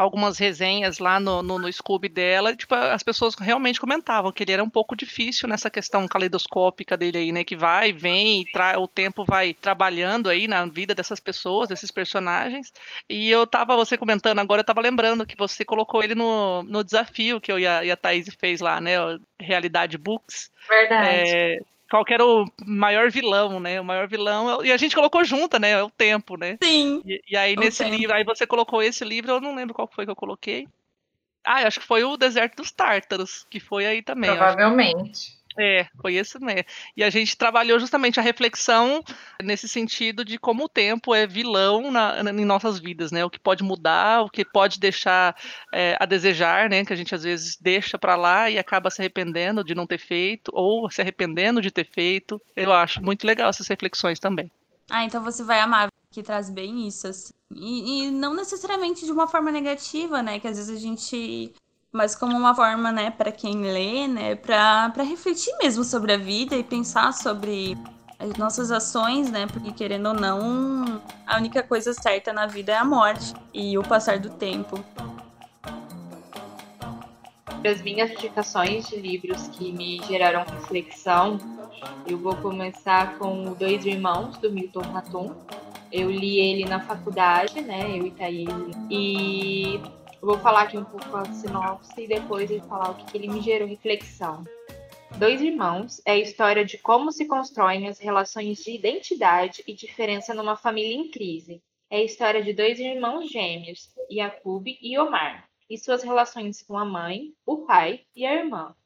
algumas 0.00 0.38
resenhas 0.38 0.98
lá 0.98 1.20
no, 1.20 1.42
no, 1.42 1.58
no 1.58 1.70
Scooby 1.70 2.08
dela, 2.08 2.56
tipo, 2.56 2.74
as 2.74 3.02
pessoas 3.02 3.34
realmente 3.34 3.78
comentavam 3.78 4.32
que 4.32 4.42
ele 4.42 4.52
era 4.52 4.64
um 4.64 4.70
pouco 4.70 4.96
difícil 4.96 5.46
nessa 5.46 5.68
questão 5.68 6.08
caleidoscópica 6.08 6.96
dele 6.96 7.18
aí, 7.18 7.32
né? 7.32 7.44
Que 7.44 7.54
vai, 7.54 7.92
vem, 7.92 8.40
e 8.40 8.50
tra 8.50 8.80
o 8.80 8.88
tempo 8.88 9.26
vai 9.26 9.52
trabalhando 9.52 10.30
aí 10.30 10.48
na 10.48 10.64
vida 10.64 10.94
dessas 10.94 11.20
pessoas, 11.20 11.68
desses 11.68 11.90
personagens. 11.90 12.72
E 13.10 13.30
eu 13.30 13.46
tava, 13.46 13.76
você 13.76 13.98
comentando 13.98 14.38
agora, 14.38 14.60
eu 14.60 14.64
tava 14.64 14.80
lembrando 14.80 15.26
que 15.26 15.36
você 15.36 15.66
colocou 15.66 16.02
ele 16.02 16.14
no, 16.14 16.62
no 16.62 16.82
desafio 16.82 17.38
que 17.38 17.52
eu 17.52 17.58
e 17.58 17.66
a, 17.66 17.84
e 17.84 17.90
a 17.90 17.96
Thaís 17.96 18.26
fez 18.40 18.62
lá, 18.62 18.80
né? 18.80 18.92
Realidade 19.38 19.98
Books. 19.98 20.50
Verdade. 20.66 21.08
É, 21.10 21.58
qual 21.90 22.04
que 22.04 22.14
era 22.14 22.24
o 22.24 22.46
maior 22.64 23.10
vilão, 23.10 23.58
né? 23.58 23.80
O 23.80 23.84
maior 23.84 24.06
vilão. 24.06 24.64
E 24.64 24.70
a 24.70 24.76
gente 24.76 24.94
colocou 24.94 25.24
junta, 25.24 25.58
né? 25.58 25.72
É 25.72 25.82
o 25.82 25.90
tempo, 25.90 26.36
né? 26.36 26.56
Sim. 26.62 27.02
E, 27.04 27.20
e 27.28 27.36
aí, 27.36 27.56
nesse 27.56 27.82
tempo. 27.82 27.96
livro, 27.96 28.14
aí 28.14 28.22
você 28.22 28.46
colocou 28.46 28.80
esse 28.80 29.04
livro, 29.04 29.32
eu 29.32 29.40
não 29.40 29.56
lembro 29.56 29.74
qual 29.74 29.90
foi 29.92 30.04
que 30.04 30.10
eu 30.10 30.16
coloquei. 30.16 30.68
Ah, 31.44 31.66
acho 31.66 31.80
que 31.80 31.86
foi 31.86 32.04
o 32.04 32.16
Deserto 32.16 32.56
dos 32.56 32.70
Tártaros, 32.70 33.44
que 33.50 33.58
foi 33.58 33.86
aí 33.86 34.02
também. 34.02 34.30
Provavelmente. 34.30 35.39
É, 35.58 35.86
isso 36.08 36.38
mesmo. 36.40 36.64
E 36.96 37.02
a 37.02 37.10
gente 37.10 37.36
trabalhou 37.36 37.78
justamente 37.78 38.20
a 38.20 38.22
reflexão 38.22 39.02
nesse 39.42 39.68
sentido 39.68 40.24
de 40.24 40.38
como 40.38 40.64
o 40.64 40.68
tempo 40.68 41.14
é 41.14 41.26
vilão 41.26 41.90
na, 41.90 42.22
na, 42.22 42.30
em 42.30 42.44
nossas 42.44 42.78
vidas, 42.78 43.10
né? 43.10 43.24
O 43.24 43.30
que 43.30 43.38
pode 43.38 43.62
mudar, 43.62 44.22
o 44.22 44.30
que 44.30 44.44
pode 44.44 44.78
deixar 44.78 45.36
é, 45.72 45.96
a 45.98 46.06
desejar, 46.06 46.70
né? 46.70 46.84
Que 46.84 46.92
a 46.92 46.96
gente 46.96 47.14
às 47.14 47.24
vezes 47.24 47.56
deixa 47.60 47.98
para 47.98 48.16
lá 48.16 48.48
e 48.48 48.58
acaba 48.58 48.90
se 48.90 49.00
arrependendo 49.00 49.64
de 49.64 49.74
não 49.74 49.86
ter 49.86 49.98
feito, 49.98 50.50
ou 50.54 50.88
se 50.90 51.00
arrependendo 51.00 51.60
de 51.60 51.70
ter 51.70 51.84
feito. 51.84 52.40
Eu 52.54 52.72
acho 52.72 53.02
muito 53.02 53.26
legal 53.26 53.50
essas 53.50 53.66
reflexões 53.66 54.20
também. 54.20 54.50
Ah, 54.88 55.04
então 55.04 55.22
você 55.22 55.42
vai 55.42 55.60
amar, 55.60 55.88
que 56.10 56.22
traz 56.22 56.48
bem 56.48 56.86
isso, 56.86 57.06
assim. 57.06 57.32
E, 57.52 58.06
e 58.06 58.10
não 58.10 58.34
necessariamente 58.34 59.04
de 59.04 59.12
uma 59.12 59.26
forma 59.26 59.50
negativa, 59.50 60.22
né? 60.22 60.38
Que 60.38 60.48
às 60.48 60.56
vezes 60.56 60.76
a 60.76 60.80
gente 60.80 61.52
mas 61.92 62.14
como 62.14 62.36
uma 62.36 62.54
forma, 62.54 62.92
né, 62.92 63.10
para 63.10 63.32
quem 63.32 63.62
lê, 63.62 64.06
né, 64.06 64.36
para 64.36 65.02
refletir 65.02 65.52
mesmo 65.58 65.82
sobre 65.82 66.12
a 66.12 66.16
vida 66.16 66.56
e 66.56 66.62
pensar 66.62 67.12
sobre 67.12 67.76
as 68.18 68.36
nossas 68.36 68.70
ações, 68.70 69.30
né, 69.30 69.46
porque 69.46 69.72
querendo 69.72 70.06
ou 70.06 70.14
não, 70.14 71.02
a 71.26 71.36
única 71.36 71.62
coisa 71.62 71.92
certa 71.92 72.32
na 72.32 72.46
vida 72.46 72.72
é 72.72 72.76
a 72.76 72.84
morte 72.84 73.34
e 73.52 73.76
o 73.76 73.82
passar 73.82 74.18
do 74.18 74.30
tempo. 74.30 74.78
As 77.68 77.82
minhas 77.82 78.10
indicações 78.12 78.88
de 78.88 78.96
livros 78.96 79.48
que 79.48 79.72
me 79.72 80.00
geraram 80.06 80.44
reflexão, 80.44 81.38
eu 82.06 82.16
vou 82.16 82.36
começar 82.36 83.18
com 83.18 83.52
Dois 83.54 83.84
Irmãos, 83.84 84.38
do 84.38 84.50
Milton 84.50 84.80
Raton. 84.80 85.34
Eu 85.92 86.10
li 86.10 86.38
ele 86.38 86.64
na 86.66 86.80
faculdade, 86.80 87.60
né, 87.60 87.98
eu 87.98 88.06
e 88.06 88.10
Thaís, 88.12 88.48
e 88.88 89.80
eu 90.20 90.26
vou 90.26 90.38
falar 90.38 90.62
aqui 90.62 90.76
um 90.76 90.84
pouco 90.84 91.16
a 91.16 91.24
sinopse 91.32 92.02
e 92.02 92.06
depois 92.06 92.50
ele 92.50 92.60
falar 92.60 92.90
o 92.90 92.94
que, 92.94 93.10
que 93.10 93.16
ele 93.16 93.28
me 93.28 93.40
gerou 93.40 93.66
reflexão. 93.66 94.44
Dois 95.18 95.40
Irmãos 95.40 96.02
é 96.04 96.12
a 96.12 96.18
história 96.18 96.62
de 96.62 96.76
como 96.76 97.10
se 97.10 97.26
constroem 97.26 97.88
as 97.88 97.98
relações 97.98 98.58
de 98.58 98.70
identidade 98.70 99.64
e 99.66 99.72
diferença 99.72 100.34
numa 100.34 100.56
família 100.56 100.94
em 100.94 101.10
crise. 101.10 101.62
É 101.88 101.96
a 101.96 102.04
história 102.04 102.42
de 102.42 102.52
dois 102.52 102.78
irmãos 102.78 103.30
gêmeos, 103.30 103.94
Yakub 104.12 104.66
e 104.66 104.98
Omar, 104.98 105.48
e 105.70 105.78
suas 105.78 106.02
relações 106.02 106.62
com 106.62 106.76
a 106.76 106.84
mãe, 106.84 107.32
o 107.46 107.64
pai 107.64 108.02
e 108.14 108.26
a 108.26 108.34
irmã. 108.34 108.76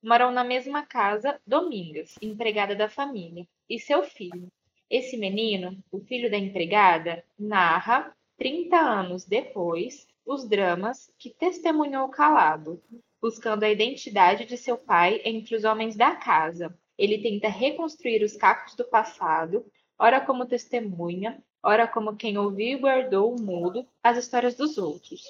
Moram 0.00 0.30
na 0.30 0.44
mesma 0.44 0.86
casa 0.86 1.40
Domingas, 1.44 2.14
empregada 2.22 2.76
da 2.76 2.88
família, 2.88 3.48
e 3.68 3.80
seu 3.80 4.04
filho. 4.04 4.46
Esse 4.88 5.16
menino, 5.16 5.76
o 5.90 5.98
filho 5.98 6.30
da 6.30 6.38
empregada, 6.38 7.24
narra, 7.36 8.14
30 8.38 8.76
anos 8.76 9.24
depois, 9.24 10.06
os 10.26 10.48
dramas 10.48 11.10
que 11.18 11.28
testemunhou 11.28 12.08
calado, 12.08 12.82
buscando 13.20 13.64
a 13.64 13.70
identidade 13.70 14.46
de 14.46 14.56
seu 14.56 14.76
pai 14.76 15.20
entre 15.24 15.54
os 15.54 15.64
homens 15.64 15.96
da 15.96 16.16
casa. 16.16 16.76
Ele 16.96 17.18
tenta 17.18 17.48
reconstruir 17.48 18.22
os 18.22 18.36
cacos 18.36 18.74
do 18.74 18.84
passado, 18.84 19.66
ora 19.98 20.20
como 20.20 20.46
testemunha, 20.46 21.42
ora 21.62 21.86
como 21.86 22.16
quem 22.16 22.38
ouviu 22.38 22.78
e 22.78 22.80
guardou 22.80 23.38
mudo 23.38 23.86
as 24.02 24.16
histórias 24.16 24.54
dos 24.54 24.78
outros. 24.78 25.22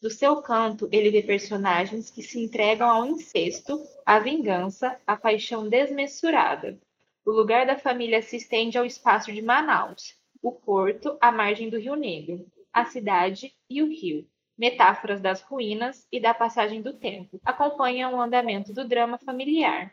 Do 0.00 0.10
seu 0.10 0.42
canto, 0.42 0.88
ele 0.90 1.10
vê 1.10 1.22
personagens 1.22 2.10
que 2.10 2.22
se 2.22 2.38
entregam 2.38 2.90
ao 2.90 3.06
incesto, 3.06 3.80
à 4.04 4.18
vingança, 4.18 5.00
à 5.06 5.16
paixão 5.16 5.68
desmesurada. 5.68 6.78
O 7.24 7.30
lugar 7.30 7.66
da 7.66 7.78
família 7.78 8.20
se 8.20 8.36
estende 8.36 8.76
ao 8.76 8.84
espaço 8.84 9.32
de 9.32 9.40
Manaus, 9.40 10.16
o 10.42 10.50
porto 10.52 11.16
à 11.20 11.30
margem 11.30 11.70
do 11.70 11.78
Rio 11.78 11.94
Negro, 11.94 12.44
a 12.72 12.84
cidade 12.84 13.54
e 13.70 13.80
o 13.80 13.86
rio 13.86 14.26
metáforas 14.62 15.20
das 15.20 15.42
ruínas 15.42 16.06
e 16.12 16.20
da 16.20 16.32
passagem 16.32 16.80
do 16.80 16.92
tempo, 16.92 17.40
acompanham 17.44 18.14
o 18.14 18.20
andamento 18.20 18.72
do 18.72 18.86
drama 18.86 19.18
familiar. 19.18 19.92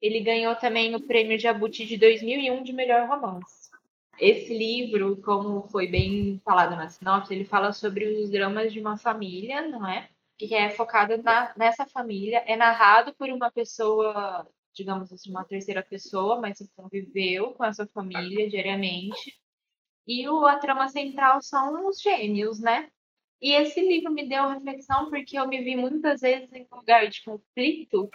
Ele 0.00 0.20
ganhou 0.20 0.54
também 0.54 0.94
o 0.94 1.04
prêmio 1.04 1.36
Jabuti 1.36 1.84
de 1.84 1.96
2001 1.96 2.62
de 2.62 2.72
melhor 2.72 3.08
romance. 3.08 3.68
Esse 4.16 4.56
livro, 4.56 5.20
como 5.22 5.66
foi 5.68 5.88
bem 5.88 6.40
falado 6.44 6.76
na 6.76 6.88
sinopse, 6.88 7.34
ele 7.34 7.44
fala 7.44 7.72
sobre 7.72 8.06
os 8.06 8.30
dramas 8.30 8.72
de 8.72 8.78
uma 8.78 8.96
família, 8.96 9.66
não 9.66 9.84
é? 9.84 10.08
que 10.38 10.54
é 10.54 10.70
focado 10.70 11.20
na, 11.20 11.52
nessa 11.56 11.84
família, 11.84 12.44
é 12.46 12.56
narrado 12.56 13.12
por 13.14 13.28
uma 13.28 13.50
pessoa, 13.50 14.46
digamos 14.72 15.12
assim, 15.12 15.30
uma 15.30 15.44
terceira 15.44 15.82
pessoa, 15.82 16.40
mas 16.40 16.58
que 16.58 16.68
conviveu 16.76 17.54
com 17.54 17.64
essa 17.64 17.88
família 17.88 18.48
diariamente. 18.48 19.36
E 20.06 20.28
o, 20.28 20.46
a 20.46 20.56
trama 20.56 20.88
central 20.88 21.42
são 21.42 21.88
os 21.88 22.00
gênios, 22.00 22.60
né? 22.60 22.88
E 23.40 23.52
esse 23.52 23.80
livro 23.80 24.12
me 24.12 24.28
deu 24.28 24.48
reflexão 24.48 25.08
porque 25.08 25.38
eu 25.38 25.48
me 25.48 25.62
vi 25.62 25.76
muitas 25.76 26.20
vezes 26.20 26.52
em 26.52 26.66
lugar 26.70 27.08
de 27.08 27.24
conflito 27.24 28.10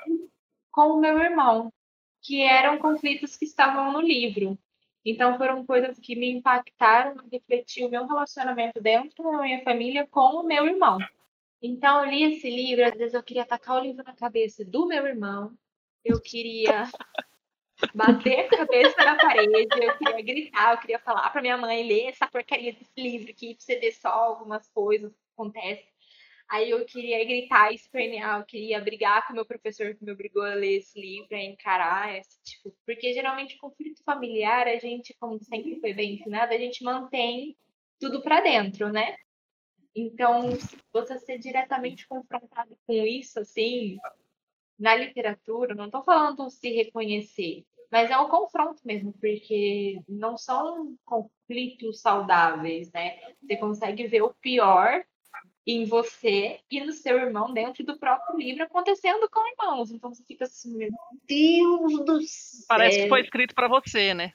com 0.71 0.89
o 0.89 0.99
meu 0.99 1.17
irmão, 1.19 1.73
que 2.21 2.41
eram 2.41 2.77
conflitos 2.77 3.35
que 3.35 3.45
estavam 3.45 3.91
no 3.91 4.01
livro. 4.01 4.57
Então 5.03 5.37
foram 5.37 5.65
coisas 5.65 5.99
que 5.99 6.15
me 6.15 6.31
impactaram, 6.31 7.15
refletiu 7.31 7.87
o 7.87 7.91
meu 7.91 8.05
relacionamento 8.05 8.81
dentro 8.81 9.23
da 9.23 9.41
minha 9.41 9.63
família 9.63 10.07
com 10.07 10.41
o 10.41 10.43
meu 10.43 10.65
irmão. 10.67 10.99
Então 11.61 12.03
eu 12.03 12.09
li 12.11 12.23
esse 12.23 12.49
livro, 12.49 12.85
às 12.85 12.95
vezes 12.95 13.13
eu 13.13 13.23
queria 13.23 13.43
atacar 13.43 13.77
o 13.77 13.83
livro 13.83 14.03
na 14.03 14.13
cabeça 14.13 14.63
do 14.63 14.85
meu 14.85 15.05
irmão, 15.05 15.55
eu 16.03 16.21
queria 16.21 16.83
bater 17.93 18.39
a 18.41 18.49
cabeça 18.49 18.95
na 19.03 19.15
parede, 19.15 19.51
eu 19.53 19.97
queria 19.97 20.21
gritar, 20.21 20.73
eu 20.73 20.77
queria 20.79 20.99
falar 20.99 21.29
para 21.29 21.41
minha 21.41 21.57
mãe 21.57 21.87
ler 21.87 22.07
essa 22.07 22.27
porcaria 22.27 22.73
desse 22.73 22.91
livro 22.97 23.31
aqui, 23.31 23.55
pra 23.55 23.63
você 23.63 23.79
ver 23.79 23.91
só 23.93 24.09
algumas 24.09 24.67
coisas 24.69 25.11
que 25.11 25.19
acontecem. 25.33 25.85
Aí 26.47 26.69
eu 26.69 26.85
queria 26.85 27.23
gritar, 27.25 27.73
espernear, 27.73 28.39
eu 28.39 28.45
queria 28.45 28.79
brigar 28.79 29.25
com 29.25 29.33
o 29.33 29.35
meu 29.35 29.45
professor 29.45 29.95
que 29.95 30.05
me 30.05 30.11
obrigou 30.11 30.43
a 30.43 30.53
ler 30.53 30.77
esse 30.77 30.99
livro, 30.99 31.35
a 31.35 31.41
encarar 31.41 32.15
esse 32.17 32.39
tipo. 32.43 32.75
Porque 32.85 33.13
geralmente 33.13 33.57
conflito 33.57 34.03
familiar, 34.03 34.67
a 34.67 34.77
gente, 34.77 35.15
como 35.19 35.39
sempre 35.43 35.79
foi 35.79 35.93
bem 35.93 36.13
ensinado, 36.15 36.53
a 36.53 36.57
gente 36.57 36.83
mantém 36.83 37.57
tudo 37.99 38.21
para 38.21 38.41
dentro, 38.41 38.91
né? 38.91 39.15
Então, 39.95 40.49
você 40.91 41.17
ser 41.19 41.39
diretamente 41.39 42.07
confrontado 42.07 42.77
com 42.85 42.93
isso, 42.93 43.39
assim, 43.39 43.97
na 44.77 44.93
literatura, 44.93 45.73
não 45.73 45.85
estou 45.85 46.03
falando 46.03 46.49
se 46.49 46.69
reconhecer, 46.69 47.65
mas 47.91 48.09
é 48.09 48.17
um 48.17 48.29
confronto 48.29 48.81
mesmo, 48.85 49.13
porque 49.13 49.99
não 50.07 50.37
são 50.37 50.95
conflitos 51.05 52.01
saudáveis, 52.01 52.91
né? 52.91 53.17
Você 53.41 53.57
consegue 53.57 54.07
ver 54.07 54.21
o 54.21 54.33
pior 54.35 55.03
em 55.67 55.85
você 55.85 56.59
e 56.69 56.79
no 56.81 56.91
seu 56.91 57.17
irmão 57.17 57.51
dentro 57.51 57.83
do 57.83 57.97
próprio 57.97 58.37
livro 58.37 58.63
acontecendo 58.63 59.27
com 59.29 59.47
irmãos. 59.51 59.91
Então 59.91 60.13
você 60.13 60.23
fica 60.23 60.45
assim, 60.45 60.75
meu 60.75 60.89
Deus 61.27 62.05
do 62.05 62.21
céu. 62.21 62.65
Parece 62.67 63.03
que 63.03 63.09
foi 63.09 63.21
escrito 63.21 63.55
para 63.55 63.67
você, 63.67 64.13
né? 64.13 64.33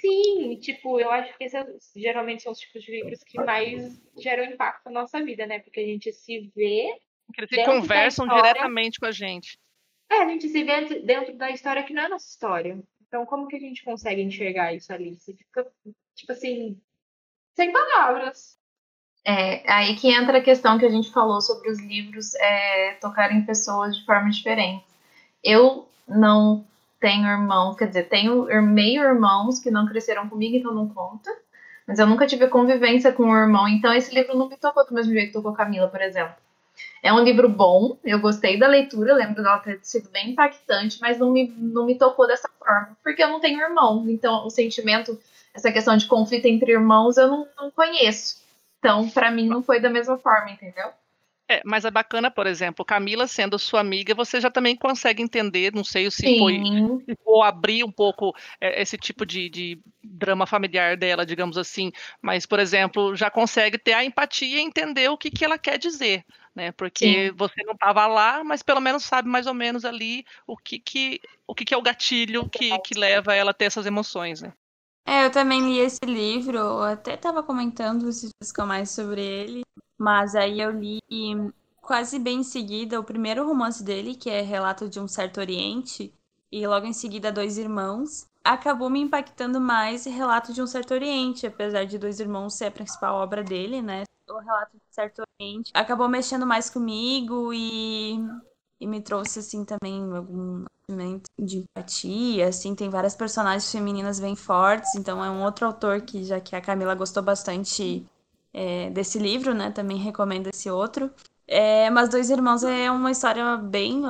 Sim, 0.00 0.58
tipo, 0.60 0.98
eu 0.98 1.10
acho 1.10 1.36
que 1.36 1.44
esses 1.44 1.92
geralmente 1.94 2.42
são 2.42 2.52
os 2.52 2.58
tipos 2.58 2.82
de 2.82 2.90
livros 2.90 3.22
que 3.22 3.38
mais 3.38 4.00
geram 4.18 4.44
impacto 4.44 4.86
na 4.86 5.02
nossa 5.02 5.22
vida, 5.24 5.46
né? 5.46 5.60
Porque 5.60 5.80
a 5.80 5.86
gente 5.86 6.12
se 6.12 6.50
vê. 6.54 6.88
Porque 7.26 7.54
eles 7.54 7.66
conversam 7.66 8.26
diretamente 8.26 8.98
com 8.98 9.06
a 9.06 9.12
gente. 9.12 9.58
É, 10.10 10.22
a 10.22 10.28
gente 10.28 10.48
se 10.48 10.62
vê 10.62 11.00
dentro 11.00 11.36
da 11.36 11.50
história 11.50 11.82
que 11.82 11.92
não 11.92 12.02
é 12.02 12.08
nossa 12.08 12.28
história. 12.28 12.78
Então, 13.06 13.24
como 13.26 13.46
que 13.46 13.56
a 13.56 13.60
gente 13.60 13.84
consegue 13.84 14.22
enxergar 14.22 14.72
isso 14.72 14.92
ali? 14.92 15.14
Você 15.14 15.32
fica, 15.32 15.66
tipo 16.14 16.32
assim, 16.32 16.80
sem 17.54 17.72
palavras. 17.72 18.58
É, 19.24 19.68
aí 19.70 19.96
que 19.96 20.08
entra 20.08 20.38
a 20.38 20.42
questão 20.42 20.78
que 20.78 20.86
a 20.86 20.90
gente 20.90 21.10
falou 21.10 21.40
sobre 21.40 21.68
os 21.70 21.80
livros 21.80 22.34
é, 22.36 22.92
tocarem 23.00 23.44
pessoas 23.44 23.96
de 23.96 24.04
forma 24.04 24.30
diferente. 24.30 24.84
Eu 25.42 25.88
não 26.06 26.64
tenho 27.00 27.26
irmãos, 27.26 27.76
quer 27.76 27.88
dizer, 27.88 28.08
tenho 28.08 28.44
meio 28.62 29.02
irmãos 29.02 29.58
que 29.58 29.70
não 29.70 29.86
cresceram 29.86 30.28
comigo, 30.28 30.56
então 30.56 30.72
não 30.72 30.88
conta. 30.88 31.30
Mas 31.86 31.98
eu 31.98 32.06
nunca 32.06 32.26
tive 32.26 32.48
convivência 32.48 33.12
com 33.12 33.24
o 33.24 33.36
irmão, 33.36 33.68
então 33.68 33.92
esse 33.92 34.14
livro 34.14 34.36
não 34.36 34.48
me 34.48 34.56
tocou 34.56 34.84
do 34.86 34.94
mesmo 34.94 35.12
jeito 35.12 35.28
que 35.28 35.32
tocou 35.32 35.52
Camila, 35.52 35.88
por 35.88 36.00
exemplo. 36.00 36.36
É 37.02 37.12
um 37.12 37.22
livro 37.22 37.48
bom, 37.48 37.98
eu 38.04 38.18
gostei 38.18 38.58
da 38.58 38.66
leitura, 38.66 39.14
lembro 39.14 39.42
dela 39.42 39.58
ter 39.58 39.78
sido 39.82 40.08
bem 40.10 40.30
impactante, 40.30 40.98
mas 41.00 41.18
não 41.18 41.30
me, 41.30 41.48
não 41.56 41.86
me 41.86 41.96
tocou 41.96 42.26
dessa 42.26 42.48
forma, 42.58 42.96
porque 43.02 43.22
eu 43.22 43.28
não 43.28 43.40
tenho 43.40 43.60
irmão. 43.60 44.04
Então, 44.08 44.46
o 44.46 44.50
sentimento, 44.50 45.18
essa 45.54 45.70
questão 45.70 45.96
de 45.96 46.06
conflito 46.06 46.46
entre 46.46 46.72
irmãos, 46.72 47.16
eu 47.16 47.28
não, 47.28 47.48
não 47.56 47.70
conheço. 47.70 48.42
Então, 48.78 49.08
para 49.10 49.30
mim, 49.30 49.46
não 49.48 49.62
foi 49.62 49.80
da 49.80 49.90
mesma 49.90 50.18
forma, 50.18 50.50
entendeu? 50.50 50.90
É, 51.48 51.62
mas 51.64 51.84
é 51.84 51.90
bacana, 51.90 52.28
por 52.28 52.46
exemplo, 52.46 52.84
Camila 52.84 53.28
sendo 53.28 53.56
sua 53.56 53.80
amiga, 53.80 54.14
você 54.14 54.40
já 54.40 54.50
também 54.50 54.74
consegue 54.74 55.22
entender, 55.22 55.72
não 55.72 55.84
sei 55.84 56.10
se 56.10 56.22
Sim. 56.22 56.38
foi 56.38 56.60
se 57.04 57.16
for 57.22 57.42
abrir 57.42 57.84
um 57.84 57.92
pouco 57.92 58.34
é, 58.60 58.82
esse 58.82 58.98
tipo 58.98 59.24
de, 59.24 59.48
de, 59.48 59.80
drama 60.02 60.44
familiar 60.44 60.96
dela, 60.96 61.24
digamos 61.24 61.56
assim, 61.56 61.92
mas, 62.20 62.46
por 62.46 62.58
exemplo, 62.58 63.14
já 63.14 63.30
consegue 63.30 63.78
ter 63.78 63.92
a 63.92 64.04
empatia 64.04 64.58
e 64.58 64.60
entender 64.60 65.08
o 65.08 65.16
que, 65.16 65.30
que 65.30 65.44
ela 65.44 65.56
quer 65.56 65.78
dizer, 65.78 66.24
né? 66.52 66.72
Porque 66.72 67.28
Sim. 67.28 67.36
você 67.36 67.62
não 67.64 67.74
estava 67.74 68.08
lá, 68.08 68.42
mas 68.42 68.62
pelo 68.62 68.80
menos 68.80 69.04
sabe 69.04 69.28
mais 69.28 69.46
ou 69.46 69.54
menos 69.54 69.84
ali 69.84 70.24
o 70.48 70.56
que, 70.56 70.80
que, 70.80 71.20
o 71.46 71.54
que, 71.54 71.64
que 71.64 71.74
é 71.74 71.76
o 71.76 71.82
gatilho 71.82 72.48
que, 72.48 72.76
que 72.80 72.98
leva 72.98 73.34
ela 73.34 73.52
a 73.52 73.54
ter 73.54 73.66
essas 73.66 73.86
emoções, 73.86 74.42
né? 74.42 74.52
É, 75.06 75.24
eu 75.24 75.30
também 75.30 75.60
li 75.60 75.78
esse 75.78 76.04
livro, 76.04 76.82
até 76.82 77.14
estava 77.14 77.42
comentando 77.42 78.08
esses 78.08 78.30
dias 78.42 78.52
mais 78.66 78.90
sobre 78.90 79.22
ele, 79.24 79.62
mas 79.96 80.34
aí 80.34 80.60
eu 80.60 80.72
li 80.72 81.00
quase 81.80 82.18
bem 82.18 82.40
em 82.40 82.42
seguida 82.42 82.98
o 82.98 83.04
primeiro 83.04 83.46
romance 83.46 83.84
dele, 83.84 84.16
que 84.16 84.28
é 84.28 84.40
Relato 84.40 84.88
de 84.88 84.98
um 84.98 85.06
Certo 85.06 85.38
Oriente, 85.38 86.12
e 86.50 86.66
logo 86.66 86.86
em 86.86 86.92
seguida 86.92 87.30
Dois 87.30 87.56
Irmãos. 87.56 88.26
Acabou 88.42 88.90
me 88.90 89.00
impactando 89.00 89.60
mais 89.60 90.04
Relato 90.04 90.52
de 90.52 90.60
um 90.60 90.66
Certo 90.66 90.92
Oriente, 90.92 91.46
apesar 91.46 91.84
de 91.84 91.98
Dois 91.98 92.18
Irmãos 92.18 92.54
ser 92.54 92.66
a 92.66 92.70
principal 92.72 93.16
obra 93.16 93.44
dele, 93.44 93.80
né? 93.80 94.02
O 94.28 94.38
Relato 94.38 94.72
de 94.72 94.78
um 94.78 94.92
Certo 94.92 95.22
Oriente 95.40 95.70
acabou 95.72 96.08
mexendo 96.08 96.44
mais 96.44 96.68
comigo 96.68 97.52
e, 97.54 98.18
e 98.80 98.86
me 98.86 99.00
trouxe, 99.00 99.38
assim, 99.38 99.64
também 99.64 100.02
algum 100.14 100.64
de 101.40 101.58
empatia, 101.58 102.48
assim, 102.48 102.74
tem 102.74 102.88
várias 102.88 103.16
personagens 103.16 103.70
femininas 103.70 104.20
bem 104.20 104.36
fortes, 104.36 104.94
então 104.94 105.24
é 105.24 105.28
um 105.28 105.42
outro 105.42 105.66
autor 105.66 106.02
que, 106.02 106.22
já 106.22 106.40
que 106.40 106.54
a 106.54 106.60
Camila 106.60 106.94
gostou 106.94 107.22
bastante 107.22 108.06
é, 108.54 108.88
desse 108.90 109.18
livro, 109.18 109.52
né, 109.52 109.72
também 109.72 109.96
recomendo 109.96 110.48
esse 110.48 110.70
outro. 110.70 111.10
É, 111.48 111.90
mas 111.90 112.08
Dois 112.08 112.30
Irmãos 112.30 112.62
é 112.62 112.90
uma 112.90 113.10
história 113.10 113.56
bem 113.56 114.02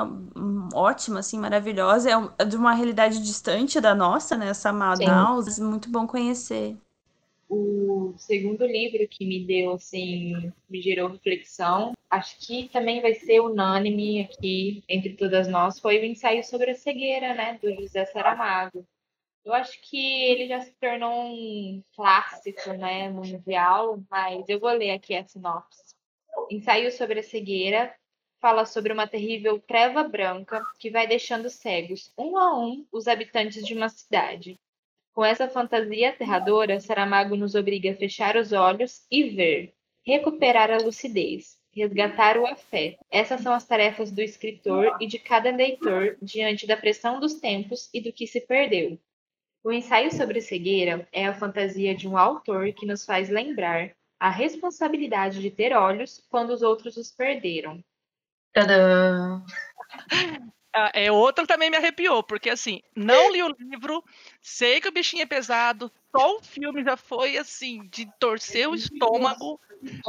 ótima, 0.75 1.21
assim, 1.21 1.39
maravilhosa, 1.39 2.11
é, 2.11 2.15
é 2.39 2.45
de 2.45 2.57
uma 2.57 2.75
realidade 2.75 3.23
distante 3.23 3.81
da 3.81 3.95
nossa, 3.95 4.37
né, 4.37 4.49
essa 4.49 4.71
Manaus, 4.71 5.59
muito 5.59 5.91
bom 5.91 6.07
conhecer 6.07 6.77
o 7.49 8.15
segundo 8.17 8.67
livro 8.67 9.07
que 9.09 9.25
me 9.25 9.47
deu, 9.47 9.75
assim, 9.75 10.53
me 10.69 10.83
gerou 10.83 11.09
reflexão, 11.09 11.93
acho 12.17 12.39
que 12.39 12.69
também 12.71 13.01
vai 13.01 13.15
ser 13.15 13.41
unânime 13.41 14.23
aqui 14.23 14.83
entre 14.89 15.15
todas 15.15 15.47
nós, 15.47 15.79
foi 15.79 15.99
o 15.99 16.05
ensaio 16.05 16.43
sobre 16.43 16.71
a 16.71 16.75
cegueira, 16.75 17.35
né, 17.35 17.59
do 17.63 17.73
José 17.75 18.05
Saramago. 18.07 18.87
Eu 19.45 19.55
acho 19.55 19.81
que 19.83 20.25
ele 20.25 20.49
já 20.49 20.61
se 20.61 20.73
tornou 20.81 21.13
um 21.13 21.83
clássico, 21.95 22.73
né, 22.73 23.09
mundial, 23.11 24.03
mas 24.11 24.49
eu 24.49 24.59
vou 24.59 24.71
ler 24.71 24.91
aqui 24.91 25.15
a 25.15 25.25
sinopse. 25.25 25.95
Ensaio 26.51 26.91
sobre 26.91 27.21
a 27.21 27.23
cegueira 27.23 27.95
fala 28.41 28.65
sobre 28.65 28.93
uma 28.93 29.07
terrível 29.07 29.59
treva 29.61 30.03
branca 30.05 30.63
que 30.79 30.91
vai 30.91 31.07
deixando 31.07 31.49
cegos, 31.51 32.13
um 32.19 32.37
a 32.37 32.59
um, 32.59 32.87
os 32.93 33.09
habitantes 33.09 33.65
de 33.65 33.75
uma 33.75 33.89
cidade. 33.89 34.59
Com 35.13 35.25
essa 35.25 35.49
fantasia 35.49 36.11
aterradora, 36.11 36.81
Saramago 36.81 37.37
nos 37.37 37.55
obriga 37.55 37.93
a 37.93 37.97
fechar 37.97 38.37
os 38.37 38.53
olhos 38.53 39.07
e 39.11 39.31
ver, 39.31 39.75
recuperar 40.05 40.71
a 40.71 40.77
lucidez, 40.79 41.59
resgatar 41.77 42.39
o 42.39 42.47
afeto. 42.47 43.05
Essas 43.11 43.43
são 43.43 43.53
as 43.53 43.67
tarefas 43.67 44.11
do 44.11 44.23
escritor 44.23 44.97
e 45.01 45.07
de 45.07 45.19
cada 45.19 45.51
leitor 45.51 46.17
diante 46.23 46.67
da 46.67 46.77
pressão 46.77 47.21
dos 47.21 47.35
tempos 47.35 47.91
e 47.93 48.01
do 48.01 48.13
que 48.13 48.27
se 48.27 48.41
perdeu. 48.41 48.99
O 49.63 49.71
ensaio 49.71 50.11
sobre 50.11 50.41
cegueira 50.41 51.07
é 51.13 51.27
a 51.27 51.35
fantasia 51.35 51.95
de 51.95 52.09
um 52.09 52.17
autor 52.17 52.73
que 52.73 52.87
nos 52.87 53.05
faz 53.05 53.29
lembrar 53.29 53.95
a 54.19 54.31
responsabilidade 54.31 55.41
de 55.41 55.51
ter 55.51 55.77
olhos 55.77 56.25
quando 56.31 56.51
os 56.51 56.63
outros 56.63 56.97
os 56.97 57.13
perderam. 57.13 57.85
Tadã! 58.53 59.43
Ah, 60.79 60.91
é 60.93 61.11
outro 61.11 61.47
também 61.47 61.71
me 61.71 61.77
arrepiou, 61.79 62.23
porque 62.23 62.51
assim, 62.51 62.83
não 62.95 63.33
li 63.33 63.43
o 63.43 63.49
livro, 63.59 64.05
sei 64.43 64.79
que 64.79 64.89
o 64.89 64.93
bichinho 64.93 65.23
é 65.23 65.27
pesado, 65.27 65.91
só 66.17 66.37
o 66.37 66.43
filme 66.43 66.83
já 66.83 66.97
foi 66.97 67.37
assim, 67.37 67.87
de 67.89 68.09
torcer 68.19 68.69
o 68.69 68.75
estômago, 68.75 69.61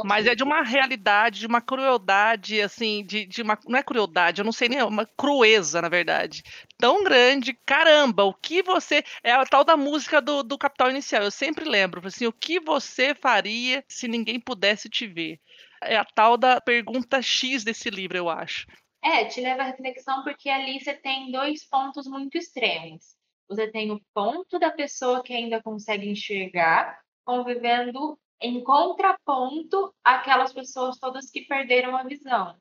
mas 0.04 0.26
é 0.26 0.34
de 0.34 0.42
uma 0.42 0.62
realidade, 0.62 1.40
de 1.40 1.46
uma 1.46 1.60
crueldade, 1.60 2.60
assim, 2.60 3.04
de, 3.04 3.26
de 3.26 3.42
uma. 3.42 3.58
Não 3.66 3.78
é 3.78 3.82
crueldade, 3.82 4.40
eu 4.40 4.44
não 4.44 4.52
sei 4.52 4.68
nem, 4.68 4.78
é 4.78 4.84
uma 4.84 5.06
crueza, 5.06 5.82
na 5.82 5.88
verdade. 5.88 6.42
Tão 6.78 7.04
grande, 7.04 7.52
caramba, 7.66 8.24
o 8.24 8.34
que 8.34 8.62
você. 8.62 9.04
É 9.22 9.32
a 9.32 9.44
tal 9.44 9.64
da 9.64 9.76
música 9.76 10.20
do, 10.20 10.42
do 10.42 10.58
Capital 10.58 10.90
Inicial, 10.90 11.22
eu 11.22 11.30
sempre 11.30 11.64
lembro, 11.64 12.06
assim, 12.06 12.26
o 12.26 12.32
que 12.32 12.58
você 12.58 13.14
faria 13.14 13.84
se 13.88 14.08
ninguém 14.08 14.40
pudesse 14.40 14.88
te 14.88 15.06
ver? 15.06 15.38
É 15.82 15.96
a 15.96 16.04
tal 16.04 16.36
da 16.36 16.60
pergunta 16.60 17.22
X 17.22 17.62
desse 17.62 17.90
livro, 17.90 18.16
eu 18.16 18.28
acho. 18.28 18.66
É, 19.02 19.24
te 19.26 19.40
leva 19.40 19.62
à 19.62 19.66
reflexão 19.66 20.24
porque 20.24 20.48
ali 20.48 20.80
você 20.80 20.92
tem 20.94 21.30
dois 21.30 21.64
pontos 21.64 22.06
muito 22.06 22.36
extremos. 22.36 23.17
Você 23.48 23.70
tem 23.70 23.90
o 23.90 24.00
ponto 24.12 24.58
da 24.58 24.70
pessoa 24.70 25.22
que 25.22 25.32
ainda 25.32 25.62
consegue 25.62 26.08
enxergar, 26.08 27.00
convivendo 27.24 28.18
em 28.40 28.62
contraponto 28.62 29.94
àquelas 30.04 30.52
pessoas 30.52 30.98
todas 30.98 31.30
que 31.30 31.42
perderam 31.42 31.96
a 31.96 32.04
visão. 32.04 32.56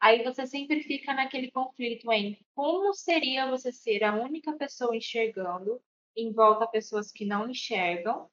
Aí 0.00 0.22
você 0.22 0.46
sempre 0.46 0.82
fica 0.82 1.14
naquele 1.14 1.50
conflito 1.50 2.10
em 2.12 2.38
como 2.54 2.92
seria 2.94 3.48
você 3.48 3.72
ser 3.72 4.02
a 4.04 4.14
única 4.14 4.52
pessoa 4.54 4.96
enxergando 4.96 5.80
em 6.16 6.32
volta 6.32 6.66
pessoas 6.66 7.10
que 7.10 7.24
não 7.24 7.48
enxergam, 7.48 8.28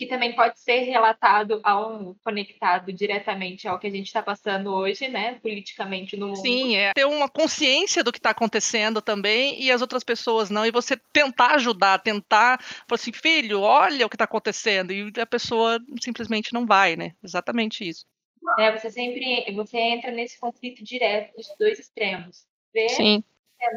que 0.00 0.06
também 0.06 0.34
pode 0.34 0.58
ser 0.58 0.80
relatado 0.84 1.60
ao 1.62 2.16
conectado 2.24 2.90
diretamente 2.90 3.68
ao 3.68 3.78
que 3.78 3.86
a 3.86 3.90
gente 3.90 4.06
está 4.06 4.22
passando 4.22 4.72
hoje, 4.72 5.08
né, 5.08 5.34
politicamente 5.42 6.16
no 6.16 6.28
mundo. 6.28 6.40
Sim, 6.40 6.74
é 6.74 6.94
ter 6.94 7.04
uma 7.04 7.28
consciência 7.28 8.02
do 8.02 8.10
que 8.10 8.16
está 8.16 8.30
acontecendo 8.30 9.02
também 9.02 9.62
e 9.62 9.70
as 9.70 9.82
outras 9.82 10.02
pessoas 10.02 10.48
não, 10.48 10.64
e 10.64 10.70
você 10.70 10.96
tentar 11.12 11.56
ajudar, 11.56 11.98
tentar, 11.98 12.62
falar 12.62 12.94
assim, 12.94 13.12
filho, 13.12 13.60
olha 13.60 14.06
o 14.06 14.08
que 14.08 14.14
está 14.14 14.24
acontecendo, 14.24 14.90
e 14.90 15.12
a 15.20 15.26
pessoa 15.26 15.78
simplesmente 16.00 16.54
não 16.54 16.64
vai, 16.64 16.96
né? 16.96 17.12
Exatamente 17.22 17.86
isso. 17.86 18.06
É, 18.58 18.72
você 18.72 18.90
sempre 18.90 19.52
você 19.52 19.76
entra 19.76 20.10
nesse 20.10 20.40
conflito 20.40 20.82
direto 20.82 21.36
dos 21.36 21.46
dois 21.58 21.78
extremos. 21.78 22.46
Ver, 22.72 22.88
sendo 22.88 23.22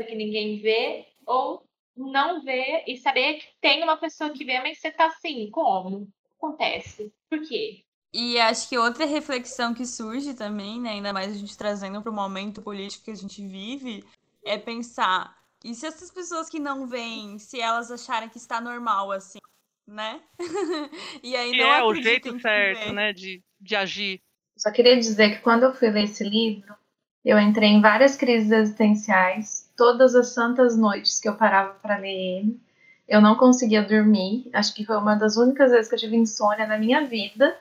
que 0.08 0.16
ninguém 0.16 0.62
vê, 0.62 1.06
ou 1.26 1.66
não 1.96 2.44
ver 2.44 2.84
e 2.88 2.98
saber 2.98 3.36
que 3.36 3.48
tem 3.62 3.84
uma 3.84 3.98
pessoa 3.98 4.32
que 4.32 4.44
vê, 4.44 4.60
mas 4.60 4.80
você 4.80 4.92
tá 4.92 5.08
assim, 5.08 5.50
como? 5.52 6.08
Acontece. 6.38 7.14
Por 7.30 7.42
quê? 7.48 7.84
E 8.14 8.40
acho 8.40 8.70
que 8.70 8.78
outra 8.78 9.06
reflexão 9.06 9.74
que 9.74 9.86
surge 9.86 10.34
também, 10.34 10.80
né, 10.80 10.92
ainda 10.92 11.12
mais 11.12 11.32
a 11.32 11.38
gente 11.38 11.58
trazendo 11.58 12.02
para 12.02 12.12
o 12.12 12.16
momento 12.16 12.62
político 12.62 13.06
que 13.06 13.12
a 13.12 13.16
gente 13.16 13.46
vive, 13.46 14.04
é 14.46 14.58
pensar, 14.58 15.36
e 15.64 15.74
se 15.74 15.86
essas 15.86 16.12
pessoas 16.12 16.50
que 16.50 16.60
não 16.60 16.86
veem, 16.86 17.40
se 17.40 17.60
elas 17.60 17.90
acharem 17.90 18.28
que 18.28 18.38
está 18.38 18.60
normal 18.60 19.12
assim, 19.12 19.40
né? 19.88 20.22
e 21.24 21.36
aí 21.36 21.52
Que 21.52 21.58
não 21.58 21.74
é 21.74 21.84
o 21.84 21.96
jeito 21.96 22.38
certo, 22.40 22.92
né, 22.92 23.14
de, 23.14 23.42
de 23.60 23.76
agir. 23.76 24.22
Só 24.58 24.72
queria 24.72 24.98
dizer 24.98 25.36
que 25.36 25.42
quando 25.42 25.64
eu 25.64 25.74
fui 25.74 25.90
ler 25.90 26.04
esse 26.04 26.24
livro, 26.24 26.76
eu 27.24 27.40
entrei 27.40 27.70
em 27.70 27.82
várias 27.82 28.18
crises 28.18 28.52
existenciais. 28.52 29.63
Todas 29.76 30.16
as 30.16 30.28
santas 30.28 30.78
noites 30.78 31.20
que 31.20 31.28
eu 31.28 31.36
parava 31.36 31.74
para 31.76 31.98
ler 31.98 32.40
ele, 32.40 32.62
eu 33.08 33.22
não 33.22 33.36
conseguia 33.36 33.82
dormir. 33.82 34.50
Acho 34.54 34.74
que 34.74 34.86
foi 34.86 34.98
uma 34.98 35.16
das 35.16 35.36
únicas 35.38 35.72
vezes 35.72 35.90
que 35.90 35.96
eu 35.96 36.00
tive 36.00 36.16
insônia 36.16 36.68
na 36.68 36.78
minha 36.78 37.06
vida. 37.06 37.58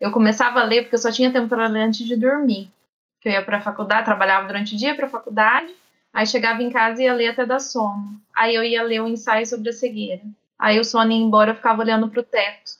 Eu 0.00 0.12
começava 0.12 0.60
a 0.60 0.64
ler 0.64 0.82
porque 0.82 0.94
eu 0.94 1.00
só 1.00 1.10
tinha 1.10 1.32
tempo 1.32 1.48
para 1.48 1.66
ler 1.66 1.82
antes 1.82 2.06
de 2.06 2.16
dormir. 2.16 2.70
Eu 3.24 3.32
ia 3.32 3.44
para 3.44 3.58
a 3.58 3.60
faculdade, 3.60 4.04
trabalhava 4.04 4.46
durante 4.46 4.74
o 4.74 4.78
dia 4.78 4.94
para 4.94 5.06
a 5.06 5.10
faculdade, 5.10 5.74
aí 6.12 6.26
chegava 6.26 6.62
em 6.62 6.70
casa 6.70 7.02
e 7.02 7.04
ia 7.04 7.12
ler 7.12 7.28
até 7.28 7.44
dar 7.44 7.58
sono. 7.58 8.20
Aí 8.34 8.54
eu 8.54 8.62
ia 8.62 8.82
ler 8.82 9.02
um 9.02 9.08
ensaio 9.08 9.44
sobre 9.44 9.70
a 9.70 9.72
cegueira. 9.72 10.22
Aí 10.58 10.78
o 10.78 10.84
sono 10.84 11.12
ia 11.12 11.18
embora, 11.18 11.50
eu 11.50 11.54
ficava 11.56 11.82
olhando 11.82 12.08
para 12.08 12.20
o 12.20 12.24
teto, 12.24 12.72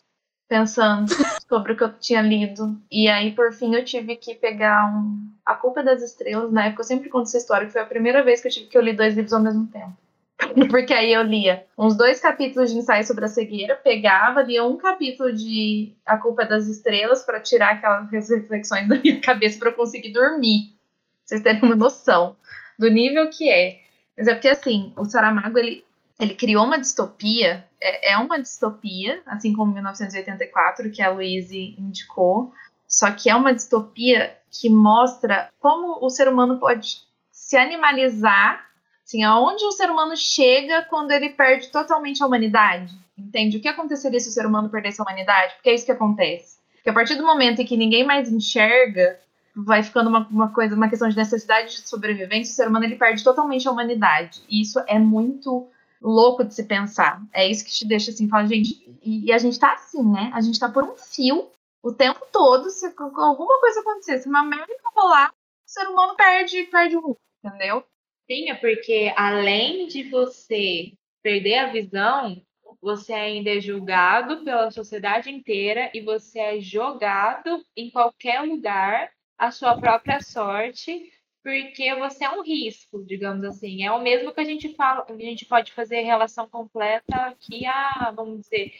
pensando 0.49 1.13
sobre 1.49 1.73
o 1.73 1.77
que 1.77 1.85
eu 1.85 1.93
tinha 1.99 2.23
lido. 2.23 2.81
E 2.91 3.09
aí, 3.09 3.33
por 3.33 3.53
fim, 3.53 3.75
eu 3.75 3.85
tive 3.85 4.17
que 4.17 4.35
pegar 4.35 4.87
um... 4.87 5.29
A 5.45 5.55
Culpa 5.55 5.83
das 5.83 6.03
Estrelas. 6.03 6.53
Na 6.53 6.67
época, 6.67 6.83
eu 6.83 6.87
sempre 6.87 7.09
conto 7.09 7.25
essa 7.25 7.39
história, 7.39 7.67
que 7.67 7.73
foi 7.73 7.81
a 7.81 7.87
primeira 7.87 8.23
vez 8.23 8.41
que 8.41 8.49
eu 8.49 8.53
tive 8.53 8.67
que 8.67 8.77
eu 8.77 8.83
li 8.83 8.93
dois 8.93 9.15
livros 9.15 9.33
ao 9.33 9.43
mesmo 9.43 9.67
tempo. 9.67 9.97
Porque 10.71 10.93
aí 10.93 11.13
eu 11.13 11.23
lia 11.23 11.65
uns 11.77 11.97
dois 11.97 12.21
capítulos 12.21 12.71
de 12.71 12.79
ensaio 12.79 13.05
sobre 13.05 13.25
a 13.25 13.29
cegueira, 13.29 13.75
pegava, 13.75 14.43
lia 14.43 14.65
um 14.65 14.77
capítulo 14.77 15.33
de 15.33 15.93
A 16.07 16.17
Culpa 16.17 16.45
das 16.45 16.67
Estrelas 16.67 17.23
para 17.23 17.41
tirar 17.41 17.73
aquelas 17.73 18.31
reflexões 18.31 18.89
da 18.89 18.97
minha 18.97 19.21
cabeça 19.21 19.59
para 19.59 19.71
eu 19.71 19.75
conseguir 19.75 20.13
dormir. 20.13 20.69
Pra 20.69 20.77
vocês 21.25 21.43
terem 21.43 21.63
uma 21.63 21.77
noção 21.77 22.37
do 22.79 22.89
nível 22.89 23.29
que 23.31 23.51
é. 23.51 23.81
Mas 24.17 24.29
é 24.29 24.35
porque, 24.35 24.49
assim, 24.49 24.93
o 24.97 25.05
Saramago, 25.05 25.59
ele, 25.59 25.85
ele 26.19 26.35
criou 26.35 26.65
uma 26.65 26.79
distopia, 26.79 27.67
é, 27.81 28.13
é 28.13 28.19
uma 28.19 28.41
distopia, 28.41 29.23
assim 29.27 29.53
como 29.53 29.73
1984, 29.73 30.91
que 30.91 31.01
a 31.01 31.11
Louise 31.11 31.77
indicou, 31.79 32.53
só 32.87 33.11
que 33.11 33.31
é 33.31 33.35
uma 33.35 33.55
distopia 33.55 34.37
que 34.51 34.69
mostra 34.69 35.51
como 35.61 36.05
o 36.05 36.11
ser 36.11 36.29
humano 36.29 36.59
pode 36.59 37.03
se 37.31 37.57
animalizar, 37.57 38.67
assim, 39.05 39.23
aonde 39.23 39.65
o 39.65 39.73
ser 39.73 39.91
humano 39.91 40.17
chega 40.17 40.83
quando 40.83 41.13
ele 41.13 41.31
perde 41.31 41.69
totalmente 41.69 42.23
a 42.23 42.27
humanidade. 42.27 42.95
Entende? 43.17 43.57
O 43.57 43.61
que 43.61 43.69
aconteceria 43.69 44.21
se 44.21 44.29
o 44.29 44.33
ser 44.33 44.47
humano 44.47 44.69
perdesse 44.69 45.01
a 45.01 45.05
humanidade? 45.05 45.55
Porque 45.55 45.71
é 45.71 45.75
isso 45.75 45.85
que 45.85 45.93
acontece. 45.93 46.59
Porque 46.75 46.91
a 46.91 46.93
partir 46.93 47.17
do 47.17 47.27
momento 47.27 47.61
em 47.61 47.67
que 47.67 47.77
ninguém 47.77 48.05
mais 48.05 48.31
enxerga, 48.31 49.19
vai 49.55 49.83
ficando 49.83 50.09
uma, 50.09 50.27
uma 50.29 50.49
coisa, 50.51 50.75
uma 50.75 50.89
questão 50.89 51.09
de 51.09 51.17
necessidade 51.17 51.71
de 51.71 51.89
sobrevivência, 51.89 52.53
o 52.53 52.57
ser 52.57 52.69
humano 52.69 52.85
ele 52.85 52.97
perde 52.97 53.25
totalmente 53.25 53.67
a 53.67 53.73
humanidade. 53.73 54.41
E 54.49 54.61
isso 54.61 54.79
é 54.87 54.99
muito 54.99 55.69
louco 56.01 56.45
de 56.45 56.55
se 56.55 56.65
pensar. 56.65 57.23
É 57.33 57.49
isso 57.49 57.65
que 57.65 57.71
te 57.71 57.87
deixa 57.87 58.11
assim, 58.11 58.29
fala, 58.29 58.47
gente, 58.47 58.89
e, 59.03 59.33
a 59.33 59.39
gente 59.39 59.59
tá 59.59 59.73
assim, 59.73 60.03
né? 60.03 60.31
A 60.35 60.41
gente 60.41 60.59
tá 60.59 60.69
por 60.69 60.85
um 60.85 60.97
fio 60.97 61.51
o 61.83 61.93
tempo 61.93 62.27
todo, 62.33 62.71
se 62.71 62.87
alguma 62.87 63.61
coisa 63.61 63.81
acontecer, 63.81 64.19
se 64.19 64.29
uma 64.29 64.45
merda 64.45 64.73
rolar, 64.95 65.31
o 65.31 65.71
ser 65.71 65.87
humano 65.89 66.17
perde, 66.17 66.65
perde 66.65 66.97
o 66.97 67.01
rumo, 67.01 67.17
entendeu? 67.45 67.85
Sim, 68.31 68.51
é 68.51 68.55
porque 68.55 69.13
além 69.17 69.87
de 69.87 70.03
você 70.11 70.93
perder 71.23 71.59
a 71.59 71.73
visão, 71.73 72.43
você 72.81 73.13
ainda 73.13 73.51
é 73.51 73.61
julgado 73.61 74.45
pela 74.45 74.71
sociedade 74.71 75.31
inteira 75.31 75.91
e 75.95 76.01
você 76.01 76.39
é 76.39 76.61
jogado 76.61 77.65
em 77.77 77.91
qualquer 77.91 78.43
lugar 78.43 79.11
à 79.39 79.51
sua 79.51 79.79
própria 79.79 80.21
sorte, 80.21 81.11
porque 81.43 81.95
você 81.95 82.25
é 82.25 82.31
um 82.31 82.43
risco, 82.43 83.05
digamos 83.05 83.45
assim. 83.45 83.85
É 83.85 83.93
o 83.93 84.01
mesmo 84.01 84.33
que 84.33 84.41
a 84.41 84.45
gente 84.45 84.75
fala, 84.75 85.07
a 85.09 85.13
gente 85.15 85.47
pode 85.47 85.73
fazer 85.73 86.01
relação 86.01 86.49
completa 86.49 87.17
aqui 87.17 87.65
a, 87.67 88.13
vamos 88.15 88.41
dizer, 88.41 88.73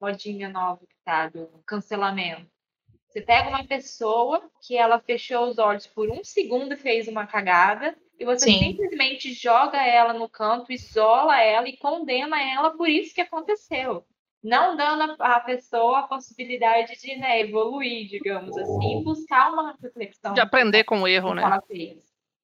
modinha 0.00 0.48
nova 0.48 0.80
que 0.86 0.96
tá 1.04 1.28
do 1.28 1.46
cancelamento. 1.66 2.50
Você 3.08 3.22
pega 3.22 3.48
uma 3.48 3.64
pessoa 3.64 4.50
que 4.60 4.76
ela 4.76 5.00
fechou 5.00 5.48
os 5.48 5.58
olhos 5.58 5.86
por 5.86 6.10
um 6.10 6.22
segundo 6.22 6.74
e 6.74 6.76
fez 6.76 7.08
uma 7.08 7.26
cagada, 7.26 7.96
e 8.18 8.24
você 8.24 8.46
Sim. 8.50 8.58
simplesmente 8.58 9.32
joga 9.32 9.82
ela 9.82 10.12
no 10.12 10.28
canto, 10.28 10.72
isola 10.72 11.40
ela 11.40 11.68
e 11.68 11.76
condena 11.76 12.42
ela 12.42 12.76
por 12.76 12.88
isso 12.88 13.14
que 13.14 13.20
aconteceu. 13.20 14.04
Não 14.46 14.76
dando 14.76 15.16
à 15.18 15.40
pessoa 15.40 15.98
a 15.98 16.02
possibilidade 16.04 16.96
de 17.00 17.16
né, 17.16 17.40
evoluir, 17.40 18.08
digamos 18.08 18.56
assim, 18.56 19.00
e 19.00 19.02
buscar 19.02 19.52
uma 19.52 19.76
reflexão. 19.82 20.32
De 20.34 20.40
aprender 20.40 20.84
com 20.84 21.02
o 21.02 21.08
erro, 21.08 21.34
né? 21.34 21.42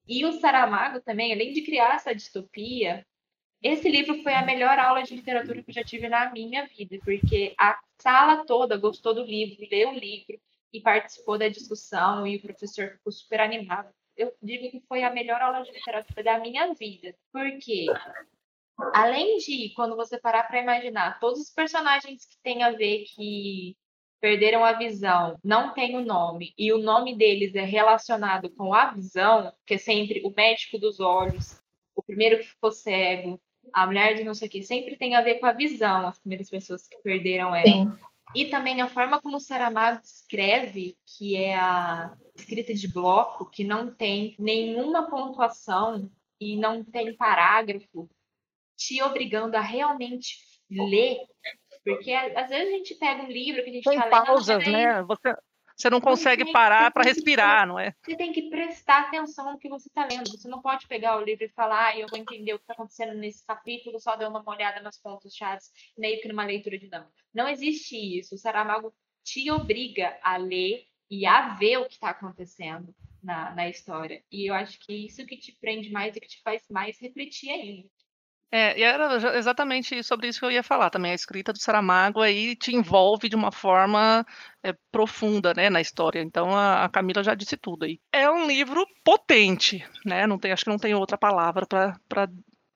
E 0.09 0.27
o 0.27 0.33
Saramago 0.33 1.01
também, 1.01 1.33
além 1.33 1.53
de 1.53 1.63
criar 1.63 1.95
essa 1.95 2.13
distopia, 2.13 3.07
esse 3.63 3.89
livro 3.89 4.21
foi 4.25 4.35
a 4.35 4.45
melhor 4.45 4.77
aula 4.81 5.05
de 5.05 5.15
literatura 5.15 5.63
que 5.63 5.71
eu 5.71 5.75
já 5.75 5.85
tive 5.85 6.09
na 6.09 6.33
minha 6.33 6.67
vida, 6.67 6.99
porque 7.05 7.55
a 7.57 7.79
sala 8.01 8.45
toda 8.45 8.77
gostou 8.77 9.15
do 9.15 9.23
livro, 9.23 9.65
leu 9.71 9.91
o 9.91 9.95
livro 9.95 10.37
e 10.73 10.81
participou 10.81 11.39
da 11.39 11.49
discussão, 11.49 12.27
e 12.27 12.37
o 12.37 12.43
professor 12.43 12.91
ficou 12.91 13.13
super 13.13 13.39
animado. 13.39 13.89
Eu 14.17 14.35
digo 14.43 14.73
que 14.73 14.81
foi 14.89 15.05
a 15.05 15.11
melhor 15.13 15.41
aula 15.41 15.63
de 15.63 15.71
literatura 15.71 16.25
da 16.25 16.41
minha 16.41 16.75
vida, 16.75 17.15
porque 17.33 17.87
além 18.93 19.39
de 19.39 19.73
quando 19.75 19.97
você 19.97 20.19
parar 20.19 20.45
para 20.45 20.61
imaginar 20.61 21.19
todos 21.21 21.41
os 21.41 21.51
personagens 21.51 22.25
que 22.25 22.37
têm 22.43 22.63
a 22.63 22.71
ver 22.71 23.05
que 23.15 23.77
perderam 24.21 24.65
a 24.65 24.73
visão, 24.75 25.37
não 25.43 25.75
tem 25.75 25.97
o 25.97 26.05
nome, 26.05 26.55
e 26.57 26.73
o 26.73 26.79
nome 26.79 27.17
deles 27.17 27.57
é 27.57 27.65
relacionado 27.65 28.49
com 28.51 28.73
a 28.73 28.93
visão, 28.93 29.53
que 29.67 29.75
é 29.75 29.79
sempre 29.79 30.23
o 30.25 30.33
médico 30.35 30.79
dos 30.79 31.01
olhos, 31.01 31.61
o 31.95 32.03
primeiro 32.03 32.39
que 32.39 32.45
ficou 32.45 32.71
cego, 32.71 33.41
a 33.73 33.85
mulher 33.85 34.15
de 34.15 34.23
não 34.23 34.33
sei 34.33 34.47
o 34.47 34.51
que, 34.51 34.63
sempre 34.63 34.97
tem 34.97 35.17
a 35.17 35.23
ver 35.23 35.41
com 35.41 35.47
a 35.47 35.53
visão, 35.53 36.07
as 36.07 36.21
primeiras 36.21 36.49
pessoas 36.49 36.87
que 36.87 36.97
perderam 37.03 37.55
ela. 37.55 37.67
Sim. 37.67 37.93
E 38.35 38.47
também 38.47 38.81
a 38.81 38.89
forma 38.89 39.21
como 39.21 39.37
o 39.37 39.41
Saramago 39.41 40.01
escreve, 40.03 40.97
que 41.05 41.37
é 41.37 41.55
a 41.55 42.17
escrita 42.35 42.73
de 42.73 42.89
bloco, 42.89 43.51
que 43.51 43.63
não 43.63 43.93
tem 43.93 44.35
nenhuma 44.39 45.11
pontuação 45.11 46.09
e 46.41 46.57
não 46.57 46.83
tem 46.83 47.15
parágrafo, 47.15 48.09
te 48.87 49.03
obrigando 49.03 49.57
a 49.57 49.61
realmente 49.61 50.37
ler. 50.71 51.19
Porque 51.85 52.13
às 52.13 52.49
vezes 52.49 52.69
a 52.69 52.77
gente 52.77 52.95
pega 52.95 53.23
um 53.23 53.31
livro 53.31 53.63
que 53.63 53.71
a 53.71 53.73
gente 53.73 53.85
Tem 53.85 53.99
tá 53.99 54.05
lendo, 54.05 54.27
pausas, 54.27 54.67
né? 54.67 55.03
Você, 55.03 55.35
você 55.77 55.91
não 55.91 56.01
consegue 56.01 56.53
parar 56.53 56.91
para 56.93 57.03
respirar, 57.03 57.67
não 57.67 57.79
é? 57.79 57.95
Você 58.05 58.17
tem 58.17 58.33
que 58.33 58.49
prestar 58.49 59.01
atenção 59.01 59.53
no 59.53 59.59
que 59.59 59.69
você 59.69 59.89
está 59.89 60.07
lendo. 60.07 60.31
Você 60.31 60.49
não 60.49 60.63
pode 60.63 60.87
pegar 60.87 61.19
o 61.19 61.25
livro 61.25 61.45
e 61.45 61.49
falar, 61.49 61.89
ah, 61.89 61.99
eu 61.99 62.07
vou 62.09 62.19
entender 62.19 62.55
o 62.55 62.59
que 62.59 62.65
está 62.65 62.75
acontecendo 62.75 63.15
nesse 63.15 63.45
capítulo, 63.45 63.99
só 63.99 64.15
dando 64.15 64.39
uma 64.39 64.51
olhada 64.51 64.81
nas 64.81 65.01
pontos 65.01 65.35
chaves, 65.35 65.71
meio 65.99 66.21
que 66.21 66.29
numa 66.29 66.45
leitura 66.45 66.79
dinâmica. 66.79 67.13
Não 67.35 67.49
existe 67.49 67.97
isso. 67.97 68.35
O 68.35 68.39
Saramago 68.39 68.95
te 69.25 69.51
obriga 69.51 70.17
a 70.23 70.37
ler 70.37 70.85
e 71.11 71.27
a 71.27 71.55
ver 71.55 71.79
o 71.79 71.87
que 71.87 71.95
está 71.95 72.11
acontecendo 72.11 72.95
na, 73.23 73.55
na 73.55 73.69
história. 73.69 74.23
E 74.31 74.49
eu 74.49 74.55
acho 74.55 74.79
que 74.81 74.93
isso 74.93 75.27
que 75.27 75.37
te 75.37 75.53
prende 75.53 75.91
mais 75.91 76.17
e 76.17 76.21
que 76.21 76.29
te 76.29 76.41
faz 76.43 76.63
mais 76.71 76.99
refletir 77.01 77.51
ainda. 77.51 77.89
É, 78.55 78.79
e 78.79 78.83
era 78.83 79.39
exatamente 79.39 80.03
sobre 80.03 80.29
isso 80.29 80.39
que 80.39 80.45
eu 80.45 80.51
ia 80.51 80.63
falar 80.63 80.91
também. 80.91 81.13
A 81.13 81.15
escrita 81.15 81.55
do 81.55 81.59
Saramago 81.59 82.21
aí 82.21 82.55
te 82.55 82.77
envolve 82.77 83.27
de 83.27 83.35
uma 83.35 83.51
forma 83.51 84.27
é, 84.63 84.75
profunda, 84.91 85.55
né, 85.55 85.71
na 85.71 85.81
história. 85.81 86.21
Então 86.21 86.55
a, 86.55 86.85
a 86.85 86.89
Camila 86.91 87.25
já 87.25 87.35
disse 87.35 87.57
tudo 87.57 87.87
aí. 87.87 87.99
É 88.13 88.31
um 88.31 88.47
livro 88.47 88.87
potente, 89.03 89.83
né? 90.05 90.27
Não 90.27 90.39
tem, 90.39 90.53
acho 90.53 90.65
que 90.65 90.71
não 90.71 90.77
tem 90.77 90.95
outra 90.95 91.17
palavra 91.17 91.67
para 91.67 92.29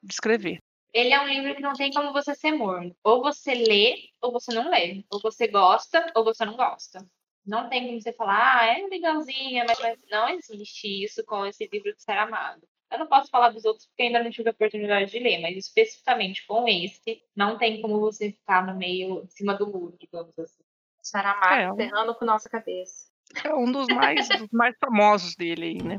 descrever. 0.02 0.60
Ele 0.94 1.12
é 1.12 1.20
um 1.20 1.28
livro 1.28 1.54
que 1.54 1.60
não 1.60 1.74
tem 1.74 1.90
como 1.92 2.10
você 2.10 2.34
ser 2.34 2.52
morno. 2.52 2.96
Ou 3.04 3.20
você 3.20 3.52
lê, 3.54 4.08
ou 4.22 4.32
você 4.32 4.54
não 4.54 4.70
lê. 4.70 5.04
Ou 5.10 5.20
você 5.20 5.46
gosta, 5.46 6.10
ou 6.14 6.24
você 6.24 6.46
não 6.46 6.56
gosta. 6.56 7.06
Não 7.44 7.68
tem 7.68 7.86
como 7.86 8.00
você 8.00 8.14
falar, 8.14 8.60
ah, 8.60 8.66
é 8.66 8.86
legalzinha, 8.86 9.66
mas, 9.68 9.78
mas 9.78 9.98
não 10.10 10.28
existe 10.30 11.04
isso 11.04 11.22
com 11.26 11.44
esse 11.44 11.68
livro 11.70 11.94
de 11.94 12.02
Ser 12.02 12.16
Amado. 12.16 12.66
Eu 12.91 12.99
não 13.01 13.07
posso 13.09 13.30
falar 13.30 13.51
dos 13.51 13.64
outros 13.64 13.87
porque 13.87 14.05
ainda 14.05 14.22
não 14.22 14.30
tive 14.30 14.49
a 14.49 14.53
oportunidade 14.53 15.11
de 15.11 15.18
ler, 15.18 15.41
mas 15.41 15.57
especificamente 15.57 16.47
com 16.47 16.68
esse, 16.68 17.20
não 17.34 17.59
tem 17.59 17.82
como 17.82 17.99
você 17.99 18.30
ficar 18.32 18.64
no 18.66 18.76
meio, 18.76 19.24
em 19.24 19.28
cima 19.28 19.55
do 19.55 19.66
muro, 19.66 19.97
digamos 20.01 20.39
assim. 20.39 20.62
Saramago, 21.03 21.55
É, 21.55 21.72
um- 21.72 21.76
ferrando 21.76 22.14
com 22.14 22.24
nossa 22.24 22.49
cabeça. 22.49 23.07
É 23.45 23.53
um 23.55 23.70
dos 23.70 23.89
mais, 23.89 24.28
dos 24.28 24.49
mais 24.53 24.74
famosos 24.78 25.34
dele 25.34 25.64
aí, 25.64 25.82
né? 25.82 25.97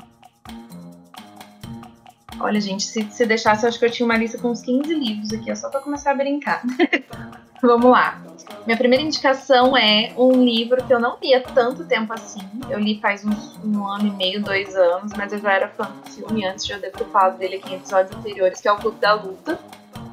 Olha, 2.40 2.62
gente, 2.62 2.84
se, 2.84 3.08
se 3.12 3.26
deixasse, 3.26 3.64
eu 3.66 3.70
acho 3.70 3.80
que 3.80 3.86
eu 3.86 3.92
tinha 3.92 4.06
uma 4.06 4.18
lista 4.18 4.38
com 4.38 4.50
uns 4.50 4.62
15 4.62 4.94
livros 4.94 5.34
aqui, 5.34 5.50
é 5.50 5.56
só 5.56 5.70
pra 5.70 5.80
começar 5.80 6.12
a 6.12 6.16
brincar. 6.16 6.62
Vamos 7.62 7.92
lá. 7.92 8.22
Minha 8.66 8.78
primeira 8.78 9.04
indicação 9.04 9.76
é 9.76 10.14
um 10.16 10.44
livro 10.44 10.84
que 10.84 10.94
eu 10.94 11.00
não 11.00 11.18
li 11.22 11.34
há 11.34 11.42
tanto 11.42 11.86
tempo 11.86 12.14
assim. 12.14 12.40
Eu 12.70 12.80
li 12.80 13.00
faz 13.00 13.26
uns 13.26 13.58
um 13.64 13.86
ano 13.86 14.08
e 14.08 14.12
meio, 14.12 14.44
dois 14.44 14.76
anos, 14.76 15.12
mas 15.18 15.34
eu 15.34 15.40
já 15.40 15.54
era 15.54 15.68
fã 15.70 15.86
do 15.86 16.12
filme 16.12 16.46
antes, 16.46 16.66
já 16.66 16.78
devo 16.78 16.98
ter 16.98 17.06
falado 17.06 17.38
dele 17.38 17.56
aqui 17.56 17.74
em 17.74 17.78
episódios 17.78 18.16
anteriores, 18.16 18.62
que 18.62 18.68
é 18.68 18.72
o 18.72 18.78
Clube 18.78 19.00
da 19.00 19.14
Luta, 19.14 19.60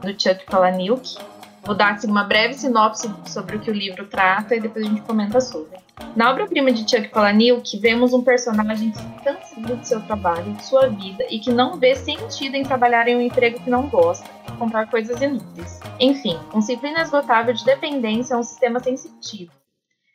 do 0.00 0.08
Chuck 0.08 0.46
Palahniuk. 0.46 1.18
Vou 1.64 1.74
dar 1.74 1.92
assim, 1.94 2.10
uma 2.10 2.24
breve 2.24 2.54
sinopse 2.54 3.10
sobre 3.26 3.56
o 3.56 3.60
que 3.60 3.70
o 3.70 3.74
livro 3.74 4.06
trata 4.06 4.54
e 4.54 4.60
depois 4.60 4.86
a 4.86 4.88
gente 4.88 5.02
comenta 5.02 5.40
sobre. 5.40 5.83
Na 6.16 6.30
obra-prima 6.30 6.72
de 6.72 6.88
Chuck 6.88 7.08
Palahniuk, 7.08 7.76
vemos 7.78 8.12
um 8.12 8.22
personagem 8.22 8.90
que 8.90 8.98
se 8.98 9.24
cansa 9.24 9.60
do 9.60 9.84
seu 9.84 10.00
trabalho, 10.06 10.52
de 10.52 10.64
sua 10.64 10.88
vida, 10.88 11.24
e 11.28 11.38
que 11.38 11.52
não 11.52 11.78
vê 11.78 11.94
sentido 11.94 12.54
em 12.54 12.62
trabalhar 12.62 13.08
em 13.08 13.16
um 13.16 13.20
emprego 13.20 13.60
que 13.60 13.70
não 13.70 13.88
gosta, 13.88 14.28
comprar 14.58 14.90
coisas 14.90 15.20
inúteis. 15.20 15.80
Enfim, 16.00 16.38
um 16.54 16.60
ciclo 16.60 16.88
inesgotável 16.88 17.54
de 17.54 17.64
dependência 17.64 18.34
a 18.34 18.38
um 18.38 18.42
sistema 18.42 18.80
sensitivo. 18.80 19.52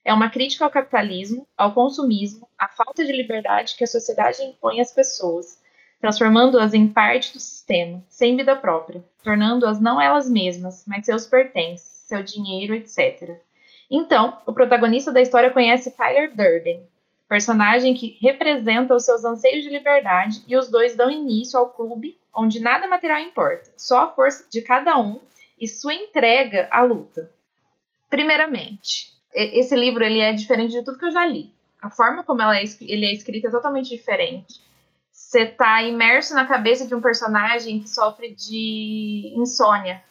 É 0.04 0.14
uma 0.14 0.30
crítica 0.30 0.66
ao 0.66 0.72
capitalismo, 0.72 1.48
ao 1.58 1.74
consumismo, 1.74 2.48
à 2.58 2.68
falta 2.68 3.06
de 3.06 3.12
liberdade 3.12 3.76
que 3.78 3.84
a 3.84 3.88
sociedade 3.88 4.42
impõe 4.42 4.82
às 4.82 4.92
pessoas, 4.92 5.60
transformando-as 6.00 6.74
em 6.74 6.88
parte 6.88 7.34
do 7.34 7.40
sistema, 7.40 8.04
sem 8.08 8.36
vida 8.36 8.56
própria, 8.56 9.04
tornando-as 9.24 9.80
não 9.80 10.02
elas 10.02 10.30
mesmas, 10.30 10.84
mas 10.88 11.06
seus 11.06 11.26
pertences, 11.26 12.06
seu 12.08 12.24
dinheiro, 12.24 12.74
etc. 12.74 13.40
Então, 13.90 14.38
o 14.46 14.54
protagonista 14.54 15.12
da 15.12 15.22
história 15.22 15.50
conhece 15.50 15.92
Tyler 15.92 16.36
Durden, 16.36 16.88
personagem 17.28 17.94
que 17.94 18.18
representa 18.22 18.96
os 18.96 19.06
seus 19.06 19.24
anseios 19.24 19.64
de 19.64 19.70
liberdade, 19.70 20.44
e 20.48 20.56
os 20.56 20.70
dois 20.70 20.96
dão 20.96 21.10
início 21.10 21.58
ao 21.58 21.70
clube 21.70 22.18
onde 22.34 22.60
nada 22.60 22.88
material 22.88 23.20
importa, 23.20 23.72
só 23.76 24.04
a 24.04 24.12
força 24.12 24.46
de 24.50 24.62
cada 24.62 24.98
um 25.00 25.20
e 25.60 25.68
sua 25.68 25.94
entrega 25.94 26.68
à 26.72 26.82
luta. 26.82 27.32
Primeiramente, 28.10 29.14
esse 29.34 29.76
livro 29.76 30.04
ele 30.04 30.20
é 30.20 30.34
diferente 30.34 30.72
de 30.72 30.84
tudo 30.84 30.98
que 30.98 31.06
eu 31.06 31.12
já 31.12 31.26
li. 31.26 31.54
A 31.82 31.90
forma 31.90 32.24
como 32.24 32.42
é, 32.42 32.64
ele 32.82 33.06
é 33.06 33.14
escrito 33.14 33.48
é 33.48 33.52
totalmente 33.52 33.90
diferente. 33.90 34.62
Você 35.12 35.46
tá 35.46 35.84
imerso 35.84 36.34
na 36.34 36.46
cabeça 36.46 36.88
de 36.88 36.96
um 36.96 37.02
personagem 37.02 37.80
que 37.80 37.90
sofre 37.90 38.34
de 38.34 39.34
insônia. 39.36 40.04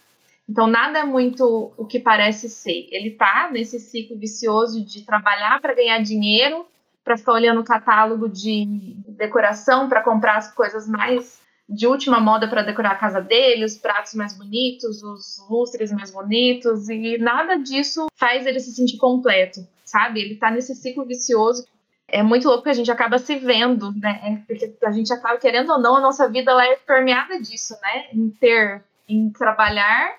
Então 0.48 0.66
nada 0.66 1.00
é 1.00 1.04
muito 1.04 1.72
o 1.76 1.84
que 1.84 2.00
parece 2.00 2.48
ser. 2.48 2.88
Ele 2.90 3.10
tá 3.10 3.50
nesse 3.52 3.78
ciclo 3.78 4.16
vicioso 4.16 4.82
de 4.82 5.04
trabalhar 5.04 5.60
para 5.60 5.74
ganhar 5.74 6.02
dinheiro, 6.02 6.66
para 7.04 7.18
ficar 7.18 7.32
olhando 7.32 7.60
o 7.60 7.64
catálogo 7.64 8.28
de 8.28 8.64
decoração, 9.08 9.88
para 9.88 10.02
comprar 10.02 10.36
as 10.38 10.52
coisas 10.52 10.88
mais 10.88 11.38
de 11.68 11.86
última 11.86 12.18
moda 12.18 12.48
para 12.48 12.62
decorar 12.62 12.92
a 12.92 12.98
casa 12.98 13.20
dele, 13.20 13.64
os 13.64 13.76
pratos 13.76 14.14
mais 14.14 14.32
bonitos, 14.32 15.02
os 15.02 15.46
lustres 15.50 15.92
mais 15.92 16.10
bonitos, 16.10 16.88
e 16.88 17.18
nada 17.18 17.56
disso 17.56 18.06
faz 18.16 18.46
ele 18.46 18.58
se 18.58 18.72
sentir 18.72 18.96
completo, 18.96 19.60
sabe? 19.84 20.20
Ele 20.20 20.36
tá 20.36 20.50
nesse 20.50 20.74
ciclo 20.74 21.04
vicioso. 21.04 21.66
É 22.10 22.22
muito 22.22 22.48
louco 22.48 22.64
que 22.64 22.70
a 22.70 22.74
gente 22.74 22.90
acaba 22.90 23.18
se 23.18 23.36
vendo, 23.36 23.92
né? 23.92 24.42
Porque 24.46 24.74
a 24.82 24.90
gente 24.90 25.12
acaba, 25.12 25.36
querendo 25.36 25.70
ou 25.72 25.78
não, 25.78 25.96
a 25.96 26.00
nossa 26.00 26.26
vida 26.26 26.52
ela 26.52 26.64
é 26.64 26.76
permeada 26.76 27.38
disso, 27.38 27.74
né? 27.82 28.06
Em 28.14 28.30
ter, 28.30 28.82
em 29.06 29.28
trabalhar 29.30 30.16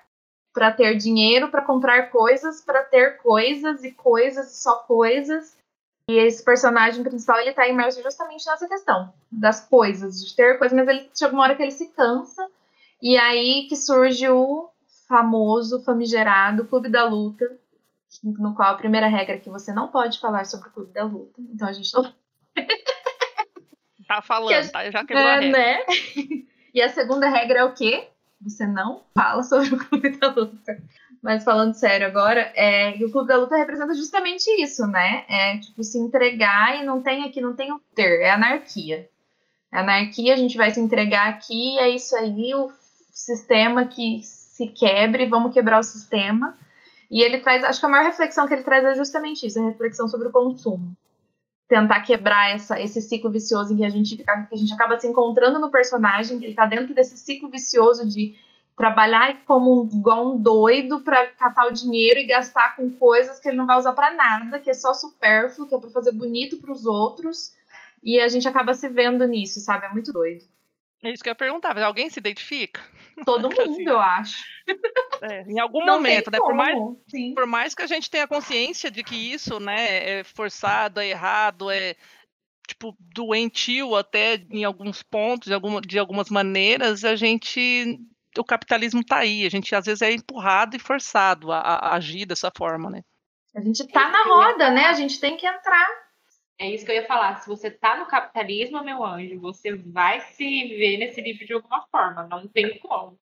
para 0.52 0.72
ter 0.72 0.96
dinheiro, 0.96 1.48
para 1.48 1.62
comprar 1.62 2.10
coisas, 2.10 2.60
para 2.60 2.82
ter 2.84 3.18
coisas 3.18 3.84
e 3.84 3.92
coisas 3.92 4.52
e 4.52 4.62
só 4.62 4.76
coisas. 4.78 5.56
E 6.08 6.14
esse 6.14 6.44
personagem 6.44 7.04
principal, 7.04 7.38
ele 7.38 7.52
tá 7.52 7.68
imerso 7.68 8.02
justamente 8.02 8.44
nessa 8.46 8.66
questão 8.66 9.12
das 9.30 9.66
coisas, 9.68 10.24
de 10.24 10.34
ter 10.34 10.58
coisas, 10.58 10.76
mas 10.76 10.88
ele 10.88 11.08
chega 11.16 11.32
uma 11.32 11.44
hora 11.44 11.54
que 11.54 11.62
ele 11.62 11.70
se 11.70 11.88
cansa, 11.88 12.48
e 13.00 13.16
aí 13.16 13.66
que 13.68 13.76
surge 13.76 14.28
o 14.28 14.68
famoso, 15.08 15.84
famigerado 15.84 16.66
Clube 16.66 16.88
da 16.88 17.04
Luta, 17.04 17.44
no 18.24 18.54
qual 18.54 18.72
a 18.72 18.76
primeira 18.76 19.06
regra 19.06 19.36
é 19.36 19.38
que 19.38 19.48
você 19.48 19.72
não 19.72 19.88
pode 19.88 20.18
falar 20.18 20.44
sobre 20.46 20.68
o 20.68 20.72
Clube 20.72 20.92
da 20.92 21.04
Luta. 21.04 21.40
Então 21.40 21.68
a 21.68 21.72
gente 21.72 21.94
não 21.94 22.12
Tá 24.08 24.20
falando, 24.20 24.70
tá? 24.72 24.90
Já 24.90 25.04
quebrou 25.04 25.24
a 25.24 25.36
é, 25.36 25.40
regra. 25.40 25.58
né? 25.58 25.84
E 26.72 26.80
a 26.80 26.88
segunda 26.88 27.28
regra 27.28 27.60
é 27.60 27.64
o 27.64 27.74
quê? 27.74 28.08
Você 28.40 28.66
não 28.66 29.02
fala 29.14 29.42
sobre 29.42 29.74
o 29.74 29.78
Clube 29.78 30.10
da 30.16 30.28
Luta. 30.28 30.82
Mas 31.22 31.44
falando 31.44 31.74
sério 31.74 32.06
agora, 32.06 32.40
é, 32.54 32.94
o 33.04 33.10
Clube 33.10 33.28
da 33.28 33.36
Luta 33.36 33.56
representa 33.56 33.94
justamente 33.94 34.48
isso, 34.62 34.86
né? 34.86 35.24
É 35.28 35.58
tipo 35.58 35.82
se 35.84 35.98
entregar 35.98 36.80
e 36.80 36.84
não 36.84 37.02
tem 37.02 37.24
aqui, 37.24 37.40
não 37.40 37.54
tem 37.54 37.70
o 37.72 37.80
ter, 37.94 38.22
é 38.22 38.30
anarquia. 38.30 39.08
É 39.72 39.78
anarquia, 39.78 40.32
a 40.32 40.36
gente 40.36 40.56
vai 40.56 40.70
se 40.70 40.80
entregar 40.80 41.28
aqui, 41.28 41.78
é 41.78 41.90
isso 41.90 42.16
aí, 42.16 42.54
o 42.54 42.72
sistema 43.12 43.84
que 43.84 44.22
se 44.22 44.66
quebre, 44.68 45.26
vamos 45.26 45.52
quebrar 45.52 45.78
o 45.78 45.84
sistema. 45.84 46.56
E 47.10 47.22
ele 47.22 47.38
traz, 47.40 47.62
acho 47.64 47.80
que 47.80 47.86
a 47.86 47.88
maior 47.88 48.06
reflexão 48.06 48.48
que 48.48 48.54
ele 48.54 48.62
traz 48.62 48.84
é 48.84 48.94
justamente 48.94 49.46
isso, 49.46 49.60
a 49.60 49.66
reflexão 49.66 50.08
sobre 50.08 50.28
o 50.28 50.32
consumo 50.32 50.96
tentar 51.70 52.00
quebrar 52.00 52.50
essa, 52.50 52.80
esse 52.80 53.00
ciclo 53.00 53.30
vicioso 53.30 53.72
em 53.72 53.76
que 53.76 53.84
a, 53.84 53.88
gente, 53.88 54.16
que 54.16 54.24
a 54.28 54.56
gente 54.56 54.74
acaba 54.74 54.98
se 54.98 55.06
encontrando 55.06 55.60
no 55.60 55.70
personagem, 55.70 56.36
que 56.40 56.46
ele 56.46 56.54
tá 56.54 56.66
dentro 56.66 56.92
desse 56.92 57.16
ciclo 57.16 57.48
vicioso 57.48 58.08
de 58.08 58.34
trabalhar 58.76 59.44
como 59.46 59.82
um, 59.82 59.86
igual 59.86 60.34
um 60.34 60.36
doido 60.36 61.00
para 61.00 61.28
catar 61.28 61.68
o 61.68 61.72
dinheiro 61.72 62.18
e 62.18 62.26
gastar 62.26 62.74
com 62.74 62.90
coisas 62.90 63.38
que 63.38 63.48
ele 63.48 63.56
não 63.56 63.66
vai 63.66 63.78
usar 63.78 63.92
para 63.92 64.12
nada, 64.12 64.58
que 64.58 64.68
é 64.68 64.74
só 64.74 64.92
supérfluo, 64.92 65.68
que 65.68 65.74
é 65.74 65.78
para 65.78 65.90
fazer 65.90 66.10
bonito 66.10 66.56
para 66.56 66.72
os 66.72 66.84
outros. 66.86 67.54
E 68.02 68.18
a 68.18 68.26
gente 68.26 68.48
acaba 68.48 68.74
se 68.74 68.88
vendo 68.88 69.24
nisso, 69.28 69.60
sabe? 69.60 69.86
É 69.86 69.90
muito 69.90 70.12
doido. 70.12 70.44
É 71.02 71.10
isso 71.10 71.22
que 71.22 71.28
eu 71.28 71.32
ia 71.32 71.36
perguntar. 71.36 71.74
mas 71.74 71.82
Alguém 71.82 72.10
se 72.10 72.18
identifica? 72.18 72.80
Todo 73.24 73.46
Assim. 73.52 73.70
mundo, 73.70 73.88
eu 73.88 73.98
acho. 73.98 74.44
É, 75.22 75.42
em 75.42 75.58
algum 75.58 75.84
Não 75.84 75.94
momento, 75.94 76.30
né? 76.30 76.38
Por 76.38 76.54
mais. 76.54 76.76
Sim. 77.08 77.34
por 77.34 77.46
mais 77.46 77.74
que 77.74 77.82
a 77.82 77.86
gente 77.86 78.10
tenha 78.10 78.28
consciência 78.28 78.90
de 78.90 79.02
que 79.02 79.14
isso, 79.14 79.58
né, 79.58 80.20
é 80.20 80.24
forçado, 80.24 81.00
é 81.00 81.08
errado, 81.08 81.70
é 81.70 81.96
tipo 82.66 82.94
doentio 83.00 83.96
até 83.96 84.36
em 84.50 84.64
alguns 84.64 85.02
pontos, 85.02 85.48
de, 85.48 85.54
alguma, 85.54 85.80
de 85.80 85.98
algumas 85.98 86.30
maneiras, 86.30 87.04
a 87.04 87.16
gente 87.16 87.98
o 88.38 88.44
capitalismo 88.44 89.04
tá 89.04 89.18
aí, 89.18 89.44
a 89.44 89.50
gente 89.50 89.74
às 89.74 89.86
vezes 89.86 90.02
é 90.02 90.12
empurrado 90.12 90.76
e 90.76 90.78
forçado 90.78 91.50
a, 91.50 91.58
a 91.58 91.96
agir 91.96 92.26
dessa 92.26 92.50
forma, 92.56 92.88
né? 92.88 93.02
A 93.56 93.60
gente 93.60 93.84
tá 93.88 94.08
na 94.08 94.22
roda, 94.22 94.70
né? 94.70 94.84
A 94.86 94.92
gente 94.92 95.18
tem 95.18 95.36
que 95.36 95.46
entrar. 95.46 95.86
É 96.60 96.70
isso 96.70 96.84
que 96.84 96.90
eu 96.90 96.96
ia 96.96 97.06
falar. 97.06 97.40
Se 97.40 97.48
você 97.48 97.70
tá 97.70 97.96
no 97.96 98.04
capitalismo, 98.04 98.84
meu 98.84 99.02
anjo, 99.02 99.40
você 99.40 99.74
vai 99.74 100.20
se 100.20 100.44
ver 100.44 100.98
nesse 100.98 101.18
livro 101.22 101.46
de 101.46 101.54
alguma 101.54 101.86
forma. 101.90 102.28
Não 102.28 102.46
tem 102.46 102.78
como. 102.78 103.18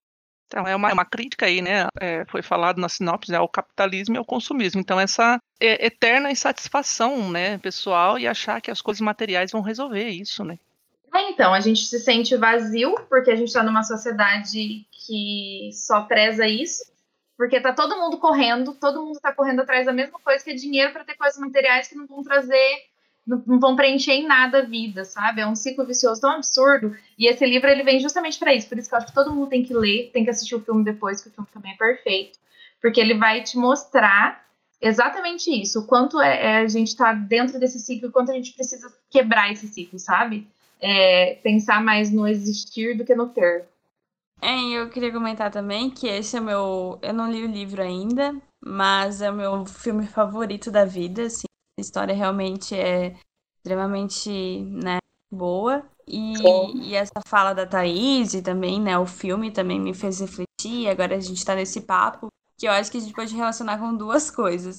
Então, 0.49 0.67
é 0.67 0.75
uma, 0.75 0.91
é 0.91 0.93
uma 0.93 1.05
crítica 1.05 1.47
aí, 1.47 1.63
né? 1.63 1.87
é, 2.01 2.25
foi 2.25 2.43
falado 2.43 2.81
na 2.81 2.89
sinopse 2.89 3.33
ao 3.33 3.49
capitalismo 3.49 4.17
e 4.17 4.19
ao 4.19 4.25
consumismo. 4.25 4.81
Então, 4.81 4.99
essa 4.99 5.39
é, 5.61 5.87
eterna 5.87 6.33
insatisfação, 6.33 7.31
né, 7.31 7.59
pessoal, 7.59 8.19
e 8.19 8.27
achar 8.27 8.61
que 8.61 8.73
as 8.73 8.83
coisas 8.83 9.01
materiais 9.01 9.53
vão 9.53 9.61
resolver 9.61 10.09
isso, 10.09 10.43
né? 10.43 10.59
É, 11.15 11.31
então, 11.31 11.55
a 11.55 11.61
gente 11.61 11.85
se 11.85 12.01
sente 12.01 12.37
vazio, 12.37 12.95
porque 13.09 13.31
a 13.31 13.37
gente 13.37 13.53
tá 13.53 13.63
numa 13.63 13.85
sociedade 13.85 14.85
que 14.91 15.71
só 15.73 16.03
preza 16.03 16.49
isso, 16.49 16.91
porque 17.37 17.61
tá 17.61 17.73
todo 17.73 17.97
mundo 17.97 18.19
correndo, 18.19 18.75
todo 18.75 19.05
mundo 19.05 19.21
tá 19.21 19.33
correndo 19.33 19.61
atrás 19.61 19.87
da 19.87 19.93
mesma 19.93 20.19
coisa, 20.19 20.43
que 20.43 20.51
é 20.51 20.55
dinheiro 20.55 20.93
para 20.93 21.05
ter 21.05 21.15
coisas 21.15 21.39
materiais 21.39 21.87
que 21.87 21.95
não 21.95 22.07
vão 22.07 22.23
trazer, 22.23 22.89
não, 23.29 23.61
vão 23.61 23.77
preencher 23.77 24.13
em 24.13 24.27
nada 24.27 24.59
a 24.59 24.65
vida, 24.65 25.05
sabe? 25.05 25.41
É 25.41 25.47
um 25.47 25.55
ciclo 25.55 25.85
vicioso 25.85 26.21
tão 26.21 26.31
absurdo. 26.31 26.97
E 27.19 27.29
esse 27.29 27.45
livro, 27.45 27.69
ele 27.69 27.83
vem 27.83 28.01
justamente 28.01 28.39
para 28.39 28.55
isso, 28.55 28.69
por 28.69 28.79
isso 28.79 28.89
que 28.89 28.95
eu 28.95 28.99
acho 28.99 29.07
que 29.07 29.15
todo 29.15 29.33
mundo 29.33 29.49
tem 29.49 29.63
que 29.63 29.75
ler, 29.75 30.11
tem 30.13 30.25
que 30.25 30.31
assistir 30.31 30.55
o 30.55 30.61
filme 30.61 30.83
depois, 30.83 31.21
que 31.21 31.29
o 31.29 31.33
filme 31.33 31.49
também 31.53 31.73
é 31.73 31.77
perfeito, 31.77 32.39
porque 32.81 33.01
ele 33.01 33.15
vai 33.15 33.43
te 33.43 33.57
mostrar 33.57 34.45
exatamente 34.81 35.51
isso, 35.51 35.81
o 35.81 35.87
quanto 35.87 36.21
é, 36.21 36.53
é 36.53 36.59
a 36.59 36.69
gente 36.69 36.97
tá 36.97 37.13
dentro 37.13 37.59
desse 37.59 37.79
ciclo, 37.81 38.09
o 38.09 38.13
quanto 38.13 38.31
a 38.31 38.35
gente 38.35 38.53
precisa 38.53 38.93
quebrar 39.11 39.53
esse 39.53 39.67
ciclo, 39.69 39.99
sabe? 39.99 40.47
é, 40.81 41.35
pensar 41.43 41.83
mais 41.83 42.11
no 42.11 42.27
existir 42.27 42.97
do 42.97 43.05
que 43.05 43.15
no 43.15 43.29
ter. 43.29 43.67
É, 44.41 44.61
eu 44.71 44.89
queria 44.89 45.13
comentar 45.13 45.51
também 45.51 45.91
que 45.91 46.07
esse 46.07 46.37
é 46.37 46.41
meu. 46.41 46.99
Eu 47.03 47.13
não 47.13 47.31
li 47.31 47.45
o 47.45 47.51
livro 47.51 47.83
ainda, 47.83 48.37
mas 48.61 49.21
é 49.21 49.31
o 49.31 49.35
meu 49.35 49.67
filme 49.67 50.07
favorito 50.07 50.71
da 50.71 50.85
vida. 50.85 51.23
Assim. 51.23 51.48
A 51.79 51.81
história 51.81 52.13
realmente 52.13 52.75
é 52.75 53.15
extremamente 53.57 54.63
né, 54.65 54.99
boa. 55.31 55.85
E, 56.09 56.35
e 56.75 56.95
essa 56.97 57.21
fala 57.25 57.55
da 57.55 57.65
Thaís 57.65 58.35
e 58.35 58.43
também, 58.43 58.81
né? 58.81 58.99
O 58.99 59.07
filme 59.07 59.53
também 59.53 59.79
me 59.79 59.95
fez 59.95 60.19
refletir. 60.19 60.89
Agora 60.89 61.15
a 61.15 61.21
gente 61.21 61.45
tá 61.45 61.55
nesse 61.55 61.83
papo 61.83 62.27
que 62.59 62.67
eu 62.67 62.73
acho 62.73 62.91
que 62.91 62.99
a 62.99 63.01
gente 63.01 63.15
pode 63.15 63.35
relacionar 63.37 63.79
com 63.79 63.97
duas 63.97 64.29
coisas. 64.29 64.79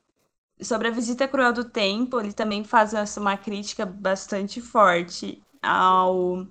sobre 0.61 0.89
a 0.89 0.91
visita 0.91 1.25
cruel 1.25 1.53
do 1.53 1.63
tempo, 1.63 2.19
ele 2.19 2.33
também 2.33 2.65
faz 2.65 2.93
uma 3.15 3.37
crítica 3.37 3.85
bastante 3.85 4.59
forte 4.59 5.41
ao 5.61 6.45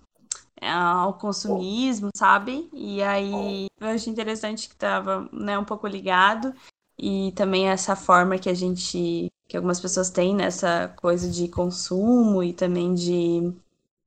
ao 0.60 1.14
consumismo, 1.14 2.08
sabe? 2.16 2.68
E 2.72 3.02
aí 3.02 3.66
eu 3.78 3.88
achei 3.88 4.12
interessante 4.12 4.66
que 4.66 4.74
estava 4.74 5.28
né, 5.32 5.58
um 5.58 5.64
pouco 5.64 5.86
ligado 5.86 6.52
e 6.98 7.32
também 7.32 7.68
essa 7.68 7.94
forma 7.94 8.38
que 8.38 8.48
a 8.48 8.54
gente 8.54 9.30
que 9.48 9.56
algumas 9.56 9.80
pessoas 9.80 10.10
têm 10.10 10.34
nessa 10.34 10.88
coisa 10.96 11.28
de 11.30 11.48
consumo 11.48 12.42
e 12.42 12.52
também 12.52 12.94
de 12.94 13.52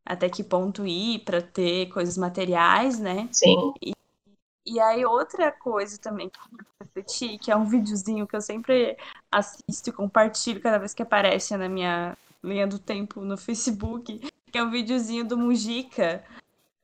até 0.06 0.30
que 0.30 0.44
ponto 0.44 0.86
ir 0.86 1.20
para 1.26 1.42
ter 1.42 1.88
coisas 1.88 2.16
materiais, 2.16 3.00
né? 3.00 3.28
Sim. 3.32 3.74
E, 3.82 3.94
e 4.66 4.80
aí 4.80 5.04
outra 5.04 5.52
coisa 5.52 5.98
também 5.98 6.30
que 6.30 6.39
eu 6.39 6.60
refleti, 6.80 7.39
que 7.39 7.52
é 7.52 7.56
um 7.56 7.66
videozinho 7.66 8.28
que 8.28 8.36
eu 8.36 8.42
sempre 8.42 8.96
assisto 9.32 9.89
e 9.89 9.94
compartilho 9.94 10.62
cada 10.62 10.78
vez 10.78 10.94
que 10.94 11.02
aparece 11.02 11.58
na 11.58 11.68
minha 11.68 12.16
linha 12.44 12.68
do 12.68 12.78
tempo 12.78 13.22
no 13.22 13.36
Facebook, 13.36 14.20
que 14.52 14.58
é 14.58 14.64
um 14.64 14.70
videozinho 14.70 15.26
do 15.26 15.38
Mujica 15.38 16.24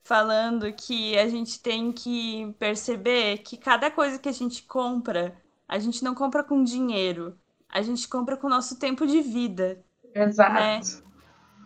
falando 0.04 0.72
que 0.72 1.18
a 1.18 1.28
gente 1.28 1.60
tem 1.60 1.92
que 1.92 2.56
perceber 2.58 3.40
que 3.40 3.58
cada 3.58 3.92
coisa 3.92 4.18
que 4.18 4.30
a 4.30 4.34
gente 4.34 4.64
compra, 4.64 5.36
a 5.68 5.78
gente 5.78 6.02
não 6.02 6.16
compra 6.16 6.44
com 6.44 6.64
dinheiro, 6.64 7.38
a 7.70 7.82
gente 7.82 8.08
compra 8.08 8.38
com 8.38 8.48
o 8.48 8.50
nosso 8.50 8.78
tempo 8.78 9.06
de 9.06 9.22
vida. 9.22 9.84
Exato. 10.14 10.54
Né? 10.54 10.82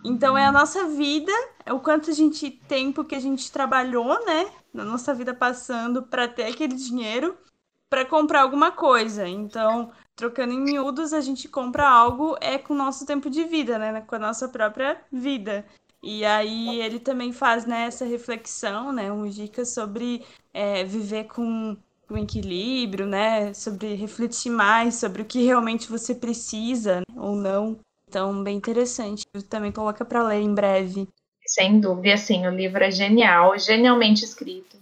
Então 0.04 0.38
é 0.38 0.45
a 0.45 0.52
nossa 0.52 0.88
vida, 0.88 1.32
é 1.66 1.72
o 1.72 1.80
quanto 1.80 2.10
a 2.10 2.14
gente 2.14 2.49
tempo 2.49 3.04
que 3.04 3.16
a 3.16 3.20
gente 3.20 3.52
trabalhou, 3.52 4.26
né, 4.26 4.52
na 4.74 4.84
nossa 4.84 5.14
vida 5.14 5.34
passando 5.34 6.02
para 6.04 6.28
ter 6.28 6.45
aquele 6.45 6.74
dinheiro 6.74 7.38
para 7.89 8.06
comprar 8.06 8.41
alguma 8.41 8.72
coisa. 8.72 9.28
Então, 9.28 9.91
trocando 10.16 10.54
em 10.54 10.60
miúdos, 10.60 11.14
a 11.14 11.22
gente 11.22 11.47
compra 11.47 11.88
algo 11.88 12.36
é 12.41 12.58
com 12.58 12.74
o 12.74 12.78
nosso 12.78 13.06
tempo 13.06 13.30
de 13.30 13.43
vida, 13.43 13.78
né, 13.78 14.02
com 14.02 14.16
a 14.16 14.20
nossa 14.20 14.47
própria 14.47 14.99
vida. 15.12 15.66
E 16.02 16.26
aí 16.26 16.82
ele 16.82 16.99
também 16.99 17.32
faz 17.32 17.66
né, 17.66 17.86
essa 17.86 18.06
reflexão, 18.06 18.91
né, 18.91 19.12
um 19.12 19.30
dica 19.30 19.64
sobre 19.64 20.26
é, 20.52 20.84
viver 20.84 21.26
com, 21.26 21.78
com 22.12 22.18
equilíbrio, 22.18 23.07
né, 23.07 23.53
sobre 23.53 23.95
refletir 23.95 24.51
mais 24.51 24.95
sobre 24.95 25.22
o 25.22 25.26
que 25.26 25.45
realmente 25.45 25.89
você 25.89 26.14
precisa 26.14 26.97
né, 26.99 27.16
ou 27.16 27.36
não. 27.36 27.80
Então, 28.07 28.43
bem 28.43 28.57
interessante. 28.57 29.24
Eu 29.34 29.41
também 29.41 29.72
coloca 29.72 30.03
para 30.03 30.22
ler 30.22 30.41
em 30.41 30.53
breve. 30.53 31.07
Sem 31.47 31.80
dúvida, 31.80 32.16
assim, 32.16 32.45
o 32.45 32.51
livro 32.51 32.84
é 32.84 32.91
genial, 32.91 33.57
genialmente 33.57 34.26
escrito. 34.26 34.78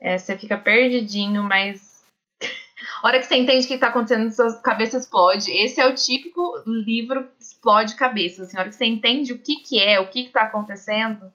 É, 0.00 0.16
você 0.16 0.36
fica 0.38 0.56
perdidinho, 0.56 1.42
mas 1.42 2.02
a 2.40 3.06
hora 3.06 3.18
que 3.18 3.26
você 3.26 3.36
entende 3.36 3.66
o 3.66 3.68
que 3.68 3.74
está 3.74 3.88
acontecendo, 3.88 4.32
sua 4.32 4.54
cabeça 4.60 4.96
explode. 4.96 5.50
Esse 5.50 5.80
é 5.80 5.86
o 5.86 5.94
típico 5.94 6.62
livro 6.66 7.28
explode 7.38 7.94
cabeça. 7.94 8.44
Assim, 8.44 8.56
a 8.56 8.60
hora 8.60 8.70
que 8.70 8.74
você 8.74 8.86
entende 8.86 9.34
o 9.34 9.38
que, 9.38 9.56
que 9.56 9.78
é, 9.78 10.00
o 10.00 10.08
que 10.08 10.20
está 10.20 10.42
acontecendo, 10.42 11.30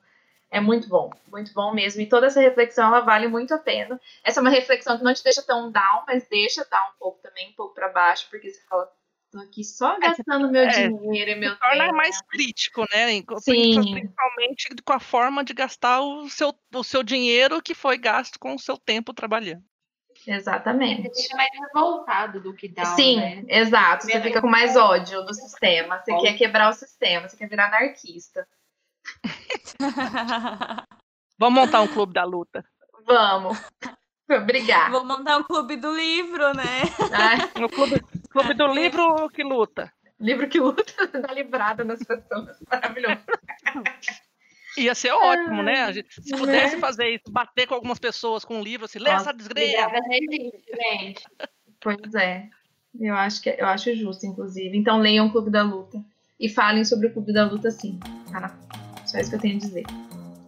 é 0.49 0.59
muito 0.59 0.87
bom. 0.87 1.09
Muito 1.29 1.53
bom 1.53 1.73
mesmo. 1.73 2.01
E 2.01 2.07
toda 2.07 2.27
essa 2.27 2.39
reflexão, 2.39 2.87
ela 2.87 3.01
vale 3.01 3.27
muito 3.27 3.53
a 3.53 3.57
pena. 3.57 3.99
Essa 4.23 4.39
é 4.39 4.41
uma 4.41 4.49
reflexão 4.49 4.97
que 4.97 5.03
não 5.03 5.13
te 5.13 5.23
deixa 5.23 5.41
tão 5.41 5.71
down, 5.71 6.03
mas 6.07 6.27
deixa 6.29 6.65
dar 6.69 6.89
um 6.89 6.97
pouco 6.99 7.19
também, 7.21 7.49
um 7.49 7.53
pouco 7.53 7.73
para 7.73 7.89
baixo, 7.89 8.27
porque 8.29 8.49
você 8.49 8.61
fala, 8.67 8.89
tô 9.31 9.39
aqui 9.39 9.63
só 9.63 9.99
gastando 9.99 10.49
meu 10.49 10.63
é, 10.63 10.87
dinheiro 10.87 11.31
e 11.31 11.35
meu 11.35 11.51
tempo. 11.51 11.61
Torna 11.61 11.91
mais 11.91 12.21
crítico, 12.21 12.81
né? 12.93 13.07
Sim. 13.39 13.91
Principalmente 13.93 14.69
com 14.83 14.93
a 14.93 14.99
forma 14.99 15.43
de 15.43 15.53
gastar 15.53 16.01
o 16.01 16.29
seu, 16.29 16.53
o 16.73 16.83
seu 16.83 17.03
dinheiro 17.03 17.61
que 17.61 17.73
foi 17.73 17.97
gasto 17.97 18.39
com 18.39 18.55
o 18.55 18.59
seu 18.59 18.77
tempo 18.77 19.13
trabalhando. 19.13 19.63
Exatamente. 20.25 21.09
Você 21.09 21.23
fica 21.23 21.37
mais 21.37 21.49
revoltado 21.53 22.41
do 22.41 22.53
que 22.53 22.67
dá. 22.67 22.85
Sim, 22.85 23.17
né? 23.17 23.43
exato. 23.47 24.05
Você 24.05 24.19
fica 24.21 24.41
com 24.41 24.47
mais 24.47 24.75
ódio 24.75 25.23
do 25.23 25.33
sistema. 25.33 26.01
Você 26.03 26.17
quer 26.17 26.33
quebrar 26.33 26.69
o 26.69 26.73
sistema, 26.73 27.29
você 27.29 27.37
quer 27.37 27.47
virar 27.47 27.67
anarquista. 27.67 28.47
Vamos 31.39 31.61
montar 31.61 31.81
um 31.81 31.87
clube 31.87 32.13
da 32.13 32.23
luta. 32.23 32.65
Vamos. 33.05 33.57
Obrigada. 34.29 34.91
Vou 34.91 35.05
montar 35.05 35.37
um 35.37 35.43
clube 35.43 35.77
do 35.77 35.95
livro, 35.95 36.53
né? 36.53 36.81
Ai, 37.13 37.37
o 37.63 37.69
clube, 37.69 38.03
clube 38.29 38.53
do 38.53 38.67
livro 38.67 39.29
que 39.29 39.43
luta. 39.43 39.91
Livro 40.19 40.49
que 40.49 40.59
luta 40.59 41.07
dá 41.07 41.33
livrada 41.33 41.83
nas 41.83 41.99
pessoas. 42.03 42.57
Maravilhoso. 42.69 43.21
Ia 44.77 44.93
ser 44.93 45.11
ótimo, 45.11 45.63
né? 45.63 45.93
Se 45.93 46.35
pudesse 46.35 46.75
né? 46.75 46.81
fazer 46.81 47.09
isso, 47.09 47.31
bater 47.31 47.67
com 47.67 47.75
algumas 47.75 47.99
pessoas 47.99 48.43
com 48.43 48.57
um 48.57 48.63
livro, 48.63 48.85
assim, 48.85 48.99
lê 48.99 49.09
essa 49.11 49.31
desgrega. 49.31 49.91
Pois 51.79 52.13
é. 52.15 52.49
Eu 52.99 53.15
acho 53.15 53.41
que 53.41 53.49
eu 53.49 53.65
acho 53.67 53.95
justo, 53.95 54.25
inclusive. 54.25 54.75
Então 54.77 54.99
leiam 54.99 55.27
o 55.27 55.31
Clube 55.31 55.51
da 55.51 55.63
Luta. 55.63 56.03
E 56.39 56.49
falem 56.49 56.83
sobre 56.83 57.07
o 57.07 57.13
Clube 57.13 57.33
da 57.33 57.45
Luta 57.45 57.71
sim. 57.71 57.99
Tá? 58.31 58.55
Só 59.07 59.17
isso 59.17 59.29
que 59.29 59.35
eu 59.37 59.39
tenho 59.39 59.55
a 59.55 59.59
dizer. 59.59 59.85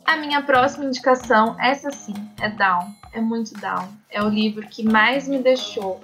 A 0.06 0.18
minha 0.18 0.42
próxima 0.42 0.86
indicação, 0.86 1.56
essa 1.60 1.92
sim, 1.92 2.14
é 2.42 2.50
Down. 2.50 2.94
É 3.14 3.22
muito 3.22 3.54
Down. 3.60 3.88
É 4.10 4.22
o 4.22 4.28
livro 4.30 4.68
que 4.68 4.84
mais 4.84 5.28
me 5.28 5.40
deixou. 5.40 6.00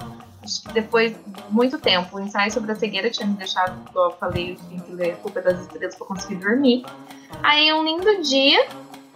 Depois 0.74 1.12
de 1.12 1.43
muito 1.49 1.80
tempo, 1.80 2.18
o 2.18 2.20
ensaio 2.20 2.51
sobre 2.51 2.72
a 2.72 2.76
cegueira 2.76 3.10
tinha 3.10 3.28
me 3.28 3.34
deixado, 3.34 3.78
eu 3.95 4.12
falei, 4.12 4.51
eu 4.51 4.56
tinha 4.56 4.80
que 4.80 4.91
ler 4.91 5.14
A 5.14 5.16
Culpa 5.18 5.41
das 5.41 5.60
Estrelas 5.60 5.95
para 5.95 6.08
conseguir 6.08 6.36
dormir. 6.36 6.86
Aí, 7.41 7.74
um 7.74 7.84
lindo 7.84 8.22
dia, 8.22 8.68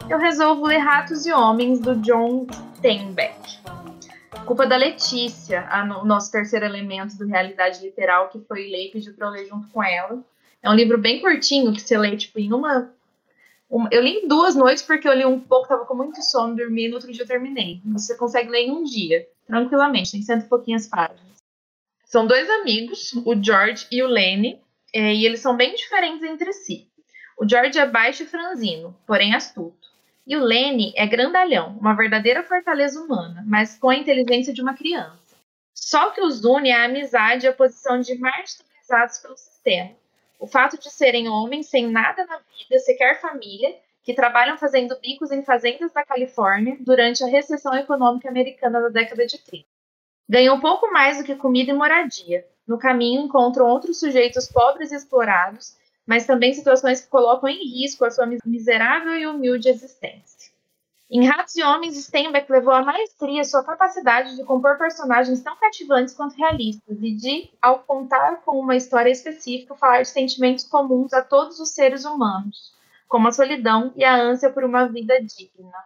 eu 0.10 0.18
resolvo 0.18 0.66
ler 0.66 0.80
Ratos 0.80 1.26
e 1.28 1.32
Homens, 1.32 1.80
do 1.80 1.96
John 1.98 2.48
Steinbeck. 2.78 3.60
Culpa 4.46 4.66
da 4.66 4.76
Letícia, 4.76 5.70
o 6.02 6.06
nosso 6.06 6.32
terceiro 6.32 6.66
elemento 6.66 7.16
do 7.16 7.28
Realidade 7.28 7.80
Literal, 7.86 8.30
que 8.30 8.40
foi 8.40 8.68
ler 8.68 8.88
e 8.88 8.92
pediu 8.92 9.14
para 9.14 9.28
eu 9.28 9.32
ler 9.32 9.48
junto 9.48 9.68
com 9.68 9.84
ela. 9.84 10.20
É 10.64 10.70
um 10.70 10.74
livro 10.74 10.98
bem 10.98 11.22
curtinho, 11.22 11.72
que 11.72 11.82
você 11.82 11.96
lê, 11.96 12.18
tipo, 12.18 12.40
em 12.40 12.52
uma... 12.52 12.90
uma 13.70 13.88
eu 13.92 14.02
li 14.02 14.20
em 14.20 14.28
duas 14.28 14.56
noites, 14.56 14.84
porque 14.84 15.08
eu 15.08 15.14
li 15.14 15.26
um 15.26 15.40
pouco, 15.40 15.68
tava 15.68 15.86
com 15.86 15.96
muito 15.96 16.22
sono, 16.24 16.56
dormi, 16.56 16.86
e 16.86 16.90
no 16.90 16.96
outro 16.96 17.12
dia 17.12 17.24
eu 17.24 17.28
terminei. 17.28 17.82
Você 17.86 18.18
consegue 18.18 18.50
ler 18.50 18.62
em 18.62 18.72
um 18.72 18.84
dia, 18.84 19.28
tranquilamente, 19.46 20.12
tem 20.12 20.22
cento 20.22 20.46
e 20.46 20.50
pouquinhas 20.50 20.88
páginas. 20.88 21.38
São 22.06 22.26
dois 22.26 22.50
amigos, 22.50 23.14
o 23.26 23.36
George 23.42 23.86
e 23.92 24.02
o 24.02 24.08
Lenny, 24.08 24.60
é, 24.94 25.14
e 25.14 25.26
eles 25.26 25.42
são 25.42 25.56
bem 25.56 25.76
diferentes 25.76 26.24
entre 26.24 26.52
si. 26.54 26.90
O 27.38 27.48
George 27.48 27.78
é 27.78 27.86
baixo 27.86 28.24
e 28.24 28.26
franzino, 28.26 28.98
porém 29.06 29.36
astuto. 29.36 29.88
E 30.26 30.36
o 30.36 30.44
Lenny 30.44 30.92
é 30.96 31.06
grandalhão, 31.06 31.78
uma 31.80 31.96
verdadeira 31.96 32.44
fortaleza 32.44 33.00
humana, 33.00 33.44
mas 33.48 33.78
com 33.78 33.90
a 33.90 33.96
inteligência 33.96 34.52
de 34.52 34.62
uma 34.62 34.74
criança. 34.74 35.36
Só 35.74 36.10
que 36.10 36.22
os 36.22 36.44
une 36.44 36.72
a 36.72 36.86
amizade 36.86 37.46
e 37.46 37.50
a 37.50 37.54
posição 37.54 38.02
de 38.02 38.18
marginalizados 38.18 39.20
pelo 39.20 39.38
sistema. 39.38 39.96
O 40.40 40.48
fato 40.48 40.80
de 40.80 40.90
serem 40.90 41.28
homens 41.28 41.68
sem 41.68 41.88
nada 41.88 42.26
na 42.26 42.38
vida, 42.38 42.80
sequer 42.80 43.20
família, 43.22 43.78
que 44.02 44.14
trabalham 44.14 44.58
fazendo 44.58 44.98
bicos 45.00 45.32
em 45.32 45.44
fazendas 45.44 45.92
da 45.92 46.04
Califórnia 46.04 46.78
durante 46.80 47.24
a 47.24 47.28
recessão 47.28 47.76
econômica 47.76 48.30
americana 48.30 48.82
da 48.82 48.90
década 48.90 49.28
de 49.28 49.38
30. 49.38 49.66
Ganham 50.28 50.60
pouco 50.60 50.92
mais 50.92 51.18
do 51.18 51.24
que 51.24 51.36
comida 51.36 51.72
e 51.72 51.76
moradia. 51.76 52.48
No 52.66 52.80
caminho 52.80 53.22
encontram 53.22 53.68
outros 53.68 54.00
sujeitos 54.00 54.48
pobres 54.48 54.92
e 54.92 54.96
explorados 54.96 55.78
mas 56.10 56.26
também 56.26 56.52
situações 56.56 57.02
que 57.02 57.08
colocam 57.08 57.48
em 57.48 57.64
risco 57.70 58.04
a 58.04 58.10
sua 58.10 58.26
miserável 58.44 59.16
e 59.16 59.28
humilde 59.28 59.70
existência. 59.70 60.39
Em 61.12 61.26
Ratos 61.26 61.56
e 61.56 61.64
Homens, 61.64 61.96
Steinbeck 61.96 62.52
levou 62.52 62.72
à 62.72 62.84
maestria 62.84 63.44
sua 63.44 63.64
capacidade 63.64 64.36
de 64.36 64.44
compor 64.44 64.78
personagens 64.78 65.42
tão 65.42 65.56
cativantes 65.58 66.14
quanto 66.14 66.38
realistas 66.38 66.98
e 67.02 67.12
de, 67.12 67.50
ao 67.60 67.80
contar 67.80 68.42
com 68.46 68.60
uma 68.60 68.76
história 68.76 69.10
específica, 69.10 69.76
falar 69.76 70.04
de 70.04 70.10
sentimentos 70.10 70.66
comuns 70.66 71.12
a 71.12 71.24
todos 71.24 71.60
os 71.60 71.70
seres 71.70 72.06
humanos, 72.06 72.76
como 73.08 73.28
a 73.28 73.32
solidão 73.32 73.92
e 73.96 74.04
a 74.04 74.16
ânsia 74.16 74.52
por 74.52 74.64
uma 74.64 74.88
vida 74.88 75.20
digna. 75.20 75.84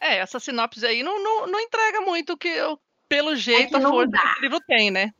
É, 0.00 0.16
essa 0.16 0.40
sinopse 0.40 0.84
aí 0.86 1.02
não, 1.02 1.22
não, 1.22 1.46
não 1.48 1.60
entrega 1.60 2.00
muito 2.00 2.32
o 2.32 2.38
que 2.38 2.48
eu 2.48 2.78
pelo 3.10 3.36
jeito, 3.36 3.76
é 3.76 3.78
a 3.78 3.82
força 3.82 4.10
dá. 4.10 4.20
que 4.20 4.38
o 4.38 4.40
livro 4.40 4.60
tem, 4.66 4.90
né? 4.90 5.12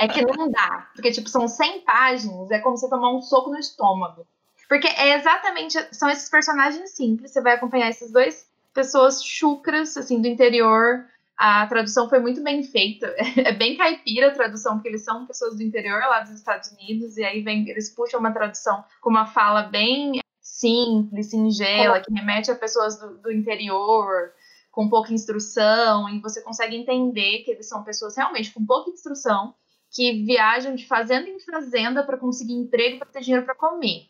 É 0.00 0.08
que 0.08 0.20
não 0.26 0.50
dá. 0.50 0.90
Porque, 0.96 1.12
tipo, 1.12 1.28
são 1.28 1.46
100 1.46 1.82
páginas, 1.82 2.50
é 2.50 2.58
como 2.58 2.76
você 2.76 2.90
tomar 2.90 3.14
um 3.14 3.22
soco 3.22 3.50
no 3.50 3.58
estômago. 3.58 4.26
Porque 4.68 4.88
é 4.88 5.14
exatamente. 5.14 5.78
São 5.92 6.10
esses 6.10 6.28
personagens 6.28 6.90
simples. 6.90 7.30
Você 7.30 7.40
vai 7.40 7.54
acompanhar 7.54 7.88
essas 7.88 8.10
duas 8.10 8.49
pessoas 8.72 9.24
chucras, 9.24 9.96
assim, 9.96 10.20
do 10.20 10.28
interior. 10.28 11.06
A 11.36 11.66
tradução 11.66 12.08
foi 12.08 12.18
muito 12.18 12.42
bem 12.42 12.62
feita. 12.62 13.14
É 13.36 13.52
bem 13.52 13.76
caipira 13.76 14.28
a 14.28 14.34
tradução, 14.34 14.74
porque 14.74 14.88
eles 14.88 15.04
são 15.04 15.26
pessoas 15.26 15.56
do 15.56 15.62
interior 15.62 16.00
lá 16.00 16.20
dos 16.20 16.32
Estados 16.32 16.70
Unidos. 16.72 17.16
E 17.16 17.24
aí 17.24 17.42
vem, 17.42 17.68
eles 17.68 17.90
puxam 17.90 18.20
uma 18.20 18.32
tradução 18.32 18.84
com 19.00 19.10
uma 19.10 19.26
fala 19.26 19.62
bem 19.62 20.20
simples, 20.40 21.30
singela, 21.30 22.00
que 22.00 22.12
remete 22.12 22.50
a 22.50 22.54
pessoas 22.54 22.98
do, 22.98 23.18
do 23.18 23.32
interior 23.32 24.32
com 24.70 24.88
pouca 24.88 25.12
instrução, 25.12 26.08
e 26.08 26.20
você 26.20 26.40
consegue 26.42 26.76
entender 26.76 27.40
que 27.40 27.50
eles 27.50 27.68
são 27.68 27.82
pessoas 27.82 28.16
realmente 28.16 28.52
com 28.52 28.64
pouca 28.64 28.90
instrução, 28.90 29.54
que 29.90 30.24
viajam 30.24 30.74
de 30.74 30.86
fazenda 30.86 31.28
em 31.28 31.40
fazenda 31.40 32.04
para 32.04 32.16
conseguir 32.16 32.54
emprego, 32.54 32.98
para 32.98 33.08
ter 33.08 33.20
dinheiro 33.20 33.44
para 33.44 33.54
comer. 33.54 34.06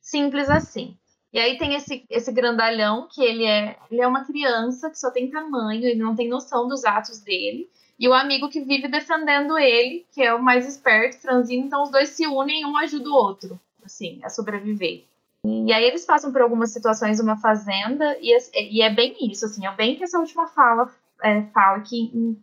Simples 0.00 0.48
assim. 0.48 0.96
E 1.32 1.38
aí 1.38 1.58
tem 1.58 1.74
esse, 1.74 2.04
esse 2.08 2.32
grandalhão 2.32 3.06
que 3.10 3.22
ele 3.22 3.44
é, 3.44 3.76
ele 3.90 4.00
é 4.00 4.06
uma 4.06 4.24
criança 4.24 4.88
que 4.88 4.98
só 4.98 5.10
tem 5.10 5.30
tamanho, 5.30 5.84
ele 5.84 6.02
não 6.02 6.16
tem 6.16 6.28
noção 6.28 6.66
dos 6.66 6.84
atos 6.84 7.20
dele. 7.20 7.68
E 7.98 8.08
o 8.08 8.14
amigo 8.14 8.48
que 8.48 8.60
vive 8.60 8.88
defendendo 8.88 9.58
ele, 9.58 10.06
que 10.12 10.22
é 10.22 10.32
o 10.32 10.42
mais 10.42 10.66
esperto, 10.66 11.20
franzino, 11.20 11.66
então 11.66 11.82
os 11.82 11.90
dois 11.90 12.10
se 12.10 12.26
unem 12.26 12.64
um 12.64 12.76
ajuda 12.76 13.10
o 13.10 13.14
outro, 13.14 13.60
assim, 13.84 14.20
a 14.22 14.30
sobreviver. 14.30 15.04
E 15.44 15.72
aí 15.72 15.84
eles 15.84 16.04
passam 16.04 16.32
por 16.32 16.40
algumas 16.40 16.72
situações 16.72 17.18
numa 17.18 17.36
fazenda, 17.36 18.16
e 18.20 18.36
e 18.54 18.82
é 18.82 18.92
bem 18.92 19.16
isso, 19.30 19.44
assim, 19.44 19.66
é 19.66 19.72
bem 19.72 19.96
que 19.96 20.04
essa 20.04 20.18
última 20.18 20.46
fala 20.46 20.90
é, 21.22 21.42
fala 21.54 21.80
que 21.80 21.96
em 22.14 22.40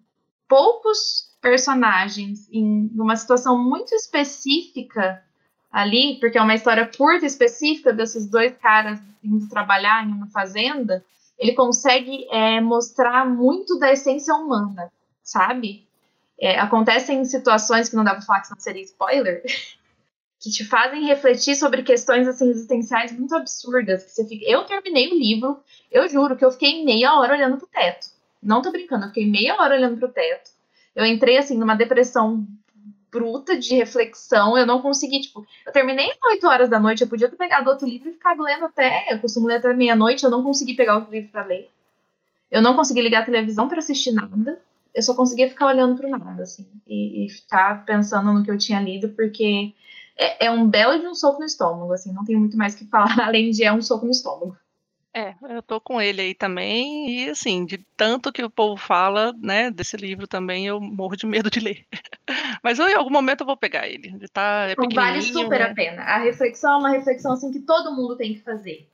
poucos 0.47 1.33
personagens, 1.41 2.49
em 2.51 2.89
uma 2.95 3.15
situação 3.15 3.57
muito 3.61 3.93
específica 3.93 5.23
ali, 5.75 6.17
porque 6.21 6.37
é 6.37 6.41
uma 6.41 6.55
história 6.55 6.89
curta 6.97 7.25
específica 7.25 7.91
desses 7.91 8.25
dois 8.29 8.55
caras 8.59 8.97
indo 9.21 9.49
trabalhar 9.49 10.07
em 10.07 10.11
uma 10.13 10.27
fazenda, 10.27 11.03
ele 11.37 11.51
consegue 11.51 12.25
é, 12.31 12.61
mostrar 12.61 13.27
muito 13.27 13.77
da 13.77 13.91
essência 13.91 14.33
humana, 14.33 14.89
sabe? 15.21 15.85
É, 16.39 16.57
acontecem 16.57 17.25
situações 17.25 17.89
que 17.89 17.95
não 17.97 18.05
dá 18.05 18.13
pra 18.13 18.21
falar 18.21 18.39
que 18.39 18.51
não 18.51 18.59
seria 18.59 18.83
spoiler, 18.83 19.43
que 20.39 20.49
te 20.49 20.63
fazem 20.63 21.07
refletir 21.07 21.57
sobre 21.57 21.83
questões 21.83 22.25
assim 22.25 22.49
existenciais 22.51 23.11
muito 23.11 23.35
absurdas. 23.35 24.05
Que 24.05 24.11
você 24.11 24.25
fica... 24.25 24.45
Eu 24.49 24.63
terminei 24.63 25.11
o 25.11 25.19
livro, 25.19 25.59
eu 25.91 26.07
juro 26.07 26.37
que 26.37 26.45
eu 26.45 26.51
fiquei 26.51 26.85
meia 26.85 27.19
hora 27.19 27.33
olhando 27.33 27.57
pro 27.57 27.67
teto. 27.67 28.07
Não 28.41 28.61
tô 28.61 28.71
brincando, 28.71 29.03
eu 29.03 29.09
fiquei 29.09 29.29
meia 29.29 29.59
hora 29.59 29.75
olhando 29.75 29.97
pro 29.97 30.07
teto. 30.07 30.51
Eu 30.95 31.05
entrei 31.05 31.37
assim 31.37 31.57
numa 31.57 31.75
depressão 31.75 32.47
bruta 33.15 33.57
de 33.57 33.73
reflexão. 33.75 34.57
Eu 34.57 34.65
não 34.65 34.81
consegui, 34.81 35.21
tipo, 35.21 35.47
eu 35.65 35.71
terminei 35.71 36.11
às 36.11 36.17
8 36.31 36.47
horas 36.47 36.69
da 36.69 36.77
noite, 36.77 37.01
eu 37.01 37.07
podia 37.07 37.29
ter 37.29 37.37
pegado 37.37 37.69
outro 37.69 37.87
livro 37.87 38.09
e 38.09 38.13
ficado 38.13 38.43
lendo 38.43 38.65
até. 38.65 39.05
Eu 39.09 39.19
costumo 39.19 39.47
ler 39.47 39.55
até 39.55 39.73
meia-noite, 39.73 40.25
eu 40.25 40.29
não 40.29 40.43
consegui 40.43 40.73
pegar 40.73 40.95
outro 40.95 41.13
livro 41.13 41.31
para 41.31 41.45
ler. 41.45 41.71
Eu 42.51 42.61
não 42.61 42.75
consegui 42.75 43.01
ligar 43.01 43.21
a 43.21 43.25
televisão 43.25 43.69
para 43.69 43.79
assistir 43.79 44.11
nada. 44.11 44.59
Eu 44.93 45.01
só 45.01 45.13
conseguia 45.13 45.49
ficar 45.49 45.67
olhando 45.67 45.97
pro 45.97 46.09
nada, 46.09 46.43
assim, 46.43 46.67
e, 46.85 47.25
e 47.25 47.29
ficar 47.29 47.85
pensando 47.85 48.33
no 48.33 48.43
que 48.43 48.51
eu 48.51 48.57
tinha 48.57 48.81
lido, 48.81 49.09
porque 49.09 49.73
é, 50.17 50.45
é, 50.45 50.51
um 50.51 50.67
belo 50.69 50.99
de 50.99 51.07
um 51.07 51.15
soco 51.15 51.39
no 51.39 51.45
estômago, 51.45 51.91
assim, 51.93 52.13
não 52.13 52.23
tem 52.23 52.35
muito 52.35 52.57
mais 52.57 52.75
que 52.75 52.85
falar, 52.85 53.19
além 53.25 53.51
de 53.51 53.63
é 53.63 53.71
um 53.73 53.81
soco 53.81 54.05
no 54.05 54.11
estômago. 54.11 54.57
É, 55.17 55.33
eu 55.49 55.61
tô 55.61 55.79
com 55.79 56.01
ele 56.01 56.21
aí 56.21 56.33
também, 56.33 57.09
e 57.09 57.29
assim, 57.29 57.65
de 57.65 57.77
tanto 57.95 58.33
que 58.33 58.43
o 58.43 58.49
povo 58.49 58.75
fala, 58.75 59.31
né, 59.41 59.71
desse 59.71 59.95
livro 59.95 60.27
também, 60.27 60.67
eu 60.67 60.81
morro 60.81 61.15
de 61.15 61.25
medo 61.25 61.49
de 61.49 61.61
ler. 61.61 61.85
Mas 62.61 62.79
eu, 62.79 62.89
em 62.89 62.95
algum 62.95 63.11
momento 63.11 63.41
eu 63.41 63.45
vou 63.45 63.55
pegar 63.55 63.87
ele. 63.87 64.09
Ele 64.09 64.27
tá, 64.27 64.67
é 64.67 64.75
vale 64.93 65.21
super 65.21 65.59
né? 65.59 65.65
a 65.67 65.73
pena. 65.73 66.01
A 66.01 66.17
reflexão 66.17 66.73
é 66.73 66.77
uma 66.79 66.89
reflexão 66.89 67.31
assim 67.31 67.49
que 67.49 67.61
todo 67.61 67.95
mundo 67.95 68.17
tem 68.17 68.33
que 68.33 68.41
fazer. 68.41 68.89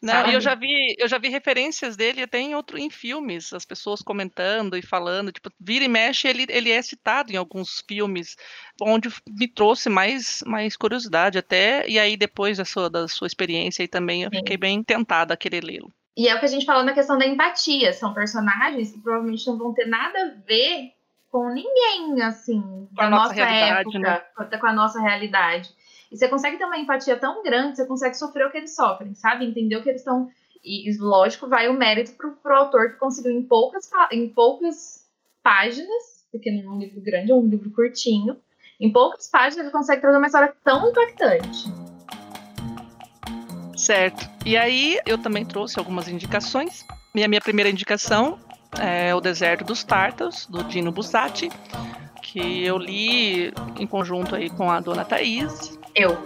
Não, 0.00 0.30
eu 0.30 0.40
já 0.40 0.54
vi, 0.54 0.94
eu 0.96 1.08
já 1.08 1.18
vi 1.18 1.28
referências 1.28 1.96
dele 1.96 2.22
até 2.22 2.38
em 2.38 2.54
outro 2.54 2.78
em 2.78 2.88
filmes, 2.88 3.52
as 3.52 3.64
pessoas 3.64 4.00
comentando 4.00 4.76
e 4.76 4.82
falando, 4.82 5.32
tipo, 5.32 5.50
vira 5.60 5.84
e 5.84 5.88
mexe, 5.88 6.28
ele, 6.28 6.46
ele 6.48 6.70
é 6.70 6.80
citado 6.80 7.32
em 7.32 7.36
alguns 7.36 7.82
filmes, 7.86 8.36
onde 8.80 9.08
me 9.28 9.48
trouxe 9.48 9.88
mais, 9.88 10.42
mais 10.46 10.76
curiosidade 10.76 11.36
até, 11.36 11.88
e 11.88 11.98
aí 11.98 12.16
depois 12.16 12.58
da 12.58 12.64
sua, 12.64 12.88
da 12.88 13.08
sua 13.08 13.26
experiência 13.26 13.82
aí 13.82 13.88
também 13.88 14.22
eu 14.22 14.30
Sim. 14.30 14.38
fiquei 14.38 14.56
bem 14.56 14.84
tentada 14.84 15.34
a 15.34 15.36
querer 15.36 15.64
lê-lo. 15.64 15.92
E 16.16 16.28
é 16.28 16.34
o 16.34 16.38
que 16.38 16.46
a 16.46 16.48
gente 16.48 16.66
falou 16.66 16.84
na 16.84 16.94
questão 16.94 17.18
da 17.18 17.26
empatia, 17.26 17.92
são 17.92 18.14
personagens 18.14 18.92
que 18.92 19.00
provavelmente 19.00 19.46
não 19.48 19.58
vão 19.58 19.74
ter 19.74 19.86
nada 19.86 20.18
a 20.20 20.46
ver 20.46 20.92
com 21.30 21.48
ninguém, 21.52 22.22
assim, 22.22 22.60
com 22.60 22.94
da 22.94 23.10
nossa, 23.10 23.34
nossa 23.34 23.42
época, 23.42 23.98
né? 23.98 24.20
com 24.58 24.66
a 24.66 24.72
nossa 24.72 25.00
realidade. 25.00 25.70
E 26.10 26.16
você 26.16 26.28
consegue 26.28 26.56
ter 26.56 26.64
uma 26.64 26.78
empatia 26.78 27.16
tão 27.16 27.42
grande, 27.42 27.76
você 27.76 27.86
consegue 27.86 28.16
sofrer 28.16 28.46
o 28.46 28.50
que 28.50 28.58
eles 28.58 28.74
sofrem, 28.74 29.14
sabe? 29.14 29.44
Entender 29.44 29.76
o 29.76 29.82
que 29.82 29.88
eles 29.88 30.00
estão. 30.00 30.30
E, 30.64 30.96
lógico, 30.98 31.46
vai 31.46 31.68
o 31.68 31.74
mérito 31.74 32.12
pro, 32.12 32.32
pro 32.32 32.54
autor 32.54 32.92
que 32.92 32.98
conseguiu 32.98 33.32
em 33.32 33.42
poucas, 33.42 33.90
em 34.10 34.28
poucas 34.28 35.06
páginas, 35.42 36.26
porque 36.32 36.50
não 36.50 36.72
é 36.72 36.74
um 36.74 36.78
livro 36.78 37.00
grande, 37.00 37.30
é 37.30 37.34
um 37.34 37.46
livro 37.46 37.70
curtinho. 37.70 38.36
Em 38.80 38.92
poucas 38.92 39.28
páginas 39.28 39.66
ele 39.66 39.72
consegue 39.72 40.00
trazer 40.00 40.18
uma 40.18 40.26
história 40.26 40.54
tão 40.64 40.88
impactante. 40.88 41.72
Certo. 43.76 44.28
E 44.44 44.56
aí 44.56 44.98
eu 45.06 45.18
também 45.18 45.44
trouxe 45.44 45.78
algumas 45.78 46.08
indicações. 46.08 46.84
E 47.14 47.22
a 47.24 47.28
minha 47.28 47.40
primeira 47.40 47.70
indicação 47.70 48.38
é 48.78 49.14
O 49.14 49.20
Deserto 49.20 49.64
dos 49.64 49.84
Tártaros, 49.84 50.46
do 50.46 50.62
Dino 50.64 50.92
Bussati, 50.92 51.48
que 52.22 52.64
eu 52.64 52.76
li 52.76 53.52
em 53.78 53.86
conjunto 53.86 54.34
aí 54.34 54.50
com 54.50 54.70
a 54.70 54.80
dona 54.80 55.04
Thaís. 55.04 55.77
Eu. 55.94 56.16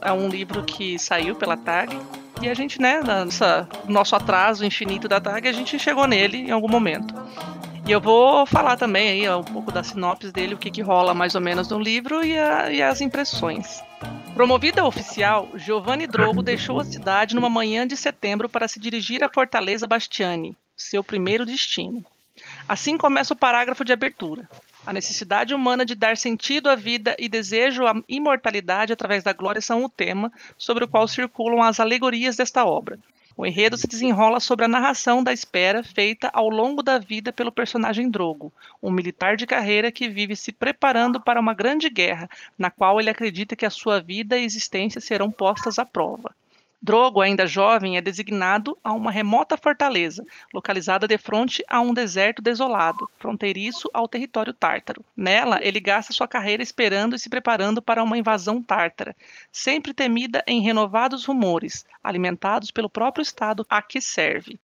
É 0.00 0.12
um 0.12 0.28
livro 0.28 0.62
que 0.64 0.98
saiu 0.98 1.34
pela 1.34 1.56
TAG. 1.56 1.98
E 2.40 2.48
a 2.48 2.54
gente, 2.54 2.80
né, 2.80 3.00
nossa, 3.00 3.68
nosso 3.88 4.14
atraso 4.14 4.64
infinito 4.64 5.08
da 5.08 5.20
TAG, 5.20 5.48
a 5.48 5.52
gente 5.52 5.78
chegou 5.78 6.06
nele 6.06 6.38
em 6.38 6.50
algum 6.50 6.68
momento. 6.68 7.14
E 7.86 7.90
eu 7.90 8.00
vou 8.00 8.44
falar 8.44 8.76
também 8.76 9.08
aí 9.08 9.30
um 9.34 9.42
pouco 9.42 9.72
da 9.72 9.82
sinopse 9.82 10.30
dele, 10.30 10.54
o 10.54 10.58
que, 10.58 10.70
que 10.70 10.82
rola 10.82 11.14
mais 11.14 11.34
ou 11.34 11.40
menos 11.40 11.68
no 11.68 11.78
livro 11.78 12.24
e, 12.24 12.38
a, 12.38 12.70
e 12.70 12.82
as 12.82 13.00
impressões. 13.00 13.82
Promovida 14.34 14.82
a 14.82 14.86
oficial, 14.86 15.48
Giovanni 15.54 16.06
Drogo 16.06 16.42
deixou 16.42 16.78
a 16.78 16.84
cidade 16.84 17.34
numa 17.34 17.48
manhã 17.48 17.86
de 17.86 17.96
setembro 17.96 18.48
para 18.48 18.68
se 18.68 18.78
dirigir 18.78 19.24
à 19.24 19.28
Fortaleza 19.28 19.86
Bastiani, 19.86 20.54
seu 20.76 21.02
primeiro 21.02 21.46
destino. 21.46 22.04
Assim 22.68 22.96
começa 22.96 23.32
o 23.32 23.36
parágrafo 23.36 23.84
de 23.84 23.92
abertura. 23.92 24.48
A 24.86 24.92
necessidade 24.92 25.54
humana 25.54 25.84
de 25.84 25.94
dar 25.94 26.16
sentido 26.16 26.70
à 26.70 26.74
vida 26.74 27.14
e 27.18 27.28
desejo 27.28 27.86
à 27.86 27.94
imortalidade 28.08 28.92
através 28.92 29.22
da 29.22 29.32
glória 29.32 29.60
são 29.60 29.84
o 29.84 29.88
tema 29.88 30.32
sobre 30.56 30.84
o 30.84 30.88
qual 30.88 31.06
circulam 31.06 31.62
as 31.62 31.78
alegorias 31.78 32.36
desta 32.36 32.64
obra. 32.64 32.98
O 33.36 33.46
enredo 33.46 33.76
se 33.76 33.86
desenrola 33.86 34.40
sobre 34.40 34.64
a 34.64 34.68
narração 34.68 35.22
da 35.22 35.32
espera 35.32 35.84
feita 35.84 36.28
ao 36.32 36.48
longo 36.48 36.82
da 36.82 36.98
vida 36.98 37.32
pelo 37.32 37.52
personagem 37.52 38.10
Drogo, 38.10 38.52
um 38.82 38.90
militar 38.90 39.36
de 39.36 39.46
carreira 39.46 39.92
que 39.92 40.08
vive 40.08 40.34
se 40.34 40.50
preparando 40.50 41.20
para 41.20 41.40
uma 41.40 41.54
grande 41.54 41.88
guerra, 41.88 42.28
na 42.58 42.68
qual 42.68 42.98
ele 42.98 43.10
acredita 43.10 43.54
que 43.54 43.64
a 43.64 43.70
sua 43.70 44.00
vida 44.00 44.36
e 44.36 44.44
existência 44.44 45.00
serão 45.00 45.30
postas 45.30 45.78
à 45.78 45.84
prova. 45.84 46.34
Drogo, 46.80 47.20
ainda 47.20 47.46
jovem, 47.46 47.96
é 47.96 48.00
designado 48.00 48.78
a 48.84 48.92
uma 48.92 49.10
remota 49.10 49.56
fortaleza, 49.56 50.24
localizada 50.54 51.08
de 51.08 51.18
frente 51.18 51.62
a 51.68 51.80
um 51.80 51.92
deserto 51.92 52.40
desolado, 52.40 53.10
fronteiriço 53.18 53.90
ao 53.92 54.06
território 54.06 54.54
tártaro. 54.54 55.04
Nela, 55.16 55.58
ele 55.60 55.80
gasta 55.80 56.12
sua 56.12 56.28
carreira 56.28 56.62
esperando 56.62 57.16
e 57.16 57.18
se 57.18 57.28
preparando 57.28 57.82
para 57.82 58.02
uma 58.02 58.16
invasão 58.16 58.62
tártara, 58.62 59.16
sempre 59.50 59.92
temida 59.92 60.44
em 60.46 60.62
renovados 60.62 61.24
rumores, 61.24 61.84
alimentados 62.02 62.70
pelo 62.70 62.88
próprio 62.88 63.22
Estado 63.22 63.66
a 63.68 63.82
que 63.82 64.00
serve. 64.00 64.58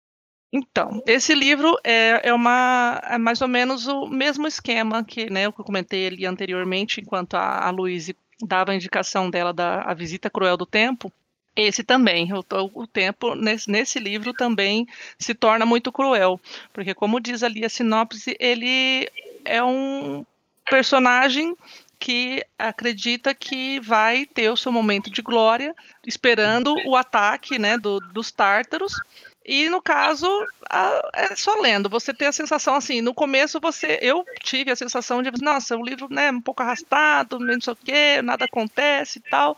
Então, 0.55 1.01
esse 1.07 1.33
livro 1.33 1.75
é, 1.83 2.29
é, 2.29 2.33
uma, 2.33 3.01
é 3.05 3.17
mais 3.17 3.41
ou 3.41 3.47
menos 3.47 3.87
o 3.87 4.05
mesmo 4.05 4.45
esquema 4.45 5.03
que 5.03 5.27
né, 5.27 5.47
eu 5.47 5.51
comentei 5.51 6.05
ali 6.05 6.27
anteriormente, 6.27 7.01
enquanto 7.01 7.33
a, 7.33 7.65
a 7.65 7.71
Luíse 7.71 8.15
dava 8.39 8.71
a 8.71 8.75
indicação 8.75 9.31
dela 9.31 9.51
da 9.51 9.81
A 9.81 9.95
Visita 9.95 10.29
Cruel 10.29 10.55
do 10.55 10.67
Tempo, 10.67 11.11
esse 11.55 11.83
também, 11.83 12.31
o, 12.33 12.43
o 12.73 12.87
tempo 12.87 13.35
nesse, 13.35 13.69
nesse, 13.69 13.99
livro 13.99 14.33
também 14.33 14.87
se 15.19 15.33
torna 15.33 15.65
muito 15.65 15.91
cruel, 15.91 16.39
porque 16.71 16.93
como 16.93 17.19
diz 17.19 17.43
ali 17.43 17.63
a 17.63 17.69
sinopse, 17.69 18.35
ele 18.39 19.07
é 19.45 19.63
um 19.63 20.25
personagem 20.69 21.55
que 21.99 22.43
acredita 22.57 23.33
que 23.33 23.79
vai 23.79 24.25
ter 24.25 24.49
o 24.49 24.57
seu 24.57 24.71
momento 24.71 25.09
de 25.09 25.21
glória, 25.21 25.73
esperando 26.05 26.75
o 26.85 26.95
ataque 26.95 27.57
né, 27.57 27.77
do, 27.77 27.99
dos 27.99 28.31
tártaros, 28.31 28.99
e 29.45 29.69
no 29.69 29.81
caso, 29.81 30.27
a, 30.69 31.09
é 31.13 31.35
só 31.35 31.59
lendo, 31.59 31.89
você 31.89 32.13
tem 32.13 32.27
a 32.27 32.31
sensação 32.31 32.75
assim, 32.75 33.01
no 33.01 33.13
começo 33.13 33.59
você, 33.59 33.99
eu 34.01 34.25
tive 34.41 34.71
a 34.71 34.75
sensação 34.75 35.21
de, 35.21 35.31
nossa, 35.41 35.75
o 35.75 35.83
livro 35.83 36.07
né, 36.09 36.31
um 36.31 36.41
pouco 36.41 36.63
arrastado, 36.63 37.39
não 37.39 37.59
sei 37.59 37.73
o 37.73 37.75
quê, 37.75 38.21
nada 38.21 38.45
acontece 38.45 39.19
e 39.19 39.21
tal. 39.29 39.57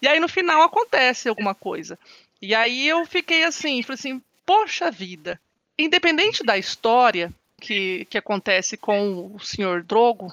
E 0.00 0.08
aí 0.08 0.18
no 0.18 0.28
final 0.28 0.62
acontece 0.62 1.28
alguma 1.28 1.54
coisa. 1.54 1.98
E 2.40 2.54
aí 2.54 2.88
eu 2.88 3.04
fiquei 3.04 3.44
assim, 3.44 3.82
falei 3.82 3.98
assim, 3.98 4.22
poxa 4.46 4.90
vida, 4.90 5.38
independente 5.78 6.42
da 6.42 6.56
história 6.56 7.30
que, 7.60 8.06
que 8.06 8.16
acontece 8.16 8.76
com 8.76 9.34
o 9.34 9.40
senhor 9.40 9.82
Drogo, 9.82 10.32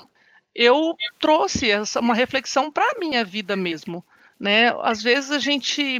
eu 0.56 0.96
trouxe 1.20 1.70
essa, 1.70 2.00
uma 2.00 2.14
reflexão 2.14 2.72
para 2.72 2.86
a 2.86 3.00
minha 3.00 3.26
vida 3.26 3.56
mesmo. 3.56 4.04
Né? 4.40 4.74
Às 4.82 5.02
vezes 5.02 5.32
a 5.32 5.40
gente 5.40 6.00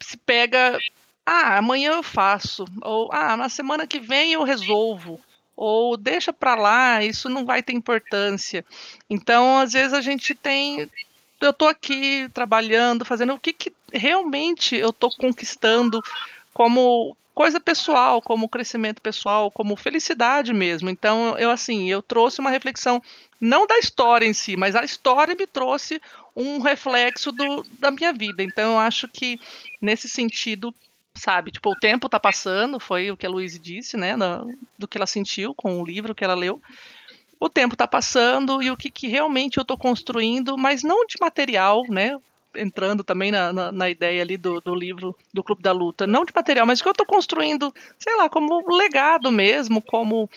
se 0.00 0.16
pega 0.18 0.78
ah, 1.24 1.58
amanhã 1.58 1.92
eu 1.92 2.02
faço, 2.02 2.64
ou 2.82 3.08
ah, 3.12 3.36
na 3.36 3.48
semana 3.48 3.86
que 3.86 4.00
vem 4.00 4.32
eu 4.32 4.42
resolvo, 4.42 5.20
ou 5.56 5.96
deixa 5.96 6.32
para 6.32 6.54
lá, 6.54 7.04
isso 7.04 7.28
não 7.28 7.44
vai 7.44 7.62
ter 7.62 7.72
importância. 7.72 8.64
Então, 9.08 9.58
às 9.58 9.72
vezes 9.72 9.92
a 9.92 10.00
gente 10.00 10.34
tem 10.34 10.90
eu 11.40 11.50
estou 11.50 11.68
aqui 11.68 12.28
trabalhando, 12.32 13.04
fazendo 13.04 13.34
o 13.34 13.38
que, 13.38 13.52
que 13.52 13.72
realmente 13.92 14.76
eu 14.76 14.90
estou 14.90 15.10
conquistando 15.10 16.00
como 16.54 17.16
coisa 17.34 17.58
pessoal, 17.58 18.20
como 18.22 18.48
crescimento 18.48 19.00
pessoal, 19.00 19.50
como 19.50 19.76
felicidade 19.76 20.52
mesmo. 20.52 20.88
Então, 20.88 21.36
eu 21.38 21.50
assim, 21.50 21.90
eu 21.90 22.02
trouxe 22.02 22.40
uma 22.40 22.50
reflexão 22.50 23.02
não 23.40 23.66
da 23.66 23.78
história 23.78 24.26
em 24.26 24.32
si, 24.32 24.56
mas 24.56 24.76
a 24.76 24.84
história 24.84 25.34
me 25.34 25.46
trouxe 25.46 26.00
um 26.36 26.60
reflexo 26.60 27.32
do, 27.32 27.64
da 27.78 27.90
minha 27.90 28.12
vida. 28.12 28.42
Então, 28.42 28.72
eu 28.72 28.78
acho 28.78 29.08
que 29.08 29.40
nesse 29.80 30.08
sentido, 30.08 30.72
sabe, 31.14 31.50
tipo, 31.50 31.70
o 31.70 31.76
tempo 31.76 32.06
está 32.06 32.18
passando, 32.18 32.80
foi 32.80 33.10
o 33.10 33.16
que 33.16 33.26
a 33.26 33.30
Luísa 33.30 33.58
disse, 33.58 33.96
né, 33.96 34.14
do 34.78 34.88
que 34.88 34.98
ela 34.98 35.06
sentiu 35.06 35.54
com 35.54 35.80
o 35.80 35.84
livro 35.84 36.14
que 36.14 36.24
ela 36.24 36.34
leu. 36.34 36.60
O 37.38 37.48
tempo 37.48 37.74
está 37.74 37.86
passando 37.86 38.62
e 38.62 38.70
o 38.70 38.76
que, 38.76 38.90
que 38.90 39.08
realmente 39.08 39.58
eu 39.58 39.62
estou 39.62 39.76
construindo, 39.76 40.56
mas 40.56 40.82
não 40.82 41.06
de 41.06 41.16
material, 41.20 41.82
né? 41.88 42.16
entrando 42.54 43.02
também 43.02 43.30
na, 43.30 43.52
na, 43.52 43.72
na, 43.72 43.90
ideia 43.90 44.22
ali 44.22 44.36
do, 44.36 44.60
do 44.60 44.74
livro 44.74 45.16
do 45.32 45.42
Clube 45.42 45.62
da 45.62 45.72
Luta, 45.72 46.06
não 46.06 46.24
de 46.24 46.32
material, 46.34 46.66
mas 46.66 46.82
que 46.82 46.88
eu 46.88 46.92
estou 46.92 47.06
construindo, 47.06 47.74
sei 47.98 48.14
lá, 48.16 48.28
como 48.28 48.62
legado 48.76 49.32
mesmo, 49.32 49.80
como 49.80 50.28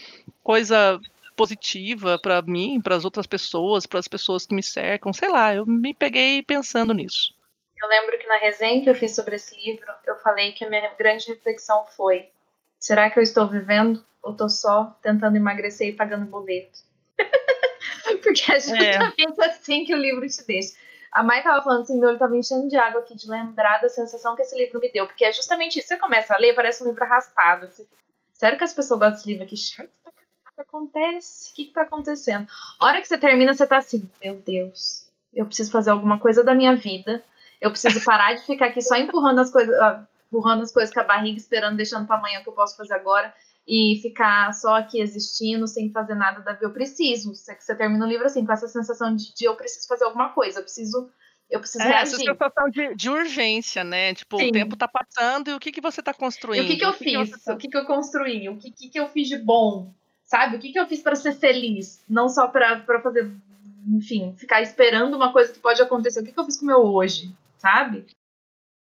coisa 0.44 1.00
positiva 1.36 2.18
para 2.18 2.42
mim, 2.42 2.80
para 2.82 2.96
as 2.96 3.04
outras 3.04 3.28
pessoas, 3.28 3.86
para 3.86 4.00
as 4.00 4.08
pessoas 4.08 4.46
que 4.46 4.56
me 4.56 4.64
cercam, 4.64 5.12
sei 5.12 5.30
lá, 5.30 5.54
eu 5.54 5.66
me 5.66 5.94
peguei 5.94 6.42
pensando 6.42 6.94
nisso. 6.94 7.34
Eu 7.82 7.90
lembro 7.90 8.18
que 8.18 8.28
na 8.28 8.38
resenha 8.38 8.84
que 8.84 8.90
eu 8.90 8.96
fiz 8.96 9.14
sobre 9.14 9.36
esse 9.36 9.56
livro, 9.56 9.92
eu 10.06 10.16
falei 10.18 10.54
que 10.54 10.66
a 10.66 10.70
minha 10.70 10.94
grande 10.98 11.28
reflexão 11.28 11.86
foi: 11.96 12.30
será 12.80 13.10
que 13.10 13.20
eu 13.20 13.24
estou 13.24 13.48
vivendo 13.48 14.04
ou 14.22 14.32
estou 14.32 14.50
só 14.50 14.98
tentando 15.02 15.36
emagrecer 15.36 15.90
e 15.90 15.94
pagando 15.94 16.26
boleto? 16.26 16.80
Porque 18.24 18.52
é 18.52 18.60
justamente 18.60 19.42
é. 19.42 19.46
assim 19.46 19.84
que 19.84 19.94
o 19.94 19.98
livro 19.98 20.28
te 20.28 20.46
deixa. 20.46 20.76
A 21.16 21.24
Mai 21.24 21.42
tava 21.42 21.64
falando 21.64 21.84
assim, 21.84 21.98
meu 21.98 22.10
olho 22.10 22.20
tava 22.20 22.36
enchendo 22.36 22.68
de 22.68 22.76
água 22.76 23.00
aqui, 23.00 23.16
de 23.16 23.30
lembrar 23.30 23.82
da 23.82 23.88
sensação 23.88 24.36
que 24.36 24.42
esse 24.42 24.58
livro 24.58 24.82
me 24.82 24.92
deu. 24.92 25.08
Porque 25.08 25.24
é 25.24 25.32
justamente 25.32 25.80
isso. 25.80 25.88
Você 25.88 25.98
começa 25.98 26.34
a 26.34 26.38
ler, 26.38 26.54
parece 26.54 26.84
um 26.84 26.88
livro 26.88 27.02
arrastado. 27.06 27.68
Você... 27.68 27.88
Sério 28.34 28.58
que 28.58 28.66
as 28.66 28.74
pessoas 28.74 29.00
gostam 29.00 29.16
desse 29.16 29.30
livro 29.30 29.46
aqui? 29.46 29.56
O 29.56 30.56
que 30.56 30.62
acontece? 30.62 31.52
O 31.52 31.56
que, 31.56 31.66
que 31.66 31.74
tá 31.74 31.84
acontecendo? 31.84 32.48
A 32.80 32.86
hora 32.86 33.02
que 33.02 33.08
você 33.08 33.18
termina, 33.18 33.54
você 33.54 33.66
tá 33.66 33.78
assim, 33.78 34.10
meu 34.22 34.36
Deus, 34.36 35.10
eu 35.34 35.46
preciso 35.46 35.72
fazer 35.72 35.92
alguma 35.92 36.20
coisa 36.20 36.44
da 36.44 36.54
minha 36.54 36.76
vida. 36.76 37.24
Eu 37.62 37.72
preciso 37.72 38.04
parar 38.04 38.34
de 38.34 38.46
ficar 38.46 38.68
aqui 38.68 38.82
só 38.82 38.96
empurrando 38.96 39.40
as 39.40 39.52
coisas, 39.52 39.74
ah, 39.80 40.06
empurrando 40.28 40.64
as 40.64 40.72
coisas 40.72 40.94
com 40.94 41.00
a 41.00 41.04
barriga, 41.04 41.38
esperando, 41.38 41.78
deixando 41.78 42.06
para 42.06 42.18
amanhã 42.18 42.40
o 42.40 42.44
que 42.44 42.50
eu 42.50 42.54
posso 42.54 42.76
fazer 42.76 42.94
agora 42.94 43.34
e 43.68 44.00
ficar 44.02 44.54
só 44.54 44.76
aqui 44.76 45.02
existindo 45.02 45.68
sem 45.68 45.92
fazer 45.92 46.16
nada 46.16 46.42
da 46.42 46.54
vida. 46.54 46.66
Eu 46.66 46.74
preciso. 46.74 47.34
Você, 47.34 47.56
você 47.60 47.76
termina 47.76 48.06
o 48.06 48.08
livro 48.08 48.26
assim, 48.26 48.46
com 48.46 48.54
essa 48.54 48.68
sensação 48.68 49.16
de, 49.16 49.34
de 49.34 49.46
eu 49.46 49.56
preciso 49.56 49.88
fazer 49.88 50.06
alguma 50.06 50.30
coisa, 50.30 50.60
eu 50.60 50.64
preciso. 50.64 51.10
Eu 51.50 51.60
preciso 51.60 51.84
é, 51.84 51.88
reagir. 51.88 52.16
Essa 52.16 52.18
sensação 52.18 52.70
de, 52.70 52.96
de 52.96 53.10
urgência, 53.10 53.84
né? 53.84 54.16
Tipo, 54.16 54.40
Sim. 54.40 54.50
o 54.50 54.52
tempo 54.52 54.76
tá 54.76 54.88
passando 54.88 55.50
e 55.50 55.54
o 55.54 55.60
que, 55.60 55.72
que 55.72 55.82
você 55.82 56.02
tá 56.02 56.12
construindo? 56.12 56.64
E 56.64 56.66
o 56.66 56.68
que, 56.68 56.78
que 56.78 56.86
eu 56.86 56.90
o 56.90 56.94
que 56.94 57.04
fiz? 57.04 57.36
Que 57.36 57.44
tá... 57.44 57.54
O 57.54 57.58
que, 57.58 57.68
que 57.68 57.78
eu 57.78 57.86
construí? 57.86 58.50
O 58.50 58.58
que, 58.58 58.72
que, 58.72 58.90
que 58.90 59.00
eu 59.00 59.08
fiz 59.10 59.28
de 59.28 59.38
bom? 59.38 59.94
Sabe? 60.24 60.56
O 60.56 60.60
que, 60.60 60.72
que 60.72 60.80
eu 60.80 60.88
fiz 60.88 61.02
para 61.02 61.16
ser 61.16 61.34
feliz? 61.34 62.04
Não 62.10 62.28
só 62.30 62.48
para 62.48 62.84
fazer, 63.02 63.32
enfim, 63.88 64.34
ficar 64.36 64.64
esperando 64.64 65.16
uma 65.16 65.32
coisa 65.32 65.54
que 65.54 65.60
pode 65.60 65.80
acontecer. 65.80 66.20
O 66.20 66.24
que, 66.24 66.32
que 66.32 66.40
eu 66.40 66.46
fiz 66.46 66.58
com 66.58 66.66
o 66.66 66.68
meu 66.68 66.82
hoje? 66.82 67.32
Sabe? 67.66 68.06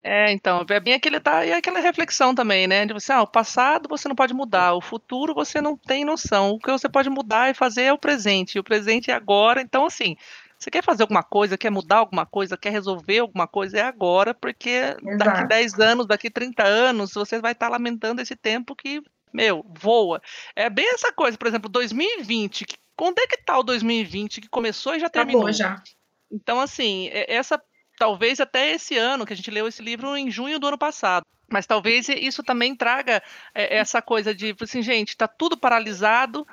É, 0.03 0.33
então, 0.33 0.67
é 0.69 0.81
bem 0.81 0.95
aquele 0.95 1.21
tá, 1.21 1.47
e 1.47 1.53
aquela 1.53 1.79
reflexão 1.79 2.35
também, 2.35 2.67
né? 2.67 2.85
De 2.85 2.93
você, 2.93 3.13
ah, 3.13 3.23
o 3.23 3.27
passado 3.27 3.89
você 3.89 4.09
não 4.09 4.17
pode 4.17 4.35
mudar, 4.35 4.75
o 4.75 4.81
futuro 4.81 5.33
você 5.33 5.61
não 5.61 5.77
tem 5.77 6.05
noção. 6.05 6.51
O 6.51 6.59
que 6.59 6.71
você 6.71 6.89
pode 6.89 7.09
mudar 7.09 7.51
e 7.51 7.55
fazer 7.55 7.83
é 7.83 7.93
o 7.93 7.99
presente, 7.99 8.57
e 8.57 8.59
o 8.59 8.65
presente 8.65 9.13
é 9.13 9.15
agora. 9.15 9.63
Então, 9.63 9.87
assim, 9.87 10.17
você 10.59 10.71
quer 10.71 10.83
fazer 10.83 11.05
alguma 11.05 11.23
coisa, 11.23 11.57
quer 11.57 11.71
mudar 11.71 11.99
alguma 11.99 12.27
coisa, 12.27 12.57
quer 12.57 12.71
resolver 12.71 13.21
alguma 13.21 13.47
coisa, 13.47 13.79
é 13.79 13.83
agora, 13.83 14.35
porque 14.35 14.71
Exato. 14.71 15.17
daqui 15.17 15.47
10 15.47 15.79
anos, 15.79 16.07
daqui 16.07 16.29
30 16.29 16.65
anos, 16.65 17.15
você 17.15 17.41
vai 17.41 17.53
estar 17.53 17.67
tá 17.67 17.73
lamentando 17.73 18.21
esse 18.21 18.35
tempo 18.35 18.75
que, 18.75 19.01
meu, 19.33 19.65
voa. 19.81 20.21
É 20.57 20.69
bem 20.69 20.89
essa 20.93 21.13
coisa, 21.13 21.39
por 21.39 21.47
exemplo, 21.47 21.71
2020, 21.71 22.67
quando 22.97 23.21
é 23.21 23.27
que 23.27 23.39
tá 23.39 23.59
o 23.59 23.63
2020 23.63 24.41
que 24.43 24.49
começou 24.49 24.95
e 24.97 25.01
já 25.01 25.09
terminou? 25.09 25.43
Acabou 25.43 25.53
já. 25.53 25.83
Então, 26.31 26.61
assim, 26.61 27.09
essa 27.13 27.59
talvez 27.99 28.41
até 28.41 28.73
esse 28.73 28.97
ano, 28.97 29.27
que 29.27 29.33
a 29.33 29.37
gente 29.37 29.51
leu 29.51 29.67
esse 29.67 29.83
livro 29.83 30.17
em 30.17 30.31
junho 30.31 30.59
do 30.59 30.67
ano 30.67 30.79
passado. 30.79 31.25
Mas 31.49 31.67
talvez 31.67 32.09
isso 32.09 32.43
também 32.43 32.75
traga 32.75 33.23
é, 33.55 33.77
essa 33.77 34.01
coisa 34.01 34.35
de, 34.35 34.55
assim, 34.61 34.83
gente, 34.83 35.11
está 35.11 35.29
tudo 35.29 35.57
paralisado, 35.57 36.47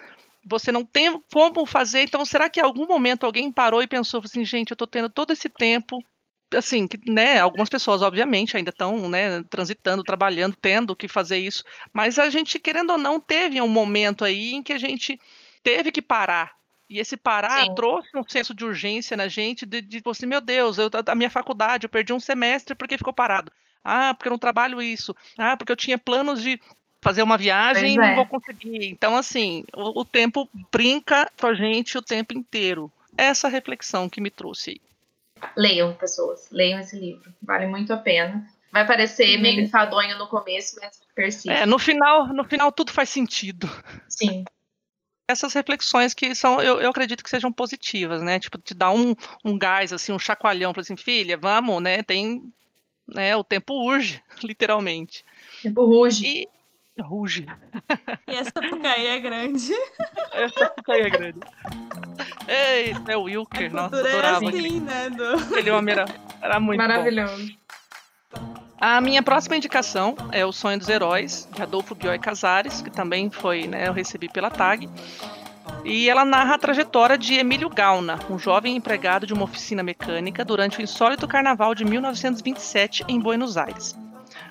você 0.45 0.71
não 0.71 0.83
tem 0.83 1.21
como 1.31 1.65
fazer, 1.65 2.03
então 2.03 2.25
será 2.25 2.49
que 2.49 2.59
em 2.59 2.63
algum 2.63 2.85
momento 2.85 3.25
alguém 3.25 3.51
parou 3.51 3.81
e 3.81 3.87
pensou 3.87 4.21
assim, 4.23 4.43
gente, 4.43 4.71
eu 4.71 4.75
estou 4.75 4.87
tendo 4.87 5.09
todo 5.09 5.31
esse 5.31 5.47
tempo, 5.47 6.03
assim, 6.53 6.87
que, 6.87 6.99
né, 7.09 7.39
algumas 7.39 7.69
pessoas 7.69 8.01
obviamente 8.01 8.57
ainda 8.57 8.69
estão, 8.69 9.07
né, 9.07 9.43
transitando, 9.49 10.03
trabalhando, 10.03 10.55
tendo 10.59 10.95
que 10.95 11.07
fazer 11.07 11.37
isso, 11.37 11.63
mas 11.93 12.19
a 12.19 12.29
gente, 12.29 12.59
querendo 12.59 12.91
ou 12.91 12.97
não, 12.97 13.19
teve 13.19 13.61
um 13.61 13.67
momento 13.67 14.25
aí 14.25 14.53
em 14.53 14.63
que 14.63 14.73
a 14.73 14.79
gente 14.79 15.19
teve 15.63 15.91
que 15.91 16.01
parar 16.01 16.61
e 16.91 16.99
esse 16.99 17.15
parar 17.15 17.63
Sim. 17.63 17.73
trouxe 17.73 18.09
um 18.13 18.23
senso 18.27 18.53
de 18.53 18.65
urgência 18.65 19.15
na 19.15 19.29
gente, 19.29 19.65
de, 19.65 19.81
de 19.81 20.01
assim, 20.05 20.25
meu 20.25 20.41
Deus, 20.41 20.77
eu, 20.77 20.89
a 21.07 21.15
minha 21.15 21.29
faculdade, 21.29 21.85
eu 21.85 21.89
perdi 21.89 22.11
um 22.11 22.19
semestre 22.19 22.75
porque 22.75 22.97
ficou 22.97 23.13
parado. 23.13 23.49
Ah, 23.81 24.13
porque 24.13 24.27
eu 24.27 24.31
não 24.31 24.37
trabalho 24.37 24.81
isso. 24.81 25.15
Ah, 25.37 25.55
porque 25.55 25.71
eu 25.71 25.75
tinha 25.77 25.97
planos 25.97 26.43
de 26.43 26.59
fazer 26.99 27.23
uma 27.23 27.37
viagem 27.37 27.93
e 27.93 27.97
não 27.97 28.03
é. 28.03 28.15
vou 28.15 28.25
conseguir. 28.25 28.89
Então, 28.89 29.15
assim, 29.15 29.63
o, 29.73 30.01
o, 30.01 30.05
tempo 30.05 30.49
brinca 30.69 31.31
com 31.39 31.47
a 31.47 31.53
gente 31.53 31.97
o 31.97 32.01
tempo 32.01 32.37
inteiro. 32.37 32.91
Essa 33.17 33.47
reflexão 33.47 34.09
que 34.09 34.19
me 34.19 34.29
trouxe 34.29 34.71
aí. 34.71 34.81
Leiam, 35.55 35.93
pessoas. 35.93 36.49
Leiam 36.51 36.81
esse 36.81 36.99
livro. 36.99 37.33
Vale 37.41 37.67
muito 37.67 37.93
a 37.93 37.97
pena. 37.97 38.45
Vai 38.69 38.85
parecer 38.85 39.37
meio 39.37 39.61
enfadonho 39.61 40.17
no 40.17 40.27
começo, 40.27 40.75
mas 40.81 40.99
persiste. 41.15 41.49
É, 41.49 41.65
no 41.65 41.79
final, 41.79 42.27
no 42.27 42.43
final 42.43 42.69
tudo 42.69 42.91
faz 42.91 43.09
sentido. 43.09 43.69
Sim 44.09 44.43
essas 45.32 45.53
reflexões 45.53 46.13
que 46.13 46.36
são, 46.36 46.61
eu, 46.61 46.79
eu 46.79 46.89
acredito 46.89 47.23
que 47.23 47.29
sejam 47.29 47.51
positivas, 47.51 48.21
né? 48.21 48.39
Tipo, 48.39 48.57
te 48.57 48.73
dar 48.73 48.91
um, 48.91 49.15
um 49.43 49.57
gás, 49.57 49.91
assim, 49.91 50.11
um 50.11 50.19
chacoalhão, 50.19 50.73
para 50.73 50.82
assim, 50.82 50.95
filha, 50.95 51.38
vamos, 51.38 51.82
né? 51.82 52.03
Tem, 52.03 52.41
né? 53.07 53.36
O 53.36 53.43
tempo 53.43 53.73
urge, 53.73 54.21
literalmente. 54.43 55.25
O 55.59 55.63
tempo 55.63 55.86
ruge. 55.86 56.25
E, 56.25 56.49
ruge. 57.01 57.45
E 58.27 58.36
essa 58.36 58.51
pucaí 58.53 59.07
é 59.07 59.19
grande. 59.19 59.71
Essa 60.34 60.69
pucaí 60.69 61.01
é 61.01 61.09
grande. 61.09 61.39
Ei, 62.47 62.93
é 63.07 63.17
o 63.17 63.23
Wilker, 63.23 63.73
nossa, 63.73 63.97
é 63.97 63.99
adorava. 63.99 64.45
É 64.45 64.49
assim, 64.49 64.79
né, 64.79 65.09
do... 65.09 65.57
Ele 65.57 65.69
era, 65.91 66.05
era 66.41 66.59
muito 66.59 66.77
Maravilhoso. 66.77 67.55
Bom. 68.34 68.70
A 68.84 68.99
minha 68.99 69.21
próxima 69.21 69.55
indicação 69.55 70.15
é 70.32 70.43
O 70.43 70.51
Sonho 70.51 70.79
dos 70.79 70.89
Heróis, 70.89 71.47
de 71.53 71.61
Adolfo 71.61 71.93
Bioy 71.93 72.17
Casares, 72.17 72.82
que 72.82 72.89
também 72.89 73.29
foi, 73.29 73.67
né, 73.67 73.88
eu 73.88 73.93
recebi 73.93 74.27
pela 74.27 74.49
TAG. 74.49 74.89
E 75.86 76.09
ela 76.09 76.25
narra 76.25 76.55
a 76.55 76.57
trajetória 76.57 77.15
de 77.15 77.36
Emílio 77.36 77.69
Gauna, 77.69 78.17
um 78.27 78.39
jovem 78.39 78.75
empregado 78.75 79.27
de 79.27 79.36
uma 79.36 79.43
oficina 79.43 79.84
mecânica 79.84 80.43
durante 80.43 80.79
o 80.79 80.82
insólito 80.82 81.27
carnaval 81.27 81.75
de 81.75 81.86
1927 81.86 83.05
em 83.07 83.19
Buenos 83.19 83.55
Aires. 83.55 83.95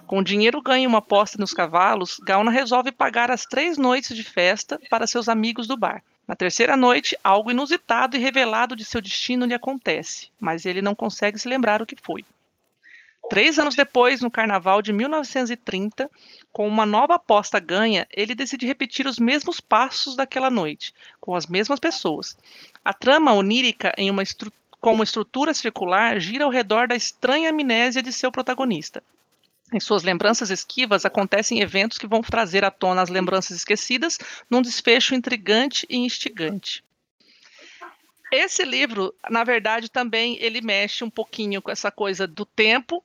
Com 0.06 0.22
dinheiro 0.22 0.62
ganho 0.62 0.88
uma 0.88 0.98
aposta 0.98 1.36
nos 1.36 1.52
cavalos, 1.52 2.20
Gauna 2.22 2.52
resolve 2.52 2.92
pagar 2.92 3.32
as 3.32 3.44
três 3.44 3.76
noites 3.76 4.16
de 4.16 4.22
festa 4.22 4.78
para 4.88 5.08
seus 5.08 5.28
amigos 5.28 5.66
do 5.66 5.76
bar. 5.76 6.04
Na 6.28 6.36
terceira 6.36 6.76
noite, 6.76 7.18
algo 7.24 7.50
inusitado 7.50 8.16
e 8.16 8.20
revelado 8.20 8.76
de 8.76 8.84
seu 8.84 9.00
destino 9.00 9.44
lhe 9.44 9.54
acontece, 9.54 10.28
mas 10.38 10.66
ele 10.66 10.80
não 10.80 10.94
consegue 10.94 11.36
se 11.36 11.48
lembrar 11.48 11.82
o 11.82 11.86
que 11.86 11.96
foi. 12.00 12.24
Três 13.30 13.60
anos 13.60 13.76
depois, 13.76 14.20
no 14.20 14.28
carnaval 14.28 14.82
de 14.82 14.92
1930, 14.92 16.10
com 16.52 16.66
uma 16.66 16.84
nova 16.84 17.14
aposta 17.14 17.60
ganha, 17.60 18.04
ele 18.10 18.34
decide 18.34 18.66
repetir 18.66 19.06
os 19.06 19.20
mesmos 19.20 19.60
passos 19.60 20.16
daquela 20.16 20.50
noite, 20.50 20.92
com 21.20 21.36
as 21.36 21.46
mesmas 21.46 21.78
pessoas. 21.78 22.36
A 22.84 22.92
trama 22.92 23.32
onírica, 23.32 23.94
em 23.96 24.10
uma 24.10 24.24
com 24.80 24.94
uma 24.94 25.04
estrutura 25.04 25.54
circular, 25.54 26.18
gira 26.18 26.44
ao 26.44 26.50
redor 26.50 26.88
da 26.88 26.96
estranha 26.96 27.50
amnésia 27.50 28.02
de 28.02 28.12
seu 28.12 28.32
protagonista. 28.32 29.00
Em 29.72 29.78
suas 29.78 30.02
lembranças 30.02 30.50
esquivas, 30.50 31.04
acontecem 31.04 31.60
eventos 31.60 31.98
que 31.98 32.08
vão 32.08 32.22
trazer 32.22 32.64
à 32.64 32.70
tona 32.70 33.00
as 33.00 33.10
lembranças 33.10 33.56
esquecidas 33.56 34.18
num 34.50 34.60
desfecho 34.60 35.14
intrigante 35.14 35.86
e 35.88 35.98
instigante. 35.98 36.82
Esse 38.32 38.64
livro, 38.64 39.14
na 39.30 39.44
verdade, 39.44 39.88
também 39.88 40.36
ele 40.40 40.60
mexe 40.60 41.04
um 41.04 41.10
pouquinho 41.10 41.62
com 41.62 41.70
essa 41.70 41.92
coisa 41.92 42.26
do 42.26 42.44
tempo 42.44 43.04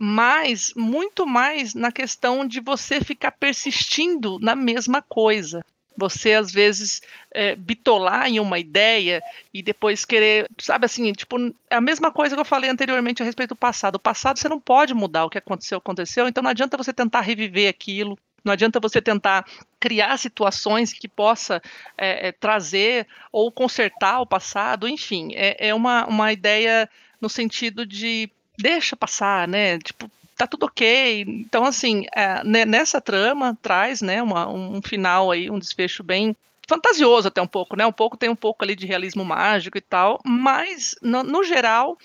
mas 0.00 0.72
muito 0.76 1.26
mais 1.26 1.74
na 1.74 1.90
questão 1.90 2.46
de 2.46 2.60
você 2.60 3.00
ficar 3.00 3.32
persistindo 3.32 4.38
na 4.38 4.54
mesma 4.54 5.02
coisa. 5.02 5.64
Você, 5.96 6.34
às 6.34 6.52
vezes, 6.52 7.02
é, 7.32 7.56
bitolar 7.56 8.28
em 8.28 8.38
uma 8.38 8.60
ideia 8.60 9.20
e 9.52 9.60
depois 9.60 10.04
querer, 10.04 10.48
sabe 10.56 10.86
assim, 10.86 11.12
tipo, 11.12 11.36
é 11.68 11.74
a 11.74 11.80
mesma 11.80 12.12
coisa 12.12 12.36
que 12.36 12.40
eu 12.40 12.44
falei 12.44 12.70
anteriormente 12.70 13.20
a 13.20 13.26
respeito 13.26 13.50
do 13.50 13.56
passado. 13.56 13.96
O 13.96 13.98
passado 13.98 14.38
você 14.38 14.48
não 14.48 14.60
pode 14.60 14.94
mudar 14.94 15.24
o 15.24 15.30
que 15.30 15.38
aconteceu, 15.38 15.78
aconteceu, 15.78 16.28
então 16.28 16.44
não 16.44 16.50
adianta 16.50 16.76
você 16.76 16.92
tentar 16.92 17.22
reviver 17.22 17.68
aquilo, 17.68 18.16
não 18.44 18.52
adianta 18.52 18.78
você 18.78 19.02
tentar 19.02 19.44
criar 19.80 20.16
situações 20.16 20.92
que 20.92 21.08
possa 21.08 21.60
é, 21.96 22.28
é, 22.28 22.32
trazer 22.32 23.08
ou 23.32 23.50
consertar 23.50 24.20
o 24.20 24.26
passado, 24.26 24.86
enfim, 24.86 25.32
é, 25.34 25.68
é 25.68 25.74
uma, 25.74 26.06
uma 26.06 26.32
ideia 26.32 26.88
no 27.20 27.28
sentido 27.28 27.84
de 27.84 28.30
deixa 28.58 28.96
passar, 28.96 29.46
né? 29.46 29.78
Tipo, 29.78 30.10
tá 30.36 30.46
tudo 30.46 30.66
ok. 30.66 31.24
Então, 31.26 31.64
assim, 31.64 32.04
é, 32.14 32.42
nessa 32.44 33.00
trama 33.00 33.56
traz, 33.62 34.02
né, 34.02 34.22
uma, 34.22 34.48
um 34.48 34.82
final 34.82 35.30
aí, 35.30 35.50
um 35.50 35.58
desfecho 35.58 36.02
bem 36.02 36.36
fantasioso 36.68 37.28
até 37.28 37.40
um 37.40 37.46
pouco, 37.46 37.76
né? 37.76 37.86
Um 37.86 37.92
pouco 37.92 38.16
tem 38.16 38.28
um 38.28 38.36
pouco 38.36 38.62
ali 38.62 38.76
de 38.76 38.86
realismo 38.86 39.24
mágico 39.24 39.78
e 39.78 39.80
tal, 39.80 40.20
mas 40.24 40.94
no, 41.00 41.22
no 41.22 41.42
geral 41.42 41.96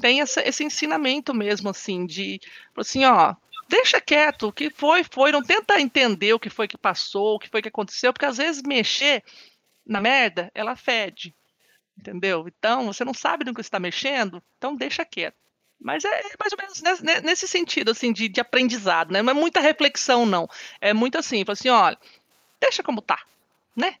tem 0.00 0.20
essa, 0.20 0.46
esse 0.46 0.62
ensinamento 0.62 1.34
mesmo, 1.34 1.68
assim, 1.68 2.06
de 2.06 2.40
assim, 2.76 3.04
ó, 3.04 3.34
deixa 3.68 4.00
quieto, 4.00 4.48
o 4.48 4.52
que 4.52 4.70
foi, 4.70 5.02
foi, 5.02 5.32
não 5.32 5.42
tenta 5.42 5.80
entender 5.80 6.32
o 6.32 6.38
que 6.38 6.48
foi 6.48 6.68
que 6.68 6.78
passou, 6.78 7.34
o 7.34 7.38
que 7.38 7.48
foi 7.48 7.60
que 7.60 7.68
aconteceu, 7.68 8.12
porque 8.12 8.26
às 8.26 8.36
vezes 8.36 8.62
mexer 8.62 9.24
na 9.84 10.00
merda, 10.00 10.50
ela 10.54 10.76
fede, 10.76 11.34
entendeu? 11.98 12.46
Então, 12.46 12.86
você 12.86 13.04
não 13.04 13.12
sabe 13.12 13.44
no 13.44 13.52
que 13.52 13.60
está 13.60 13.80
mexendo, 13.80 14.40
então 14.56 14.76
deixa 14.76 15.04
quieto. 15.04 15.41
Mas 15.82 16.04
é 16.04 16.22
mais 16.38 16.52
ou 16.52 16.58
menos 16.58 17.22
nesse 17.22 17.48
sentido, 17.48 17.90
assim, 17.90 18.12
de, 18.12 18.28
de 18.28 18.40
aprendizado, 18.40 19.12
né? 19.12 19.20
Não 19.20 19.32
é 19.32 19.34
muita 19.34 19.60
reflexão, 19.60 20.24
não. 20.24 20.48
É 20.80 20.92
muito 20.94 21.18
assim, 21.18 21.44
assim, 21.48 21.68
olha, 21.68 21.98
deixa 22.60 22.82
como 22.82 23.02
tá, 23.02 23.18
né? 23.74 23.96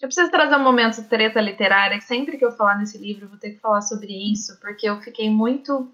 Eu 0.00 0.08
preciso 0.08 0.30
trazer 0.30 0.56
um 0.56 0.64
momento 0.64 1.06
treta 1.08 1.40
literária, 1.40 1.98
que 1.98 2.04
sempre 2.04 2.36
que 2.36 2.44
eu 2.44 2.50
falar 2.50 2.76
nesse 2.78 2.98
livro 2.98 3.26
eu 3.26 3.28
vou 3.28 3.38
ter 3.38 3.50
que 3.50 3.60
falar 3.60 3.82
sobre 3.82 4.12
isso, 4.32 4.58
porque 4.60 4.88
eu 4.88 5.00
fiquei 5.00 5.30
muito 5.30 5.92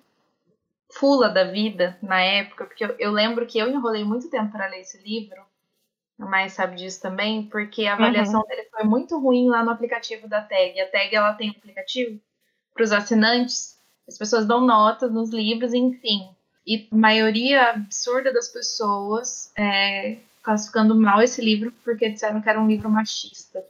fula 0.91 1.29
da 1.29 1.45
vida 1.45 1.99
na 2.01 2.21
época, 2.21 2.65
porque 2.65 2.85
eu, 2.85 2.95
eu 2.99 3.11
lembro 3.11 3.45
que 3.45 3.59
eu 3.59 3.69
enrolei 3.69 4.05
muito 4.05 4.31
tempo 4.31 4.53
para 4.53 4.69
ler 4.69 4.81
esse 4.81 5.03
livro, 5.03 5.43
a 6.19 6.27
Mais 6.27 6.53
sabe 6.53 6.77
disso 6.77 7.01
também, 7.01 7.45
porque 7.47 7.87
a 7.87 7.95
avaliação 7.95 8.41
uhum. 8.41 8.47
dele 8.47 8.69
foi 8.71 8.85
muito 8.85 9.19
ruim 9.19 9.49
lá 9.49 9.63
no 9.63 9.71
aplicativo 9.71 10.27
da 10.27 10.41
TAG. 10.41 10.81
A 10.81 10.91
TAG 10.91 11.15
ela 11.15 11.35
tem 11.35 11.51
um 11.51 11.53
aplicativo 11.53 12.21
para 12.75 12.83
os 12.83 12.93
assinantes, 12.93 13.78
as 14.09 14.17
pessoas 14.17 14.47
dão 14.47 14.65
notas 14.65 15.13
nos 15.13 15.31
livros, 15.31 15.75
enfim. 15.75 16.31
E 16.67 16.89
a 16.91 16.97
maioria 16.97 17.71
absurda 17.71 18.33
das 18.33 18.49
pessoas 18.49 19.53
é, 19.57 20.17
classificando 20.43 20.95
mal 20.95 21.23
esse 21.23 21.43
livro 21.43 21.73
porque 21.85 22.09
disseram 22.09 22.41
que 22.41 22.49
era 22.49 22.61
um 22.61 22.67
livro 22.67 22.91
machista. 22.91 23.63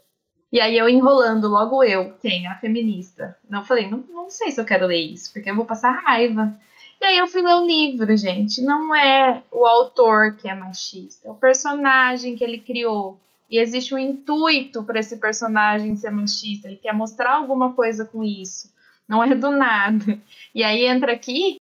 E 0.51 0.61
aí 0.61 0.79
eu 0.79 0.89
enrolando, 0.89 1.49
logo 1.49 1.85
eu, 1.85 2.15
quem? 2.23 2.47
A 2.47 2.55
feminista. 2.55 3.37
Não 3.49 3.65
falei, 3.65 3.91
não, 3.91 4.03
não 4.09 4.31
sei 4.31 4.51
se 4.51 4.61
eu 4.61 4.65
quero 4.65 4.87
ler 4.87 5.01
isso, 5.01 5.33
porque 5.33 5.51
eu 5.51 5.57
vou 5.57 5.65
passar 5.65 5.91
raiva. 5.91 6.59
E 7.01 7.05
aí 7.05 7.19
eu 7.19 7.27
fui 7.27 7.43
ler 7.43 7.55
o 7.55 7.67
livro, 7.67 8.17
gente. 8.17 8.63
Não 8.63 8.95
é 8.95 9.43
o 9.51 9.67
autor 9.67 10.37
que 10.37 10.49
é 10.49 10.55
machista, 10.55 11.29
é 11.29 11.31
o 11.31 11.35
personagem 11.35 12.35
que 12.35 12.43
ele 12.43 12.59
criou. 12.59 13.19
E 13.51 13.59
existe 13.59 13.95
um 13.95 13.99
intuito 13.99 14.83
para 14.83 15.01
esse 15.01 15.17
personagem 15.17 15.97
ser 15.97 16.11
machista. 16.11 16.69
Ele 16.69 16.77
quer 16.77 16.93
mostrar 16.93 17.35
alguma 17.35 17.73
coisa 17.73 18.05
com 18.05 18.23
isso. 18.25 18.71
Não 19.09 19.25
é 19.25 19.35
do 19.35 19.51
nada. 19.51 20.19
E 20.55 20.63
aí 20.63 20.85
entra 20.85 21.13
aqui 21.13 21.57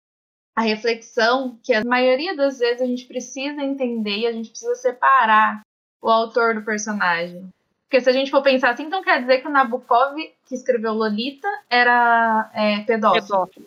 a 0.55 0.63
reflexão 0.63 1.59
que 1.63 1.73
a 1.75 1.85
maioria 1.85 2.35
das 2.35 2.59
vezes 2.59 2.81
a 2.81 2.87
gente 2.87 3.05
precisa 3.05 3.63
entender 3.63 4.19
e 4.19 4.27
a 4.27 4.33
gente 4.33 4.51
precisa 4.51 4.75
separar 4.75 5.61
o 6.01 6.11
autor 6.11 6.55
do 6.55 6.63
personagem. 6.63 7.49
Porque 7.85 8.01
se 8.01 8.11
a 8.11 8.13
gente 8.13 8.31
for 8.31 8.43
pensar 8.43 8.71
assim, 8.71 8.85
então 8.85 9.03
quer 9.03 9.21
dizer 9.21 9.39
que 9.39 9.49
o 9.49 9.51
Nabokov, 9.51 10.17
que 10.47 10.55
escreveu 10.55 10.93
Lolita, 10.93 11.49
era 11.71 12.51
é, 12.53 12.81
pedófilo. 12.81 13.23
pedófilo. 13.23 13.67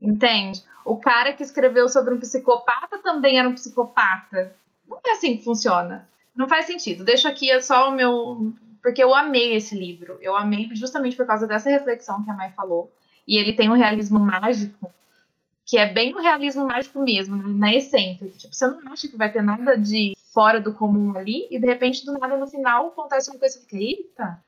Entende? 0.00 0.62
O 0.84 0.96
cara 0.96 1.32
que 1.32 1.42
escreveu 1.42 1.88
sobre 1.88 2.14
um 2.14 2.20
psicopata 2.20 2.98
também 2.98 3.38
era 3.38 3.48
um 3.48 3.54
psicopata. 3.54 4.54
Não 4.86 4.98
é 5.06 5.12
assim 5.12 5.36
que 5.36 5.44
funciona. 5.44 6.08
Não 6.34 6.48
faz 6.48 6.66
sentido. 6.66 7.04
Deixa 7.04 7.28
aqui 7.28 7.60
só 7.60 7.88
o 7.88 7.92
meu. 7.92 8.52
Porque 8.82 9.02
eu 9.02 9.14
amei 9.14 9.54
esse 9.54 9.74
livro. 9.74 10.18
Eu 10.20 10.36
amei 10.36 10.68
justamente 10.74 11.16
por 11.16 11.26
causa 11.26 11.46
dessa 11.46 11.70
reflexão 11.70 12.22
que 12.24 12.30
a 12.30 12.34
Mai 12.34 12.52
falou. 12.52 12.92
E 13.26 13.36
ele 13.36 13.52
tem 13.52 13.68
um 13.68 13.74
realismo 13.74 14.18
mágico, 14.18 14.90
que 15.64 15.76
é 15.76 15.86
bem 15.86 16.14
o 16.14 16.20
realismo 16.20 16.66
mágico 16.66 17.00
mesmo, 17.00 17.36
na 17.36 17.74
essência. 17.74 18.28
Tipo, 18.28 18.54
você 18.54 18.66
não 18.66 18.92
acha 18.92 19.06
que 19.06 19.16
vai 19.16 19.30
ter 19.30 19.42
nada 19.42 19.76
de 19.76 20.16
fora 20.32 20.60
do 20.60 20.72
comum 20.72 21.16
ali, 21.16 21.46
e 21.50 21.58
de 21.58 21.66
repente, 21.66 22.06
do 22.06 22.12
nada, 22.18 22.36
no 22.36 22.46
final, 22.46 22.88
acontece 22.88 23.30
uma 23.30 23.38
coisa 23.38 23.58
que 23.58 23.64
fica, 23.64 23.76
eita, 23.76 24.42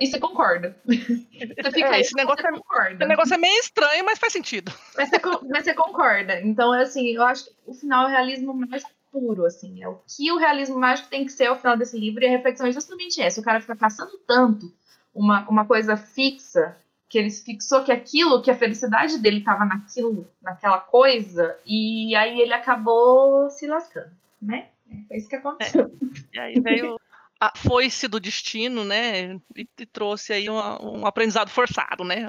e 0.00 0.06
você 0.06 0.18
concorda. 0.18 0.76
Você 0.86 1.70
fica, 1.72 1.96
é, 1.96 2.00
esse, 2.00 2.14
negócio 2.14 2.46
é, 2.46 2.52
concorda. 2.52 3.04
esse 3.04 3.08
negócio 3.08 3.34
é 3.34 3.38
meio 3.38 3.58
estranho, 3.58 4.04
mas 4.04 4.18
faz 4.18 4.32
sentido. 4.32 4.72
Mas 4.96 5.10
você, 5.10 5.20
mas 5.50 5.64
você 5.64 5.74
concorda. 5.74 6.40
Então, 6.40 6.72
assim, 6.72 7.08
eu 7.08 7.22
acho 7.22 7.46
que 7.46 7.50
o 7.66 7.74
final 7.74 8.04
é 8.04 8.06
o 8.06 8.10
realismo 8.10 8.54
mais 8.54 8.84
puro, 9.16 9.46
assim. 9.46 9.82
É 9.82 9.88
o 9.88 9.98
que 10.06 10.30
o 10.30 10.36
realismo 10.36 10.78
mágico 10.78 11.08
tem 11.08 11.24
que 11.24 11.32
ser 11.32 11.46
ao 11.46 11.56
final 11.56 11.76
desse 11.76 11.98
livro, 11.98 12.22
e 12.22 12.26
a 12.26 12.30
reflexão 12.30 12.66
é 12.66 12.72
justamente 12.72 13.20
essa. 13.22 13.40
O 13.40 13.44
cara 13.44 13.60
fica 13.60 13.74
caçando 13.74 14.18
tanto 14.26 14.70
uma, 15.14 15.48
uma 15.48 15.64
coisa 15.64 15.96
fixa, 15.96 16.76
que 17.08 17.18
ele 17.18 17.30
fixou 17.30 17.82
que 17.82 17.92
aquilo, 17.92 18.42
que 18.42 18.50
a 18.50 18.56
felicidade 18.56 19.18
dele 19.18 19.38
estava 19.38 19.64
naquilo, 19.64 20.28
naquela 20.42 20.78
coisa, 20.78 21.56
e 21.64 22.14
aí 22.14 22.40
ele 22.40 22.52
acabou 22.52 23.48
se 23.48 23.66
lascando, 23.66 24.10
né? 24.42 24.68
Foi 25.08 25.16
isso 25.16 25.28
que 25.28 25.36
aconteceu. 25.36 25.90
É. 26.34 26.36
E 26.36 26.38
aí 26.38 26.60
veio 26.60 26.98
a 27.40 27.52
foice 27.56 28.08
do 28.08 28.20
destino, 28.20 28.84
né? 28.84 29.38
E, 29.56 29.68
e 29.78 29.86
trouxe 29.86 30.32
aí 30.32 30.50
um, 30.50 30.56
um, 30.56 31.06
aprendizado 31.06 31.48
forçado, 31.48 32.04
né? 32.04 32.26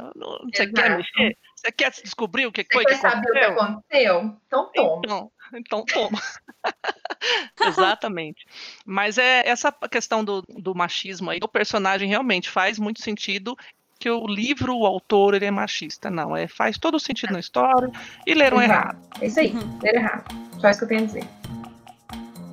Você 0.54 0.64
Exato. 0.64 0.74
quer 0.74 0.98
mexer? 0.98 1.38
Você 1.68 1.72
quer 1.74 1.92
descobrir 1.92 2.46
o 2.46 2.52
que 2.52 2.64
Você 2.64 2.70
foi 2.72 2.86
que 2.86 2.94
aconteceu? 2.94 3.12
saber 3.12 3.30
o 3.30 3.34
que 3.34 3.62
aconteceu? 3.62 4.36
Então 4.48 4.72
toma. 4.74 5.02
Então, 5.04 5.32
então 5.54 5.86
toma. 5.86 6.22
Exatamente. 7.60 8.46
Mas 8.86 9.18
é 9.18 9.46
essa 9.46 9.70
questão 9.72 10.24
do, 10.24 10.44
do 10.48 10.74
machismo 10.74 11.30
aí, 11.30 11.40
o 11.44 11.48
personagem 11.48 12.08
realmente 12.08 12.50
faz 12.50 12.80
muito 12.80 13.02
sentido 13.02 13.58
que 14.00 14.10
o 14.10 14.26
livro, 14.28 14.78
o 14.78 14.86
autor, 14.86 15.34
ele 15.34 15.46
é 15.46 15.52
machista. 15.52 16.10
Não, 16.10 16.38
é, 16.38 16.48
faz 16.48 16.78
todo 16.78 17.00
sentido 17.00 17.34
na 17.34 17.40
história 17.40 17.92
e 18.26 18.34
leram 18.34 18.62
errado. 18.62 18.96
errado. 18.96 19.22
É 19.22 19.26
isso 19.26 19.40
aí, 19.40 19.54
leram 19.82 20.00
errado. 20.00 20.36
Só 20.62 20.70
isso 20.70 20.80
que 20.80 20.86
eu 20.86 20.90
tenho 20.90 21.04
a 21.04 21.06
dizer. 21.06 21.24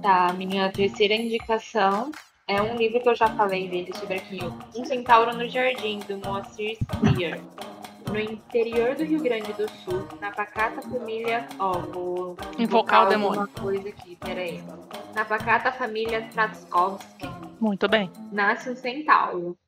Tá, 0.02 0.32
minha 0.32 0.72
terceira 0.72 1.14
indicação 1.14 2.10
é 2.48 2.60
um 2.60 2.76
livro 2.76 3.00
que 3.00 3.08
eu 3.08 3.14
já 3.14 3.28
falei 3.28 3.68
dele 3.68 3.92
sobre 3.96 4.16
aqui, 4.16 4.40
Um 4.74 4.84
Centauro 4.84 5.36
no 5.36 5.48
Jardim, 5.48 6.00
do 6.00 6.18
Moacir 6.18 6.78
Clear. 7.00 7.38
No 8.14 8.20
interior 8.20 8.94
do 8.94 9.02
Rio 9.02 9.20
Grande 9.20 9.52
do 9.54 9.68
Sul, 9.68 10.06
na 10.20 10.30
pacata 10.30 10.80
família. 10.82 11.48
Ó, 11.58 11.80
vou 11.80 12.36
invocar 12.56 13.06
o 13.06 13.08
demônio. 13.08 13.48
coisa 13.60 13.88
aqui, 13.88 14.14
peraí. 14.14 14.62
Na 15.16 15.24
pacata 15.24 15.72
família 15.72 16.28
Tratskovsky. 16.28 17.26
Muito 17.60 17.88
bem. 17.88 18.08
Nasce 18.30 18.70
um 18.70 18.76
centauro. 18.76 19.58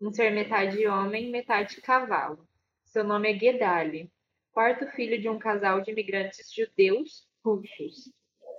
Um 0.00 0.10
ser 0.10 0.32
metade 0.32 0.84
homem, 0.88 1.30
metade 1.30 1.80
cavalo. 1.80 2.44
Seu 2.84 3.04
nome 3.04 3.32
é 3.32 3.38
Gedali, 3.38 4.10
quarto 4.50 4.88
filho 4.88 5.22
de 5.22 5.28
um 5.28 5.38
casal 5.38 5.80
de 5.80 5.92
imigrantes 5.92 6.52
judeus 6.52 7.28
russos. 7.44 8.12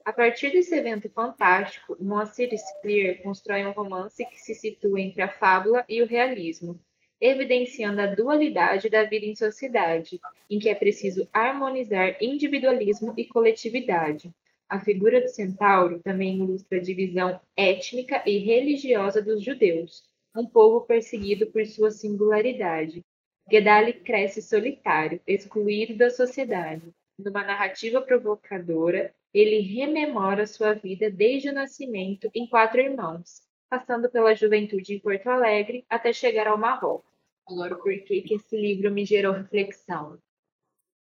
A 0.05 0.13
partir 0.13 0.53
desse 0.53 0.73
evento 0.73 1.09
fantástico, 1.09 1.97
Moacir 1.99 2.51
Clear 2.81 3.21
constrói 3.21 3.65
um 3.65 3.71
romance 3.71 4.25
que 4.27 4.37
se 4.37 4.55
situa 4.55 5.01
entre 5.01 5.21
a 5.21 5.27
fábula 5.27 5.83
e 5.89 6.01
o 6.01 6.07
realismo, 6.07 6.79
evidenciando 7.25 8.01
a 8.01 8.05
dualidade 8.05 8.89
da 8.89 9.03
vida 9.03 9.25
em 9.25 9.35
sociedade, 9.35 10.19
em 10.49 10.59
que 10.59 10.69
é 10.69 10.75
preciso 10.75 11.27
harmonizar 11.33 12.17
individualismo 12.21 13.13
e 13.17 13.25
coletividade. 13.25 14.31
A 14.69 14.79
figura 14.79 15.21
do 15.21 15.27
centauro 15.27 15.99
também 16.03 16.37
ilustra 16.37 16.77
a 16.77 16.81
divisão 16.81 17.39
étnica 17.57 18.21
e 18.25 18.37
religiosa 18.37 19.21
dos 19.21 19.43
judeus, 19.43 20.03
um 20.35 20.45
povo 20.45 20.81
perseguido 20.81 21.47
por 21.47 21.65
sua 21.65 21.89
singularidade. 21.89 23.03
Gedali 23.49 23.93
cresce 23.93 24.41
solitário, 24.41 25.19
excluído 25.25 25.95
da 25.95 26.09
sociedade. 26.09 26.93
Numa 27.17 27.43
narrativa 27.43 28.01
provocadora, 28.01 29.13
ele 29.33 29.61
rememora 29.61 30.45
sua 30.45 30.73
vida 30.73 31.09
desde 31.09 31.49
o 31.49 31.53
nascimento 31.53 32.29
em 32.33 32.47
Quatro 32.47 32.81
Irmãos, 32.81 33.41
passando 33.69 34.09
pela 34.09 34.35
juventude 34.35 34.93
em 34.93 34.99
Porto 34.99 35.27
Alegre 35.27 35.85
até 35.89 36.11
chegar 36.11 36.47
ao 36.47 36.57
Marrocos. 36.57 37.14
Agora, 37.47 37.75
por 37.75 37.93
que, 38.03 38.21
que 38.21 38.35
esse 38.35 38.57
livro 38.57 38.91
me 38.91 39.05
gerou 39.05 39.33
reflexão? 39.33 40.17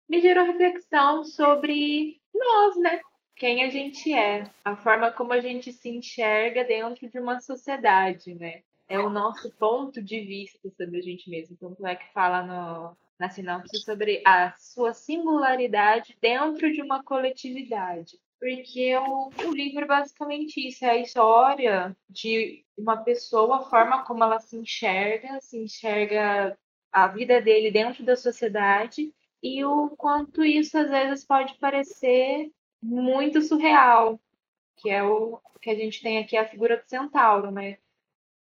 Me 0.08 0.20
gerou 0.20 0.46
reflexão 0.46 1.24
sobre 1.24 2.20
nós, 2.34 2.76
né? 2.78 3.00
Quem 3.36 3.64
a 3.64 3.70
gente 3.70 4.12
é, 4.12 4.50
a 4.64 4.76
forma 4.76 5.10
como 5.10 5.32
a 5.32 5.40
gente 5.40 5.72
se 5.72 5.88
enxerga 5.88 6.64
dentro 6.64 7.08
de 7.08 7.18
uma 7.18 7.40
sociedade, 7.40 8.34
né? 8.34 8.62
É 8.88 8.98
o 8.98 9.10
nosso 9.10 9.50
ponto 9.52 10.02
de 10.02 10.20
vista 10.20 10.70
sobre 10.70 10.98
a 10.98 11.02
gente 11.02 11.28
mesmo. 11.30 11.54
Então, 11.54 11.88
é 11.88 11.96
que 11.96 12.12
fala 12.12 12.42
no, 12.42 12.96
na 13.18 13.30
sinopse 13.30 13.80
sobre 13.82 14.22
a 14.26 14.52
sua 14.58 14.92
singularidade 14.92 16.16
dentro 16.20 16.72
de 16.72 16.82
uma 16.82 17.02
coletividade. 17.02 18.18
Porque 18.42 18.92
o, 18.96 19.30
o 19.46 19.54
livro 19.54 19.84
é 19.84 19.86
basicamente 19.86 20.66
isso, 20.66 20.84
é 20.84 20.90
a 20.90 20.98
história 20.98 21.96
de 22.10 22.64
uma 22.76 22.96
pessoa, 22.96 23.58
a 23.58 23.62
forma 23.62 24.04
como 24.04 24.24
ela 24.24 24.40
se 24.40 24.56
enxerga, 24.56 25.40
se 25.40 25.56
enxerga 25.58 26.58
a 26.90 27.06
vida 27.06 27.40
dele 27.40 27.70
dentro 27.70 28.04
da 28.04 28.16
sociedade 28.16 29.14
e 29.40 29.64
o 29.64 29.90
quanto 29.90 30.44
isso 30.44 30.76
às 30.76 30.90
vezes 30.90 31.24
pode 31.24 31.56
parecer 31.60 32.50
muito 32.82 33.40
surreal, 33.40 34.20
que 34.74 34.90
é 34.90 35.04
o 35.04 35.40
que 35.60 35.70
a 35.70 35.76
gente 35.76 36.02
tem 36.02 36.18
aqui 36.18 36.36
a 36.36 36.48
figura 36.48 36.78
do 36.78 36.88
centauro, 36.88 37.52
né? 37.52 37.78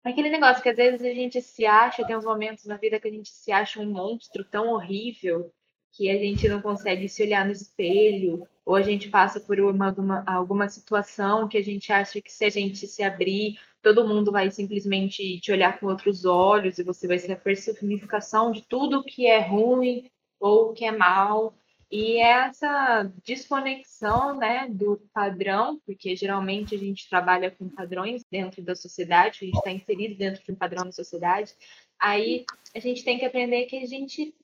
Aquele 0.04 0.30
negócio 0.30 0.62
que 0.62 0.70
às 0.70 0.78
vezes 0.78 1.02
a 1.02 1.12
gente 1.12 1.42
se 1.42 1.66
acha, 1.66 2.06
tem 2.06 2.16
uns 2.16 2.24
momentos 2.24 2.66
na 2.66 2.78
vida 2.78 3.00
que 3.00 3.08
a 3.08 3.12
gente 3.12 3.30
se 3.30 3.52
acha 3.52 3.80
um 3.80 3.92
monstro 3.92 4.46
tão 4.46 4.68
horrível 4.68 5.52
que 5.98 6.12
a 6.12 6.18
gente 6.18 6.48
não 6.48 6.62
consegue 6.62 7.10
se 7.10 7.24
olhar 7.24 7.44
no 7.44 7.52
espelho, 7.52 8.48
ou 8.64 8.76
a 8.76 8.84
gente 8.84 9.10
passa 9.10 9.40
por 9.40 9.60
uma, 9.60 9.88
alguma, 9.88 10.24
alguma 10.28 10.70
situação 10.70 11.48
que 11.48 11.58
a 11.58 11.64
gente 11.64 11.92
acha 11.92 12.22
que 12.22 12.32
se 12.32 12.46
a 12.46 12.50
gente 12.50 12.86
se 12.86 13.02
abrir, 13.02 13.60
todo 13.82 14.08
mundo 14.08 14.32
vai 14.32 14.52
simplesmente 14.52 15.40
te 15.40 15.52
olhar 15.52 15.80
com 15.80 15.88
outros 15.88 16.24
olhos 16.24 16.78
e 16.78 16.84
você 16.84 17.08
vai 17.08 17.18
ser 17.18 17.32
a 17.32 17.36
personificação 17.36 18.52
de 18.52 18.62
tudo 18.62 19.04
que 19.04 19.26
é 19.26 19.40
ruim 19.40 20.08
ou 20.40 20.72
que 20.72 20.86
é 20.86 20.92
mal. 20.92 21.56
E 21.90 22.20
essa 22.20 23.12
desconexão 23.26 24.38
né, 24.38 24.68
do 24.70 25.02
padrão, 25.12 25.80
porque 25.84 26.16
geralmente 26.16 26.76
a 26.76 26.78
gente 26.78 27.10
trabalha 27.10 27.50
com 27.50 27.70
padrões 27.70 28.24
dentro 28.30 28.62
da 28.62 28.76
sociedade, 28.76 29.40
a 29.42 29.46
gente 29.46 29.58
está 29.58 29.72
inserido 29.72 30.16
dentro 30.16 30.44
de 30.44 30.52
um 30.52 30.56
padrão 30.56 30.84
da 30.84 30.92
sociedade, 30.92 31.56
aí 31.98 32.46
a 32.76 32.80
gente 32.80 33.04
tem 33.04 33.18
que 33.18 33.26
aprender 33.26 33.66
que 33.66 33.78
a 33.78 33.86
gente 33.88 34.36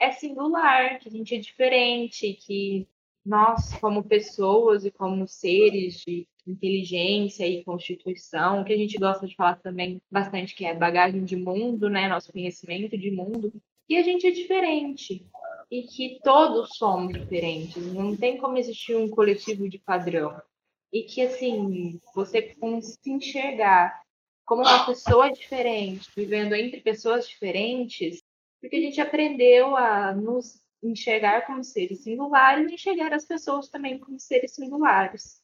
é 0.00 0.10
singular, 0.12 0.98
que 0.98 1.08
a 1.08 1.12
gente 1.12 1.34
é 1.34 1.38
diferente, 1.38 2.32
que 2.32 2.88
nós, 3.24 3.74
como 3.78 4.02
pessoas 4.02 4.84
e 4.84 4.90
como 4.90 5.28
seres 5.28 6.00
de 6.00 6.26
inteligência 6.46 7.46
e 7.46 7.62
constituição, 7.62 8.64
que 8.64 8.72
a 8.72 8.76
gente 8.76 8.96
gosta 8.98 9.26
de 9.26 9.36
falar 9.36 9.56
também 9.56 10.00
bastante, 10.10 10.54
que 10.54 10.64
é 10.64 10.74
bagagem 10.74 11.22
de 11.22 11.36
mundo, 11.36 11.88
né? 11.90 12.08
Nosso 12.08 12.32
conhecimento 12.32 12.96
de 12.96 13.10
mundo, 13.10 13.52
e 13.88 13.96
a 13.96 14.02
gente 14.02 14.26
é 14.26 14.30
diferente. 14.30 15.26
E 15.70 15.82
que 15.82 16.18
todos 16.24 16.76
somos 16.76 17.12
diferentes. 17.12 17.76
Não 17.92 18.16
tem 18.16 18.38
como 18.38 18.56
existir 18.56 18.96
um 18.96 19.08
coletivo 19.08 19.68
de 19.68 19.78
padrão. 19.78 20.40
E 20.92 21.02
que, 21.02 21.22
assim, 21.22 22.00
você 22.12 22.56
se 22.80 23.10
enxergar 23.10 24.00
como 24.44 24.62
uma 24.62 24.84
pessoa 24.84 25.30
diferente, 25.30 26.08
vivendo 26.16 26.54
entre 26.54 26.80
pessoas 26.80 27.28
diferentes, 27.28 28.20
porque 28.60 28.76
a 28.76 28.80
gente 28.80 29.00
aprendeu 29.00 29.76
a 29.76 30.14
nos 30.14 30.62
enxergar 30.82 31.46
como 31.46 31.62
seres 31.62 32.02
singulares 32.02 32.70
e 32.70 32.74
enxergar 32.74 33.12
as 33.12 33.24
pessoas 33.24 33.68
também 33.68 33.98
como 33.98 34.18
seres 34.18 34.54
singulares. 34.54 35.39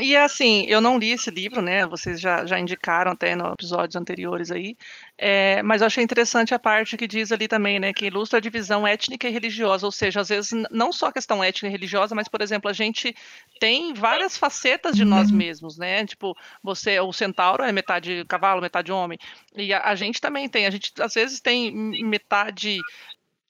E 0.00 0.16
assim, 0.16 0.64
eu 0.68 0.80
não 0.80 0.96
li 0.96 1.10
esse 1.10 1.28
livro, 1.28 1.60
né? 1.60 1.84
Vocês 1.84 2.20
já, 2.20 2.46
já 2.46 2.56
indicaram 2.56 3.10
até 3.10 3.34
nos 3.34 3.52
episódios 3.54 3.96
anteriores 3.96 4.48
aí, 4.48 4.76
é, 5.18 5.60
mas 5.64 5.80
eu 5.80 5.88
achei 5.88 6.04
interessante 6.04 6.54
a 6.54 6.58
parte 6.58 6.96
que 6.96 7.08
diz 7.08 7.32
ali 7.32 7.48
também, 7.48 7.80
né? 7.80 7.92
Que 7.92 8.06
ilustra 8.06 8.38
a 8.38 8.40
divisão 8.40 8.86
étnica 8.86 9.26
e 9.28 9.32
religiosa, 9.32 9.84
ou 9.84 9.90
seja, 9.90 10.20
às 10.20 10.28
vezes 10.28 10.52
não 10.70 10.92
só 10.92 11.06
a 11.06 11.12
questão 11.12 11.42
étnica 11.42 11.66
e 11.66 11.70
religiosa, 11.70 12.14
mas, 12.14 12.28
por 12.28 12.40
exemplo, 12.40 12.70
a 12.70 12.72
gente 12.72 13.12
tem 13.58 13.92
várias 13.92 14.36
facetas 14.36 14.94
de 14.94 15.04
nós 15.04 15.32
mesmos, 15.32 15.76
né? 15.76 16.06
Tipo, 16.06 16.32
você, 16.62 17.00
o 17.00 17.12
centauro 17.12 17.64
é 17.64 17.72
metade 17.72 18.24
cavalo, 18.28 18.62
metade 18.62 18.92
homem, 18.92 19.18
e 19.56 19.72
a, 19.72 19.82
a 19.82 19.96
gente 19.96 20.20
também 20.20 20.48
tem, 20.48 20.64
a 20.64 20.70
gente 20.70 20.92
às 21.00 21.14
vezes 21.14 21.40
tem 21.40 21.72
metade 22.04 22.78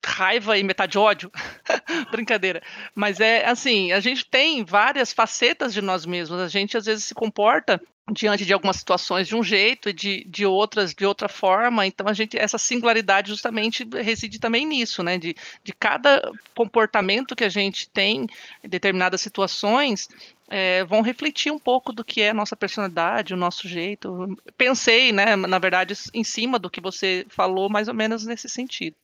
raiva 0.04 0.56
e 0.56 0.62
metade 0.62 0.98
ódio. 0.98 1.30
Brincadeira. 2.10 2.62
Mas 2.94 3.20
é 3.20 3.46
assim, 3.46 3.92
a 3.92 4.00
gente 4.00 4.24
tem 4.24 4.64
várias 4.64 5.12
facetas 5.12 5.72
de 5.72 5.82
nós 5.82 6.06
mesmos. 6.06 6.40
A 6.40 6.48
gente 6.48 6.76
às 6.76 6.86
vezes 6.86 7.04
se 7.04 7.14
comporta 7.14 7.80
diante 8.10 8.44
de 8.44 8.52
algumas 8.52 8.76
situações 8.76 9.28
de 9.28 9.36
um 9.36 9.42
jeito 9.42 9.90
e 9.90 9.92
de, 9.92 10.24
de 10.24 10.46
outras 10.46 10.94
de 10.94 11.04
outra 11.04 11.28
forma. 11.28 11.86
Então 11.86 12.06
a 12.08 12.12
gente 12.12 12.38
essa 12.38 12.58
singularidade 12.58 13.28
justamente 13.28 13.86
reside 13.92 14.38
também 14.38 14.66
nisso, 14.66 15.02
né? 15.02 15.18
De, 15.18 15.34
de 15.62 15.72
cada 15.72 16.30
comportamento 16.54 17.36
que 17.36 17.44
a 17.44 17.48
gente 17.48 17.88
tem 17.88 18.26
em 18.64 18.68
determinadas 18.68 19.20
situações 19.20 20.08
é, 20.48 20.82
vão 20.84 21.02
refletir 21.02 21.52
um 21.52 21.58
pouco 21.58 21.92
do 21.92 22.04
que 22.04 22.22
é 22.22 22.30
a 22.30 22.34
nossa 22.34 22.56
personalidade, 22.56 23.34
o 23.34 23.36
nosso 23.36 23.68
jeito. 23.68 24.36
Pensei, 24.56 25.12
né, 25.12 25.36
na 25.36 25.58
verdade, 25.58 25.94
em 26.14 26.24
cima 26.24 26.58
do 26.58 26.70
que 26.70 26.80
você 26.80 27.26
falou, 27.28 27.68
mais 27.68 27.86
ou 27.86 27.94
menos 27.94 28.24
nesse 28.24 28.48
sentido. 28.48 28.96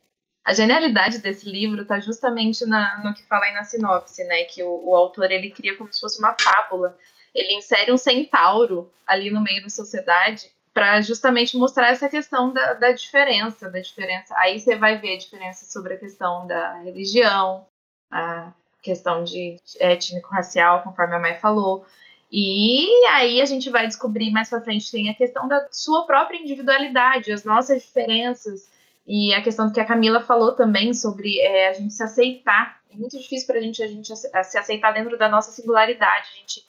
A 0.44 0.52
genialidade 0.52 1.18
desse 1.18 1.48
livro 1.48 1.82
está 1.82 1.98
justamente 1.98 2.66
na, 2.66 3.00
no 3.02 3.14
que 3.14 3.24
fala 3.24 3.46
aí 3.46 3.54
na 3.54 3.64
sinopse, 3.64 4.22
né? 4.24 4.44
Que 4.44 4.62
o, 4.62 4.88
o, 4.88 4.94
autor 4.94 5.30
ele 5.30 5.50
cria 5.50 5.74
como 5.76 5.90
se 5.90 5.98
fosse 5.98 6.18
uma 6.18 6.36
fábula. 6.38 6.98
Ele 7.34 7.54
insere 7.54 7.90
um 7.90 7.96
centauro 7.96 8.92
ali 9.06 9.30
no 9.30 9.40
meio 9.40 9.62
da 9.62 9.70
sociedade 9.70 10.50
para 10.74 11.00
justamente 11.00 11.56
mostrar 11.56 11.88
essa 11.88 12.08
questão 12.08 12.52
da, 12.52 12.74
da, 12.74 12.92
diferença, 12.92 13.70
da 13.70 13.80
diferença. 13.80 14.34
Aí 14.36 14.60
você 14.60 14.76
vai 14.76 14.98
ver 14.98 15.14
a 15.14 15.18
diferença 15.18 15.64
sobre 15.64 15.94
a 15.94 15.98
questão 15.98 16.46
da 16.46 16.74
religião, 16.80 17.66
a 18.10 18.52
questão 18.82 19.24
de 19.24 19.56
étnico-racial, 19.80 20.82
conforme 20.82 21.14
a 21.14 21.18
Mai 21.18 21.38
falou. 21.38 21.86
E 22.30 22.86
aí 23.12 23.40
a 23.40 23.46
gente 23.46 23.70
vai 23.70 23.86
descobrir 23.86 24.30
mais 24.30 24.50
para 24.50 24.60
frente 24.60 24.90
tem 24.90 25.08
a 25.08 25.14
questão 25.14 25.48
da 25.48 25.66
sua 25.70 26.04
própria 26.04 26.36
individualidade, 26.36 27.32
as 27.32 27.44
nossas 27.44 27.82
diferenças 27.82 28.68
e 29.06 29.34
a 29.34 29.42
questão 29.42 29.70
que 29.70 29.80
a 29.80 29.84
Camila 29.84 30.20
falou 30.20 30.52
também 30.52 30.94
sobre 30.94 31.38
é, 31.40 31.68
a 31.68 31.72
gente 31.74 31.92
se 31.92 32.02
aceitar. 32.02 32.80
É 32.90 32.96
muito 32.96 33.18
difícil 33.18 33.46
para 33.46 33.58
a 33.58 33.60
gente, 33.60 33.82
a 33.82 33.86
gente 33.86 34.16
se 34.16 34.58
aceitar 34.58 34.92
dentro 34.92 35.18
da 35.18 35.28
nossa 35.28 35.50
singularidade. 35.50 36.28
A 36.32 36.38
gente 36.38 36.64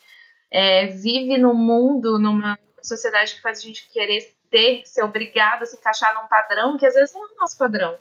é, 0.51 0.87
vive 0.87 1.37
num 1.37 1.53
mundo, 1.53 2.19
numa 2.19 2.59
sociedade 2.81 3.35
que 3.35 3.41
faz 3.41 3.59
a 3.59 3.61
gente 3.61 3.89
querer 3.89 4.35
ter, 4.49 4.85
ser 4.85 5.03
obrigado 5.03 5.63
a 5.63 5.65
se 5.65 5.77
encaixar 5.77 6.13
num 6.21 6.27
padrão 6.27 6.77
que 6.77 6.85
às 6.85 6.93
vezes 6.93 7.13
não 7.13 7.23
é 7.23 7.31
o 7.31 7.35
nosso 7.39 7.57
padrão. 7.57 7.97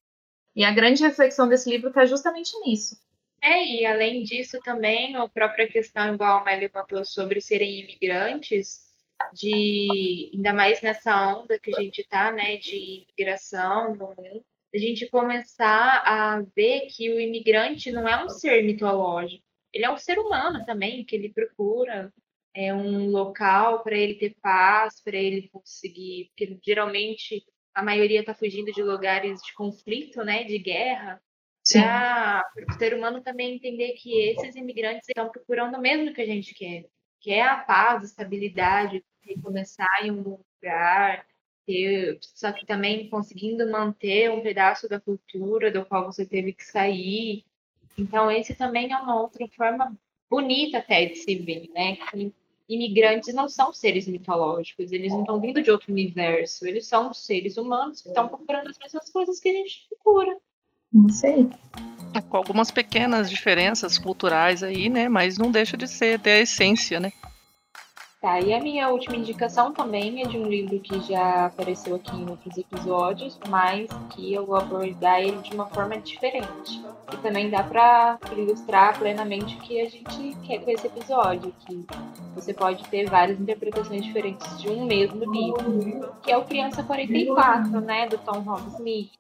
E 0.54 0.64
a 0.64 0.72
grande 0.72 1.02
reflexão 1.02 1.48
desse 1.48 1.70
livro 1.70 1.88
está 1.88 2.04
justamente 2.04 2.58
nisso. 2.60 2.96
É, 3.42 3.62
e 3.64 3.84
além 3.84 4.22
disso 4.22 4.58
também, 4.64 5.14
a 5.16 5.28
própria 5.28 5.68
questão, 5.68 6.14
igual 6.14 6.38
a 6.38 6.44
Mel 6.44 6.60
levantou, 6.60 7.04
sobre 7.04 7.40
serem 7.40 7.80
imigrantes, 7.80 8.83
de 9.32 10.30
ainda 10.34 10.52
mais 10.52 10.80
nessa 10.82 11.36
onda 11.36 11.58
que 11.58 11.74
a 11.74 11.80
gente 11.80 12.00
está, 12.00 12.32
né, 12.32 12.56
de 12.56 13.04
imigração 13.04 13.94
no 13.94 14.08
mundo, 14.08 14.44
a 14.74 14.78
gente 14.78 15.08
começar 15.08 16.02
a 16.04 16.42
ver 16.54 16.88
que 16.88 17.12
o 17.12 17.20
imigrante 17.20 17.92
não 17.92 18.08
é 18.08 18.24
um 18.24 18.28
ser 18.28 18.62
mitológico, 18.64 19.44
ele 19.72 19.84
é 19.84 19.90
um 19.90 19.96
ser 19.96 20.18
humano 20.18 20.64
também, 20.64 21.04
que 21.04 21.14
ele 21.14 21.32
procura 21.32 22.12
é 22.54 22.72
um 22.72 23.08
local 23.10 23.82
para 23.82 23.96
ele 23.96 24.14
ter 24.14 24.36
paz, 24.40 25.02
para 25.02 25.16
ele 25.16 25.48
conseguir, 25.48 26.30
porque 26.30 26.56
geralmente 26.64 27.44
a 27.74 27.82
maioria 27.82 28.20
está 28.20 28.32
fugindo 28.32 28.72
de 28.72 28.82
lugares 28.82 29.40
de 29.42 29.52
conflito, 29.54 30.22
né, 30.24 30.44
de 30.44 30.58
guerra, 30.58 31.20
para 31.72 32.44
o 32.68 32.78
ser 32.78 32.94
humano 32.94 33.20
também 33.22 33.56
entender 33.56 33.94
que 33.94 34.16
esses 34.28 34.54
imigrantes 34.54 35.08
estão 35.08 35.28
procurando 35.28 35.76
o 35.76 35.80
mesmo 35.80 36.14
que 36.14 36.20
a 36.20 36.26
gente 36.26 36.54
quer, 36.54 36.86
que 37.20 37.32
é 37.32 37.42
a 37.42 37.56
paz, 37.56 38.02
a 38.02 38.06
estabilidade, 38.06 39.04
recomeçar 39.26 40.04
em 40.04 40.10
um 40.10 40.22
lugar, 40.22 41.26
ter, 41.66 42.18
só 42.20 42.52
que 42.52 42.66
também 42.66 43.08
conseguindo 43.08 43.70
manter 43.70 44.30
um 44.30 44.42
pedaço 44.42 44.88
da 44.88 45.00
cultura 45.00 45.70
do 45.70 45.84
qual 45.84 46.04
você 46.04 46.24
teve 46.24 46.52
que 46.52 46.64
sair. 46.64 47.44
Então, 47.98 48.30
esse 48.30 48.54
também 48.54 48.92
é 48.92 48.96
uma 48.96 49.20
outra 49.20 49.46
forma 49.48 49.96
bonita 50.28 50.78
até 50.78 51.06
de 51.06 51.16
se 51.16 51.34
ver, 51.36 51.70
né? 51.72 51.96
Que 51.96 52.32
imigrantes 52.68 53.34
não 53.34 53.48
são 53.48 53.72
seres 53.72 54.08
mitológicos, 54.08 54.90
eles 54.90 55.12
não 55.12 55.20
estão 55.20 55.40
vindo 55.40 55.62
de 55.62 55.70
outro 55.70 55.92
universo, 55.92 56.66
eles 56.66 56.86
são 56.86 57.12
seres 57.12 57.56
humanos 57.56 58.00
que 58.00 58.08
estão 58.08 58.26
procurando 58.28 58.68
as 58.68 58.78
mesmas 58.78 59.10
coisas 59.10 59.38
que 59.38 59.48
a 59.48 59.52
gente 59.52 59.86
procura. 59.88 60.36
Não 60.92 61.08
sei. 61.08 61.48
Com 62.30 62.36
algumas 62.36 62.70
pequenas 62.70 63.28
diferenças 63.28 63.98
culturais 63.98 64.62
aí, 64.62 64.88
né? 64.88 65.08
Mas 65.08 65.36
não 65.36 65.50
deixa 65.50 65.76
de 65.76 65.88
ser 65.88 66.20
ter 66.20 66.30
a 66.30 66.40
essência, 66.40 67.00
né? 67.00 67.12
Tá, 68.24 68.40
e 68.40 68.54
a 68.54 68.58
minha 68.58 68.88
última 68.88 69.16
indicação 69.16 69.70
também 69.70 70.22
é 70.22 70.26
de 70.26 70.38
um 70.38 70.44
livro 70.44 70.80
que 70.80 70.98
já 71.00 71.44
apareceu 71.44 71.96
aqui 71.96 72.16
em 72.16 72.26
outros 72.26 72.56
episódios, 72.56 73.38
mas 73.50 73.86
que 74.08 74.32
eu 74.32 74.46
vou 74.46 74.56
abordar 74.56 75.20
ele 75.20 75.36
de 75.42 75.54
uma 75.54 75.66
forma 75.66 75.98
diferente. 75.98 76.82
E 77.12 77.18
também 77.18 77.50
dá 77.50 77.62
para 77.62 78.18
ilustrar 78.34 78.98
plenamente 78.98 79.56
o 79.56 79.60
que 79.60 79.78
a 79.78 79.90
gente 79.90 80.34
quer 80.42 80.64
com 80.64 80.70
esse 80.70 80.86
episódio, 80.86 81.54
que 81.66 81.84
você 82.34 82.54
pode 82.54 82.82
ter 82.84 83.10
várias 83.10 83.38
interpretações 83.38 84.02
diferentes 84.02 84.58
de 84.58 84.70
um 84.70 84.86
mesmo 84.86 85.30
livro, 85.30 86.14
que 86.22 86.32
é 86.32 86.38
o 86.38 86.46
Criança 86.46 86.82
44, 86.82 87.78
né, 87.82 88.08
do 88.08 88.16
Tom 88.16 88.40
Robbins 88.40 88.72
Smith. 88.72 89.12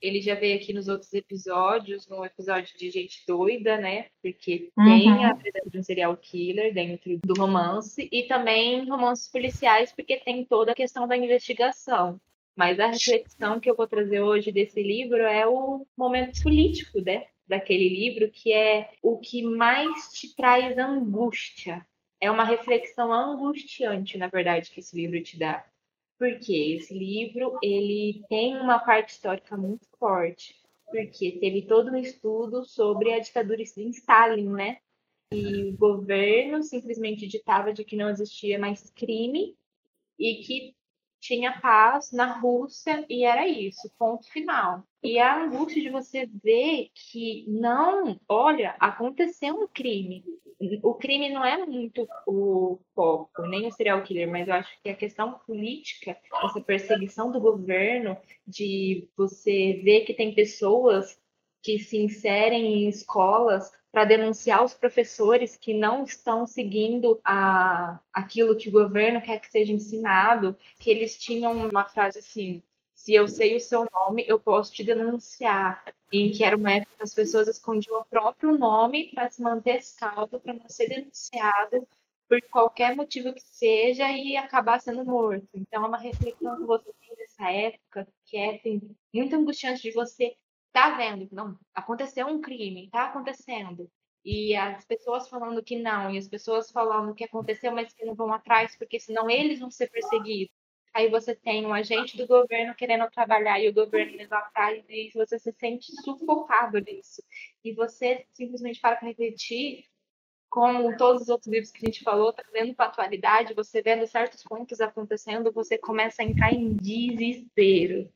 Ele 0.00 0.20
já 0.20 0.34
veio 0.34 0.56
aqui 0.56 0.72
nos 0.72 0.88
outros 0.88 1.12
episódios, 1.12 2.08
no 2.08 2.24
episódio 2.24 2.76
de 2.76 2.90
Gente 2.90 3.24
Doida, 3.26 3.76
né? 3.78 4.06
Porque 4.22 4.70
uhum. 4.76 4.84
tem 4.84 5.24
a 5.24 5.34
presença 5.34 5.70
de 5.70 5.78
um 5.78 5.82
serial 5.82 6.16
killer 6.16 6.72
dentro 6.72 7.18
do 7.24 7.34
romance 7.34 8.08
e 8.10 8.24
também 8.24 8.88
romances 8.88 9.30
policiais, 9.30 9.92
porque 9.92 10.18
tem 10.18 10.44
toda 10.44 10.72
a 10.72 10.74
questão 10.74 11.06
da 11.06 11.16
investigação. 11.16 12.20
Mas 12.56 12.80
a 12.80 12.86
reflexão 12.86 13.60
que 13.60 13.70
eu 13.70 13.76
vou 13.76 13.86
trazer 13.86 14.20
hoje 14.20 14.50
desse 14.50 14.82
livro 14.82 15.18
é 15.18 15.46
o 15.46 15.86
momento 15.96 16.42
político, 16.42 17.00
né? 17.00 17.26
Daquele 17.46 17.88
livro, 17.88 18.30
que 18.30 18.52
é 18.52 18.90
o 19.02 19.18
que 19.18 19.42
mais 19.42 20.10
te 20.12 20.34
traz 20.34 20.76
angústia. 20.78 21.86
É 22.18 22.30
uma 22.30 22.44
reflexão 22.44 23.12
angustiante, 23.12 24.16
na 24.16 24.28
verdade, 24.28 24.70
que 24.70 24.80
esse 24.80 24.96
livro 24.96 25.22
te 25.22 25.38
dá 25.38 25.64
porque 26.18 26.76
esse 26.76 26.94
livro 26.96 27.58
ele 27.62 28.24
tem 28.28 28.56
uma 28.56 28.78
parte 28.78 29.10
histórica 29.10 29.56
muito 29.56 29.86
forte, 29.98 30.54
porque 30.86 31.38
teve 31.38 31.62
todo 31.62 31.90
um 31.90 31.96
estudo 31.96 32.64
sobre 32.64 33.12
a 33.12 33.18
ditadura 33.18 33.58
de 33.58 33.90
Stalin, 33.90 34.48
né? 34.48 34.78
E 35.32 35.70
o 35.70 35.76
governo 35.76 36.62
simplesmente 36.62 37.26
ditava 37.26 37.72
de 37.72 37.84
que 37.84 37.96
não 37.96 38.08
existia 38.08 38.58
mais 38.58 38.90
crime 38.90 39.56
e 40.18 40.36
que 40.36 40.76
tinha 41.20 41.60
paz 41.60 42.12
na 42.12 42.38
Rússia 42.38 43.04
e 43.08 43.24
era 43.24 43.46
isso, 43.48 43.90
ponto 43.98 44.30
final. 44.30 44.84
E 45.06 45.20
a 45.20 45.44
angústia 45.44 45.80
de 45.80 45.88
você 45.88 46.28
ver 46.42 46.90
que 46.92 47.44
não, 47.46 48.18
olha, 48.28 48.74
aconteceu 48.80 49.54
um 49.54 49.68
crime. 49.68 50.24
O 50.82 50.94
crime 50.94 51.28
não 51.28 51.44
é 51.44 51.64
muito 51.64 52.08
o 52.26 52.80
foco, 52.92 53.42
nem 53.42 53.68
o 53.68 53.72
serial 53.72 54.02
killer, 54.02 54.28
mas 54.28 54.48
eu 54.48 54.54
acho 54.54 54.82
que 54.82 54.88
a 54.88 54.96
questão 54.96 55.38
política, 55.46 56.16
essa 56.42 56.60
perseguição 56.60 57.30
do 57.30 57.40
governo, 57.40 58.16
de 58.44 59.08
você 59.16 59.80
ver 59.84 60.00
que 60.00 60.12
tem 60.12 60.34
pessoas 60.34 61.16
que 61.62 61.78
se 61.78 61.98
inserem 61.98 62.84
em 62.84 62.88
escolas 62.88 63.70
para 63.92 64.04
denunciar 64.04 64.64
os 64.64 64.74
professores 64.74 65.56
que 65.56 65.72
não 65.72 66.02
estão 66.02 66.48
seguindo 66.48 67.20
a, 67.24 68.00
aquilo 68.12 68.56
que 68.56 68.68
o 68.68 68.72
governo 68.72 69.22
quer 69.22 69.38
que 69.38 69.50
seja 69.50 69.72
ensinado, 69.72 70.56
que 70.80 70.90
eles 70.90 71.16
tinham 71.16 71.52
uma 71.68 71.84
frase 71.84 72.18
assim, 72.18 72.60
se 73.06 73.14
eu 73.14 73.28
sei 73.28 73.54
o 73.56 73.60
seu 73.60 73.86
nome, 73.92 74.24
eu 74.26 74.36
posso 74.40 74.72
te 74.72 74.82
denunciar. 74.82 75.84
Em 76.12 76.32
que 76.32 76.42
era 76.42 76.56
uma 76.56 76.72
época 76.72 76.96
que 76.96 77.02
as 77.04 77.14
pessoas 77.14 77.46
escondiam 77.46 78.00
o 78.00 78.04
próprio 78.04 78.58
nome 78.58 79.12
para 79.14 79.30
se 79.30 79.40
manter 79.40 79.80
salvo, 79.80 80.40
para 80.40 80.54
não 80.54 80.68
ser 80.68 80.88
denunciado 80.88 81.86
por 82.28 82.42
qualquer 82.50 82.96
motivo 82.96 83.32
que 83.32 83.40
seja 83.40 84.10
e 84.10 84.36
acabar 84.36 84.80
sendo 84.80 85.04
morto. 85.04 85.46
Então 85.54 85.84
é 85.84 85.86
uma 85.86 85.98
reflexão 85.98 86.56
que 86.56 86.64
você 86.64 86.92
tem 86.94 87.14
dessa 87.14 87.48
época 87.48 88.08
que 88.24 88.36
é 88.36 88.56
assim, 88.56 88.80
muito 89.14 89.36
angustiante 89.36 89.82
de 89.82 89.92
você 89.92 90.34
tá 90.72 90.96
vendo, 90.96 91.28
não, 91.30 91.56
aconteceu 91.72 92.26
um 92.26 92.40
crime, 92.40 92.90
tá 92.90 93.04
acontecendo. 93.04 93.88
E 94.24 94.56
as 94.56 94.84
pessoas 94.84 95.28
falando 95.28 95.62
que 95.62 95.78
não, 95.78 96.10
e 96.10 96.18
as 96.18 96.26
pessoas 96.26 96.72
falando 96.72 97.14
que 97.14 97.22
aconteceu, 97.22 97.70
mas 97.70 97.92
que 97.94 98.04
não 98.04 98.16
vão 98.16 98.32
atrás, 98.32 98.76
porque 98.76 98.98
senão 98.98 99.30
eles 99.30 99.60
vão 99.60 99.70
ser 99.70 99.88
perseguidos. 99.90 100.55
Aí 100.96 101.10
você 101.10 101.34
tem 101.34 101.66
um 101.66 101.74
agente 101.74 102.16
do 102.16 102.26
governo 102.26 102.74
querendo 102.74 103.06
trabalhar 103.10 103.60
e 103.60 103.68
o 103.68 103.74
governo 103.74 104.18
indo 104.18 104.32
atrás 104.32 104.82
e 104.88 105.10
você 105.14 105.38
se 105.38 105.52
sente 105.52 105.92
sufocado 106.02 106.78
nisso. 106.78 107.22
E 107.62 107.74
você 107.74 108.24
simplesmente 108.32 108.80
para 108.80 108.96
para 108.96 109.08
refletir, 109.08 109.84
como 110.48 110.96
todos 110.96 111.20
os 111.20 111.28
outros 111.28 111.52
livros 111.52 111.70
que 111.70 111.84
a 111.84 111.90
gente 111.90 112.02
falou, 112.02 112.32
trazendo 112.32 112.74
para 112.74 112.86
a 112.86 112.88
atualidade, 112.88 113.52
você 113.52 113.82
vendo 113.82 114.06
certos 114.06 114.42
pontos 114.42 114.80
acontecendo, 114.80 115.52
você 115.52 115.76
começa 115.76 116.22
a 116.22 116.24
entrar 116.24 116.50
em 116.50 116.72
desespero. 116.72 118.10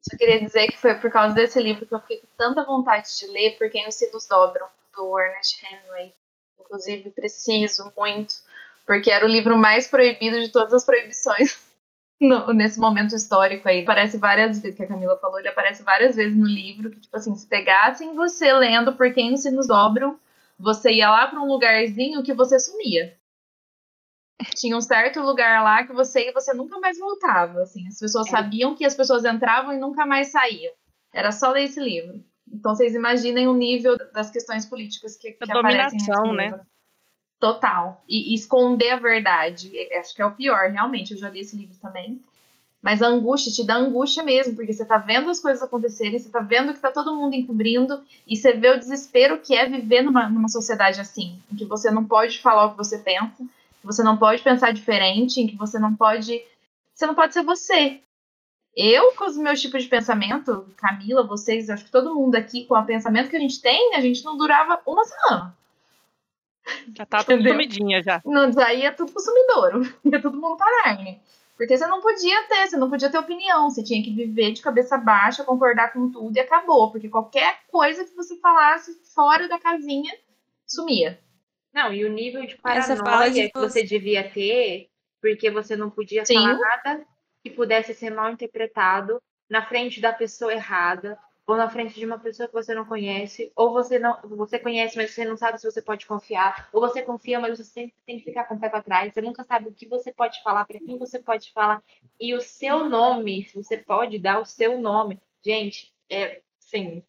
Só 0.00 0.16
queria 0.16 0.40
dizer 0.40 0.68
que 0.68 0.78
foi 0.78 0.94
por 0.94 1.10
causa 1.10 1.34
desse 1.34 1.60
livro 1.60 1.84
que 1.86 1.94
eu 1.94 2.00
fiquei 2.00 2.20
com 2.20 2.28
tanta 2.38 2.64
vontade 2.64 3.06
de 3.18 3.26
ler, 3.26 3.58
porque 3.58 3.86
os 3.86 3.94
sinos 3.96 4.26
dobram, 4.26 4.66
do 4.96 5.20
Ernest 5.20 5.62
Hemingway. 5.62 6.14
Inclusive, 6.58 7.10
preciso 7.10 7.92
muito, 7.94 8.36
porque 8.86 9.10
era 9.10 9.26
o 9.26 9.28
livro 9.28 9.58
mais 9.58 9.86
proibido 9.86 10.40
de 10.40 10.50
todas 10.50 10.72
as 10.72 10.86
proibições 10.86 11.73
no, 12.20 12.52
nesse 12.52 12.78
momento 12.78 13.14
histórico 13.14 13.68
aí. 13.68 13.82
Aparece 13.82 14.16
várias 14.18 14.60
vezes, 14.60 14.76
que 14.76 14.82
a 14.82 14.88
Camila 14.88 15.18
falou, 15.18 15.38
ele 15.38 15.48
aparece 15.48 15.82
várias 15.82 16.16
vezes 16.16 16.36
no 16.36 16.46
livro, 16.46 16.90
que, 16.90 17.00
tipo 17.00 17.16
assim, 17.16 17.34
se 17.34 17.46
pegassem 17.46 18.14
você 18.14 18.52
lendo 18.52 18.94
Por 18.94 19.12
Quem 19.12 19.34
os 19.34 19.42
Sinos 19.42 19.66
Dobram, 19.66 20.18
você 20.58 20.92
ia 20.92 21.10
lá 21.10 21.26
para 21.26 21.40
um 21.40 21.46
lugarzinho 21.46 22.22
que 22.22 22.34
você 22.34 22.58
sumia 22.58 23.16
tinha 24.54 24.76
um 24.76 24.80
certo 24.80 25.20
lugar 25.20 25.62
lá 25.62 25.84
que 25.84 25.92
você 25.92 26.28
e 26.28 26.32
você 26.32 26.52
nunca 26.52 26.78
mais 26.80 26.98
voltava. 26.98 27.62
Assim, 27.62 27.86
as 27.86 27.98
pessoas 27.98 28.26
é. 28.28 28.30
sabiam 28.30 28.74
que 28.74 28.84
as 28.84 28.94
pessoas 28.94 29.24
entravam 29.24 29.72
e 29.72 29.78
nunca 29.78 30.04
mais 30.04 30.28
saíam. 30.28 30.72
Era 31.12 31.30
só 31.30 31.50
ler 31.50 31.64
esse 31.64 31.80
livro. 31.80 32.24
Então 32.52 32.74
vocês 32.74 32.94
imaginem 32.94 33.48
o 33.48 33.54
nível 33.54 33.96
das 34.12 34.30
questões 34.30 34.66
políticas 34.66 35.16
que, 35.16 35.32
que 35.32 35.52
aparecem 35.52 35.98
nesse 35.98 36.22
livro. 36.22 36.60
Total. 37.44 38.02
E, 38.08 38.32
e, 38.32 38.34
esconder 38.34 38.92
a 38.92 38.96
verdade. 38.96 39.70
Acho 39.98 40.14
que 40.14 40.22
é 40.22 40.24
o 40.24 40.30
pior, 40.30 40.70
realmente. 40.70 41.12
Eu 41.12 41.18
já 41.18 41.28
li 41.28 41.40
esse 41.40 41.54
livro 41.54 41.76
também. 41.76 42.18
Mas 42.80 43.02
a 43.02 43.06
angústia 43.06 43.52
te 43.52 43.62
dá 43.62 43.76
angústia 43.76 44.22
mesmo, 44.22 44.56
porque 44.56 44.72
você 44.72 44.82
tá 44.82 44.96
vendo 44.96 45.28
as 45.28 45.40
coisas 45.40 45.62
acontecerem, 45.62 46.18
você 46.18 46.30
tá 46.30 46.40
vendo 46.40 46.72
que 46.72 46.80
tá 46.80 46.90
todo 46.90 47.14
mundo 47.14 47.34
encobrindo, 47.34 48.02
e 48.26 48.34
você 48.34 48.54
vê 48.54 48.70
o 48.70 48.78
desespero 48.78 49.40
que 49.40 49.54
é 49.54 49.68
viver 49.68 50.00
numa, 50.00 50.26
numa 50.26 50.48
sociedade 50.48 50.98
assim, 51.02 51.38
em 51.52 51.56
que 51.56 51.66
você 51.66 51.90
não 51.90 52.06
pode 52.06 52.40
falar 52.40 52.64
o 52.64 52.70
que 52.70 52.78
você 52.78 52.96
pensa, 52.96 53.44
que 53.78 53.86
você 53.86 54.02
não 54.02 54.16
pode 54.16 54.40
pensar 54.40 54.72
diferente, 54.72 55.38
em 55.38 55.46
que 55.46 55.56
você 55.56 55.78
não 55.78 55.94
pode. 55.94 56.42
Você 56.94 57.06
não 57.06 57.14
pode 57.14 57.34
ser 57.34 57.42
você. 57.42 58.00
Eu, 58.74 59.12
com 59.12 59.26
os 59.26 59.36
meus 59.36 59.60
tipos 59.60 59.82
de 59.82 59.88
pensamento, 59.90 60.66
Camila, 60.78 61.26
vocês, 61.26 61.68
acho 61.68 61.84
que 61.84 61.90
todo 61.90 62.14
mundo 62.14 62.36
aqui, 62.36 62.64
com 62.64 62.74
o 62.74 62.86
pensamento 62.86 63.28
que 63.28 63.36
a 63.36 63.40
gente 63.40 63.60
tem, 63.60 63.94
a 63.94 64.00
gente 64.00 64.24
não 64.24 64.34
durava 64.38 64.80
uma 64.86 65.04
semana. 65.04 65.54
Já 66.96 67.06
tá 67.06 67.22
tudo 67.24 67.42
comidinha 67.42 68.02
já. 68.02 68.20
Não, 68.24 68.50
aí 68.64 68.82
é 68.82 68.90
tudo 68.90 69.12
consumidouro. 69.12 69.82
É 70.12 70.18
todo 70.18 70.40
mundo 70.40 70.56
carne. 70.56 71.20
Porque 71.56 71.76
você 71.76 71.86
não 71.86 72.00
podia 72.00 72.42
ter, 72.48 72.66
você 72.66 72.76
não 72.76 72.90
podia 72.90 73.10
ter 73.10 73.18
opinião. 73.18 73.70
Você 73.70 73.82
tinha 73.82 74.02
que 74.02 74.12
viver 74.12 74.52
de 74.52 74.62
cabeça 74.62 74.98
baixa, 74.98 75.44
concordar 75.44 75.92
com 75.92 76.10
tudo 76.10 76.36
e 76.36 76.40
acabou. 76.40 76.90
Porque 76.90 77.08
qualquer 77.08 77.60
coisa 77.68 78.04
que 78.04 78.14
você 78.14 78.36
falasse 78.36 78.92
fora 79.14 79.48
da 79.48 79.58
casinha 79.58 80.12
sumia. 80.66 81.18
Não, 81.72 81.92
e 81.92 82.04
o 82.04 82.12
nível 82.12 82.46
de 82.46 82.56
paranoia 82.56 83.30
de 83.30 83.50
que 83.50 83.58
você 83.58 83.82
devia 83.82 84.28
ter, 84.28 84.88
porque 85.20 85.50
você 85.50 85.76
não 85.76 85.90
podia 85.90 86.24
Sim. 86.24 86.34
falar 86.34 86.58
nada 86.58 87.06
que 87.42 87.50
pudesse 87.50 87.94
ser 87.94 88.10
mal 88.10 88.30
interpretado 88.30 89.20
na 89.50 89.66
frente 89.66 90.00
da 90.00 90.12
pessoa 90.12 90.52
errada, 90.52 91.18
ou 91.46 91.56
na 91.56 91.68
frente 91.68 91.94
de 91.94 92.06
uma 92.06 92.18
pessoa 92.18 92.48
que 92.48 92.54
você 92.54 92.74
não 92.74 92.84
conhece, 92.84 93.52
ou 93.54 93.72
você 93.72 93.98
não 93.98 94.18
você 94.22 94.58
conhece, 94.58 94.96
mas 94.96 95.10
você 95.10 95.24
não 95.24 95.36
sabe 95.36 95.60
se 95.60 95.70
você 95.70 95.82
pode 95.82 96.06
confiar, 96.06 96.68
ou 96.72 96.80
você 96.80 97.02
confia, 97.02 97.38
mas 97.38 97.58
você 97.58 97.64
sempre 97.64 97.94
tem 98.06 98.18
que 98.18 98.24
ficar 98.24 98.44
com 98.44 98.54
o 98.54 98.60
pé 98.60 98.68
para 98.68 98.82
trás, 98.82 99.12
você 99.12 99.20
nunca 99.20 99.44
sabe 99.44 99.68
o 99.68 99.72
que 99.72 99.86
você 99.86 100.12
pode 100.12 100.42
falar, 100.42 100.64
para 100.64 100.78
quem 100.78 100.98
você 100.98 101.18
pode 101.18 101.52
falar, 101.52 101.82
e 102.20 102.34
o 102.34 102.40
seu 102.40 102.88
nome, 102.88 103.44
se 103.44 103.62
você 103.62 103.76
pode 103.76 104.18
dar 104.18 104.40
o 104.40 104.46
seu 104.46 104.78
nome. 104.78 105.20
Gente, 105.44 105.92
é, 106.08 106.40
sim, 106.58 107.04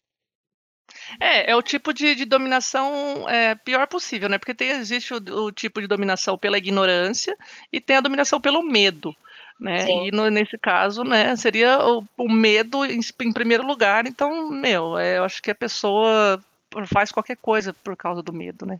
é, 1.20 1.50
é 1.50 1.56
o 1.56 1.62
tipo 1.62 1.92
de, 1.92 2.14
de 2.14 2.24
dominação 2.24 3.28
é, 3.28 3.54
pior 3.54 3.86
possível, 3.86 4.28
né? 4.28 4.38
Porque 4.38 4.54
tem, 4.54 4.70
existe 4.70 5.14
o, 5.14 5.16
o, 5.16 5.52
tipo 5.52 5.80
de 5.80 5.86
dominação 5.86 6.38
pela 6.38 6.58
ignorância 6.58 7.36
e 7.72 7.80
tem 7.80 7.96
a 7.96 8.00
dominação 8.00 8.40
pelo 8.40 8.62
medo. 8.62 9.14
Né? 9.58 9.86
Sim. 9.86 10.06
E 10.06 10.10
no, 10.10 10.28
nesse 10.28 10.58
caso, 10.58 11.02
né, 11.02 11.34
seria 11.36 11.78
o, 11.78 12.04
o 12.16 12.30
medo 12.30 12.84
em, 12.84 13.00
em, 13.20 13.32
primeiro 13.32 13.66
lugar. 13.66 14.06
Então, 14.06 14.50
meu, 14.50 14.98
é, 14.98 15.18
eu 15.18 15.24
acho 15.24 15.42
que 15.42 15.50
a 15.50 15.54
pessoa 15.54 16.42
faz 16.86 17.10
qualquer 17.10 17.36
coisa 17.36 17.72
por 17.72 17.96
causa 17.96 18.22
do 18.22 18.32
medo, 18.32 18.66
né? 18.66 18.78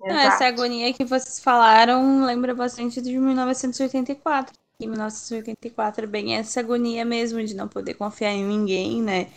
Não, 0.00 0.18
essa 0.18 0.46
agonia 0.46 0.92
que 0.92 1.04
vocês 1.04 1.40
falaram 1.40 2.24
lembra 2.24 2.54
bastante 2.54 3.00
de 3.00 3.18
1984. 3.18 4.54
Em 4.78 4.88
1984 4.88 6.04
é 6.04 6.06
bem 6.06 6.36
essa 6.36 6.60
agonia 6.60 7.04
mesmo 7.04 7.42
de 7.42 7.54
não 7.54 7.66
poder 7.66 7.94
confiar 7.94 8.32
em 8.32 8.44
ninguém, 8.44 9.02
né? 9.02 9.28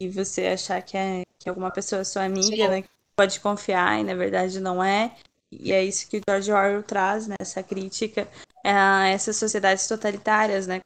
E 0.00 0.08
você 0.08 0.48
achar 0.48 0.82
que, 0.82 0.96
é, 0.96 1.22
que 1.38 1.48
alguma 1.48 1.70
pessoa 1.70 2.02
é 2.02 2.04
sua 2.04 2.24
amiga, 2.24 2.56
Sim. 2.56 2.68
né? 2.68 2.84
Pode 3.16 3.40
confiar 3.40 4.00
e 4.00 4.04
na 4.04 4.14
verdade 4.14 4.60
não 4.60 4.82
é. 4.82 5.14
E 5.50 5.72
é 5.72 5.84
isso 5.84 6.08
que 6.08 6.18
o 6.18 6.22
George 6.26 6.52
Orwell 6.52 6.82
traz, 6.82 7.26
né? 7.26 7.36
Essa 7.38 7.62
crítica 7.62 8.28
a 8.64 9.08
essas 9.08 9.36
sociedades 9.36 9.86
totalitárias, 9.86 10.66
né? 10.66 10.80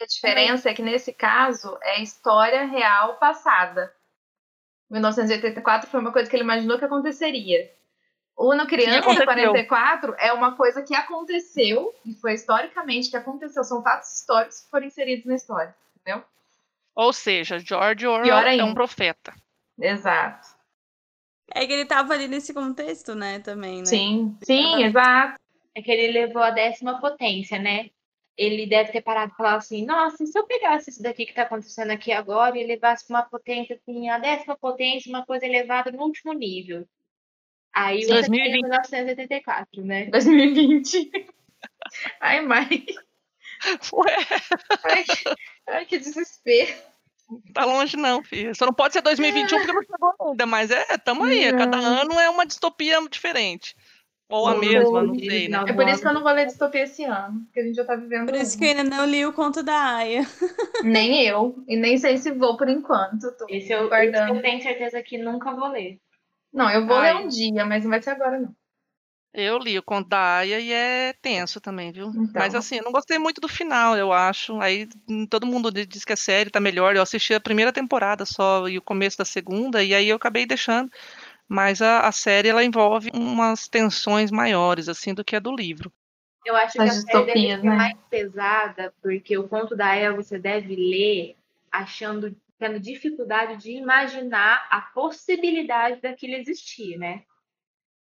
A 0.00 0.06
diferença 0.06 0.70
é 0.70 0.74
que 0.74 0.82
nesse 0.82 1.12
caso 1.12 1.78
é 1.80 2.02
história 2.02 2.64
real 2.66 3.16
passada. 3.16 3.94
1984 4.90 5.88
foi 5.88 6.00
uma 6.00 6.12
coisa 6.12 6.28
que 6.28 6.36
ele 6.36 6.42
imaginou 6.42 6.78
que 6.78 6.84
aconteceu. 6.84 7.30
O 8.36 8.54
No 8.54 8.66
Criança 8.66 9.14
de 9.14 9.24
44 9.24 10.14
é 10.18 10.32
uma 10.32 10.56
coisa 10.56 10.82
que 10.82 10.94
aconteceu 10.94 11.94
e 12.04 12.14
foi 12.14 12.34
historicamente 12.34 13.08
que 13.08 13.16
aconteceu. 13.16 13.62
São 13.62 13.82
fatos 13.82 14.12
históricos 14.12 14.60
que 14.60 14.70
foram 14.70 14.86
inseridos 14.86 15.24
na 15.24 15.36
história, 15.36 15.74
entendeu? 16.00 16.24
Ou 16.94 17.12
seja, 17.12 17.58
George 17.58 18.06
Orwell 18.06 18.36
é 18.36 18.64
um 18.64 18.74
profeta. 18.74 19.32
Exato. 19.78 20.48
É 21.52 21.66
que 21.66 21.72
ele 21.72 21.82
estava 21.82 22.14
ali 22.14 22.26
nesse 22.26 22.52
contexto, 22.52 23.14
né, 23.14 23.38
também, 23.38 23.80
né? 23.80 23.84
Sim, 23.84 24.36
sim, 24.42 24.82
exato. 24.84 25.38
É 25.74 25.82
que 25.82 25.90
ele 25.90 26.12
levou 26.12 26.42
a 26.42 26.50
décima 26.50 27.00
potência, 27.00 27.58
né? 27.58 27.90
Ele 28.36 28.66
deve 28.66 28.90
ter 28.92 29.00
parado 29.00 29.32
e 29.32 29.36
falar 29.36 29.56
assim, 29.56 29.84
nossa, 29.84 30.24
se 30.26 30.36
eu 30.38 30.46
pegasse 30.46 30.90
isso 30.90 31.02
daqui 31.02 31.24
que 31.24 31.32
está 31.32 31.42
acontecendo 31.42 31.90
aqui 31.90 32.10
agora 32.10 32.58
e 32.58 32.66
levasse 32.66 33.06
para 33.06 33.16
uma 33.16 33.22
potência, 33.22 33.76
assim, 33.76 34.08
a 34.08 34.18
décima 34.18 34.56
potência, 34.56 35.08
uma 35.08 35.24
coisa 35.24 35.46
elevada 35.46 35.92
no 35.92 36.02
último 36.02 36.32
nível. 36.32 36.86
Aí 37.72 38.02
você 38.02 38.12
2020. 38.12 38.42
tem 38.42 38.62
1984, 38.62 39.84
né? 39.84 40.04
2020. 40.10 41.10
Ai, 42.20 42.40
mãe. 42.40 42.86
Ué. 43.92 44.16
Ai, 44.84 45.04
ai, 45.68 45.86
que 45.86 45.98
desespero. 45.98 46.74
Tá 47.52 47.64
longe 47.64 47.96
não, 47.96 48.22
filho. 48.22 48.54
Só 48.54 48.66
não 48.66 48.74
pode 48.74 48.92
ser 48.92 49.00
2021 49.00 49.58
porque 49.58 49.72
não 49.72 49.82
chegou 49.82 50.14
ainda, 50.20 50.46
mas 50.46 50.70
é, 50.70 50.84
tamo 50.98 51.24
aí. 51.24 51.50
Não. 51.50 51.58
Cada 51.58 51.76
ano 51.78 52.20
é 52.20 52.28
uma 52.28 52.46
distopia 52.46 53.00
diferente. 53.08 53.74
Ou 54.28 54.48
a 54.48 54.54
mesma, 54.56 55.02
não 55.02 55.14
sei, 55.14 55.48
né? 55.48 55.64
É 55.68 55.72
por 55.72 55.86
isso 55.86 56.00
que 56.00 56.08
eu 56.08 56.14
não 56.14 56.22
vou 56.22 56.32
ler 56.32 56.46
distopia 56.46 56.84
esse 56.84 57.04
ano, 57.04 57.42
porque 57.44 57.60
a 57.60 57.62
gente 57.62 57.76
já 57.76 57.84
tá 57.84 57.94
vivendo. 57.94 58.26
Por 58.26 58.34
isso 58.34 58.58
que 58.58 58.64
eu 58.64 58.68
ainda 58.70 58.84
não 58.84 59.04
li 59.04 59.24
o 59.24 59.32
conto 59.32 59.62
da 59.62 59.96
Aya. 59.96 60.22
Nem 60.82 61.22
eu. 61.26 61.62
E 61.68 61.76
nem 61.76 61.96
sei 61.98 62.18
se 62.18 62.32
vou 62.32 62.56
por 62.56 62.68
enquanto. 62.68 63.30
Tô 63.38 63.46
esse 63.48 63.72
eu, 63.72 63.88
guardando. 63.88 64.36
eu 64.36 64.42
tenho 64.42 64.62
certeza 64.62 65.02
que 65.02 65.18
nunca 65.18 65.54
vou 65.54 65.68
ler. 65.68 65.98
Não, 66.52 66.70
eu 66.70 66.86
vou 66.86 66.96
Ai. 66.96 67.12
ler 67.14 67.24
um 67.24 67.28
dia, 67.28 67.64
mas 67.64 67.84
não 67.84 67.90
vai 67.90 68.02
ser 68.02 68.10
agora, 68.10 68.40
não. 68.40 68.54
Eu 69.32 69.58
li 69.58 69.76
o 69.76 69.82
Conto 69.82 70.08
da 70.08 70.36
Aya 70.36 70.60
e 70.60 70.72
é 70.72 71.12
tenso 71.20 71.60
também, 71.60 71.90
viu? 71.90 72.06
Então. 72.10 72.30
Mas 72.36 72.54
assim, 72.54 72.76
eu 72.76 72.84
não 72.84 72.92
gostei 72.92 73.18
muito 73.18 73.40
do 73.40 73.48
final, 73.48 73.96
eu 73.96 74.12
acho. 74.12 74.60
Aí 74.60 74.88
todo 75.28 75.44
mundo 75.44 75.72
di- 75.72 75.84
diz 75.84 76.04
que 76.04 76.12
a 76.12 76.16
série 76.16 76.50
tá 76.50 76.60
melhor. 76.60 76.94
Eu 76.94 77.02
assisti 77.02 77.34
a 77.34 77.40
primeira 77.40 77.72
temporada 77.72 78.24
só 78.24 78.68
e 78.68 78.78
o 78.78 78.82
começo 78.82 79.18
da 79.18 79.24
segunda, 79.24 79.82
e 79.82 79.92
aí 79.92 80.08
eu 80.08 80.16
acabei 80.16 80.46
deixando. 80.46 80.88
Mas 81.48 81.82
a, 81.82 82.00
a 82.00 82.12
série 82.12 82.48
ela 82.48 82.64
envolve 82.64 83.10
umas 83.14 83.68
tensões 83.68 84.30
maiores, 84.30 84.88
assim, 84.88 85.12
do 85.12 85.24
que 85.24 85.36
a 85.36 85.40
do 85.40 85.54
livro. 85.54 85.92
Eu 86.44 86.56
acho 86.56 86.74
que 86.74 86.80
a 86.80 86.84
As 86.84 86.94
série 87.02 87.26
deve 87.26 87.32
distopias, 87.32 87.60
ser 87.60 87.66
né? 87.66 87.76
mais 87.76 87.98
pesada, 88.10 88.94
porque 89.02 89.36
o 89.38 89.48
conto 89.48 89.76
da 89.76 89.86
Aya 89.88 90.12
você 90.12 90.38
deve 90.38 90.74
ler 90.74 91.36
achando, 91.70 92.34
tendo 92.58 92.78
dificuldade 92.78 93.56
de 93.56 93.72
imaginar 93.72 94.66
a 94.70 94.80
possibilidade 94.80 96.00
daquilo 96.00 96.34
existir, 96.34 96.98
né? 96.98 97.22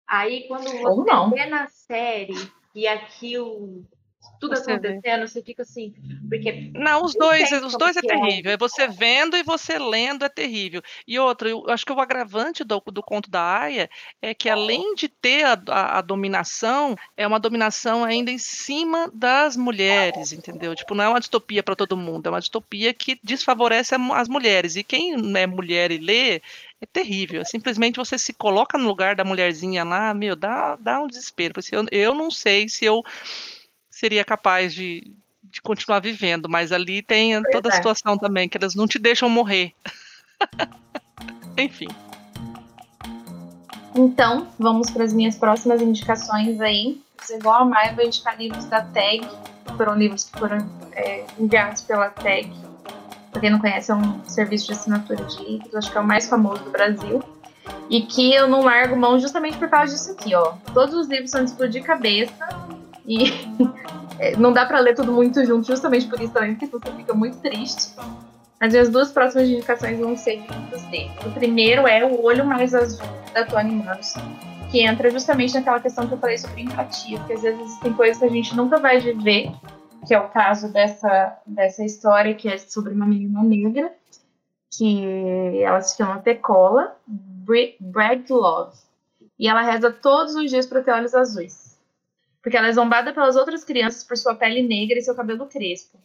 Aí 0.07 0.47
quando 0.47 0.69
você 0.69 1.35
vê 1.35 1.45
na 1.45 1.67
série 1.67 2.51
e 2.75 2.87
aquilo 2.87 3.85
tudo 4.39 4.55
Você 4.55 4.77
vê. 4.77 4.99
acontecendo, 4.99 5.27
você 5.27 5.41
fica 5.43 5.61
assim, 5.63 5.93
porque 6.29 6.71
Não, 6.73 7.03
os 7.03 7.15
dois, 7.15 7.51
os 7.51 7.75
dois 7.75 7.95
é 7.97 7.99
é. 7.99 8.03
terrível. 8.07 8.51
É 8.51 8.57
você 8.57 8.87
vendo 8.87 9.35
e 9.35 9.43
você 9.43 9.77
lendo 9.77 10.23
é 10.25 10.29
terrível. 10.29 10.81
E 11.07 11.19
outra, 11.19 11.49
eu 11.49 11.69
acho 11.69 11.85
que 11.85 11.91
o 11.91 11.99
agravante 11.99 12.63
do, 12.63 12.81
do 12.87 13.03
conto 13.03 13.29
da 13.29 13.41
Aya 13.59 13.89
é 14.21 14.33
que 14.33 14.49
além 14.49 14.95
de 14.95 15.07
ter 15.09 15.43
a, 15.45 15.61
a- 15.67 15.97
a 15.99 16.01
dominação, 16.01 16.95
é 17.17 17.27
uma 17.27 17.39
dominação 17.39 18.03
ainda 18.03 18.31
em 18.31 18.37
cima 18.37 19.11
das 19.13 19.55
mulheres, 19.57 20.31
entendeu? 20.31 20.73
Tipo, 20.75 20.95
não 20.95 21.03
é 21.03 21.09
uma 21.09 21.19
distopia 21.19 21.61
para 21.61 21.75
todo 21.75 21.97
mundo, 21.97 22.27
é 22.27 22.29
uma 22.29 22.39
distopia 22.39 22.93
que 22.93 23.19
desfavorece 23.23 23.93
as 24.13 24.27
mulheres. 24.29 24.75
E 24.75 24.83
quem 24.83 25.13
é 25.37 25.45
mulher 25.47 25.91
e 25.91 25.97
lê 25.97 26.35
é 26.81 26.85
terrível. 26.91 27.41
É 27.41 27.45
simplesmente 27.45 27.97
você 27.97 28.17
se 28.17 28.33
coloca 28.33 28.77
no 28.77 28.87
lugar 28.87 29.15
da 29.15 29.23
mulherzinha 29.23 29.83
lá, 29.83 30.13
meu, 30.13 30.35
dá, 30.35 30.75
dá 30.77 30.99
um 31.01 31.07
desespero. 31.07 31.53
Porque 31.53 31.75
eu, 31.75 31.85
eu 31.91 32.15
não 32.15 32.31
sei 32.31 32.67
se 32.69 32.85
eu 32.85 33.03
seria 34.01 34.25
capaz 34.25 34.73
de, 34.73 35.13
de 35.43 35.61
continuar 35.61 35.99
vivendo, 35.99 36.49
mas 36.49 36.71
ali 36.71 37.03
tem 37.03 37.39
toda 37.51 37.69
a 37.69 37.71
é. 37.71 37.75
situação 37.75 38.17
também, 38.17 38.49
que 38.49 38.57
elas 38.57 38.73
não 38.73 38.87
te 38.87 38.97
deixam 38.97 39.29
morrer. 39.29 39.73
Enfim. 41.55 41.87
Então, 43.93 44.47
vamos 44.57 44.89
para 44.89 45.03
as 45.03 45.13
minhas 45.13 45.35
próximas 45.35 45.83
indicações 45.83 46.59
aí. 46.59 46.99
Igual 47.29 47.61
a 47.61 47.65
Maia, 47.65 47.93
vou 47.93 48.03
indicar 48.03 48.35
livros 48.39 48.65
da 48.65 48.81
TAG. 48.81 49.21
Foram 49.77 49.95
livros 49.95 50.23
que 50.23 50.39
foram 50.39 50.57
é, 50.93 51.23
enviados 51.37 51.83
pela 51.83 52.09
TAG. 52.09 52.51
Pra 53.31 53.39
quem 53.39 53.51
não 53.51 53.59
conhece, 53.59 53.91
é 53.91 53.95
um 53.95 54.27
serviço 54.27 54.65
de 54.65 54.73
assinatura 54.73 55.23
de 55.25 55.43
livros, 55.43 55.75
acho 55.75 55.91
que 55.91 55.97
é 55.97 56.01
o 56.01 56.07
mais 56.07 56.27
famoso 56.27 56.63
do 56.63 56.71
Brasil. 56.71 57.23
E 57.87 58.01
que 58.01 58.33
eu 58.33 58.47
não 58.47 58.63
largo 58.63 58.95
mão 58.95 59.19
justamente 59.19 59.57
por 59.57 59.69
causa 59.69 59.93
disso 59.93 60.11
aqui, 60.11 60.33
ó. 60.33 60.53
Todos 60.73 60.95
os 60.95 61.07
livros 61.07 61.29
são 61.29 61.43
de 61.43 61.51
explodir 61.51 61.83
cabeça. 61.83 62.80
E 63.05 63.25
é, 64.19 64.35
não 64.37 64.51
dá 64.51 64.65
pra 64.65 64.79
ler 64.79 64.95
tudo 64.95 65.11
muito 65.11 65.43
junto, 65.45 65.67
justamente 65.67 66.07
por 66.07 66.19
isso 66.21 66.33
também, 66.33 66.55
porque 66.55 66.67
você 66.67 66.91
fica 66.91 67.13
muito 67.13 67.37
triste. 67.37 67.93
As 68.59 68.71
minhas 68.71 68.89
duas 68.89 69.11
próximas 69.11 69.49
indicações 69.49 69.99
vão 69.99 70.15
ser 70.15 70.35
livros 70.35 70.83
dele. 70.83 71.11
O 71.25 71.31
primeiro 71.31 71.87
é 71.87 72.05
O 72.05 72.23
Olho 72.23 72.45
Mais 72.45 72.75
Azul, 72.75 73.07
da 73.33 73.43
Toni 73.43 73.71
Morrison, 73.71 74.21
que 74.69 74.81
entra 74.81 75.09
justamente 75.09 75.55
naquela 75.55 75.79
questão 75.79 76.07
que 76.07 76.13
eu 76.13 76.19
falei 76.19 76.37
sobre 76.37 76.61
empatia, 76.61 77.17
porque 77.17 77.33
às 77.33 77.41
vezes 77.41 77.59
existem 77.59 77.93
coisas 77.93 78.19
que 78.19 78.25
a 78.25 78.29
gente 78.29 78.55
nunca 78.55 78.77
vai 78.77 78.99
viver, 78.99 79.51
que 80.07 80.13
é 80.13 80.19
o 80.19 80.29
caso 80.29 80.71
dessa, 80.71 81.37
dessa 81.45 81.83
história 81.83 82.35
que 82.35 82.47
é 82.47 82.57
sobre 82.57 82.93
uma 82.93 83.05
menina 83.05 83.43
negra, 83.43 83.91
que 84.69 85.61
ela 85.61 85.81
se 85.81 85.97
chama 85.97 86.19
Pecola, 86.19 86.95
Brad 87.79 88.29
Love. 88.29 88.77
E 89.37 89.47
ela 89.47 89.61
reza 89.61 89.91
todos 89.91 90.35
os 90.35 90.49
dias 90.49 90.67
para 90.67 90.81
ter 90.81 90.91
olhos 90.91 91.15
azuis. 91.15 91.60
Porque 92.41 92.57
ela 92.57 92.67
é 92.67 92.73
zombada 92.73 93.13
pelas 93.13 93.35
outras 93.35 93.63
crianças 93.63 94.03
por 94.03 94.17
sua 94.17 94.35
pele 94.35 94.63
negra 94.63 94.97
e 94.97 95.01
seu 95.01 95.15
cabelo 95.15 95.47
crespo. 95.47 95.99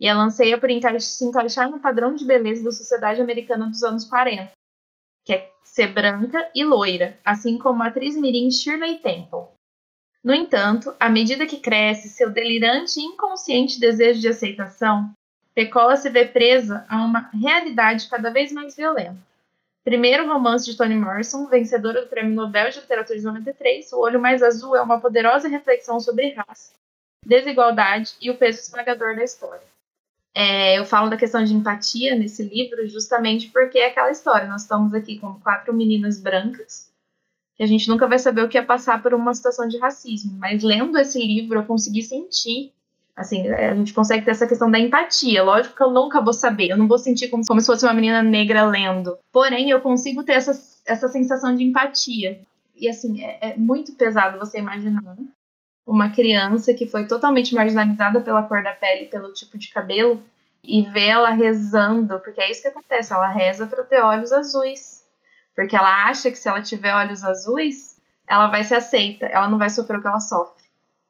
E 0.00 0.06
ela 0.06 0.24
anseia 0.24 0.58
por 0.58 0.68
se 1.00 1.24
encaixar 1.24 1.70
no 1.70 1.78
padrão 1.78 2.14
de 2.14 2.24
beleza 2.24 2.64
da 2.64 2.72
sociedade 2.72 3.20
americana 3.20 3.68
dos 3.68 3.82
anos 3.82 4.04
40, 4.04 4.50
que 5.24 5.32
é 5.32 5.50
ser 5.62 5.92
branca 5.92 6.50
e 6.54 6.64
loira, 6.64 7.18
assim 7.24 7.56
como 7.58 7.82
a 7.82 7.86
atriz 7.86 8.16
mirim 8.16 8.50
Shirley 8.50 8.98
Temple. 8.98 9.46
No 10.24 10.34
entanto, 10.34 10.94
à 11.00 11.08
medida 11.08 11.46
que 11.46 11.60
cresce 11.60 12.08
seu 12.08 12.30
delirante 12.30 12.98
e 12.98 13.04
inconsciente 13.04 13.80
desejo 13.80 14.20
de 14.20 14.28
aceitação, 14.28 15.12
Pecola 15.54 15.96
se 15.96 16.08
vê 16.08 16.24
presa 16.24 16.86
a 16.88 17.04
uma 17.04 17.28
realidade 17.30 18.08
cada 18.08 18.30
vez 18.30 18.52
mais 18.52 18.74
violenta. 18.74 19.31
Primeiro 19.84 20.26
romance 20.26 20.64
de 20.64 20.76
Toni 20.76 20.94
Morrison, 20.94 21.46
vencedora 21.46 22.02
do 22.02 22.08
Prêmio 22.08 22.34
Nobel 22.34 22.70
de 22.70 22.80
Literatura 22.80 23.18
de 23.18 23.24
93, 23.24 23.92
O 23.92 24.00
Olho 24.00 24.20
Mais 24.20 24.42
Azul 24.42 24.76
é 24.76 24.80
uma 24.80 25.00
poderosa 25.00 25.48
reflexão 25.48 25.98
sobre 25.98 26.34
raça, 26.34 26.72
desigualdade 27.26 28.14
e 28.20 28.30
o 28.30 28.36
peso 28.36 28.60
esmagador 28.60 29.16
da 29.16 29.24
história. 29.24 29.72
É, 30.34 30.78
eu 30.78 30.86
falo 30.86 31.10
da 31.10 31.16
questão 31.16 31.44
de 31.44 31.52
empatia 31.52 32.14
nesse 32.14 32.42
livro 32.42 32.86
justamente 32.88 33.50
porque 33.50 33.78
é 33.78 33.88
aquela 33.88 34.10
história. 34.10 34.46
Nós 34.46 34.62
estamos 34.62 34.94
aqui 34.94 35.18
com 35.18 35.38
quatro 35.40 35.74
meninas 35.74 36.18
brancas 36.18 36.90
que 37.54 37.62
a 37.62 37.66
gente 37.66 37.88
nunca 37.88 38.08
vai 38.08 38.18
saber 38.18 38.42
o 38.42 38.48
que 38.48 38.56
é 38.56 38.62
passar 38.62 39.02
por 39.02 39.12
uma 39.12 39.34
situação 39.34 39.68
de 39.68 39.78
racismo, 39.78 40.38
mas 40.38 40.62
lendo 40.62 40.96
esse 40.98 41.18
livro 41.18 41.58
eu 41.58 41.66
consegui 41.66 42.02
sentir. 42.02 42.72
Assim, 43.14 43.46
a 43.50 43.74
gente 43.74 43.92
consegue 43.92 44.24
ter 44.24 44.30
essa 44.30 44.46
questão 44.46 44.70
da 44.70 44.78
empatia. 44.78 45.42
Lógico 45.42 45.76
que 45.76 45.82
eu 45.82 45.90
nunca 45.90 46.20
vou 46.20 46.32
saber, 46.32 46.70
eu 46.70 46.78
não 46.78 46.88
vou 46.88 46.98
sentir 46.98 47.28
como, 47.28 47.44
como 47.46 47.60
se 47.60 47.66
fosse 47.66 47.84
uma 47.84 47.92
menina 47.92 48.22
negra 48.22 48.64
lendo. 48.64 49.18
Porém, 49.30 49.70
eu 49.70 49.80
consigo 49.80 50.24
ter 50.24 50.32
essa, 50.32 50.52
essa 50.86 51.08
sensação 51.08 51.54
de 51.54 51.62
empatia. 51.62 52.40
E 52.74 52.88
assim, 52.88 53.22
é, 53.22 53.50
é 53.50 53.56
muito 53.56 53.94
pesado 53.94 54.38
você 54.38 54.58
imaginar 54.58 55.16
uma 55.86 56.10
criança 56.10 56.72
que 56.72 56.86
foi 56.86 57.06
totalmente 57.06 57.54
marginalizada 57.54 58.20
pela 58.20 58.42
cor 58.44 58.62
da 58.62 58.72
pele, 58.72 59.06
pelo 59.06 59.32
tipo 59.32 59.58
de 59.58 59.68
cabelo, 59.68 60.22
e 60.64 60.82
ver 60.82 61.08
ela 61.08 61.30
rezando, 61.30 62.20
porque 62.20 62.40
é 62.40 62.50
isso 62.50 62.62
que 62.62 62.68
acontece, 62.68 63.12
ela 63.12 63.28
reza 63.28 63.66
para 63.66 63.82
ter 63.82 64.00
olhos 64.00 64.32
azuis. 64.32 65.04
Porque 65.54 65.76
ela 65.76 66.06
acha 66.06 66.30
que 66.30 66.38
se 66.38 66.48
ela 66.48 66.62
tiver 66.62 66.94
olhos 66.94 67.22
azuis, 67.22 68.00
ela 68.26 68.46
vai 68.46 68.64
ser 68.64 68.76
aceita, 68.76 69.26
ela 69.26 69.48
não 69.48 69.58
vai 69.58 69.68
sofrer 69.68 69.98
o 69.98 70.00
que 70.00 70.06
ela 70.06 70.20
sofre. 70.20 70.62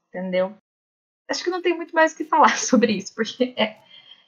Entendeu? 0.08 0.54
Acho 1.32 1.44
que 1.44 1.50
não 1.50 1.62
tem 1.62 1.74
muito 1.74 1.94
mais 1.94 2.12
o 2.12 2.16
que 2.16 2.24
falar 2.24 2.56
sobre 2.60 2.92
isso, 2.92 3.14
porque 3.14 3.54
é, 3.56 3.76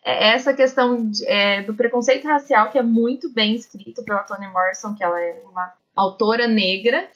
é 0.02 0.32
essa 0.32 0.54
questão 0.54 1.10
de, 1.10 1.24
é, 1.26 1.62
do 1.62 1.74
preconceito 1.74 2.26
racial 2.26 2.70
que 2.70 2.78
é 2.78 2.82
muito 2.82 3.30
bem 3.30 3.54
escrito 3.54 4.02
pela 4.02 4.22
Toni 4.22 4.48
Morrison, 4.48 4.94
que 4.94 5.04
ela 5.04 5.20
é 5.20 5.42
uma 5.50 5.70
autora 5.94 6.48
negra, 6.48 7.06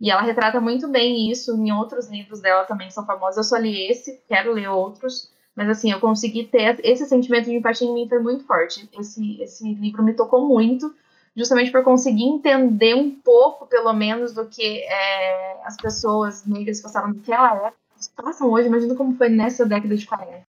e 0.00 0.10
ela 0.10 0.20
retrata 0.20 0.60
muito 0.60 0.88
bem 0.88 1.30
isso 1.30 1.54
em 1.54 1.72
outros 1.72 2.08
livros 2.08 2.40
dela 2.40 2.64
também 2.64 2.90
são 2.90 3.06
famosos. 3.06 3.36
Eu 3.36 3.44
só 3.44 3.56
li 3.56 3.88
esse, 3.88 4.20
quero 4.28 4.52
ler 4.52 4.68
outros, 4.68 5.30
mas 5.54 5.68
assim, 5.68 5.92
eu 5.92 6.00
consegui 6.00 6.44
ter 6.44 6.80
esse 6.84 7.06
sentimento 7.06 7.44
de 7.44 7.54
empatia 7.54 7.86
em 7.86 7.94
mim 7.94 8.08
foi 8.08 8.18
muito 8.18 8.44
forte. 8.44 8.90
Esse, 8.98 9.40
esse 9.40 9.74
livro 9.74 10.02
me 10.02 10.12
tocou 10.12 10.44
muito, 10.44 10.92
justamente 11.36 11.70
por 11.70 11.84
conseguir 11.84 12.24
entender 12.24 12.96
um 12.96 13.12
pouco, 13.12 13.64
pelo 13.66 13.92
menos, 13.92 14.34
do 14.34 14.44
que 14.46 14.80
é, 14.80 15.60
as 15.64 15.76
pessoas 15.76 16.44
negras 16.44 16.80
passaram 16.80 17.14
naquela 17.14 17.54
época, 17.68 17.85
passam 18.08 18.50
hoje, 18.50 18.68
imagina 18.68 18.94
como 18.94 19.16
foi 19.16 19.28
nessa 19.28 19.64
década 19.66 19.96
de 19.96 20.06
40. 20.06 20.44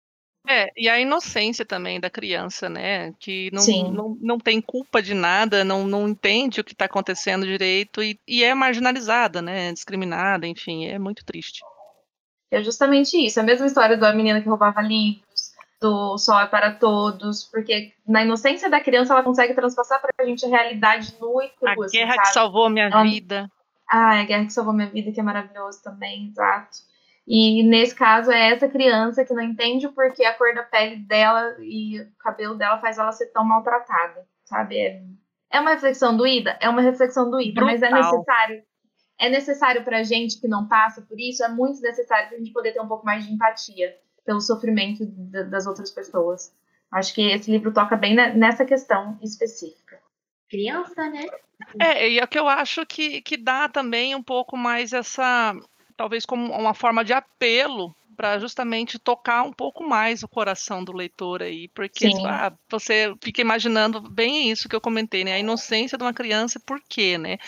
É, 0.48 0.72
e 0.76 0.88
a 0.88 0.98
inocência 0.98 1.64
também 1.64 2.00
da 2.00 2.10
criança, 2.10 2.68
né? 2.68 3.12
Que 3.20 3.48
não, 3.52 3.64
não, 3.92 4.18
não 4.20 4.38
tem 4.38 4.60
culpa 4.60 5.00
de 5.00 5.14
nada, 5.14 5.62
não, 5.64 5.86
não 5.86 6.08
entende 6.08 6.60
o 6.60 6.64
que 6.64 6.72
está 6.72 6.86
acontecendo 6.86 7.46
direito 7.46 8.02
e, 8.02 8.18
e 8.26 8.42
é 8.42 8.52
marginalizada, 8.52 9.40
né? 9.40 9.72
Discriminada, 9.72 10.44
enfim, 10.46 10.86
é 10.86 10.98
muito 10.98 11.24
triste. 11.24 11.60
É 12.50 12.60
justamente 12.62 13.16
isso. 13.16 13.38
A 13.38 13.44
mesma 13.44 13.66
história 13.66 13.96
da 13.96 14.12
menina 14.12 14.42
que 14.42 14.48
roubava 14.48 14.82
livros, 14.82 15.52
do 15.80 16.18
Sol 16.18 16.40
é 16.40 16.46
para 16.46 16.72
Todos, 16.72 17.44
porque 17.44 17.92
na 18.06 18.22
inocência 18.24 18.68
da 18.68 18.80
criança 18.80 19.12
ela 19.14 19.22
consegue 19.22 19.54
transpassar 19.54 20.00
pra 20.00 20.24
gente 20.26 20.44
a 20.44 20.48
realidade 20.48 21.14
nua 21.20 21.44
e 21.44 21.48
A 21.48 21.72
crua. 21.72 21.86
assim, 21.86 21.98
guerra 21.98 22.14
sabe? 22.14 22.26
que 22.26 22.32
salvou 22.34 22.66
a 22.66 22.70
minha 22.70 22.86
Ela- 22.86 23.02
vida. 23.04 23.50
Ah, 23.88 24.20
a 24.20 24.24
Guerra 24.24 24.46
que 24.46 24.52
Salvou 24.52 24.72
Minha 24.72 24.88
Vida, 24.88 25.12
que 25.12 25.20
é 25.20 25.22
maravilhoso 25.22 25.82
também, 25.82 26.28
exato. 26.28 26.78
E 27.26 27.62
nesse 27.62 27.94
caso 27.94 28.30
é 28.32 28.52
essa 28.52 28.68
criança 28.68 29.24
que 29.24 29.32
não 29.32 29.42
entende 29.42 29.86
o 29.86 29.92
porquê 29.92 30.24
a 30.24 30.34
cor 30.34 30.54
da 30.54 30.62
pele 30.64 30.96
dela 30.96 31.56
e 31.60 32.00
o 32.00 32.10
cabelo 32.18 32.56
dela 32.56 32.78
faz 32.80 32.98
ela 32.98 33.12
ser 33.12 33.26
tão 33.26 33.44
maltratada, 33.44 34.26
sabe? 34.44 34.76
É, 34.78 35.02
é 35.50 35.60
uma 35.60 35.70
reflexão 35.70 36.16
doída? 36.16 36.58
É 36.60 36.68
uma 36.68 36.82
reflexão 36.82 37.30
doída, 37.30 37.60
mas 37.64 37.80
é 37.82 37.88
Brutal. 37.90 38.12
necessário. 38.12 38.62
É 39.18 39.28
necessário 39.28 39.84
pra 39.84 40.02
gente 40.02 40.40
que 40.40 40.48
não 40.48 40.66
passa 40.66 41.00
por 41.02 41.18
isso, 41.20 41.44
é 41.44 41.48
muito 41.48 41.80
necessário 41.80 42.28
pra 42.28 42.38
gente 42.38 42.52
poder 42.52 42.72
ter 42.72 42.80
um 42.80 42.88
pouco 42.88 43.06
mais 43.06 43.24
de 43.24 43.32
empatia 43.32 43.96
pelo 44.26 44.40
sofrimento 44.40 45.04
da- 45.06 45.44
das 45.44 45.66
outras 45.66 45.90
pessoas. 45.92 46.52
Acho 46.90 47.14
que 47.14 47.22
esse 47.30 47.50
livro 47.50 47.72
toca 47.72 47.94
bem 47.96 48.14
ne- 48.16 48.34
nessa 48.34 48.64
questão 48.64 49.16
específica. 49.22 50.00
criança, 50.50 51.08
né? 51.08 51.24
É, 51.80 52.10
e 52.10 52.18
é 52.18 52.24
o 52.24 52.28
que 52.28 52.38
eu 52.38 52.46
acho 52.46 52.84
que, 52.84 53.22
que 53.22 53.36
dá 53.38 53.68
também 53.70 54.14
um 54.14 54.22
pouco 54.22 54.54
mais 54.56 54.92
essa, 54.92 55.54
talvez 56.02 56.26
como 56.26 56.52
uma 56.52 56.74
forma 56.74 57.04
de 57.04 57.12
apelo 57.12 57.94
para 58.16 58.36
justamente 58.40 58.98
tocar 58.98 59.44
um 59.44 59.52
pouco 59.52 59.84
mais 59.84 60.24
o 60.24 60.28
coração 60.28 60.82
do 60.82 60.92
leitor 60.92 61.42
aí, 61.42 61.68
porque 61.68 62.10
ah, 62.26 62.52
você 62.68 63.14
fica 63.22 63.40
imaginando 63.40 64.00
bem 64.00 64.50
isso 64.50 64.68
que 64.68 64.74
eu 64.74 64.80
comentei, 64.80 65.22
né? 65.22 65.34
A 65.34 65.38
inocência 65.38 65.96
de 65.96 66.02
uma 66.02 66.12
criança, 66.12 66.58
por 66.58 66.80
quê, 66.88 67.16
né? 67.16 67.38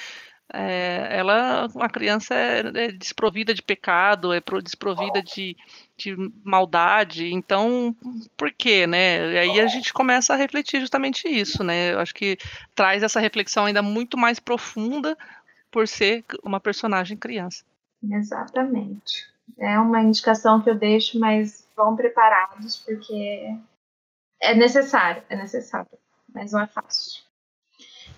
é, 0.53 1.09
ela, 1.11 1.67
uma 1.75 1.89
criança 1.89 2.33
é, 2.33 2.61
é, 2.75 2.93
desprovida 2.93 3.53
de 3.53 3.61
pecado, 3.61 4.33
é 4.33 4.41
desprovida 4.63 5.21
de, 5.21 5.57
de 5.97 6.15
maldade, 6.45 7.33
então, 7.33 7.97
por 8.37 8.53
quê, 8.53 8.87
né? 8.87 9.33
E 9.33 9.39
aí 9.39 9.61
a 9.61 9.67
gente 9.67 9.93
começa 9.93 10.33
a 10.33 10.37
refletir 10.37 10.81
justamente 10.81 11.27
isso, 11.27 11.65
né? 11.65 11.93
Eu 11.93 11.99
acho 11.99 12.15
que 12.15 12.39
traz 12.73 13.03
essa 13.03 13.19
reflexão 13.19 13.65
ainda 13.65 13.83
muito 13.83 14.17
mais 14.17 14.39
profunda 14.39 15.19
por 15.73 15.89
ser 15.89 16.25
uma 16.45 16.61
personagem 16.61 17.17
criança. 17.17 17.65
Exatamente. 18.11 19.33
É 19.59 19.79
uma 19.79 20.03
indicação 20.03 20.61
que 20.61 20.71
eu 20.71 20.75
deixo, 20.75 21.19
mas 21.19 21.69
vão 21.77 21.97
preparados, 21.97 22.77
porque 22.79 23.57
é 24.41 24.55
necessário, 24.55 25.23
é 25.29 25.37
necessário, 25.37 25.91
mas 26.33 26.53
não 26.53 26.61
é 26.61 26.67
fácil. 26.67 27.23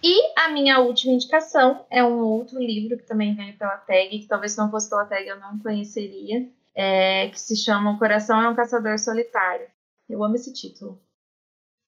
E 0.02 0.38
a 0.38 0.48
minha 0.48 0.78
última 0.78 1.12
indicação 1.12 1.84
é 1.90 2.04
um 2.04 2.18
outro 2.18 2.58
livro 2.58 2.96
que 2.96 3.04
também 3.04 3.34
veio 3.34 3.56
pela 3.56 3.76
tag, 3.76 4.18
que 4.18 4.26
talvez 4.26 4.52
se 4.52 4.58
não 4.58 4.70
fosse 4.70 4.88
pela 4.88 5.06
tag 5.06 5.26
eu 5.26 5.40
não 5.40 5.58
conheceria, 5.58 6.48
é, 6.74 7.28
que 7.28 7.40
se 7.40 7.56
chama 7.56 7.92
O 7.92 7.98
Coração 7.98 8.40
é 8.40 8.48
um 8.48 8.54
Caçador 8.54 8.98
Solitário. 8.98 9.66
Eu 10.08 10.22
amo 10.22 10.36
esse 10.36 10.52
título. 10.52 11.00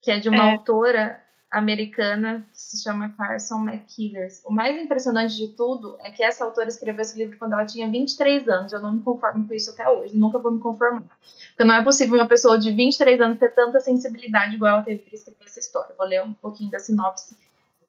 Que 0.02 0.12
é 0.12 0.18
de 0.18 0.28
uma 0.28 0.48
é. 0.48 0.52
autora 0.52 1.22
americana 1.50 2.44
que 2.52 2.60
se 2.60 2.82
chama 2.82 3.14
Carson 3.16 3.64
McKillers. 3.64 4.42
O 4.44 4.52
mais 4.52 4.80
impressionante 4.80 5.36
de 5.36 5.48
tudo 5.48 5.96
é 6.00 6.10
que 6.10 6.22
essa 6.22 6.44
autora 6.44 6.68
escreveu 6.68 7.02
esse 7.02 7.16
livro 7.16 7.38
quando 7.38 7.54
ela 7.54 7.64
tinha 7.64 7.88
23 7.90 8.48
anos. 8.48 8.72
Eu 8.72 8.80
não 8.80 8.92
me 8.92 9.02
conformo 9.02 9.46
com 9.46 9.54
isso 9.54 9.70
até 9.70 9.88
hoje, 9.88 10.16
nunca 10.16 10.38
vou 10.38 10.52
me 10.52 10.60
conformar. 10.60 11.02
Porque 11.50 11.64
não 11.64 11.74
é 11.74 11.82
possível 11.82 12.16
uma 12.18 12.28
pessoa 12.28 12.58
de 12.58 12.70
23 12.70 13.20
anos 13.20 13.38
ter 13.38 13.54
tanta 13.54 13.80
sensibilidade 13.80 14.54
igual 14.54 14.74
ela 14.74 14.82
teve 14.82 15.02
para 15.02 15.14
escrever 15.14 15.44
essa 15.44 15.60
história. 15.60 15.94
Vou 15.96 16.06
ler 16.06 16.22
um 16.22 16.34
pouquinho 16.34 16.70
da 16.70 16.78
sinopse 16.78 17.36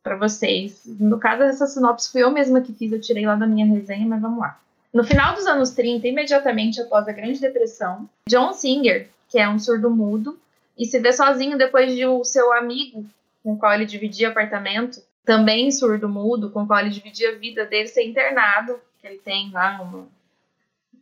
para 0.01 0.15
vocês. 0.15 0.81
No 0.85 1.19
caso, 1.19 1.43
essa 1.43 1.67
sinopse 1.67 2.11
fui 2.11 2.23
eu 2.23 2.31
mesma 2.31 2.61
que 2.61 2.73
fiz, 2.73 2.91
eu 2.91 3.01
tirei 3.01 3.25
lá 3.25 3.35
da 3.35 3.45
minha 3.45 3.65
resenha, 3.65 4.07
mas 4.07 4.21
vamos 4.21 4.39
lá. 4.39 4.59
No 4.93 5.03
final 5.03 5.35
dos 5.35 5.45
anos 5.45 5.71
30, 5.71 6.07
imediatamente 6.07 6.81
após 6.81 7.07
a 7.07 7.11
Grande 7.11 7.39
Depressão, 7.39 8.09
John 8.27 8.53
Singer, 8.53 9.09
que 9.27 9.37
é 9.37 9.47
um 9.47 9.59
surdo-mudo, 9.59 10.39
e 10.77 10.85
se 10.85 10.97
vê 10.99 11.11
sozinho 11.11 11.57
depois 11.57 11.93
de 11.93 12.05
o 12.05 12.23
seu 12.23 12.51
amigo, 12.53 13.05
com 13.43 13.53
o 13.53 13.57
qual 13.57 13.73
ele 13.73 13.85
dividia 13.85 14.29
apartamento, 14.29 15.01
também 15.25 15.71
surdo-mudo, 15.71 16.49
com 16.49 16.63
o 16.63 16.67
qual 16.67 16.79
ele 16.79 16.89
dividia 16.89 17.31
a 17.31 17.37
vida 17.37 17.65
dele, 17.65 17.87
ser 17.87 18.03
internado, 18.03 18.79
que 18.99 19.07
ele 19.07 19.17
tem 19.17 19.51
lá 19.51 19.81
uma, 19.81 20.07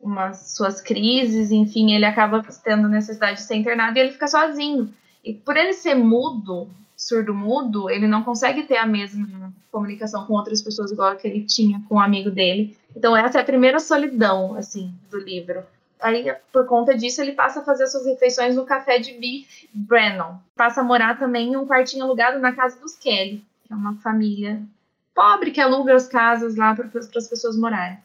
umas 0.01 0.55
suas 0.55 0.81
crises, 0.81 1.51
enfim, 1.51 1.93
ele 1.93 2.05
acaba 2.05 2.43
tendo 2.63 2.87
necessidade 2.87 3.37
de 3.37 3.43
ser 3.43 3.55
internado 3.55 3.97
e 3.97 4.01
ele 4.01 4.11
fica 4.11 4.27
sozinho. 4.27 4.93
E 5.23 5.33
por 5.33 5.57
ele 5.57 5.73
ser 5.73 5.95
mudo, 5.95 6.69
surdo-mudo, 6.95 7.89
ele 7.89 8.07
não 8.07 8.23
consegue 8.23 8.63
ter 8.63 8.77
a 8.77 8.85
mesma 8.85 9.53
comunicação 9.71 10.25
com 10.25 10.33
outras 10.33 10.61
pessoas 10.61 10.91
igual 10.91 11.15
que 11.15 11.27
ele 11.27 11.43
tinha 11.43 11.81
com 11.87 11.95
um 11.95 11.99
amigo 11.99 12.31
dele. 12.31 12.75
Então 12.95 13.15
essa 13.15 13.37
é 13.37 13.41
a 13.41 13.45
primeira 13.45 13.79
solidão, 13.79 14.55
assim, 14.55 14.93
do 15.09 15.19
livro. 15.19 15.63
Aí, 15.99 16.31
por 16.51 16.65
conta 16.67 16.95
disso, 16.95 17.21
ele 17.21 17.31
passa 17.31 17.59
a 17.59 17.63
fazer 17.63 17.87
suas 17.87 18.05
refeições 18.05 18.55
no 18.55 18.65
café 18.65 18.99
de 18.99 19.13
Beef 19.13 19.65
Brennan. 19.73 20.39
Passa 20.55 20.81
a 20.81 20.83
morar 20.83 21.17
também 21.17 21.53
em 21.53 21.57
um 21.57 21.65
quartinho 21.65 22.03
alugado 22.03 22.39
na 22.39 22.53
casa 22.53 22.79
dos 22.79 22.95
Kelly, 22.95 23.43
que 23.65 23.73
é 23.73 23.75
uma 23.75 23.95
família 23.95 24.61
pobre 25.13 25.49
que 25.49 25.59
aluga 25.59 25.95
as 25.95 26.07
casas 26.07 26.55
lá 26.55 26.75
para 26.75 26.87
as 26.99 27.27
pessoas 27.27 27.57
morarem. 27.57 27.97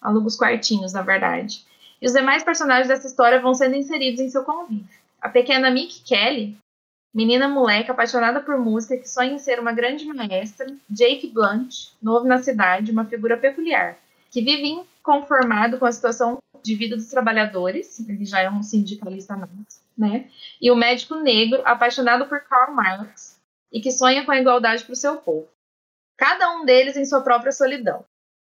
Aluga 0.00 0.26
os 0.26 0.36
quartinhos, 0.36 0.92
na 0.92 1.00
verdade. 1.00 1.64
E 2.00 2.06
os 2.06 2.12
demais 2.12 2.44
personagens 2.44 2.88
dessa 2.88 3.06
história 3.06 3.40
vão 3.40 3.54
sendo 3.54 3.76
inseridos 3.76 4.20
em 4.20 4.28
seu 4.28 4.44
convívio. 4.44 4.86
A 5.20 5.28
pequena 5.28 5.70
Mick 5.70 6.02
Kelly 6.02 6.58
Menina 7.12 7.48
moleque 7.48 7.90
apaixonada 7.90 8.40
por 8.40 8.56
música 8.56 8.96
que 8.96 9.08
sonha 9.08 9.32
em 9.32 9.38
ser 9.38 9.58
uma 9.58 9.72
grande 9.72 10.04
maestra, 10.04 10.66
Jake 10.88 11.26
Blunt, 11.26 11.88
novo 12.00 12.24
na 12.24 12.40
cidade, 12.40 12.92
uma 12.92 13.04
figura 13.04 13.36
peculiar, 13.36 13.98
que 14.30 14.40
vive 14.40 14.68
inconformado 14.68 15.76
com 15.76 15.86
a 15.86 15.90
situação 15.90 16.38
de 16.62 16.74
vida 16.74 16.96
dos 16.96 17.08
trabalhadores, 17.08 18.00
ele 18.08 18.24
já 18.24 18.40
é 18.40 18.50
um 18.50 18.62
sindicalista 18.62 19.36
nato, 19.36 19.52
né? 19.96 20.28
E 20.60 20.70
o 20.70 20.76
médico 20.76 21.14
negro 21.16 21.62
apaixonado 21.64 22.26
por 22.26 22.40
Karl 22.40 22.74
Marx 22.74 23.40
e 23.72 23.80
que 23.80 23.90
sonha 23.90 24.24
com 24.24 24.32
a 24.32 24.38
igualdade 24.38 24.84
para 24.84 24.92
o 24.92 24.96
seu 24.96 25.16
povo. 25.16 25.48
Cada 26.16 26.52
um 26.56 26.64
deles 26.64 26.96
em 26.96 27.04
sua 27.04 27.22
própria 27.22 27.52
solidão. 27.52 28.04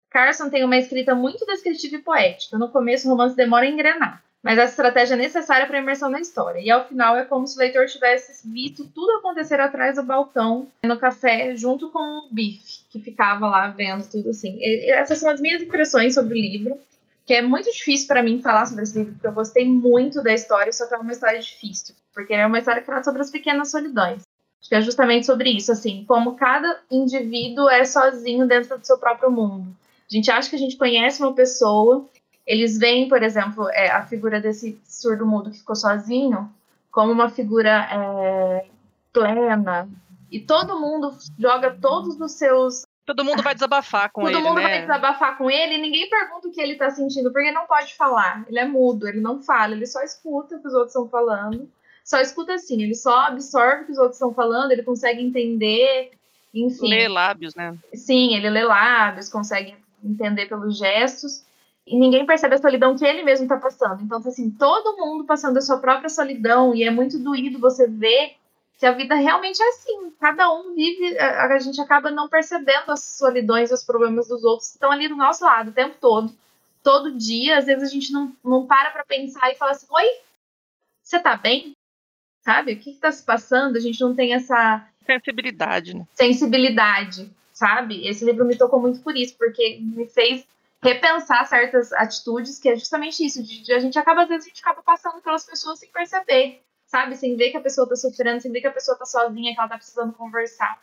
Carson 0.10 0.50
tem 0.50 0.64
uma 0.64 0.78
escrita 0.78 1.14
muito 1.14 1.46
descritiva 1.46 1.98
e 1.98 2.02
poética. 2.02 2.58
No 2.58 2.70
começo, 2.70 3.08
o 3.08 3.12
romance 3.12 3.36
demora 3.36 3.66
a 3.66 3.70
engrenar 3.70 4.24
mas 4.42 4.58
essa 4.58 4.72
estratégia 4.72 5.16
é 5.16 5.18
necessária 5.18 5.68
para 5.68 5.78
a 5.78 5.82
imersão 5.82 6.10
na 6.10 6.20
história. 6.20 6.60
E 6.60 6.72
ao 6.72 6.88
final 6.88 7.18
é 7.18 7.26
como 7.26 7.46
se 7.46 7.58
o 7.58 7.60
leitor 7.60 7.86
tivesse 7.88 8.48
visto 8.48 8.86
tudo 8.88 9.18
acontecer 9.18 9.60
atrás 9.60 9.96
do 9.96 10.04
balcão 10.04 10.68
no 10.84 10.98
café, 10.98 11.56
junto 11.56 11.90
com 11.90 12.00
o 12.00 12.30
Biff, 12.32 12.86
que 12.90 13.00
ficava 13.00 13.48
lá 13.48 13.68
vendo 13.68 14.10
tudo 14.10 14.30
assim. 14.30 14.58
E 14.60 14.92
essas 14.92 15.20
são 15.20 15.30
as 15.30 15.42
minhas 15.42 15.62
impressões 15.62 16.14
sobre 16.14 16.40
o 16.40 16.42
livro, 16.42 16.80
que 17.30 17.34
é 17.36 17.44
muito 17.44 17.72
difícil 17.72 18.08
para 18.08 18.24
mim 18.24 18.42
falar 18.42 18.66
sobre 18.66 18.82
esse 18.82 18.98
livro, 18.98 19.14
porque 19.14 19.28
eu 19.28 19.34
gostei 19.34 19.64
muito 19.64 20.24
da 20.24 20.34
história, 20.34 20.74
só 20.74 20.88
que 20.88 20.96
é 20.96 20.98
uma 20.98 21.12
história 21.12 21.40
difícil, 21.40 21.94
porque 22.12 22.34
é 22.34 22.44
uma 22.44 22.58
história 22.58 22.82
que 22.82 22.88
fala 22.88 23.04
sobre 23.04 23.22
as 23.22 23.30
pequenas 23.30 23.70
solidões. 23.70 24.24
Acho 24.60 24.70
que 24.70 24.74
é 24.74 24.82
justamente 24.82 25.28
sobre 25.28 25.52
isso, 25.52 25.72
assim, 25.72 26.04
como 26.08 26.36
cada 26.36 26.80
indivíduo 26.90 27.70
é 27.70 27.86
sozinho 27.86 28.48
dentro 28.48 28.80
do 28.80 28.84
seu 28.84 28.98
próprio 28.98 29.30
mundo. 29.30 29.78
A 30.12 30.16
gente 30.16 30.32
acha 30.32 30.50
que 30.50 30.56
a 30.56 30.60
gente 30.60 30.76
conhece 30.76 31.22
uma 31.22 31.36
pessoa 31.36 32.10
eles 32.48 32.80
veem, 32.80 33.08
por 33.08 33.22
exemplo, 33.22 33.70
é, 33.70 33.92
a 33.92 34.04
figura 34.08 34.42
desse 34.42 34.82
surdo-mudo 34.84 35.52
que 35.52 35.60
ficou 35.60 35.76
sozinho 35.76 36.52
como 36.90 37.12
uma 37.12 37.30
figura 37.30 37.88
é, 37.92 38.66
plena. 39.14 39.88
E 40.32 40.40
todo 40.40 40.80
mundo 40.80 41.16
joga 41.38 41.78
todos 41.80 42.20
os 42.20 42.32
seus. 42.32 42.88
Todo 43.10 43.26
mundo 43.26 43.42
vai 43.42 43.56
desabafar 43.56 44.12
com 44.12 44.22
todo 44.22 44.30
ele. 44.30 44.38
Todo 44.38 44.48
mundo 44.48 44.62
né? 44.62 44.70
vai 44.70 44.82
desabafar 44.82 45.36
com 45.36 45.50
ele 45.50 45.74
e 45.74 45.82
ninguém 45.82 46.08
pergunta 46.08 46.48
o 46.48 46.52
que 46.52 46.62
ele 46.62 46.76
tá 46.76 46.92
sentindo, 46.92 47.32
porque 47.32 47.48
ele 47.48 47.56
não 47.56 47.66
pode 47.66 47.96
falar. 47.96 48.46
Ele 48.48 48.60
é 48.60 48.66
mudo, 48.66 49.08
ele 49.08 49.20
não 49.20 49.42
fala, 49.42 49.74
ele 49.74 49.88
só 49.88 50.04
escuta 50.04 50.56
o 50.56 50.62
que 50.62 50.68
os 50.68 50.76
outros 50.76 50.92
estão 50.92 51.10
falando. 51.10 51.68
Só 52.06 52.20
escuta 52.20 52.54
assim, 52.54 52.84
ele 52.84 52.94
só 52.94 53.22
absorve 53.22 53.82
o 53.82 53.86
que 53.88 53.92
os 53.94 53.98
outros 53.98 54.18
estão 54.18 54.32
falando, 54.32 54.72
ele 54.72 54.84
consegue 54.84 55.24
entender, 55.24 56.12
enfim. 56.54 56.88
Lê 56.88 57.08
lábios, 57.08 57.56
né? 57.56 57.76
Sim, 57.96 58.36
ele 58.36 58.48
lê 58.48 58.64
lábios, 58.64 59.28
consegue 59.28 59.76
entender 60.04 60.46
pelos 60.46 60.78
gestos 60.78 61.44
e 61.88 61.98
ninguém 61.98 62.28
percebe 62.28 62.54
a 62.54 62.60
solidão 62.60 62.96
que 62.96 63.04
ele 63.04 63.24
mesmo 63.24 63.46
está 63.46 63.58
passando. 63.58 64.04
Então, 64.04 64.20
assim, 64.20 64.52
todo 64.52 64.98
mundo 64.98 65.24
passando 65.24 65.58
a 65.58 65.62
sua 65.62 65.80
própria 65.80 66.10
solidão, 66.10 66.76
e 66.76 66.84
é 66.84 66.92
muito 66.92 67.18
doído 67.18 67.58
você 67.58 67.88
ver 67.88 68.36
que 68.80 68.86
a 68.86 68.94
vida 68.94 69.14
realmente 69.16 69.62
é 69.62 69.68
assim. 69.68 70.12
Cada 70.20 70.52
um 70.54 70.74
vive, 70.74 71.20
a, 71.20 71.54
a 71.54 71.60
gente 71.60 71.80
acaba 71.82 72.10
não 72.10 72.30
percebendo 72.30 72.90
as 72.92 73.04
solidões, 73.04 73.72
os 73.72 73.84
problemas 73.84 74.30
dos 74.30 74.44
outros 74.46 74.70
que 74.70 74.76
estão 74.76 74.90
ali 74.90 75.10
do 75.10 75.18
nosso 75.18 75.44
lado 75.44 75.70
o 75.70 75.74
tempo 75.74 75.98
todo. 76.00 76.34
Todo 76.82 77.18
dia, 77.18 77.58
às 77.58 77.66
vezes 77.66 77.84
a 77.84 77.92
gente 77.92 78.14
não, 78.14 78.34
não 78.44 78.66
para 78.66 78.90
para 78.92 79.04
pensar 79.04 79.52
e 79.52 79.56
fala 79.56 79.72
assim: 79.72 79.86
Oi, 79.90 80.06
você 81.04 81.20
tá 81.20 81.36
bem? 81.36 81.74
Sabe? 82.42 82.72
O 82.72 82.80
que 82.80 82.92
está 82.92 83.12
se 83.12 83.22
passando? 83.22 83.76
A 83.76 83.82
gente 83.82 84.00
não 84.00 84.16
tem 84.16 84.34
essa. 84.34 84.88
Sensibilidade, 85.06 85.94
né? 85.94 86.08
Sensibilidade, 86.14 87.30
sabe? 87.52 88.08
Esse 88.08 88.24
livro 88.24 88.46
me 88.46 88.58
tocou 88.58 88.80
muito 88.80 89.02
por 89.02 89.14
isso, 89.18 89.36
porque 89.38 89.78
me 89.82 90.08
fez 90.08 90.48
repensar 90.82 91.46
certas 91.48 91.92
atitudes, 91.92 92.58
que 92.58 92.70
é 92.70 92.76
justamente 92.78 93.26
isso, 93.26 93.44
de, 93.44 93.62
de, 93.62 93.74
a 93.74 93.80
gente 93.80 94.00
acaba, 94.00 94.22
às 94.22 94.30
vezes, 94.30 94.46
a 94.46 94.50
gente 94.50 94.62
acaba 94.62 94.82
passando 94.82 95.22
pelas 95.22 95.46
pessoas 95.46 95.80
sem 95.80 95.90
perceber, 95.90 96.62
sabe? 96.90 97.16
Sem 97.16 97.38
ver 97.38 97.52
que 97.52 97.58
a 97.58 97.62
pessoa 97.62 97.88
tá 97.88 97.96
sofrendo, 97.96 98.42
sem 98.42 98.52
ver 98.52 98.62
que 98.62 98.68
a 98.68 98.72
pessoa 98.72 98.98
tá 98.98 99.06
sozinha, 99.06 99.54
que 99.54 99.60
ela 99.60 99.70
tá 99.70 99.78
precisando 99.78 100.12
conversar. 100.12 100.82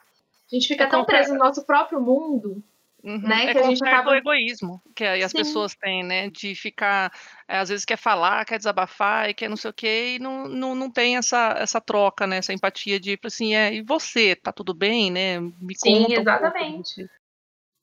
A 0.50 0.54
gente 0.54 0.68
fica 0.68 0.84
é 0.84 0.86
tão 0.86 1.04
preso 1.04 1.32
no 1.32 1.40
nosso 1.40 1.66
próprio 1.66 2.00
mundo, 2.00 2.62
uhum. 3.02 3.18
né? 3.18 3.46
É 3.46 3.52
que 3.52 3.58
a 3.58 3.62
gente 3.64 3.84
acaba... 3.84 4.12
o 4.12 4.14
egoísmo 4.14 4.80
que 4.94 5.04
as 5.04 5.32
Sim. 5.32 5.38
pessoas 5.38 5.74
têm, 5.74 6.04
né? 6.04 6.30
De 6.30 6.54
ficar, 6.54 7.12
é, 7.48 7.58
às 7.58 7.68
vezes 7.68 7.84
quer 7.84 7.98
falar, 7.98 8.44
quer 8.44 8.56
desabafar 8.56 9.28
e 9.28 9.34
quer 9.34 9.50
não 9.50 9.56
sei 9.56 9.70
o 9.70 9.74
quê, 9.74 10.14
e 10.14 10.18
não, 10.20 10.46
não, 10.46 10.74
não 10.76 10.88
tem 10.88 11.16
essa, 11.16 11.56
essa 11.58 11.80
troca, 11.80 12.24
né? 12.24 12.36
Essa 12.36 12.52
empatia 12.52 13.00
de, 13.00 13.18
assim, 13.24 13.56
é, 13.56 13.74
e 13.74 13.82
você, 13.82 14.36
tá 14.36 14.52
tudo 14.52 14.72
bem, 14.72 15.10
né? 15.10 15.40
Me 15.40 15.74
Sim, 15.76 16.04
conta 16.04 16.20
exatamente. 16.20 17.02
Um 17.02 17.08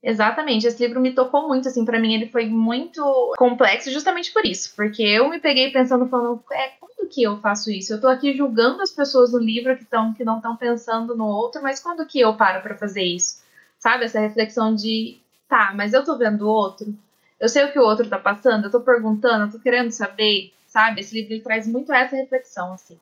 Exatamente, 0.06 0.68
esse 0.68 0.86
livro 0.86 1.00
me 1.00 1.14
tocou 1.14 1.48
muito, 1.48 1.70
assim, 1.70 1.86
para 1.86 1.98
mim 1.98 2.14
ele 2.14 2.28
foi 2.28 2.46
muito 2.46 3.34
complexo 3.38 3.90
justamente 3.90 4.34
por 4.34 4.46
isso, 4.46 4.74
porque 4.76 5.02
eu 5.02 5.30
me 5.30 5.40
peguei 5.40 5.72
pensando, 5.72 6.10
falando, 6.10 6.44
é, 6.52 6.72
quando 6.78 7.08
que 7.08 7.24
eu 7.24 7.40
faço 7.40 7.72
isso? 7.72 7.94
Eu 7.94 8.02
tô 8.02 8.10
aqui 8.10 8.36
julgando 8.36 8.82
as 8.82 8.92
pessoas 8.92 9.32
no 9.32 9.40
livro 9.40 9.78
que, 9.78 9.86
tão, 9.86 10.14
que 10.14 10.26
não 10.26 10.38
estão 10.38 10.58
pensando 10.58 11.16
no 11.16 11.26
outro, 11.26 11.62
mas 11.64 11.80
quando 11.80 12.06
que 12.06 12.20
eu 12.20 12.36
paro 12.36 12.62
para 12.62 12.76
fazer 12.76 13.04
isso? 13.04 13.42
Sabe, 13.80 14.04
essa 14.04 14.20
reflexão 14.20 14.76
de, 14.76 15.20
tá, 15.48 15.72
mas 15.74 15.94
eu 15.94 16.04
tô 16.04 16.18
vendo 16.18 16.42
o 16.46 16.52
outro, 16.52 16.94
eu 17.40 17.48
sei 17.48 17.64
o 17.64 17.72
que 17.72 17.80
o 17.80 17.84
outro 17.84 18.10
tá 18.10 18.20
passando, 18.20 18.66
eu 18.66 18.72
tô 18.72 18.82
perguntando, 18.82 19.46
eu 19.46 19.52
tô 19.54 19.60
querendo 19.60 19.92
saber, 19.92 20.54
sabe? 20.68 21.00
Esse 21.00 21.16
livro 21.22 21.42
traz 21.42 21.66
muito 21.66 21.94
essa 21.94 22.16
reflexão, 22.18 22.74
assim. 22.74 23.00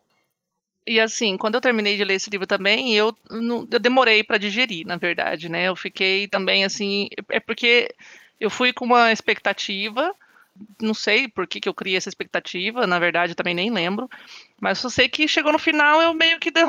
E 0.85 0.99
assim, 0.99 1.37
quando 1.37 1.55
eu 1.55 1.61
terminei 1.61 1.95
de 1.95 2.03
ler 2.03 2.15
esse 2.15 2.29
livro 2.29 2.47
também, 2.47 2.95
eu, 2.95 3.15
eu 3.29 3.79
demorei 3.79 4.23
para 4.23 4.37
digerir, 4.37 4.85
na 4.85 4.97
verdade, 4.97 5.47
né? 5.47 5.67
Eu 5.67 5.75
fiquei 5.75 6.27
também 6.27 6.65
assim, 6.65 7.07
é 7.29 7.39
porque 7.39 7.93
eu 8.39 8.49
fui 8.49 8.73
com 8.73 8.85
uma 8.85 9.11
expectativa, 9.11 10.13
não 10.81 10.93
sei 10.93 11.27
por 11.27 11.45
que, 11.45 11.59
que 11.59 11.69
eu 11.69 11.73
criei 11.73 11.97
essa 11.97 12.09
expectativa, 12.09 12.87
na 12.87 12.97
verdade, 12.97 13.35
também 13.35 13.53
nem 13.53 13.69
lembro, 13.69 14.09
mas 14.59 14.79
só 14.79 14.89
sei 14.89 15.07
que 15.07 15.27
chegou 15.27 15.51
no 15.51 15.59
final, 15.59 16.01
eu 16.01 16.13
meio 16.13 16.39
que 16.39 16.49
deu, 16.49 16.67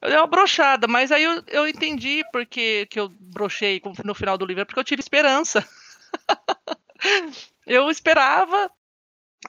eu 0.00 0.08
dei 0.08 0.16
uma 0.16 0.26
brochada, 0.26 0.88
mas 0.88 1.12
aí 1.12 1.22
eu, 1.22 1.42
eu 1.48 1.68
entendi 1.68 2.22
porque 2.32 2.86
que 2.86 2.98
eu 2.98 3.10
brochei 3.10 3.80
no 4.02 4.14
final 4.14 4.38
do 4.38 4.46
livro, 4.46 4.62
é 4.62 4.64
porque 4.64 4.80
eu 4.80 4.84
tive 4.84 5.00
esperança. 5.00 5.66
eu 7.66 7.90
esperava 7.90 8.70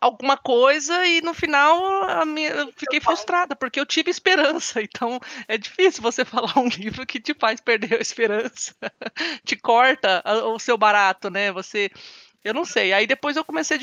alguma 0.01 0.37
coisa 0.37 1.05
e 1.05 1.21
no 1.21 1.33
final 1.33 2.25
minha, 2.25 2.49
eu 2.49 2.73
fiquei 2.75 2.99
frustrada, 2.99 3.55
porque 3.55 3.79
eu 3.79 3.85
tive 3.85 4.09
esperança. 4.11 4.81
Então 4.93 5.19
é 5.47 5.57
difícil 5.57 6.01
você 6.01 6.23
falar 6.25 6.57
um 6.57 6.67
livro 6.67 7.05
que 7.05 7.19
te 7.19 7.33
faz 7.33 7.59
perder 7.59 7.95
a 7.95 8.01
esperança, 8.01 8.75
te 9.43 9.55
corta 9.55 10.23
o 10.45 10.59
seu 10.59 10.77
barato, 10.77 11.29
né? 11.29 11.51
Você. 11.51 11.89
Eu 12.43 12.53
não 12.53 12.65
sei. 12.65 12.91
Aí 12.91 13.07
depois 13.07 13.37
eu 13.37 13.45
comecei 13.45 13.77
a 13.77 13.79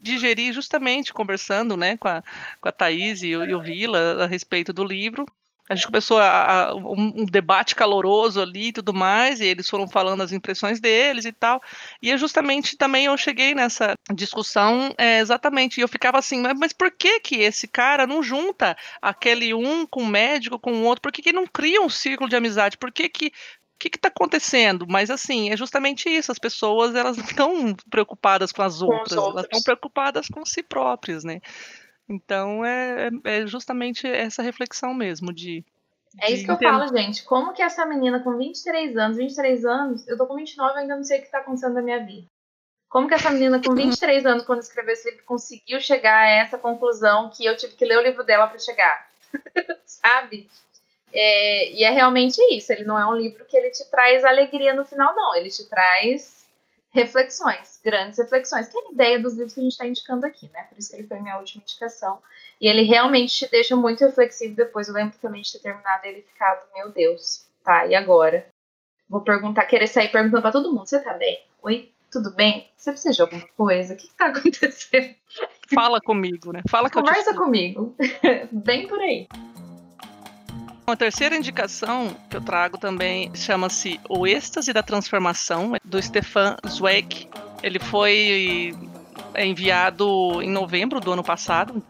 digerir, 0.00 0.52
justamente 0.52 1.12
conversando, 1.12 1.76
né, 1.76 1.96
com 1.98 2.08
a, 2.08 2.22
com 2.58 2.68
a 2.68 2.72
Thaís 2.72 3.22
e, 3.22 3.28
e 3.28 3.54
o 3.54 3.60
Vila 3.60 4.24
a 4.24 4.26
respeito 4.26 4.72
do 4.72 4.82
livro. 4.82 5.26
A 5.68 5.74
gente 5.74 5.86
começou 5.86 6.18
a, 6.18 6.68
a- 6.70 6.74
um, 6.74 7.22
um 7.22 7.24
debate 7.24 7.74
caloroso 7.74 8.40
ali 8.40 8.68
e 8.68 8.72
tudo 8.72 8.92
mais, 8.94 9.40
e 9.40 9.44
eles 9.46 9.68
foram 9.68 9.86
falando 9.88 10.22
as 10.22 10.32
impressões 10.32 10.80
deles 10.80 11.24
e 11.24 11.32
tal. 11.32 11.60
E 12.02 12.10
é 12.10 12.16
justamente 12.18 12.76
também 12.76 13.06
eu 13.06 13.16
cheguei 13.16 13.54
nessa 13.54 13.94
discussão 14.14 14.92
é, 14.96 15.18
exatamente, 15.20 15.78
e 15.78 15.82
eu 15.82 15.88
ficava 15.88 16.18
assim, 16.18 16.40
mas, 16.40 16.58
mas 16.58 16.72
por 16.72 16.90
que 16.90 17.20
que 17.20 17.36
esse 17.36 17.66
cara 17.68 18.06
não 18.06 18.22
junta 18.22 18.76
aquele 19.02 19.52
um 19.54 19.86
com 19.86 20.02
o 20.02 20.06
médico, 20.06 20.58
com 20.58 20.72
o 20.72 20.84
outro? 20.84 21.02
Por 21.02 21.12
que 21.12 21.22
que 21.22 21.32
não 21.32 21.46
cria 21.46 21.80
um 21.82 21.88
círculo 21.88 22.28
de 22.28 22.36
amizade? 22.36 22.78
Por 22.78 22.90
que 22.92 23.08
que 23.08 23.26
o 23.26 23.80
que 23.80 23.88
está 23.94 24.08
acontecendo? 24.08 24.86
Mas 24.88 25.08
assim, 25.08 25.50
é 25.50 25.56
justamente 25.56 26.08
isso. 26.08 26.32
As 26.32 26.38
pessoas 26.38 26.96
elas 26.96 27.16
não 27.18 27.24
estão 27.24 27.76
preocupadas 27.88 28.50
com 28.50 28.62
as 28.62 28.74
os 28.74 28.82
outras, 28.82 29.12
elas 29.12 29.44
estão 29.44 29.62
preocupadas 29.62 30.26
com 30.26 30.44
si 30.44 30.64
próprias, 30.64 31.22
né? 31.22 31.40
Então 32.08 32.64
é, 32.64 33.08
é 33.24 33.42
é 33.42 33.46
justamente 33.46 34.06
essa 34.06 34.42
reflexão 34.42 34.94
mesmo 34.94 35.32
de 35.32 35.64
É 36.20 36.30
isso 36.30 36.40
de 36.40 36.44
que 36.46 36.50
eu 36.50 36.58
falo, 36.58 36.88
gente. 36.88 37.22
Como 37.24 37.52
que 37.52 37.62
essa 37.62 37.84
menina 37.84 38.20
com 38.20 38.36
23 38.36 38.96
anos, 38.96 39.16
23 39.18 39.64
anos, 39.64 40.08
eu 40.08 40.16
tô 40.16 40.26
com 40.26 40.34
29 40.34 40.74
e 40.74 40.78
ainda 40.82 40.96
não 40.96 41.04
sei 41.04 41.18
o 41.18 41.22
que 41.22 41.30
tá 41.30 41.38
acontecendo 41.38 41.74
na 41.74 41.82
minha 41.82 42.04
vida. 42.04 42.26
Como 42.88 43.06
que 43.06 43.14
essa 43.14 43.30
menina 43.30 43.60
com 43.62 43.74
23 43.74 44.24
anos, 44.24 44.44
quando 44.44 44.60
escreveu 44.60 44.94
esse 44.94 45.10
livro, 45.10 45.24
conseguiu 45.26 45.78
chegar 45.78 46.20
a 46.20 46.30
essa 46.30 46.56
conclusão 46.56 47.30
que 47.30 47.44
eu 47.44 47.54
tive 47.54 47.74
que 47.74 47.84
ler 47.84 47.98
o 47.98 48.02
livro 48.02 48.24
dela 48.24 48.46
para 48.46 48.58
chegar? 48.58 49.10
Sabe? 49.84 50.48
É, 51.12 51.72
e 51.72 51.84
é 51.84 51.90
realmente 51.90 52.40
isso. 52.54 52.72
Ele 52.72 52.84
não 52.84 52.98
é 52.98 53.06
um 53.06 53.14
livro 53.14 53.44
que 53.44 53.56
ele 53.56 53.70
te 53.70 53.84
traz 53.90 54.24
alegria 54.24 54.74
no 54.74 54.86
final, 54.86 55.14
não. 55.14 55.34
Ele 55.34 55.50
te 55.50 55.68
traz 55.68 56.37
reflexões, 56.98 57.80
grandes 57.84 58.18
reflexões, 58.18 58.68
que 58.68 58.76
é 58.76 58.80
a 58.80 58.92
ideia 58.92 59.18
dos 59.20 59.34
livros 59.34 59.54
que 59.54 59.60
a 59.60 59.62
gente 59.62 59.72
está 59.72 59.86
indicando 59.86 60.26
aqui, 60.26 60.50
né? 60.52 60.64
Por 60.64 60.78
isso 60.78 60.90
que 60.90 60.96
ele 60.96 61.06
foi 61.06 61.20
minha 61.20 61.38
última 61.38 61.62
indicação. 61.62 62.18
E 62.60 62.66
ele 62.66 62.82
realmente 62.82 63.36
te 63.36 63.50
deixa 63.50 63.76
muito 63.76 64.04
reflexivo 64.04 64.56
depois. 64.56 64.88
Eu 64.88 64.94
lembro 64.94 65.16
também 65.18 65.42
de 65.42 65.52
ter 65.52 65.60
terminado 65.60 66.04
ele 66.04 66.22
ficado, 66.22 66.60
meu 66.74 66.90
Deus, 66.90 67.46
tá, 67.64 67.86
e 67.86 67.94
agora? 67.94 68.46
Vou 69.08 69.20
perguntar, 69.20 69.64
querer 69.66 69.86
sair 69.86 70.10
perguntando 70.10 70.42
pra 70.42 70.52
todo 70.52 70.72
mundo: 70.72 70.86
você 70.86 71.00
tá 71.00 71.14
bem? 71.14 71.40
Oi, 71.62 71.90
tudo 72.10 72.30
bem? 72.34 72.68
Você 72.76 72.90
precisa 72.90 73.14
de 73.14 73.22
alguma 73.22 73.46
coisa? 73.56 73.94
O 73.94 73.96
que, 73.96 74.08
que 74.08 74.14
tá 74.14 74.26
acontecendo? 74.34 75.14
fala 75.72 76.00
comigo, 76.00 76.52
né? 76.52 76.62
Fala 76.68 76.90
que 76.90 76.98
eu 76.98 77.02
te 77.02 77.08
Conversa 77.08 77.34
comigo. 77.34 77.94
bem 78.50 78.88
por 78.88 78.98
aí. 78.98 79.28
A 80.90 80.96
terceira 80.96 81.36
indicação 81.36 82.16
que 82.30 82.36
eu 82.38 82.40
trago 82.40 82.78
também 82.78 83.30
chama-se 83.34 84.00
O 84.08 84.26
Êxtase 84.26 84.72
da 84.72 84.82
Transformação, 84.82 85.74
do 85.84 86.02
Stefan 86.02 86.56
Zweig. 86.66 87.28
Ele 87.62 87.78
foi 87.78 88.74
enviado 89.36 90.40
em 90.40 90.50
novembro 90.50 90.98
do 90.98 91.12
ano 91.12 91.22
passado. 91.22 91.82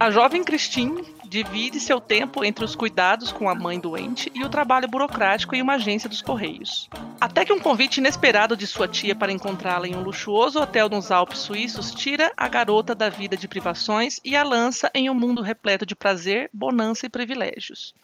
A 0.00 0.10
jovem 0.10 0.42
Christine 0.42 1.13
divide 1.34 1.80
seu 1.80 2.00
tempo 2.00 2.44
entre 2.44 2.64
os 2.64 2.76
cuidados 2.76 3.32
com 3.32 3.48
a 3.48 3.56
mãe 3.56 3.80
doente 3.80 4.30
e 4.36 4.44
o 4.44 4.48
trabalho 4.48 4.86
burocrático 4.86 5.56
em 5.56 5.62
uma 5.62 5.74
agência 5.74 6.08
dos 6.08 6.22
Correios. 6.22 6.88
Até 7.20 7.44
que 7.44 7.52
um 7.52 7.58
convite 7.58 7.96
inesperado 7.96 8.56
de 8.56 8.68
sua 8.68 8.86
tia 8.86 9.16
para 9.16 9.32
encontrá-la 9.32 9.88
em 9.88 9.96
um 9.96 10.00
luxuoso 10.00 10.60
hotel 10.60 10.88
nos 10.88 11.10
Alpes 11.10 11.40
suíços 11.40 11.90
tira 11.90 12.32
a 12.36 12.46
garota 12.46 12.94
da 12.94 13.08
vida 13.08 13.36
de 13.36 13.48
privações 13.48 14.20
e 14.24 14.36
a 14.36 14.44
lança 14.44 14.88
em 14.94 15.10
um 15.10 15.14
mundo 15.14 15.42
repleto 15.42 15.84
de 15.84 15.96
prazer, 15.96 16.48
bonança 16.52 17.04
e 17.04 17.08
privilégios. 17.08 17.96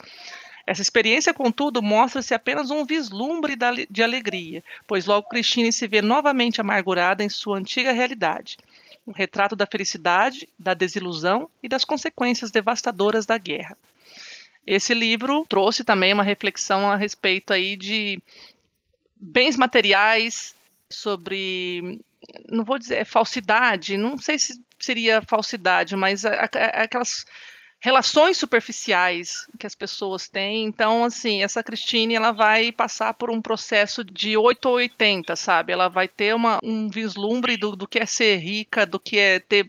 Essa 0.67 0.83
experiência, 0.83 1.33
contudo, 1.33 1.81
mostra-se 1.81 2.35
apenas 2.35 2.73
um 2.73 2.85
vislumbre 2.85 3.57
de 3.89 4.03
alegria, 4.03 4.63
pois 4.89 5.07
logo 5.07 5.29
Christine 5.29 5.73
se 5.73 5.87
vê 5.87 6.03
novamente 6.03 6.61
amargurada 6.61 7.23
em 7.23 7.29
sua 7.29 7.59
antiga 7.59 7.93
realidade. 7.93 8.57
Um 9.07 9.13
retrato 9.13 9.57
da 9.57 9.67
felicidade, 9.67 10.49
da 10.59 10.75
desilusão 10.75 11.49
e 11.63 11.69
das 11.69 11.85
consequências 11.85 12.51
devastadoras 12.51 13.27
da 13.27 13.39
guerra. 13.39 13.77
Esse 14.67 14.95
livro 14.95 15.45
trouxe 15.49 15.83
também 15.83 16.13
uma 16.13 16.23
reflexão 16.23 16.91
a 16.91 16.97
respeito 16.97 17.53
aí 17.53 17.77
de 17.77 18.23
bens 19.17 19.57
materiais, 19.57 20.55
sobre, 20.89 22.01
não 22.49 22.65
vou 22.65 22.79
dizer 22.79 23.05
falsidade, 23.05 23.97
não 23.97 24.19
sei 24.19 24.39
se 24.39 24.61
seria 24.79 25.23
falsidade, 25.23 25.95
mas 25.95 26.25
aquelas 26.25 27.25
relações 27.81 28.37
superficiais 28.37 29.47
que 29.59 29.67
as 29.67 29.75
pessoas 29.75 30.29
têm. 30.29 30.65
Então, 30.67 31.05
assim, 31.05 31.43
essa 31.43 31.63
Cristine, 31.63 32.15
ela 32.15 32.31
vai 32.31 32.71
passar 32.71 33.15
por 33.15 33.31
um 33.31 33.41
processo 33.41 34.05
de 34.05 34.37
8 34.37 34.67
ou 34.69 34.75
80, 34.75 35.35
sabe? 35.35 35.73
Ela 35.73 35.89
vai 35.89 36.07
ter 36.07 36.35
uma, 36.35 36.59
um 36.63 36.89
vislumbre 36.91 37.57
do, 37.57 37.75
do 37.75 37.89
que 37.89 37.99
é 37.99 38.07
ser 38.07 38.37
rica, 38.37 38.85
do 38.87 39.01
que 39.01 39.19
é 39.19 39.41
ter 39.41 39.69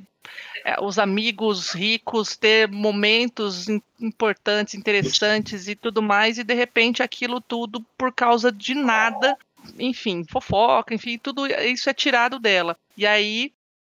é, 0.65 0.75
os 0.81 0.99
amigos 0.99 1.71
ricos, 1.71 2.35
ter 2.35 2.69
momentos 2.69 3.67
im- 3.69 3.81
importantes, 3.99 4.75
interessantes 4.75 5.67
e 5.67 5.75
tudo 5.75 6.01
mais, 6.01 6.37
e 6.37 6.43
de 6.43 6.53
repente 6.53 7.01
aquilo 7.01 7.39
tudo 7.41 7.81
por 7.97 8.13
causa 8.13 8.51
de 8.51 8.75
nada, 8.75 9.37
enfim, 9.79 10.23
fofoca, 10.29 10.93
enfim, 10.93 11.17
tudo 11.17 11.47
isso 11.47 11.89
é 11.89 11.93
tirado 11.93 12.39
dela. 12.39 12.77
E 12.97 13.07
aí 13.07 13.51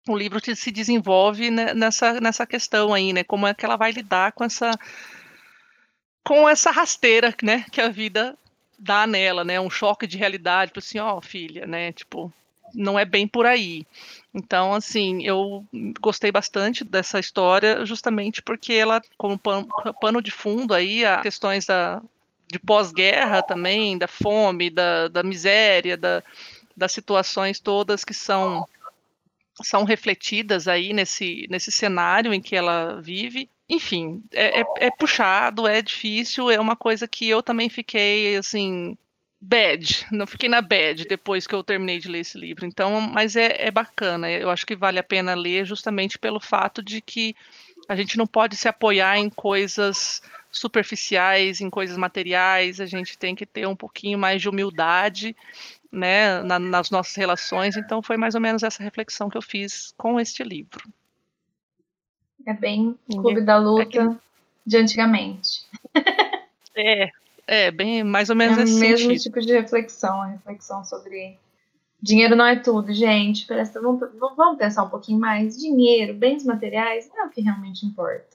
o 0.08 0.16
livro 0.16 0.38
se 0.54 0.70
desenvolve 0.70 1.50
ne- 1.50 1.74
nessa, 1.74 2.20
nessa 2.20 2.46
questão 2.46 2.92
aí, 2.92 3.12
né? 3.12 3.24
Como 3.24 3.46
é 3.46 3.54
que 3.54 3.64
ela 3.64 3.76
vai 3.76 3.90
lidar 3.90 4.32
com 4.32 4.44
essa 4.44 4.70
com 6.22 6.48
essa 6.48 6.70
rasteira, 6.70 7.34
né, 7.42 7.66
que 7.70 7.82
a 7.82 7.90
vida 7.90 8.34
dá 8.78 9.06
nela, 9.06 9.44
né? 9.44 9.60
Um 9.60 9.68
choque 9.68 10.06
de 10.06 10.16
realidade, 10.16 10.70
tipo 10.70 10.78
assim, 10.78 10.98
ó, 10.98 11.20
filha, 11.20 11.66
né? 11.66 11.92
Tipo, 11.92 12.32
não 12.74 12.98
é 12.98 13.04
bem 13.04 13.28
por 13.28 13.46
aí. 13.46 13.86
Então, 14.32 14.72
assim, 14.74 15.22
eu 15.22 15.64
gostei 16.00 16.32
bastante 16.32 16.82
dessa 16.82 17.20
história, 17.20 17.84
justamente 17.84 18.42
porque 18.42 18.72
ela, 18.72 19.02
como 19.18 19.38
pano, 19.38 19.68
pano 20.00 20.22
de 20.22 20.30
fundo 20.30 20.74
aí, 20.74 21.04
a 21.04 21.20
questões 21.20 21.66
da, 21.66 22.02
de 22.50 22.58
pós-guerra 22.58 23.42
também, 23.42 23.96
da 23.96 24.08
fome, 24.08 24.70
da, 24.70 25.08
da 25.08 25.22
miséria, 25.22 25.96
da, 25.96 26.22
das 26.76 26.90
situações 26.92 27.60
todas 27.60 28.04
que 28.04 28.14
são 28.14 28.66
são 29.62 29.84
refletidas 29.84 30.66
aí 30.66 30.92
nesse, 30.92 31.46
nesse 31.48 31.70
cenário 31.70 32.34
em 32.34 32.40
que 32.40 32.56
ela 32.56 33.00
vive. 33.00 33.48
Enfim, 33.68 34.22
é, 34.32 34.60
é, 34.60 34.64
é 34.78 34.90
puxado, 34.90 35.66
é 35.66 35.80
difícil, 35.80 36.50
é 36.50 36.60
uma 36.60 36.76
coisa 36.76 37.06
que 37.08 37.28
eu 37.28 37.42
também 37.42 37.68
fiquei 37.68 38.36
assim 38.36 38.96
bad, 39.40 40.06
não 40.10 40.26
fiquei 40.26 40.48
na 40.48 40.62
bad 40.62 41.04
depois 41.06 41.46
que 41.46 41.54
eu 41.54 41.62
terminei 41.62 41.98
de 41.98 42.08
ler 42.08 42.20
esse 42.20 42.38
livro. 42.38 42.66
Então, 42.66 43.00
mas 43.00 43.36
é, 43.36 43.66
é 43.66 43.70
bacana, 43.70 44.30
eu 44.30 44.50
acho 44.50 44.66
que 44.66 44.74
vale 44.74 44.98
a 44.98 45.04
pena 45.04 45.34
ler 45.34 45.64
justamente 45.64 46.18
pelo 46.18 46.40
fato 46.40 46.82
de 46.82 47.00
que 47.00 47.36
a 47.88 47.94
gente 47.94 48.16
não 48.16 48.26
pode 48.26 48.56
se 48.56 48.68
apoiar 48.68 49.18
em 49.18 49.28
coisas 49.28 50.22
superficiais, 50.50 51.60
em 51.60 51.68
coisas 51.68 51.96
materiais, 51.96 52.80
a 52.80 52.86
gente 52.86 53.18
tem 53.18 53.34
que 53.34 53.44
ter 53.44 53.66
um 53.66 53.76
pouquinho 53.76 54.18
mais 54.18 54.40
de 54.40 54.48
humildade 54.48 55.36
né, 55.94 56.42
na, 56.42 56.58
nas 56.58 56.90
nossas 56.90 57.14
relações. 57.14 57.76
Então, 57.76 58.02
foi 58.02 58.16
mais 58.16 58.34
ou 58.34 58.40
menos 58.40 58.62
essa 58.62 58.82
reflexão 58.82 59.28
que 59.28 59.36
eu 59.36 59.42
fiz 59.42 59.94
com 59.96 60.18
este 60.20 60.42
livro. 60.42 60.88
É 62.46 62.52
bem 62.52 62.98
Clube 63.08 63.40
da 63.40 63.54
é 63.54 63.58
Luta 63.58 64.20
de 64.66 64.76
antigamente. 64.76 65.64
É, 66.76 67.08
é 67.46 67.70
bem 67.70 68.02
mais 68.02 68.30
ou 68.30 68.34
É 68.34 68.38
menos 68.38 68.56
o 68.56 68.60
nesse 68.62 68.80
mesmo 68.80 69.08
sentido. 69.12 69.22
tipo 69.22 69.40
de 69.40 69.52
reflexão, 69.52 70.22
a 70.22 70.26
reflexão 70.26 70.84
sobre 70.84 71.38
dinheiro 72.02 72.34
não 72.34 72.44
é 72.44 72.56
tudo, 72.56 72.92
gente. 72.92 73.46
Presta, 73.46 73.80
vamos, 73.80 74.10
vamos 74.18 74.58
pensar 74.58 74.82
um 74.82 74.90
pouquinho 74.90 75.20
mais. 75.20 75.56
Dinheiro, 75.56 76.14
bens 76.14 76.44
materiais, 76.44 77.08
não 77.08 77.22
é 77.22 77.26
o 77.26 77.30
que 77.30 77.40
realmente 77.40 77.86
importa. 77.86 78.33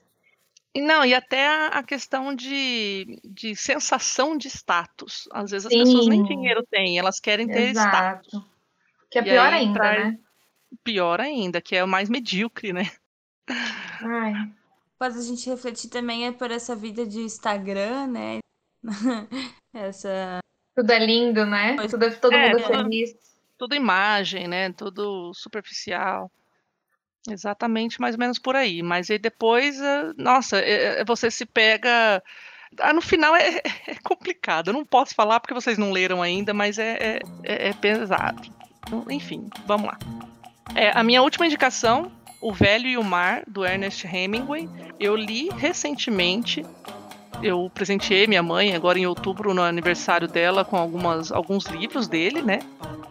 Não, 0.76 1.04
e 1.04 1.12
até 1.14 1.48
a, 1.66 1.82
questão 1.82 2.34
de, 2.34 3.20
de 3.24 3.56
sensação 3.56 4.36
de 4.36 4.46
status. 4.48 5.28
Às 5.32 5.50
vezes 5.50 5.66
as 5.66 5.72
Sim. 5.72 5.80
pessoas 5.84 6.06
nem 6.06 6.22
dinheiro 6.22 6.64
têm, 6.70 6.98
elas 6.98 7.18
querem 7.18 7.46
ter 7.48 7.70
status. 7.74 8.32
Exato. 8.32 8.50
Que 9.10 9.18
é 9.18 9.22
E 9.22 9.24
pior 9.24 9.52
ainda, 9.52 9.74
traz- 9.80 10.04
né? 10.04 10.18
Pior 10.84 11.20
ainda, 11.20 11.60
que 11.60 11.74
é 11.74 11.82
o 11.82 11.88
mais 11.88 12.08
medíocre, 12.08 12.72
né? 12.72 12.88
Ai, 13.48 14.32
Faz 14.98 15.16
a 15.16 15.22
gente 15.22 15.48
refletir 15.48 15.88
também 15.88 16.26
é 16.26 16.32
por 16.32 16.50
essa 16.50 16.76
vida 16.76 17.04
de 17.06 17.20
Instagram, 17.20 18.06
né? 18.06 18.38
Essa. 19.74 20.38
tudo 20.76 20.90
é 20.92 20.98
lindo, 21.04 21.44
né? 21.46 21.76
Tudo 21.88 22.04
é, 22.04 22.10
todo 22.10 22.32
É, 22.34 22.46
mundo 22.50 22.58
é 22.58 22.62
tudo- 22.62 22.76
feliz. 22.84 23.10
Tudo 23.58 23.74
imagem, 23.74 24.46
né? 24.48 24.72
Tudo 24.72 25.32
superficial. 25.34 26.30
Exatamente, 27.28 28.00
mais 28.00 28.14
ou 28.14 28.18
menos 28.18 28.38
por 28.38 28.56
aí. 28.56 28.82
Mas 28.82 29.10
aí 29.10 29.18
depois, 29.18 29.78
eh, 29.80 30.12
nossa, 30.16 30.58
eh, 30.58 31.00
eh, 31.00 31.04
você 31.04 31.30
se 31.30 31.44
pega 31.44 32.22
Ah, 32.80 32.92
no 32.92 33.00
final 33.02 33.34
é, 33.36 33.60
é 33.88 33.94
complicado. 34.02 34.68
Eu 34.68 34.74
não 34.74 34.84
posso 34.84 35.14
falar 35.14 35.40
porque 35.40 35.54
vocês 35.54 35.76
não 35.78 35.90
leram 35.92 36.22
ainda, 36.22 36.54
mas 36.54 36.78
é, 36.78 36.92
é, 37.00 37.20
é, 37.42 37.68
é 37.70 37.72
pesado. 37.74 38.48
Enfim, 39.10 39.48
vamos 39.66 39.88
lá. 39.88 39.98
É, 40.74 40.90
a 40.96 41.02
minha 41.02 41.22
última 41.22 41.46
indicação, 41.46 42.10
O 42.40 42.52
Velho 42.52 42.86
e 42.88 42.96
o 42.96 43.04
Mar, 43.04 43.42
do 43.46 43.64
Ernest 43.66 44.06
Hemingway. 44.06 44.68
Eu 44.98 45.16
li 45.16 45.48
recentemente. 45.58 46.64
Eu 47.42 47.70
presenteei 47.72 48.26
minha 48.26 48.42
mãe 48.42 48.74
agora 48.74 48.98
em 48.98 49.06
outubro, 49.06 49.54
no 49.54 49.62
aniversário 49.62 50.28
dela, 50.28 50.64
com 50.64 50.76
algumas, 50.76 51.32
alguns 51.32 51.64
livros 51.66 52.06
dele, 52.06 52.42
né? 52.42 52.60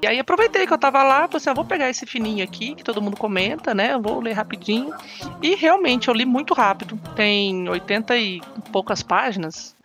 E 0.02 0.08
aí 0.08 0.20
aproveitei 0.20 0.66
que 0.66 0.72
eu 0.72 0.78
tava 0.78 1.04
lá, 1.04 1.28
falei 1.28 1.38
assim, 1.38 1.50
ah, 1.50 1.54
vou 1.54 1.66
pegar 1.66 1.90
esse 1.90 2.06
fininho 2.06 2.44
aqui, 2.44 2.76
que 2.76 2.84
todo 2.84 3.02
mundo 3.02 3.18
comenta, 3.18 3.74
né? 3.74 3.94
Eu 3.94 4.02
vou 4.02 4.22
ler 4.22 4.34
rapidinho. 4.34 4.94
E 5.42 5.56
realmente 5.56 6.08
eu 6.08 6.14
li 6.14 6.26
muito 6.26 6.54
rápido. 6.54 7.00
Tem 7.16 7.68
80 7.68 8.18
e 8.18 8.40
poucas 8.72 9.02
páginas. 9.02 9.76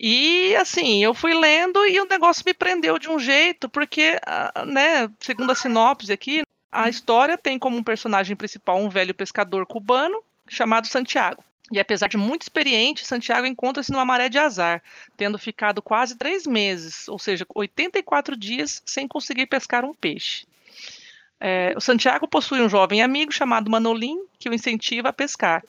E 0.00 0.54
assim, 0.56 1.02
eu 1.02 1.14
fui 1.14 1.34
lendo 1.34 1.86
e 1.86 2.00
o 2.00 2.08
negócio 2.08 2.42
me 2.44 2.52
prendeu 2.52 2.98
de 2.98 3.08
um 3.08 3.18
jeito, 3.18 3.68
porque, 3.68 4.18
ah, 4.26 4.64
né, 4.66 5.08
segundo 5.20 5.52
a 5.52 5.54
sinopse 5.54 6.12
aqui, 6.12 6.42
a 6.72 6.88
história 6.88 7.38
tem 7.38 7.58
como 7.58 7.76
um 7.76 7.82
personagem 7.82 8.36
principal 8.36 8.78
um 8.78 8.88
velho 8.88 9.14
pescador 9.14 9.66
cubano 9.66 10.22
chamado 10.48 10.86
Santiago. 10.86 11.42
E 11.72 11.80
apesar 11.80 12.08
de 12.08 12.16
muito 12.16 12.42
experiente, 12.42 13.04
Santiago 13.04 13.46
encontra-se 13.46 13.90
numa 13.90 14.04
maré 14.04 14.28
de 14.28 14.38
azar, 14.38 14.82
tendo 15.16 15.38
ficado 15.38 15.82
quase 15.82 16.16
três 16.16 16.46
meses, 16.46 17.08
ou 17.08 17.18
seja, 17.18 17.44
84 17.52 18.36
dias, 18.36 18.82
sem 18.86 19.08
conseguir 19.08 19.46
pescar 19.46 19.84
um 19.84 19.92
peixe. 19.92 20.46
É, 21.40 21.74
o 21.76 21.80
Santiago 21.80 22.28
possui 22.28 22.60
um 22.62 22.68
jovem 22.68 23.02
amigo 23.02 23.32
chamado 23.32 23.70
Manolim, 23.70 24.24
que 24.38 24.48
o 24.48 24.54
incentiva 24.54 25.08
a 25.08 25.12
pescar. 25.12 25.64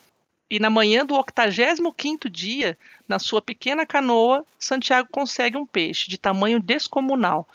E 0.50 0.60
na 0.60 0.70
manhã 0.70 1.06
do 1.06 1.16
85º 1.16 2.30
dia, 2.30 2.78
na 3.08 3.18
sua 3.18 3.42
pequena 3.42 3.86
canoa, 3.86 4.46
Santiago 4.58 5.10
consegue 5.12 5.58
um 5.58 5.66
peixe 5.66 6.10
de 6.10 6.18
tamanho 6.18 6.62
descomunal, 6.62 7.50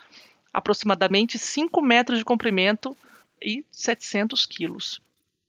aproximadamente 0.53 1.39
5 1.39 1.81
metros 1.81 2.19
de 2.19 2.25
comprimento 2.25 2.95
e 3.41 3.65
700 3.71 4.45
quilos 4.45 5.01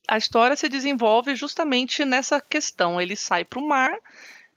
a 0.07 0.19
história 0.19 0.57
se 0.57 0.69
desenvolve 0.69 1.35
justamente 1.35 2.05
nessa 2.05 2.41
questão. 2.41 3.01
Ele 3.01 3.17
sai 3.17 3.45
para 3.45 3.59
o 3.59 3.67
mar 3.67 3.97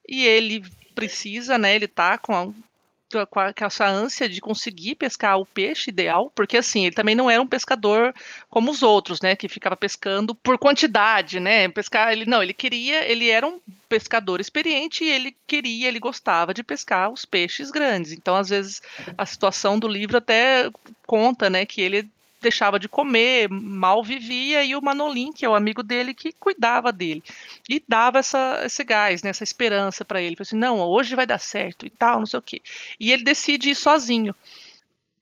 e 0.07 0.25
ele 0.25 0.63
precisa, 0.93 1.57
né? 1.57 1.75
Ele 1.75 1.87
tá 1.87 2.17
com, 2.17 2.35
a, 2.35 3.25
com, 3.27 3.39
a, 3.39 3.53
com, 3.53 3.65
essa 3.65 3.87
ânsia 3.87 4.27
de 4.27 4.41
conseguir 4.41 4.95
pescar 4.95 5.39
o 5.39 5.45
peixe 5.45 5.89
ideal, 5.89 6.31
porque 6.35 6.57
assim, 6.57 6.85
ele 6.85 6.95
também 6.95 7.15
não 7.15 7.29
era 7.29 7.41
um 7.41 7.47
pescador 7.47 8.13
como 8.49 8.71
os 8.71 8.83
outros, 8.83 9.21
né? 9.21 9.35
Que 9.35 9.47
ficava 9.47 9.77
pescando 9.77 10.35
por 10.35 10.57
quantidade, 10.57 11.39
né? 11.39 11.69
Pescar, 11.69 12.11
ele 12.11 12.25
não, 12.25 12.43
ele 12.43 12.53
queria, 12.53 13.09
ele 13.09 13.29
era 13.29 13.47
um 13.47 13.61
pescador 13.87 14.41
experiente 14.41 15.05
e 15.05 15.09
ele 15.09 15.35
queria, 15.45 15.87
ele 15.87 15.99
gostava 15.99 16.53
de 16.53 16.63
pescar 16.63 17.09
os 17.09 17.23
peixes 17.23 17.71
grandes. 17.71 18.11
Então, 18.11 18.35
às 18.35 18.49
vezes, 18.49 18.81
a 19.17 19.25
situação 19.25 19.79
do 19.79 19.87
livro 19.87 20.17
até 20.17 20.69
conta, 21.05 21.49
né, 21.49 21.65
que 21.65 21.79
ele 21.79 22.09
deixava 22.39 22.79
de 22.79 22.87
comer, 22.87 23.49
mal 23.49 24.03
vivia, 24.03 24.63
e 24.63 24.75
o 24.75 24.81
Manolim, 24.81 25.31
que 25.31 25.45
é 25.45 25.49
o 25.49 25.55
amigo 25.55 25.81
dele, 25.83 26.13
que 26.13 26.31
cuidava 26.31 26.91
dele. 26.91 27.23
E 27.69 27.83
dava 27.87 28.19
essa, 28.19 28.61
esse 28.65 28.83
gás, 28.83 29.23
né, 29.23 29.29
essa 29.29 29.43
esperança 29.43 30.05
para 30.05 30.21
ele. 30.21 30.35
Falei 30.35 30.47
assim, 30.47 30.57
não, 30.57 30.79
hoje 30.79 31.15
vai 31.15 31.25
dar 31.25 31.39
certo 31.39 31.85
e 31.85 31.89
tal, 31.89 32.19
não 32.19 32.25
sei 32.25 32.39
o 32.39 32.41
quê. 32.41 32.61
E 32.99 33.11
ele 33.11 33.23
decide 33.23 33.69
ir 33.71 33.75
sozinho. 33.75 34.35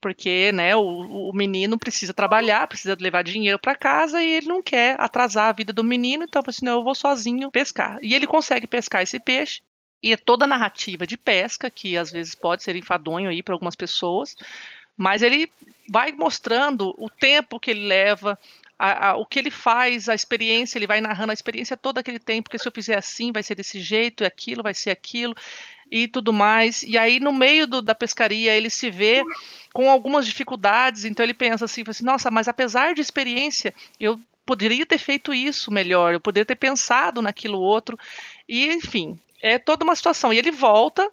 Porque 0.02 0.52
né, 0.52 0.76
o, 0.76 1.30
o 1.30 1.34
menino 1.34 1.80
precisa 1.80 2.14
trabalhar, 2.14 2.68
precisa 2.68 2.96
levar 3.00 3.24
dinheiro 3.24 3.58
para 3.58 3.76
casa 3.76 4.22
e 4.22 4.30
ele 4.30 4.48
não 4.48 4.62
quer 4.62 5.00
atrasar 5.00 5.50
a 5.50 5.54
vida 5.54 5.74
do 5.74 5.84
menino, 5.84 6.24
então 6.24 6.44
assim, 6.46 6.66
não, 6.66 6.74
eu 6.74 6.84
vou 6.84 6.94
sozinho 6.94 7.50
pescar. 7.50 7.98
E 8.02 8.14
ele 8.14 8.28
consegue 8.28 8.68
pescar 8.68 9.02
esse 9.02 9.20
peixe, 9.20 9.62
e 10.04 10.14
é 10.14 10.18
toda 10.18 10.46
a 10.46 10.48
narrativa 10.48 11.08
de 11.08 11.18
pesca, 11.18 11.72
que 11.72 11.98
às 11.98 12.12
vezes 12.12 12.36
pode 12.36 12.62
ser 12.62 12.76
enfadonho 12.76 13.28
aí 13.28 13.42
para 13.42 13.56
algumas 13.56 13.76
pessoas, 13.76 14.36
mas 14.98 15.22
ele 15.22 15.52
vai 15.90 16.12
mostrando 16.12 16.96
o 16.98 17.10
tempo 17.10 17.60
que 17.60 17.72
ele 17.72 17.86
leva, 17.86 18.40
a, 18.78 19.10
a, 19.10 19.16
o 19.16 19.26
que 19.26 19.40
ele 19.40 19.52
faz, 19.52 20.10
a 20.10 20.16
experiência, 20.16 20.78
ele 20.78 20.88
vai 20.88 21.00
narrando 21.00 21.32
a 21.32 21.34
experiência 21.34 21.78
toda 21.78 22.04
que 22.04 22.12
ele 22.12 22.20
tem, 22.20 22.42
porque 22.42 22.58
se 22.58 22.68
eu 22.68 22.72
fizer 22.72 22.98
assim, 22.98 23.32
vai 23.32 23.44
ser 23.44 23.56
desse 23.56 23.80
jeito, 23.80 24.24
e 24.24 24.26
aquilo, 24.28 24.64
vai 24.64 24.74
ser 24.74 24.92
aquilo, 24.92 25.36
e 25.90 26.08
tudo 26.08 26.34
mais. 26.34 26.84
E 26.84 26.98
aí, 26.98 27.20
no 27.20 27.32
meio 27.32 27.68
do, 27.68 27.82
da 27.82 27.96
pescaria, 27.96 28.54
ele 28.56 28.70
se 28.70 28.90
vê 28.90 29.24
com 29.74 29.90
algumas 29.90 30.26
dificuldades, 30.26 31.06
então 31.06 31.24
ele 31.24 31.34
pensa 31.34 31.66
assim, 31.66 31.84
assim, 31.88 32.04
nossa, 32.04 32.30
mas 32.32 32.48
apesar 32.48 32.94
de 32.94 33.02
experiência, 33.02 33.74
eu 34.00 34.20
poderia 34.46 34.86
ter 34.86 34.98
feito 34.98 35.34
isso 35.34 35.72
melhor, 35.72 36.14
eu 36.14 36.20
poderia 36.20 36.46
ter 36.46 36.56
pensado 36.56 37.22
naquilo 37.22 37.60
outro, 37.60 37.98
e 38.48 38.68
enfim, 38.68 39.20
é 39.42 39.58
toda 39.58 39.84
uma 39.84 39.96
situação. 39.96 40.34
E 40.34 40.38
ele 40.38 40.52
volta 40.52 41.10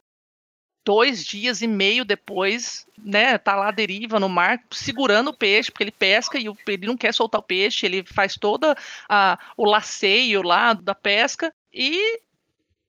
dois 0.84 1.24
dias 1.24 1.62
e 1.62 1.66
meio 1.66 2.04
depois, 2.04 2.86
né, 2.98 3.38
tá 3.38 3.54
lá 3.54 3.68
à 3.68 3.72
deriva 3.72 4.18
no 4.18 4.28
mar, 4.28 4.60
segurando 4.70 5.30
o 5.30 5.36
peixe, 5.36 5.70
porque 5.70 5.84
ele 5.84 5.92
pesca 5.92 6.38
e 6.38 6.46
ele 6.66 6.86
não 6.86 6.96
quer 6.96 7.14
soltar 7.14 7.40
o 7.40 7.44
peixe, 7.44 7.86
ele 7.86 8.04
faz 8.04 8.36
toda 8.36 8.76
a, 9.08 9.38
o 9.56 9.64
laceio 9.64 10.42
lá 10.42 10.72
da 10.72 10.94
pesca, 10.94 11.52
e 11.72 12.20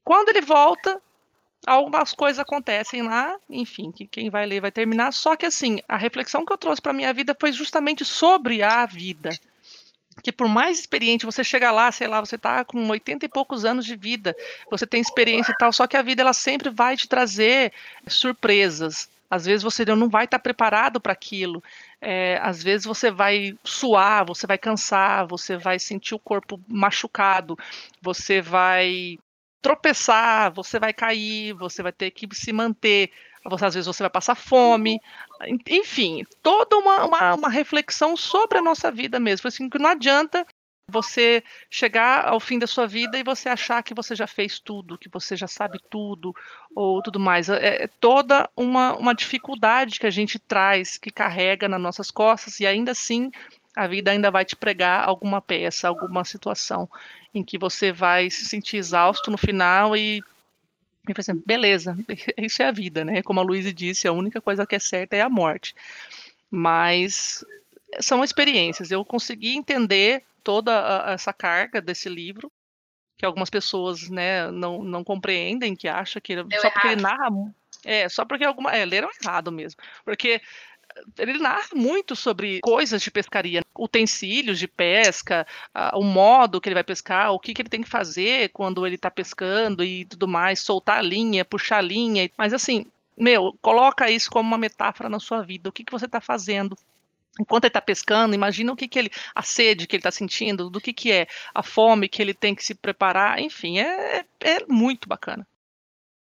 quando 0.03 0.29
ele 0.29 0.41
volta, 0.41 1.01
algumas 1.65 2.13
coisas 2.13 2.39
acontecem 2.39 3.03
lá, 3.03 3.35
enfim, 3.49 3.91
que 3.91 4.05
quem 4.07 4.29
vai 4.29 4.45
ler 4.45 4.61
vai 4.61 4.71
terminar, 4.71 5.13
só 5.13 5.35
que 5.35 5.45
assim, 5.45 5.79
a 5.87 5.97
reflexão 5.97 6.45
que 6.45 6.51
eu 6.51 6.57
trouxe 6.57 6.81
para 6.81 6.93
minha 6.93 7.13
vida 7.13 7.35
foi 7.39 7.51
justamente 7.51 8.03
sobre 8.03 8.61
a 8.63 8.85
vida, 8.85 9.29
que 10.21 10.31
por 10.31 10.47
mais 10.47 10.79
experiente 10.79 11.25
você 11.25 11.43
chega 11.43 11.71
lá, 11.71 11.91
sei 11.91 12.07
lá, 12.07 12.19
você 12.19 12.37
tá 12.37 12.63
com 12.63 12.87
80 12.89 13.25
e 13.25 13.29
poucos 13.29 13.65
anos 13.65 13.85
de 13.85 13.95
vida, 13.95 14.35
você 14.69 14.85
tem 14.85 15.01
experiência 15.01 15.51
e 15.51 15.57
tal, 15.57 15.71
só 15.71 15.87
que 15.87 15.97
a 15.97 16.01
vida 16.01 16.21
ela 16.21 16.33
sempre 16.33 16.69
vai 16.69 16.95
te 16.95 17.07
trazer 17.07 17.71
surpresas. 18.07 19.09
Às 19.29 19.45
vezes 19.45 19.63
você 19.63 19.83
não 19.85 20.09
vai 20.09 20.25
estar 20.25 20.37
tá 20.37 20.43
preparado 20.43 21.01
para 21.01 21.11
aquilo. 21.11 21.63
É, 21.99 22.39
às 22.43 22.61
vezes 22.61 22.85
você 22.85 23.09
vai 23.09 23.57
suar, 23.63 24.23
você 24.25 24.45
vai 24.45 24.59
cansar, 24.59 25.25
você 25.25 25.57
vai 25.57 25.79
sentir 25.79 26.13
o 26.13 26.19
corpo 26.19 26.61
machucado, 26.67 27.57
você 27.99 28.41
vai 28.41 29.17
tropeçar, 29.59 30.51
você 30.53 30.77
vai 30.77 30.93
cair, 30.93 31.53
você 31.53 31.81
vai 31.81 31.91
ter 31.91 32.11
que 32.11 32.27
se 32.35 32.53
manter 32.53 33.09
você, 33.45 33.65
às 33.65 33.73
vezes 33.73 33.87
você 33.87 34.03
vai 34.03 34.09
passar 34.09 34.35
fome, 34.35 34.99
enfim, 35.67 36.23
toda 36.41 36.77
uma, 36.77 37.05
uma, 37.05 37.35
uma 37.35 37.49
reflexão 37.49 38.15
sobre 38.15 38.57
a 38.57 38.61
nossa 38.61 38.91
vida 38.91 39.19
mesmo. 39.19 39.47
Assim, 39.47 39.69
que 39.69 39.77
não 39.77 39.89
adianta 39.89 40.45
você 40.89 41.43
chegar 41.69 42.27
ao 42.27 42.39
fim 42.39 42.59
da 42.59 42.67
sua 42.67 42.85
vida 42.85 43.17
e 43.17 43.23
você 43.23 43.49
achar 43.49 43.81
que 43.83 43.93
você 43.93 44.15
já 44.15 44.27
fez 44.27 44.59
tudo, 44.59 44.97
que 44.97 45.09
você 45.09 45.35
já 45.35 45.47
sabe 45.47 45.79
tudo 45.89 46.33
ou 46.75 47.01
tudo 47.01 47.19
mais. 47.19 47.49
É, 47.49 47.83
é 47.83 47.87
toda 47.99 48.49
uma, 48.55 48.95
uma 48.95 49.15
dificuldade 49.15 49.99
que 49.99 50.07
a 50.07 50.11
gente 50.11 50.37
traz, 50.39 50.97
que 50.97 51.09
carrega 51.09 51.67
nas 51.67 51.81
nossas 51.81 52.11
costas 52.11 52.59
e 52.59 52.67
ainda 52.67 52.91
assim 52.91 53.31
a 53.75 53.87
vida 53.87 54.11
ainda 54.11 54.29
vai 54.29 54.45
te 54.45 54.55
pregar 54.55 55.07
alguma 55.07 55.41
peça, 55.41 55.87
alguma 55.87 56.23
situação 56.23 56.87
em 57.33 57.43
que 57.43 57.57
você 57.57 57.91
vai 57.91 58.29
se 58.29 58.45
sentir 58.45 58.77
exausto 58.77 59.31
no 59.31 59.37
final 59.37 59.97
e 59.97 60.23
e 61.07 61.13
falei 61.13 61.19
assim, 61.19 61.43
beleza, 61.45 61.97
isso 62.37 62.61
é 62.61 62.67
a 62.67 62.71
vida, 62.71 63.03
né? 63.03 63.21
Como 63.21 63.39
a 63.39 63.43
Luísa 63.43 63.73
disse, 63.73 64.07
a 64.07 64.11
única 64.13 64.39
coisa 64.39 64.65
que 64.65 64.75
é 64.75 64.79
certa 64.79 65.15
é 65.15 65.21
a 65.21 65.29
morte. 65.29 65.75
Mas 66.49 67.43
são 67.99 68.23
experiências. 68.23 68.91
Eu 68.91 69.03
consegui 69.03 69.55
entender 69.55 70.23
toda 70.43 71.07
a, 71.07 71.13
essa 71.13 71.33
carga 71.33 71.81
desse 71.81 72.07
livro, 72.07 72.51
que 73.17 73.25
algumas 73.25 73.49
pessoas 73.49 74.09
né, 74.09 74.49
não, 74.51 74.83
não 74.83 75.03
compreendem, 75.03 75.75
que 75.75 75.87
acham 75.87 76.21
que 76.21 76.35
Deu 76.35 76.61
só 76.61 76.69
porque 76.69 76.87
errado. 76.87 76.93
ele 76.93 77.01
narra. 77.01 77.55
É, 77.83 78.07
só 78.07 78.23
porque 78.23 78.45
alguma. 78.45 78.71
É, 78.71 78.85
leram 78.85 79.09
errado 79.21 79.51
mesmo. 79.51 79.81
Porque 80.05 80.41
ele 81.17 81.37
narra 81.39 81.69
muito 81.73 82.15
sobre 82.15 82.59
coisas 82.61 83.01
de 83.01 83.11
pescaria, 83.11 83.61
utensílios 83.77 84.59
de 84.59 84.67
pesca, 84.67 85.45
uh, 85.75 85.97
o 85.97 86.03
modo 86.03 86.59
que 86.59 86.69
ele 86.69 86.75
vai 86.75 86.83
pescar, 86.83 87.31
o 87.31 87.39
que, 87.39 87.53
que 87.53 87.61
ele 87.61 87.69
tem 87.69 87.81
que 87.81 87.89
fazer 87.89 88.49
quando 88.49 88.85
ele 88.85 88.95
está 88.95 89.09
pescando 89.09 89.83
e 89.83 90.05
tudo 90.05 90.27
mais, 90.27 90.59
soltar 90.59 90.99
a 90.99 91.01
linha, 91.01 91.45
puxar 91.45 91.77
a 91.77 91.81
linha. 91.81 92.29
Mas 92.37 92.53
assim, 92.53 92.85
meu, 93.17 93.57
coloca 93.61 94.09
isso 94.09 94.29
como 94.29 94.47
uma 94.47 94.57
metáfora 94.57 95.09
na 95.09 95.19
sua 95.19 95.41
vida. 95.41 95.69
O 95.69 95.71
que, 95.71 95.83
que 95.83 95.91
você 95.91 96.05
está 96.05 96.19
fazendo? 96.19 96.77
Enquanto 97.39 97.63
ele 97.63 97.69
está 97.69 97.81
pescando, 97.81 98.35
imagina 98.35 98.71
o 98.71 98.75
que, 98.75 98.87
que 98.87 98.99
ele. 98.99 99.11
a 99.33 99.41
sede 99.41 99.87
que 99.87 99.95
ele 99.95 100.01
está 100.01 100.11
sentindo, 100.11 100.69
do 100.69 100.79
que, 100.79 100.93
que 100.93 101.11
é, 101.11 101.27
a 101.53 101.63
fome 101.63 102.07
que 102.07 102.21
ele 102.21 102.33
tem 102.33 102.53
que 102.53 102.63
se 102.63 102.75
preparar, 102.75 103.39
enfim, 103.39 103.79
é, 103.79 104.19
é, 104.19 104.25
é 104.41 104.65
muito 104.67 105.09
bacana. 105.09 105.47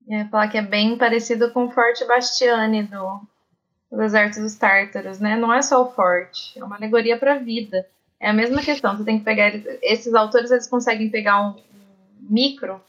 É, 0.07 0.23
falar 0.25 0.47
que 0.47 0.57
é 0.57 0.61
bem 0.61 0.97
parecido 0.97 1.51
com 1.51 1.65
o 1.65 1.71
Forte 1.71 2.05
Bastiani 2.05 2.83
do 2.83 3.27
o 3.95 3.97
deserto 3.97 4.41
dos 4.41 4.55
tártaros, 4.55 5.19
né? 5.19 5.37
Não 5.37 5.53
é 5.53 5.61
só 5.61 5.81
o 5.81 5.91
forte, 5.91 6.59
é 6.59 6.63
uma 6.63 6.75
alegoria 6.75 7.17
para 7.17 7.35
a 7.35 7.37
vida. 7.37 7.87
É 8.19 8.29
a 8.29 8.33
mesma 8.33 8.61
questão, 8.61 8.95
você 8.95 9.03
tem 9.03 9.19
que 9.19 9.25
pegar 9.25 9.53
esses 9.81 10.13
autores 10.13 10.51
eles 10.51 10.67
conseguem 10.67 11.09
pegar 11.09 11.41
um 11.41 11.55
micro, 12.19 12.81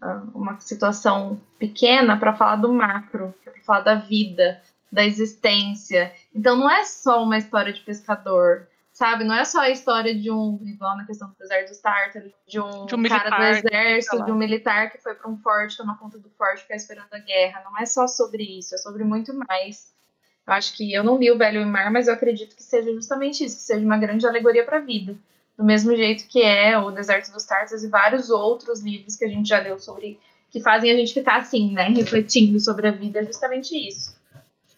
ah, 0.00 0.22
uma 0.34 0.58
situação 0.60 1.40
pequena 1.58 2.16
para 2.16 2.34
falar 2.34 2.56
do 2.56 2.72
macro, 2.72 3.34
para 3.44 3.52
falar 3.62 3.80
da 3.80 3.94
vida, 3.96 4.60
da 4.90 5.04
existência. 5.04 6.12
Então 6.34 6.56
não 6.56 6.70
é 6.70 6.84
só 6.84 7.22
uma 7.22 7.36
história 7.36 7.72
de 7.72 7.80
pescador, 7.80 8.66
Sabe? 8.94 9.24
Não 9.24 9.34
é 9.34 9.44
só 9.44 9.58
a 9.58 9.70
história 9.70 10.14
de 10.14 10.30
um, 10.30 10.56
igual 10.64 10.96
na 10.96 11.04
questão 11.04 11.26
do 11.28 11.34
deserto 11.36 11.70
dos 11.70 11.80
Tártaros, 11.80 12.32
de 12.46 12.60
um, 12.60 12.86
De 12.86 12.94
um 12.94 13.02
cara 13.02 13.28
do 13.28 13.42
militar, 13.42 13.72
exército, 13.72 14.16
lá. 14.18 14.24
de 14.24 14.30
um 14.30 14.36
militar 14.36 14.90
que 14.92 14.98
foi 14.98 15.16
para 15.16 15.28
um 15.28 15.36
forte, 15.36 15.76
tomar 15.76 15.98
conta 15.98 16.16
do 16.16 16.30
forte, 16.30 16.62
ficar 16.62 16.76
esperando 16.76 17.12
a 17.12 17.18
guerra. 17.18 17.64
Não 17.64 17.76
é 17.76 17.86
só 17.86 18.06
sobre 18.06 18.44
isso, 18.44 18.72
é 18.72 18.78
sobre 18.78 19.02
muito 19.02 19.34
mais. 19.34 19.92
Eu 20.46 20.52
acho 20.52 20.76
que 20.76 20.92
eu 20.92 21.02
não 21.02 21.18
li 21.18 21.30
o 21.30 21.38
Velho 21.38 21.66
Mar, 21.66 21.90
mas 21.90 22.06
eu 22.06 22.14
acredito 22.14 22.54
que 22.54 22.62
seja 22.62 22.92
justamente 22.92 23.44
isso, 23.44 23.56
que 23.56 23.62
seja 23.62 23.84
uma 23.84 23.98
grande 23.98 24.26
alegoria 24.26 24.64
para 24.64 24.78
a 24.78 24.80
vida. 24.80 25.16
Do 25.56 25.64
mesmo 25.64 25.94
jeito 25.96 26.26
que 26.28 26.42
é 26.42 26.76
o 26.78 26.90
Deserto 26.90 27.32
dos 27.32 27.44
Tártaros 27.44 27.84
e 27.84 27.88
vários 27.88 28.28
outros 28.28 28.80
livros 28.80 29.16
que 29.16 29.24
a 29.24 29.28
gente 29.28 29.48
já 29.48 29.60
leu 29.60 29.78
sobre 29.78 30.18
que 30.50 30.60
fazem 30.60 30.90
a 30.90 30.96
gente 30.96 31.12
ficar 31.12 31.38
assim, 31.38 31.72
né, 31.72 31.88
refletindo 31.88 32.60
sobre 32.60 32.86
a 32.86 32.92
vida, 32.92 33.18
é 33.18 33.24
justamente 33.24 33.76
isso. 33.76 34.13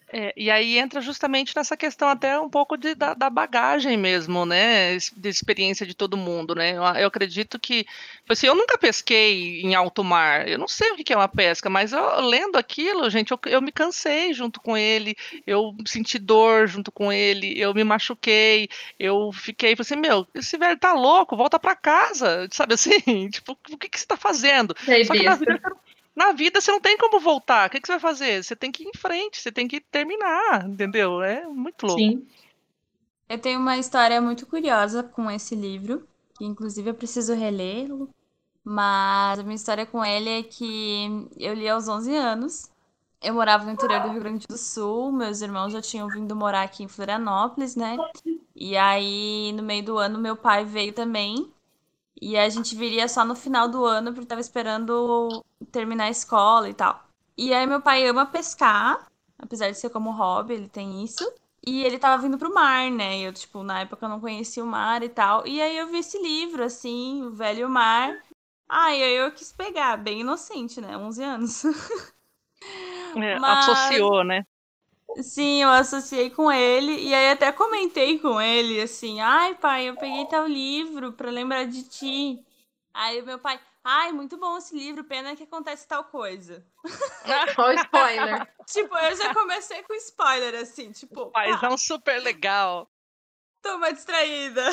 É, 0.09 0.33
e 0.37 0.49
aí 0.49 0.77
entra 0.77 1.01
justamente 1.01 1.53
nessa 1.53 1.75
questão 1.75 2.07
até 2.07 2.39
um 2.39 2.49
pouco 2.49 2.77
de, 2.77 2.95
da, 2.95 3.13
da 3.13 3.29
bagagem 3.29 3.97
mesmo, 3.97 4.45
né? 4.45 4.95
De 5.15 5.27
experiência 5.27 5.85
de 5.85 5.93
todo 5.93 6.15
mundo, 6.15 6.55
né? 6.55 6.71
Eu, 6.77 6.83
eu 6.83 7.07
acredito 7.07 7.59
que, 7.59 7.83
tipo 7.83 8.31
assim, 8.31 8.47
eu 8.47 8.55
nunca 8.55 8.77
pesquei 8.77 9.61
em 9.61 9.75
alto 9.75 10.05
mar, 10.05 10.47
eu 10.47 10.57
não 10.57 10.67
sei 10.67 10.91
o 10.91 10.95
que 10.95 11.11
é 11.11 11.17
uma 11.17 11.27
pesca, 11.27 11.69
mas 11.69 11.91
eu, 11.91 12.21
lendo 12.21 12.55
aquilo, 12.55 13.09
gente, 13.09 13.31
eu, 13.31 13.39
eu 13.47 13.61
me 13.61 13.71
cansei 13.71 14.33
junto 14.33 14.61
com 14.61 14.77
ele, 14.77 15.13
eu 15.45 15.75
senti 15.85 16.17
dor 16.17 16.67
junto 16.67 16.89
com 16.89 17.11
ele, 17.11 17.59
eu 17.59 17.73
me 17.73 17.83
machuquei, 17.83 18.69
eu 18.97 19.31
fiquei, 19.33 19.75
falei 19.75 19.81
assim, 19.87 19.95
meu, 19.97 20.25
esse 20.33 20.57
velho 20.57 20.77
tá 20.79 20.93
louco, 20.93 21.35
volta 21.35 21.59
pra 21.59 21.75
casa, 21.75 22.47
sabe 22.51 22.75
assim? 22.75 22.91
Tipo, 23.29 23.57
o 23.71 23.77
que 23.77 23.89
que 23.89 23.99
você 23.99 24.05
tá 24.05 24.15
fazendo? 24.15 24.73
Só 25.03 25.13
que 25.13 25.23
na 25.23 25.35
vida, 25.35 25.59
você 25.61 25.69
não- 25.69 25.86
na 26.17 26.31
vida 26.31 26.59
você 26.59 26.71
não 26.71 26.81
tem 26.81 26.97
como 26.97 27.19
voltar. 27.19 27.67
O 27.67 27.69
que, 27.69 27.79
que 27.79 27.85
você 27.85 27.93
vai 27.93 27.99
fazer? 27.99 28.43
Você 28.43 28.55
tem 28.55 28.71
que 28.71 28.83
ir 28.83 28.87
em 28.87 28.97
frente, 28.97 29.39
você 29.39 29.51
tem 29.51 29.67
que 29.67 29.79
terminar, 29.79 30.67
entendeu? 30.67 31.21
É 31.21 31.45
muito 31.45 31.85
louco. 31.85 32.01
Sim. 32.01 32.27
Eu 33.29 33.37
tenho 33.37 33.59
uma 33.59 33.77
história 33.77 34.19
muito 34.19 34.47
curiosa 34.47 35.03
com 35.03 35.29
esse 35.29 35.53
livro, 35.53 36.07
que 36.35 36.43
inclusive 36.43 36.89
eu 36.89 36.95
preciso 36.95 37.35
relê-lo, 37.35 38.09
mas 38.63 39.37
a 39.37 39.43
minha 39.43 39.55
história 39.55 39.85
com 39.85 40.03
ele 40.03 40.29
é 40.29 40.43
que 40.43 41.27
eu 41.37 41.53
li 41.53 41.69
aos 41.69 41.87
11 41.87 42.15
anos. 42.15 42.71
Eu 43.21 43.35
morava 43.35 43.65
no 43.65 43.71
interior 43.71 44.01
do 44.01 44.09
Rio 44.09 44.19
Grande 44.19 44.47
do 44.47 44.57
Sul, 44.57 45.11
meus 45.11 45.41
irmãos 45.41 45.71
já 45.71 45.81
tinham 45.81 46.09
vindo 46.09 46.35
morar 46.35 46.63
aqui 46.63 46.83
em 46.83 46.87
Florianópolis, 46.87 47.75
né? 47.75 47.95
E 48.55 48.75
aí, 48.75 49.51
no 49.53 49.61
meio 49.61 49.83
do 49.83 49.97
ano, 49.97 50.17
meu 50.17 50.35
pai 50.35 50.65
veio 50.65 50.93
também. 50.93 51.51
E 52.21 52.37
a 52.37 52.49
gente 52.49 52.75
viria 52.75 53.07
só 53.07 53.23
no 53.23 53.35
final 53.35 53.67
do 53.69 53.85
ano, 53.85 54.11
porque 54.13 54.25
tava 54.27 54.41
esperando 54.41 55.43
terminar 55.71 56.05
a 56.05 56.09
escola 56.09 56.69
e 56.69 56.73
tal. 56.73 57.03
E 57.37 57.53
aí, 57.53 57.65
meu 57.67 57.81
pai 57.81 58.07
ama 58.07 58.25
pescar, 58.25 59.05
apesar 59.37 59.69
de 59.69 59.77
ser 59.77 59.89
como 59.89 60.11
hobby, 60.11 60.55
ele 60.55 60.69
tem 60.69 61.03
isso. 61.03 61.31
E 61.65 61.83
ele 61.83 61.99
tava 61.99 62.21
vindo 62.21 62.37
pro 62.37 62.53
mar, 62.53 62.89
né? 62.89 63.19
E 63.19 63.23
eu, 63.23 63.33
tipo, 63.33 63.61
na 63.61 63.81
época 63.81 64.05
eu 64.05 64.09
não 64.09 64.19
conhecia 64.19 64.63
o 64.63 64.67
mar 64.67 65.03
e 65.03 65.09
tal. 65.09 65.45
E 65.45 65.61
aí 65.61 65.77
eu 65.77 65.87
vi 65.87 65.97
esse 65.99 66.17
livro, 66.21 66.63
assim, 66.63 67.23
O 67.23 67.31
Velho 67.31 67.69
Mar. 67.69 68.23
Ah, 68.69 68.93
e 68.95 69.03
aí 69.03 69.15
eu 69.15 69.31
quis 69.31 69.51
pegar, 69.51 69.97
bem 69.97 70.21
inocente, 70.21 70.81
né? 70.81 70.97
11 70.97 71.23
anos. 71.23 71.63
É, 73.15 73.39
Mas- 73.39 73.69
Associou, 73.69 74.23
né? 74.23 74.43
Sim, 75.21 75.63
eu 75.63 75.69
associei 75.69 76.29
com 76.29 76.51
ele. 76.51 77.07
E 77.07 77.13
aí 77.13 77.31
até 77.31 77.51
comentei 77.51 78.19
com 78.19 78.39
ele, 78.39 78.81
assim, 78.81 79.19
ai, 79.19 79.55
pai, 79.55 79.89
eu 79.89 79.95
peguei 79.95 80.25
tal 80.27 80.47
livro 80.47 81.13
pra 81.13 81.31
lembrar 81.31 81.65
de 81.65 81.83
ti. 81.83 82.45
Aí 82.93 83.21
meu 83.21 83.39
pai, 83.39 83.59
ai, 83.83 84.11
muito 84.11 84.37
bom 84.37 84.57
esse 84.57 84.75
livro, 84.75 85.03
pena 85.03 85.35
que 85.35 85.43
acontece 85.43 85.87
tal 85.87 86.03
coisa. 86.05 86.65
Olha 87.57 87.75
o 87.77 87.83
spoiler. 87.83 88.47
Tipo, 88.67 88.97
eu 88.97 89.15
já 89.15 89.33
comecei 89.33 89.81
com 89.83 89.93
spoiler, 89.93 90.53
assim, 90.55 90.91
tipo, 90.91 91.27
pá, 91.27 91.43
Paizão 91.43 91.77
super 91.77 92.21
legal. 92.21 92.85
Toma 93.61 93.93
distraída. 93.93 94.63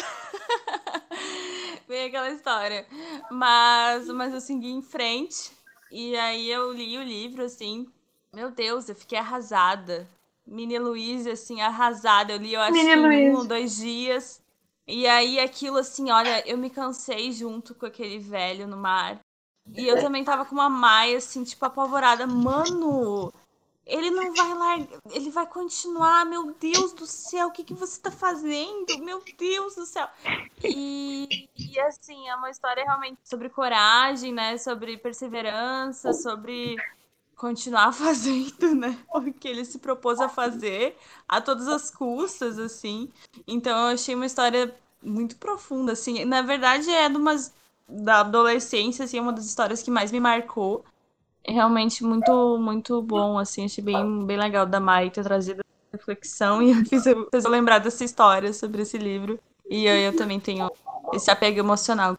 Bem 1.87 2.07
aquela 2.07 2.31
história. 2.31 2.87
Mas, 3.31 4.09
mas 4.09 4.35
eu 4.35 4.41
segui 4.41 4.71
em 4.71 4.83
frente. 4.83 5.53
E 5.93 6.17
aí 6.17 6.51
eu 6.51 6.73
li 6.73 6.99
o 6.99 7.05
livro, 7.05 7.45
assim. 7.45 7.87
Meu 8.33 8.51
Deus, 8.51 8.89
eu 8.89 8.97
fiquei 8.97 9.17
arrasada. 9.17 10.09
Mini 10.47 10.79
Luísa, 10.79 11.33
assim, 11.33 11.61
arrasada. 11.61 12.33
Eu 12.33 12.39
li, 12.39 12.55
eu 12.55 12.61
acho 12.61 12.73
Mini 12.73 13.31
um 13.31 13.47
dois 13.47 13.77
dias. 13.77 14.43
E 14.87 15.07
aí 15.07 15.41
aquilo, 15.41 15.79
assim, 15.79 16.11
olha, 16.11 16.47
eu 16.47 16.59
me 16.59 16.69
cansei 16.69 17.33
junto 17.33 17.75
com 17.75 17.87
aquele 17.87 18.19
velho 18.19 18.67
no 18.67 18.77
mar. 18.77 19.21
E 19.75 19.87
eu 19.87 19.99
também 19.99 20.23
tava 20.23 20.45
com 20.45 20.55
uma 20.55 20.69
Maia, 20.69 21.17
assim, 21.17 21.43
tipo, 21.43 21.65
apavorada. 21.65 22.27
Mano, 22.27 23.33
ele 23.87 24.11
não 24.11 24.35
vai 24.35 24.55
largar, 24.55 25.01
ele 25.11 25.31
vai 25.31 25.47
continuar, 25.47 26.27
meu 26.27 26.55
Deus 26.55 26.93
do 26.93 27.07
céu, 27.07 27.49
o 27.49 27.51
que, 27.51 27.65
que 27.65 27.75
você 27.75 28.01
tá 28.01 28.11
fazendo? 28.11 28.99
Meu 28.99 29.23
Deus 29.39 29.75
do 29.75 29.87
céu. 29.87 30.09
E, 30.63 31.49
e 31.57 31.81
assim, 31.81 32.29
é 32.29 32.35
uma 32.35 32.51
história 32.51 32.85
realmente 32.85 33.19
sobre 33.25 33.49
coragem, 33.49 34.33
né? 34.33 34.59
Sobre 34.59 34.99
perseverança, 34.99 36.13
sobre 36.13 36.77
continuar 37.37 37.93
fazendo, 37.95 38.75
né? 38.75 38.99
O 39.15 39.21
que 39.33 39.49
ele 39.49 39.65
se 39.65 39.79
propôs 39.79 40.21
a 40.21 40.29
fazer 40.29 40.97
a 41.29 41.41
todas 41.41 41.69
as 41.69 41.91
custas, 41.91 42.59
assim. 42.59 43.11
Então 43.47 43.89
eu 43.89 43.95
achei 43.95 44.15
uma 44.15 44.27
história 44.27 44.75
muito 45.03 45.37
profunda, 45.37 45.93
assim. 45.93 46.25
Na 46.25 46.43
verdade, 46.43 46.91
é 46.91 47.09
de 47.09 47.17
umas 47.17 47.53
da 47.89 48.21
adolescência, 48.21 49.05
assim, 49.05 49.19
é 49.19 49.21
uma 49.21 49.33
das 49.33 49.45
histórias 49.45 49.83
que 49.83 49.91
mais 49.91 50.11
me 50.11 50.21
marcou. 50.21 50.85
É 51.43 51.53
realmente 51.53 52.03
muito, 52.03 52.59
muito 52.59 53.03
bom, 53.03 53.39
assim, 53.39 53.67
achei 53.67 53.85
bem, 53.85 54.25
bem 54.25 54.39
legal 54.39 54.65
da 54.65 54.81
Mai 54.81 55.11
ter 55.11 55.23
trazido 55.23 55.61
essa 55.61 55.99
reflexão 55.99 56.63
e 56.63 56.71
eu 56.71 56.85
fiz 56.87 57.05
eu, 57.05 57.29
eu 57.31 57.51
lembrar 57.51 57.81
dessa 57.81 58.03
história 58.03 58.53
sobre 58.55 58.83
esse 58.83 58.97
livro. 58.97 59.39
E 59.69 59.85
eu, 59.85 59.95
eu 59.95 60.17
também 60.17 60.41
tenho 60.41 60.71
esse 61.13 61.31
apego 61.31 61.59
emocional. 61.59 62.19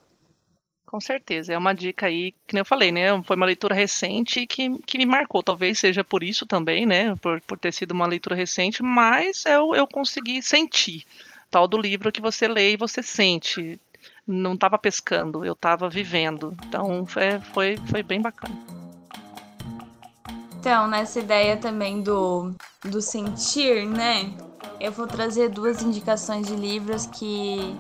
Com 0.96 1.02
certeza. 1.02 1.52
É 1.52 1.58
uma 1.58 1.76
dica 1.76 2.06
aí, 2.06 2.32
que 2.48 2.54
nem 2.54 2.62
eu 2.62 2.66
falei, 2.66 2.90
né? 2.90 3.22
Foi 3.24 3.36
uma 3.36 3.46
leitura 3.46 3.76
recente 3.76 4.48
que, 4.48 4.80
que 4.80 4.98
me 4.98 5.06
marcou. 5.06 5.44
Talvez 5.44 5.78
seja 5.78 6.06
por 6.06 6.24
isso 6.24 6.46
também, 6.46 6.86
né? 6.86 7.14
Por, 7.18 7.42
por 7.42 7.60
ter 7.60 7.74
sido 7.74 7.92
uma 7.92 8.08
leitura 8.08 8.34
recente, 8.34 8.82
mas 8.82 9.46
eu, 9.46 9.76
eu 9.76 9.86
consegui 9.86 10.42
sentir. 10.42 11.04
Tal 11.52 11.68
do 11.68 11.78
livro 11.78 12.14
que 12.14 12.22
você 12.22 12.48
lê 12.48 12.72
e 12.72 12.78
você 12.78 13.04
sente. 13.04 13.78
Não 14.26 14.54
estava 14.54 14.78
pescando, 14.78 15.44
eu 15.44 15.52
estava 15.52 15.90
vivendo. 15.90 16.56
Então 16.66 17.06
é, 17.18 17.42
foi, 17.42 17.76
foi 17.90 18.02
bem 18.02 18.22
bacana. 18.22 18.56
Então, 20.58 20.88
nessa 20.88 21.20
ideia 21.20 21.58
também 21.58 22.02
do, 22.02 22.56
do 22.86 23.02
sentir, 23.02 23.86
né? 23.86 24.34
Eu 24.80 24.94
vou 24.94 25.08
trazer 25.08 25.50
duas 25.50 25.82
indicações 25.82 26.48
de 26.48 26.56
livros 26.56 27.06
que, 27.06 27.78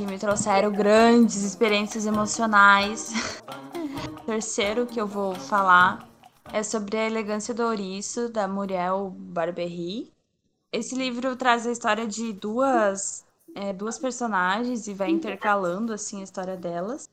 que 0.00 0.06
me 0.06 0.18
trouxeram 0.18 0.72
grandes 0.72 1.42
experiências 1.42 2.06
emocionais. 2.06 3.12
O 4.16 4.20
terceiro 4.24 4.86
que 4.86 4.98
eu 4.98 5.06
vou 5.06 5.34
falar 5.34 6.08
é 6.50 6.62
sobre 6.62 6.96
a 6.96 7.06
elegância 7.06 7.52
do 7.52 7.62
ouriço, 7.64 8.30
da 8.30 8.48
Muriel 8.48 9.14
Barberry. 9.14 10.10
Esse 10.72 10.94
livro 10.94 11.36
traz 11.36 11.66
a 11.66 11.70
história 11.70 12.06
de 12.06 12.32
duas, 12.32 13.26
é, 13.54 13.74
duas 13.74 13.98
personagens 13.98 14.88
e 14.88 14.94
vai 14.94 15.10
intercalando 15.10 15.92
assim 15.92 16.22
a 16.22 16.24
história 16.24 16.56
delas. 16.56 17.06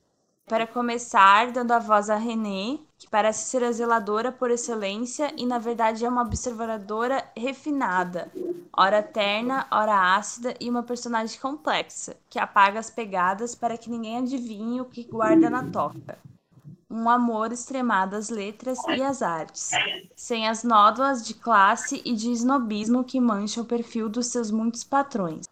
Para 0.47 0.65
começar, 0.65 1.51
dando 1.51 1.73
a 1.73 1.79
voz 1.79 2.09
a 2.09 2.15
René, 2.15 2.79
que 2.97 3.09
parece 3.09 3.49
ser 3.49 3.65
a 3.65 3.71
zeladora 3.73 4.31
por 4.31 4.49
excelência 4.49 5.33
e 5.35 5.45
na 5.45 5.59
verdade 5.59 6.05
é 6.05 6.09
uma 6.09 6.21
observadora 6.21 7.21
refinada, 7.35 8.31
ora 8.71 9.03
terna, 9.03 9.67
ora 9.69 10.15
ácida 10.15 10.55
e 10.57 10.69
uma 10.69 10.83
personagem 10.83 11.37
complexa, 11.37 12.15
que 12.29 12.39
apaga 12.39 12.79
as 12.79 12.89
pegadas 12.89 13.55
para 13.55 13.77
que 13.77 13.89
ninguém 13.89 14.19
adivinhe 14.19 14.79
o 14.79 14.85
que 14.85 15.03
guarda 15.03 15.49
na 15.49 15.69
toca. 15.69 16.17
Um 16.89 17.09
amor 17.09 17.51
extremado 17.51 18.15
às 18.15 18.29
letras 18.29 18.79
e 18.87 19.03
às 19.03 19.21
artes, 19.21 19.71
sem 20.15 20.47
as 20.47 20.63
nódoas 20.63 21.27
de 21.27 21.33
classe 21.33 22.01
e 22.05 22.15
de 22.15 22.31
snobismo 22.31 23.03
que 23.03 23.19
mancham 23.19 23.65
o 23.65 23.67
perfil 23.67 24.07
dos 24.07 24.27
seus 24.27 24.49
muitos 24.49 24.85
patrões. 24.85 25.45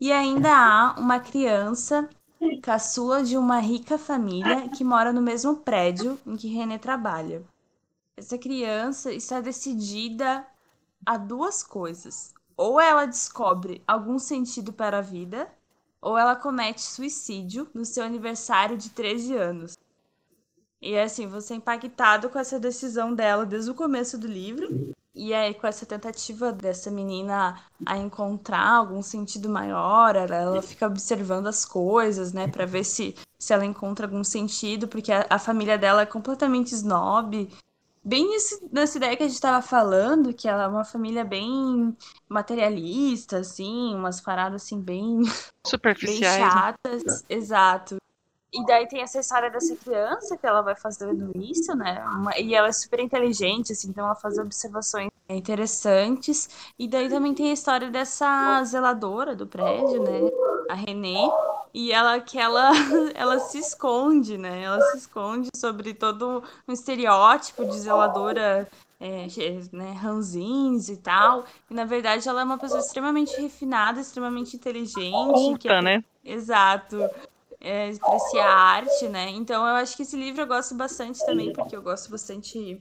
E 0.00 0.12
ainda 0.12 0.50
há 0.52 0.94
uma 1.00 1.18
criança 1.18 2.08
caçula 2.60 3.22
de 3.22 3.36
uma 3.36 3.58
rica 3.58 3.98
família 3.98 4.68
que 4.68 4.84
mora 4.84 5.12
no 5.12 5.20
mesmo 5.20 5.56
prédio 5.56 6.18
em 6.26 6.36
que 6.36 6.48
René 6.48 6.78
trabalha. 6.78 7.42
Essa 8.16 8.38
criança 8.38 9.12
está 9.12 9.40
decidida 9.40 10.46
a 11.04 11.16
duas 11.16 11.62
coisas. 11.62 12.32
Ou 12.56 12.80
ela 12.80 13.06
descobre 13.06 13.82
algum 13.86 14.18
sentido 14.18 14.72
para 14.72 14.98
a 14.98 15.02
vida, 15.02 15.52
ou 16.00 16.16
ela 16.16 16.36
comete 16.36 16.82
suicídio 16.82 17.68
no 17.74 17.84
seu 17.84 18.04
aniversário 18.04 18.76
de 18.76 18.90
13 18.90 19.36
anos. 19.36 19.76
E 20.80 20.98
assim, 20.98 21.26
você 21.26 21.54
é 21.54 21.56
impactado 21.56 22.28
com 22.28 22.38
essa 22.38 22.60
decisão 22.60 23.14
dela 23.14 23.44
desde 23.44 23.70
o 23.70 23.74
começo 23.74 24.18
do 24.18 24.26
livro. 24.26 24.94
E 25.14 25.32
aí, 25.32 25.54
com 25.54 25.66
essa 25.66 25.86
tentativa 25.86 26.52
dessa 26.52 26.90
menina 26.90 27.60
a 27.86 27.96
encontrar 27.96 28.68
algum 28.68 29.00
sentido 29.00 29.48
maior, 29.48 30.16
ela, 30.16 30.34
ela 30.34 30.62
fica 30.62 30.86
observando 30.86 31.46
as 31.46 31.64
coisas, 31.64 32.32
né, 32.32 32.48
para 32.48 32.66
ver 32.66 32.82
se, 32.82 33.14
se 33.38 33.52
ela 33.52 33.64
encontra 33.64 34.06
algum 34.06 34.24
sentido, 34.24 34.88
porque 34.88 35.12
a, 35.12 35.24
a 35.30 35.38
família 35.38 35.78
dela 35.78 36.02
é 36.02 36.06
completamente 36.06 36.74
snob. 36.74 37.48
bem 38.04 38.28
nesse, 38.28 38.60
nessa 38.72 38.98
ideia 38.98 39.16
que 39.16 39.22
a 39.22 39.26
gente 39.26 39.36
estava 39.36 39.64
falando, 39.64 40.34
que 40.34 40.48
ela 40.48 40.64
é 40.64 40.68
uma 40.68 40.84
família 40.84 41.24
bem 41.24 41.96
materialista, 42.28 43.38
assim, 43.38 43.94
umas 43.94 44.20
paradas 44.20 44.64
assim 44.64 44.80
bem, 44.80 45.18
bem 45.22 45.30
Superficiais. 45.64 46.42
né? 46.42 46.50
chatas. 46.50 47.24
Exato. 47.28 47.96
E 48.54 48.64
daí 48.66 48.86
tem 48.86 49.02
essa 49.02 49.18
história 49.18 49.50
dessa 49.50 49.74
criança 49.76 50.36
que 50.36 50.46
ela 50.46 50.62
vai 50.62 50.76
fazendo 50.76 51.32
isso, 51.34 51.74
né? 51.74 52.00
Uma- 52.06 52.38
e 52.38 52.54
ela 52.54 52.68
é 52.68 52.72
super 52.72 53.00
inteligente, 53.00 53.72
assim, 53.72 53.88
então 53.88 54.04
ela 54.06 54.14
faz 54.14 54.38
observações 54.38 55.10
interessantes. 55.28 56.48
E 56.78 56.86
daí 56.86 57.08
também 57.08 57.34
tem 57.34 57.50
a 57.50 57.54
história 57.54 57.90
dessa 57.90 58.62
zeladora 58.64 59.34
do 59.34 59.46
prédio, 59.46 60.02
né? 60.02 60.30
A 60.68 60.74
Renê. 60.74 61.16
E 61.72 61.90
ela 61.90 62.20
que 62.20 62.38
ela, 62.38 62.70
ela 63.14 63.40
se 63.40 63.58
esconde, 63.58 64.38
né? 64.38 64.62
Ela 64.62 64.80
se 64.80 64.98
esconde 64.98 65.48
sobre 65.56 65.92
todo 65.92 66.42
um 66.68 66.72
estereótipo 66.72 67.64
de 67.64 67.76
zeladora 67.80 68.68
é, 69.00 69.26
né, 69.72 69.92
ranzins 69.92 70.88
e 70.88 70.96
tal. 70.96 71.44
E 71.68 71.74
na 71.74 71.84
verdade 71.84 72.28
ela 72.28 72.42
é 72.42 72.44
uma 72.44 72.58
pessoa 72.58 72.80
extremamente 72.80 73.38
refinada, 73.40 74.00
extremamente 74.00 74.54
inteligente. 74.56 75.32
Culta, 75.32 75.82
né? 75.82 76.04
Exato. 76.24 77.10
É, 77.64 77.92
aprecia 78.00 78.44
a 78.44 78.54
arte, 78.54 79.08
né? 79.08 79.30
Então 79.30 79.66
eu 79.66 79.74
acho 79.76 79.96
que 79.96 80.02
esse 80.02 80.16
livro 80.16 80.42
eu 80.42 80.46
gosto 80.46 80.74
bastante 80.74 81.24
também, 81.24 81.50
porque 81.52 81.74
eu 81.74 81.80
gosto 81.80 82.10
bastante 82.10 82.78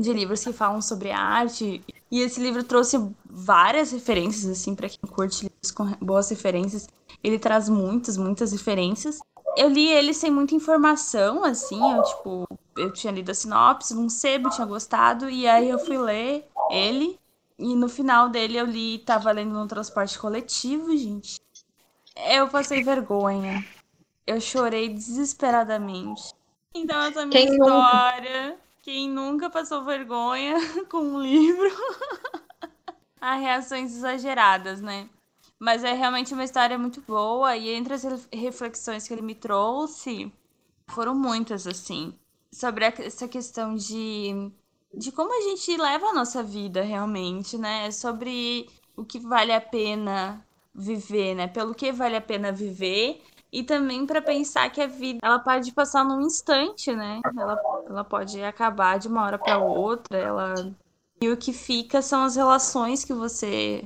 de 0.00 0.12
livros 0.12 0.42
que 0.42 0.52
falam 0.52 0.80
sobre 0.80 1.10
arte. 1.10 1.82
E 2.10 2.20
esse 2.20 2.40
livro 2.40 2.64
trouxe 2.64 2.96
várias 3.24 3.92
referências, 3.92 4.46
assim, 4.46 4.74
para 4.74 4.88
quem 4.88 5.10
curte 5.10 5.42
livros 5.42 5.70
com 5.70 5.84
boas 6.04 6.30
referências. 6.30 6.88
Ele 7.22 7.38
traz 7.38 7.68
muitas, 7.68 8.16
muitas 8.16 8.52
referências. 8.52 9.18
Eu 9.56 9.68
li 9.68 9.88
ele 9.88 10.14
sem 10.14 10.30
muita 10.30 10.54
informação, 10.54 11.44
assim, 11.44 11.78
eu, 11.78 12.02
tipo, 12.02 12.48
eu 12.76 12.92
tinha 12.92 13.12
lido 13.12 13.30
a 13.30 13.34
sinopse, 13.34 13.94
num 13.94 14.08
sebo, 14.08 14.50
tinha 14.50 14.66
gostado, 14.66 15.30
e 15.30 15.46
aí 15.46 15.68
eu 15.68 15.78
fui 15.78 15.96
ler 15.96 16.48
ele, 16.70 17.18
e 17.56 17.76
no 17.76 17.88
final 17.88 18.28
dele 18.28 18.58
eu 18.58 18.66
li, 18.66 18.98
tava 18.98 19.30
lendo 19.30 19.52
no 19.52 19.68
transporte 19.68 20.18
coletivo, 20.18 20.96
gente. 20.96 21.43
Eu 22.16 22.48
passei 22.48 22.82
vergonha. 22.82 23.64
Eu 24.26 24.40
chorei 24.40 24.88
desesperadamente. 24.88 26.34
Então, 26.74 27.00
essa 27.02 27.24
minha 27.24 27.42
Quem 27.42 27.58
nunca? 27.58 28.02
história. 28.02 28.58
Quem 28.82 29.08
nunca 29.08 29.48
passou 29.50 29.84
vergonha 29.84 30.54
com 30.90 30.98
um 30.98 31.20
livro? 31.22 31.68
Há 33.20 33.36
reações 33.36 33.92
exageradas, 33.94 34.80
né? 34.80 35.08
Mas 35.58 35.82
é 35.84 35.92
realmente 35.92 36.34
uma 36.34 36.44
história 36.44 36.78
muito 36.78 37.00
boa. 37.02 37.56
E 37.56 37.70
entre 37.70 37.94
as 37.94 38.02
ref- 38.04 38.28
reflexões 38.32 39.06
que 39.06 39.14
ele 39.14 39.22
me 39.22 39.34
trouxe, 39.34 40.32
foram 40.88 41.14
muitas, 41.14 41.66
assim. 41.66 42.18
Sobre 42.52 42.84
essa 42.86 43.26
questão 43.28 43.74
de, 43.76 44.50
de 44.94 45.10
como 45.12 45.32
a 45.36 45.42
gente 45.50 45.76
leva 45.76 46.06
a 46.08 46.12
nossa 46.14 46.42
vida 46.42 46.82
realmente, 46.82 47.58
né? 47.58 47.90
Sobre 47.90 48.68
o 48.96 49.04
que 49.04 49.18
vale 49.18 49.52
a 49.52 49.60
pena 49.60 50.43
viver, 50.74 51.34
né? 51.34 51.46
Pelo 51.46 51.74
que 51.74 51.92
vale 51.92 52.16
a 52.16 52.20
pena 52.20 52.50
viver 52.50 53.22
e 53.52 53.62
também 53.62 54.04
para 54.04 54.20
pensar 54.20 54.68
que 54.70 54.80
a 54.80 54.86
vida 54.86 55.20
ela 55.22 55.38
pode 55.38 55.70
passar 55.72 56.04
num 56.04 56.20
instante, 56.22 56.92
né? 56.92 57.20
Ela, 57.38 57.60
ela 57.88 58.04
pode 58.04 58.42
acabar 58.42 58.98
de 58.98 59.06
uma 59.06 59.22
hora 59.22 59.38
para 59.38 59.58
outra, 59.58 60.18
ela 60.18 60.54
e 61.22 61.28
o 61.30 61.36
que 61.36 61.52
fica 61.52 62.02
são 62.02 62.24
as 62.24 62.36
relações 62.36 63.04
que 63.04 63.14
você 63.14 63.84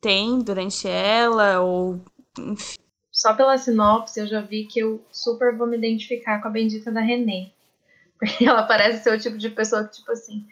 tem 0.00 0.38
durante 0.40 0.88
ela 0.88 1.60
ou 1.60 2.00
enfim. 2.38 2.78
Só 3.12 3.34
pela 3.34 3.56
sinopse 3.58 4.18
eu 4.18 4.26
já 4.26 4.40
vi 4.40 4.64
que 4.64 4.80
eu 4.80 5.04
super 5.12 5.56
vou 5.56 5.66
me 5.66 5.76
identificar 5.76 6.40
com 6.40 6.48
a 6.48 6.50
bendita 6.50 6.90
da 6.90 7.00
Renê. 7.00 7.52
Porque 8.18 8.44
ela 8.44 8.62
parece 8.62 9.02
ser 9.02 9.14
o 9.14 9.20
tipo 9.20 9.36
de 9.36 9.50
pessoa 9.50 9.84
que, 9.84 9.96
tipo 9.96 10.10
assim, 10.10 10.46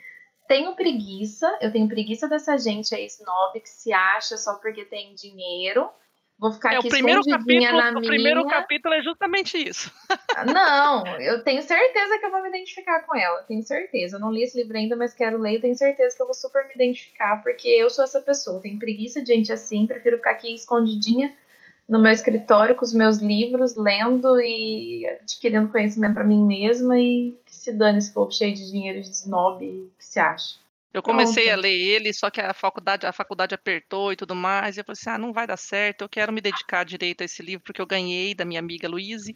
tenho 0.53 0.75
preguiça, 0.77 1.59
eu 1.63 1.73
tenho 1.73 1.89
preguiça 1.89 2.29
dessa 2.29 2.59
gente 2.59 2.95
aí 2.95 3.07
snob 3.07 3.59
que 3.59 3.69
se 3.71 3.91
acha 3.91 4.37
só 4.37 4.55
porque 4.57 4.85
tem 4.85 5.15
dinheiro. 5.15 5.89
Vou 6.39 6.53
ficar 6.53 6.75
É, 6.75 6.77
o 6.77 6.81
aqui 6.81 6.89
primeiro 6.91 7.21
escondidinha 7.21 7.71
capítulo, 7.71 7.83
na 7.83 7.91
o 7.99 8.01
minha. 8.01 8.11
primeiro 8.13 8.47
capítulo 8.47 8.95
é 8.95 9.01
justamente 9.03 9.57
isso. 9.57 9.91
Não, 10.53 11.07
eu 11.21 11.43
tenho 11.43 11.63
certeza 11.63 12.19
que 12.19 12.27
eu 12.27 12.31
vou 12.31 12.43
me 12.43 12.49
identificar 12.51 13.01
com 13.07 13.17
ela. 13.17 13.43
Tenho 13.45 13.63
certeza. 13.63 14.17
Eu 14.17 14.21
não 14.21 14.31
li 14.31 14.43
esse 14.43 14.59
livro 14.61 14.77
ainda, 14.77 14.95
mas 14.95 15.15
quero 15.15 15.39
ler. 15.39 15.55
Eu 15.55 15.61
tenho 15.63 15.75
certeza 15.77 16.15
que 16.15 16.21
eu 16.23 16.27
vou 16.27 16.35
super 16.35 16.67
me 16.67 16.75
identificar, 16.75 17.43
porque 17.43 17.69
eu 17.69 17.89
sou 17.89 18.05
essa 18.05 18.21
pessoa. 18.21 18.61
Tenho 18.61 18.79
preguiça 18.79 19.23
de 19.23 19.29
gente 19.33 19.53
assim. 19.53 19.87
Prefiro 19.87 20.17
ficar 20.19 20.33
aqui 20.33 20.53
escondidinha 20.55 21.35
no 21.89 21.99
meu 21.99 22.13
escritório 22.13 22.75
com 22.75 22.85
os 22.85 22.93
meus 22.93 23.19
livros, 23.19 23.77
lendo 23.77 24.41
e 24.41 25.07
adquirindo 25.23 25.69
conhecimento 25.71 26.15
pra 26.15 26.25
mim 26.25 26.45
mesma. 26.45 26.99
E 26.99 27.39
que 27.47 27.55
se 27.55 27.73
dane 27.73 27.99
esse 27.99 28.13
povo 28.13 28.33
cheio 28.33 28.55
de 28.55 28.69
dinheiro 28.71 29.01
de 29.01 29.11
snob 29.11 29.91
acha. 30.21 30.57
Eu 30.93 31.03
comecei 31.03 31.45
Pronto. 31.45 31.59
a 31.59 31.63
ler 31.63 31.73
ele, 31.73 32.13
só 32.13 32.29
que 32.31 32.39
a 32.39 32.53
faculdade, 32.53 33.07
a 33.07 33.13
faculdade 33.13 33.55
apertou 33.55 34.13
e 34.13 34.17
tudo 34.17 34.35
mais. 34.35 34.77
E 34.77 34.81
eu 34.81 34.85
falei 34.85 34.99
assim: 35.01 35.09
ah, 35.11 35.17
não 35.19 35.33
vai 35.33 35.47
dar 35.47 35.57
certo. 35.57 36.03
Eu 36.03 36.09
quero 36.09 36.31
me 36.31 36.41
dedicar 36.43 36.85
direito 36.85 37.23
a 37.23 37.25
esse 37.25 37.43
livro, 37.43 37.65
porque 37.65 37.81
eu 37.81 37.87
ganhei 37.87 38.35
da 38.35 38.45
minha 38.45 38.61
amiga 38.61 38.87
Luíse. 38.87 39.35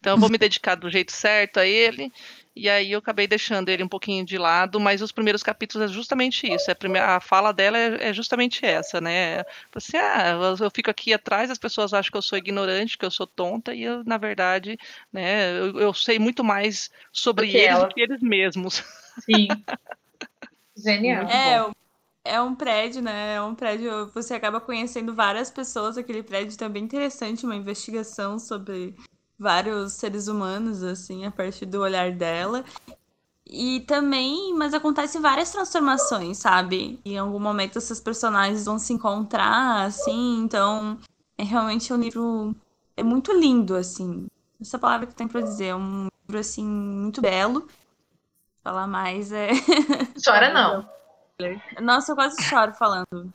Então 0.00 0.14
eu 0.14 0.18
vou 0.18 0.28
me 0.28 0.36
dedicar 0.36 0.74
do 0.74 0.90
jeito 0.90 1.12
certo 1.12 1.58
a 1.60 1.66
ele. 1.66 2.12
E 2.56 2.68
aí 2.68 2.90
eu 2.90 2.98
acabei 2.98 3.28
deixando 3.28 3.68
ele 3.68 3.84
um 3.84 3.88
pouquinho 3.88 4.24
de 4.24 4.36
lado, 4.38 4.80
mas 4.80 5.00
os 5.02 5.12
primeiros 5.12 5.42
capítulos 5.44 5.90
é 5.90 5.94
justamente 5.94 6.52
isso. 6.52 6.70
É 6.70 6.72
a, 6.72 6.76
primeira, 6.76 7.16
a 7.16 7.20
fala 7.20 7.52
dela 7.52 7.78
é, 7.78 8.08
é 8.08 8.12
justamente 8.12 8.64
essa, 8.66 9.00
né? 9.00 9.44
Você, 9.72 9.96
ah, 9.98 10.32
eu- 10.60 10.70
fico 10.74 10.90
aqui 10.90 11.12
atrás, 11.12 11.50
as 11.50 11.58
pessoas 11.58 11.92
acham 11.94 12.10
que 12.10 12.16
eu 12.18 12.22
sou 12.22 12.36
ignorante, 12.38 12.98
que 12.98 13.04
eu 13.04 13.10
sou 13.10 13.26
tonta, 13.26 13.74
e 13.74 13.82
eu, 13.82 14.02
na 14.04 14.18
verdade, 14.18 14.76
né, 15.12 15.52
eu, 15.58 15.78
eu 15.80 15.94
sei 15.94 16.18
muito 16.18 16.42
mais 16.42 16.90
sobre 17.12 17.54
eles 17.54 17.68
ela. 17.68 17.88
do 17.88 17.88
que 17.94 18.00
eles 18.00 18.20
mesmos. 18.20 18.82
Sim. 19.24 19.64
Genial. 20.76 21.24
É, 21.28 22.34
é 22.34 22.40
um 22.40 22.54
prédio, 22.54 23.02
né? 23.02 23.34
É 23.34 23.42
um 23.42 23.54
prédio, 23.54 24.10
você 24.12 24.34
acaba 24.34 24.60
conhecendo 24.60 25.14
várias 25.14 25.50
pessoas, 25.50 25.96
aquele 25.96 26.22
prédio 26.22 26.58
também 26.58 26.84
interessante, 26.84 27.44
uma 27.46 27.56
investigação 27.56 28.38
sobre 28.38 28.94
vários 29.38 29.94
seres 29.94 30.28
humanos, 30.28 30.82
assim, 30.82 31.24
a 31.24 31.30
partir 31.30 31.66
do 31.66 31.80
olhar 31.80 32.12
dela. 32.12 32.64
E 33.48 33.80
também, 33.80 34.52
mas 34.54 34.74
acontecem 34.74 35.20
várias 35.20 35.52
transformações, 35.52 36.38
sabe? 36.38 36.98
Em 37.04 37.16
algum 37.16 37.38
momento 37.38 37.78
essas 37.78 38.00
personagens 38.00 38.64
vão 38.64 38.78
se 38.78 38.92
encontrar, 38.92 39.84
assim, 39.84 40.40
então 40.40 40.98
é 41.38 41.44
realmente 41.44 41.92
um 41.92 41.96
livro 41.96 42.56
é 42.96 43.04
muito 43.04 43.32
lindo, 43.32 43.76
assim. 43.76 44.26
Essa 44.60 44.78
palavra 44.78 45.06
que 45.06 45.12
eu 45.12 45.16
tenho 45.16 45.30
pra 45.30 45.42
dizer, 45.42 45.66
é 45.66 45.76
um 45.76 46.08
livro 46.26 46.40
assim 46.40 46.64
muito 46.64 47.20
belo. 47.20 47.68
Falar 48.66 48.88
mais 48.88 49.30
é 49.30 49.50
Chora 50.24 50.52
não. 50.52 50.90
Nossa, 51.80 52.10
eu 52.10 52.16
quase 52.16 52.42
choro 52.42 52.72
falando. 52.74 53.32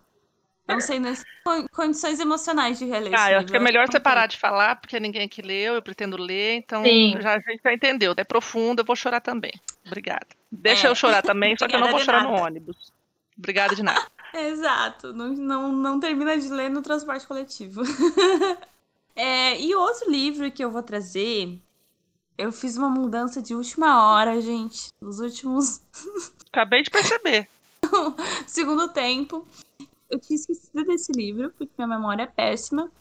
Não 0.68 0.82
sei, 0.82 1.00
nas 1.00 1.24
con- 1.46 1.66
condições 1.74 2.20
emocionais 2.20 2.78
de 2.78 2.84
reler 2.84 3.14
Ah, 3.18 3.32
eu 3.32 3.38
acho 3.38 3.48
que 3.48 3.56
é 3.56 3.60
melhor 3.60 3.88
você 3.90 3.98
parar 3.98 4.28
de 4.28 4.38
falar, 4.38 4.76
porque 4.76 5.00
ninguém 5.00 5.24
aqui 5.24 5.42
leu, 5.42 5.76
eu 5.76 5.82
pretendo 5.82 6.18
ler, 6.18 6.56
então 6.56 6.84
Sim. 6.84 7.16
já, 7.22 7.36
a 7.36 7.40
gente 7.40 7.62
já 7.64 7.74
entendeu. 7.74 8.14
É 8.18 8.26
profundo, 8.26 8.82
eu 8.82 8.86
vou 8.86 8.94
chorar 8.94 9.22
também. 9.22 9.54
Obrigada. 9.88 10.28
Deixa 10.52 10.88
É. 10.88 10.90
eu 10.92 10.96
chorar 10.96 11.22
também, 11.22 11.56
só 11.58 11.66
que 11.66 11.78
eu 11.78 11.80
não 11.80 11.92
vou 11.92 12.00
chorar 12.02 12.24
no 12.24 12.32
nada. 12.32 12.44
ônibus. 12.44 12.92
Obrigada 13.38 13.74
de 13.74 13.84
nada. 13.84 14.06
Exato, 14.36 15.14
não, 15.14 15.30
não, 15.30 15.72
não 15.72 15.98
termina 16.02 16.38
de 16.38 16.50
ler 16.50 16.70
no 16.70 16.82
transporte 16.82 17.26
coletivo. 17.26 17.84
É, 19.14 19.60
e 19.60 19.76
outro 19.76 20.10
livro 20.10 20.50
que 20.52 20.64
eu 20.64 20.72
vou 20.72 20.82
trazer, 20.82 21.62
eu 22.38 22.52
fiz 22.52 22.78
uma 22.78 22.90
mudança 22.90 23.42
de 23.42 23.54
última 23.56 24.04
hora, 24.06 24.42
gente, 24.42 24.90
nos 25.02 25.20
últimos 25.20 25.82
Acabei 26.52 26.84
de 26.84 26.90
perceber. 26.90 27.50
segundo 28.46 28.90
tempo. 28.90 29.48
Eu 30.10 30.20
tinha 30.20 30.36
esquecido 30.36 30.84
desse 30.84 31.12
livro, 31.14 31.52
porque 31.58 31.72
minha 31.78 31.88
memória 31.88 32.24
é 32.24 32.28
péssima, 32.28 32.92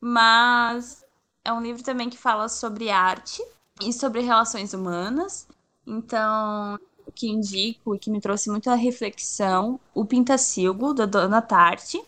mas 0.00 1.04
é 1.44 1.52
um 1.52 1.62
livro 1.62 1.82
também 1.84 2.10
que 2.10 2.18
fala 2.18 2.48
sobre 2.48 2.90
arte 2.90 3.40
e 3.80 3.92
sobre 3.92 4.20
relações 4.22 4.74
humanas. 4.74 5.46
Então, 5.86 6.78
o 7.06 7.12
que 7.12 7.28
indico 7.28 7.94
e 7.94 7.98
que 7.98 8.10
me 8.10 8.20
trouxe 8.20 8.50
muita 8.50 8.74
reflexão, 8.74 9.78
o 9.94 10.04
Pintacilgo, 10.04 10.92
da 10.92 11.06
Dona 11.06 11.40
Tarte. 11.40 12.02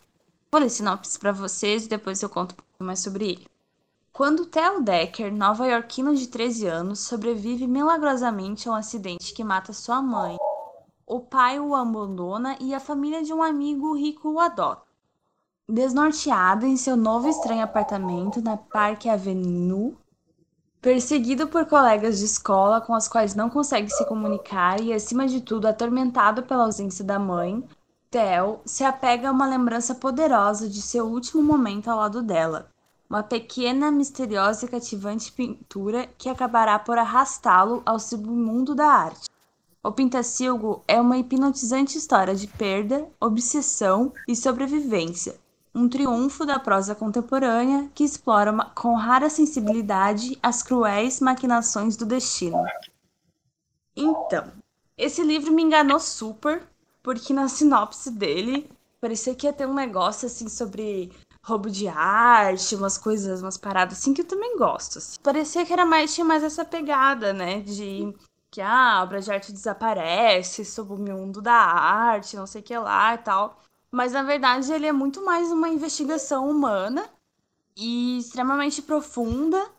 Vou 0.51 0.61
ler 0.61 0.71
sinopse 0.71 1.19
para 1.19 1.31
vocês 1.31 1.87
e 1.87 1.89
depois 1.89 2.21
eu 2.21 2.29
conto 2.29 2.53
um 2.53 2.57
pouco 2.57 2.85
mais 2.85 2.99
sobre 2.99 3.31
ele. 3.31 3.47
Quando 4.19 4.47
Theo 4.47 4.83
Decker, 4.83 5.33
nova-iorquino 5.33 6.13
de 6.13 6.27
13 6.27 6.67
anos, 6.67 6.99
sobrevive 6.99 7.69
milagrosamente 7.69 8.69
a 8.69 8.73
um 8.73 8.75
acidente 8.75 9.33
que 9.33 9.45
mata 9.45 9.73
sua 9.73 10.03
mãe, 10.03 10.37
o 11.07 11.21
pai 11.21 11.61
o 11.61 11.73
abandona 11.73 12.57
e 12.59 12.75
a 12.75 12.81
família 12.81 13.23
de 13.23 13.33
um 13.33 13.41
amigo 13.41 13.97
rico 13.97 14.29
o 14.33 14.41
adota. 14.41 14.83
Desnorteado 15.69 16.67
em 16.67 16.77
seu 16.77 16.97
novo 16.97 17.29
estranho 17.29 17.63
apartamento 17.63 18.43
na 18.43 18.57
Park 18.57 19.07
Avenue, 19.07 19.97
perseguido 20.81 21.47
por 21.47 21.67
colegas 21.67 22.19
de 22.19 22.25
escola 22.25 22.81
com 22.81 22.95
as 22.95 23.07
quais 23.07 23.37
não 23.37 23.49
consegue 23.49 23.89
se 23.89 24.05
comunicar 24.05 24.81
e, 24.81 24.93
acima 24.93 25.29
de 25.29 25.41
tudo, 25.41 25.69
atormentado 25.69 26.43
pela 26.43 26.65
ausência 26.65 27.05
da 27.05 27.21
mãe, 27.21 27.63
Theo 28.11 28.59
se 28.65 28.83
apega 28.83 29.29
a 29.29 29.33
uma 29.33 29.47
lembrança 29.47 29.95
poderosa 29.95 30.69
de 30.69 30.83
seu 30.83 31.07
último 31.07 31.41
momento 31.41 31.89
ao 31.89 31.99
lado 31.99 32.21
dela. 32.21 32.69
Uma 33.09 33.23
pequena, 33.23 33.91
misteriosa 33.91 34.67
e 34.67 34.69
cativante 34.69 35.33
pintura 35.33 36.07
que 36.19 36.29
acabará 36.29 36.79
por 36.79 36.99
arrastá-lo 36.99 37.83
ao 37.87 37.99
submundo 37.99 38.75
da 38.75 38.87
arte. 38.87 39.31
O 39.83 39.91
Pintacilgo 39.91 40.85
é 40.87 41.01
uma 41.01 41.17
hipnotizante 41.17 41.97
história 41.97 42.35
de 42.35 42.47
perda, 42.47 43.09
obsessão 43.19 44.13
e 44.27 44.37
sobrevivência. 44.37 45.41
Um 45.75 45.89
triunfo 45.89 46.45
da 46.45 46.59
prosa 46.59 46.95
contemporânea 46.95 47.91
que 47.95 48.05
explora 48.05 48.53
uma- 48.53 48.71
com 48.71 48.95
rara 48.95 49.31
sensibilidade 49.31 50.39
as 50.43 50.63
cruéis 50.63 51.21
maquinações 51.21 51.97
do 51.97 52.05
destino. 52.05 52.63
Então, 53.97 54.53
esse 54.99 55.23
livro 55.23 55.51
me 55.53 55.63
enganou 55.63 55.99
super, 55.99 56.63
porque 57.03 57.33
na 57.33 57.49
sinopse 57.49 58.11
dele 58.11 58.71
parecia 59.01 59.35
que 59.35 59.47
ia 59.47 59.53
ter 59.53 59.67
um 59.67 59.75
negócio 59.75 60.27
assim 60.27 60.49
sobre 60.49 61.11
roubo 61.49 61.71
de 61.71 61.89
arte, 61.89 62.75
umas 62.75 62.99
coisas, 62.99 63.41
umas 63.41 63.57
paradas 63.57 63.99
assim 63.99 64.13
que 64.13 64.21
eu 64.21 64.27
também 64.27 64.57
gosto. 64.57 64.99
assim. 64.99 65.19
Parecia 65.23 65.65
que 65.65 65.73
era 65.73 65.87
mais 65.87 66.15
tinha 66.15 66.25
mais 66.25 66.43
essa 66.45 66.65
pegada, 66.65 67.33
né, 67.33 67.61
de 67.61 68.15
que 68.51 68.61
ah, 68.61 68.99
a 68.99 69.03
obra 69.03 69.21
de 69.21 69.31
arte 69.31 69.53
desaparece 69.53 70.65
sob 70.65 70.93
o 70.93 70.99
mundo 70.99 71.41
da 71.41 71.55
arte, 71.55 72.37
não 72.37 72.47
sei 72.47 72.61
o 72.61 72.65
que 72.65 72.77
lá 72.77 73.15
e 73.15 73.19
tal. 73.19 73.63
Mas 73.91 74.13
na 74.13 74.23
verdade 74.23 74.71
ele 74.73 74.87
é 74.87 74.93
muito 74.93 75.25
mais 75.25 75.51
uma 75.51 75.69
investigação 75.69 76.49
humana 76.49 77.09
e 77.77 78.19
extremamente 78.19 78.83
profunda 78.83 79.71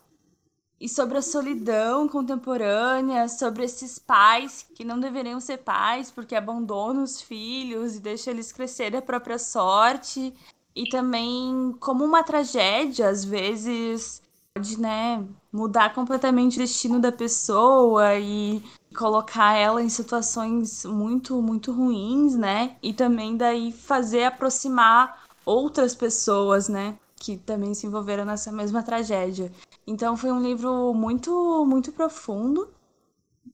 e 0.80 0.88
sobre 0.88 1.18
a 1.18 1.22
solidão 1.22 2.08
contemporânea, 2.08 3.28
sobre 3.28 3.66
esses 3.66 4.00
pais 4.00 4.66
que 4.74 4.86
não 4.86 5.00
deveriam 5.00 5.40
ser 5.40 5.58
pais 5.58 6.10
porque 6.10 6.36
abandonam 6.36 7.04
os 7.04 7.22
filhos 7.22 7.96
e 7.96 8.00
deixam 8.00 8.34
eles 8.34 8.52
crescerem 8.52 9.00
à 9.00 9.02
própria 9.02 9.38
sorte. 9.38 10.34
E 10.76 10.88
também 10.90 11.76
como 11.80 12.06
uma 12.06 12.24
tragédia, 12.24 13.10
às 13.10 13.26
vezes, 13.26 14.22
pode, 14.54 14.80
né, 14.80 15.26
mudar 15.52 15.94
completamente 15.94 16.56
o 16.58 16.60
destino 16.60 17.00
da 17.00 17.12
pessoa 17.12 18.16
e 18.18 18.64
colocar 18.96 19.56
ela 19.56 19.82
em 19.82 19.90
situações 19.90 20.86
muito, 20.86 21.42
muito 21.42 21.72
ruins, 21.72 22.36
né? 22.36 22.76
E 22.82 22.94
também 22.94 23.36
daí 23.38 23.72
fazer 23.72 24.24
aproximar 24.24 25.26
outras 25.46 25.96
pessoas, 25.96 26.70
né? 26.70 26.98
Que 27.16 27.38
também 27.38 27.74
se 27.74 27.86
envolveram 27.88 28.26
nessa 28.26 28.52
mesma 28.52 28.84
tragédia. 28.84 29.52
Então 29.86 30.16
foi 30.16 30.32
um 30.32 30.42
livro 30.42 30.94
muito, 30.94 31.66
muito 31.66 31.92
profundo. 31.92 32.70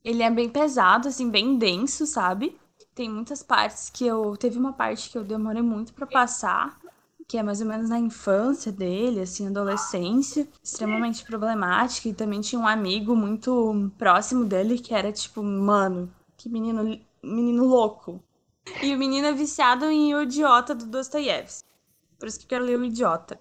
Ele 0.03 0.21
é 0.23 0.29
bem 0.31 0.49
pesado, 0.49 1.07
assim, 1.07 1.29
bem 1.29 1.57
denso, 1.57 2.05
sabe? 2.05 2.57
Tem 2.93 3.09
muitas 3.09 3.43
partes 3.43 3.89
que 3.89 4.05
eu. 4.05 4.35
Teve 4.37 4.57
uma 4.57 4.73
parte 4.73 5.09
que 5.09 5.17
eu 5.17 5.23
demorei 5.23 5.61
muito 5.61 5.93
pra 5.93 6.05
passar, 6.05 6.79
que 7.27 7.37
é 7.37 7.43
mais 7.43 7.59
ou 7.59 7.67
menos 7.67 7.89
na 7.89 7.99
infância 7.99 8.71
dele, 8.71 9.21
assim, 9.21 9.47
adolescência, 9.47 10.47
extremamente 10.63 11.25
problemática. 11.25 12.09
E 12.09 12.13
também 12.13 12.41
tinha 12.41 12.59
um 12.59 12.67
amigo 12.67 13.15
muito 13.15 13.91
próximo 13.97 14.45
dele 14.45 14.77
que 14.77 14.93
era 14.93 15.11
tipo, 15.11 15.41
mano, 15.41 16.11
que 16.37 16.47
menino, 16.49 16.99
menino 17.23 17.65
louco. 17.65 18.21
E 18.81 18.93
o 18.93 18.97
menino 18.97 19.27
é 19.27 19.33
viciado 19.33 19.85
em 19.85 20.13
O 20.13 20.21
Idiota 20.21 20.75
do 20.75 20.85
Dostoiévski. 20.85 21.67
Por 22.19 22.27
isso 22.27 22.39
que 22.39 22.45
eu 22.45 22.49
quero 22.49 22.65
ler 22.65 22.79
O 22.79 22.85
Idiota. 22.85 23.39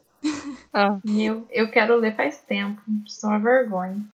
Ah, 0.73 0.99
Eu, 1.05 1.47
eu 1.51 1.71
quero 1.71 1.97
ler 1.97 2.17
faz 2.17 2.41
tempo. 2.43 2.81
Só 3.07 3.29
uma 3.29 3.39
vergonha. 3.39 4.07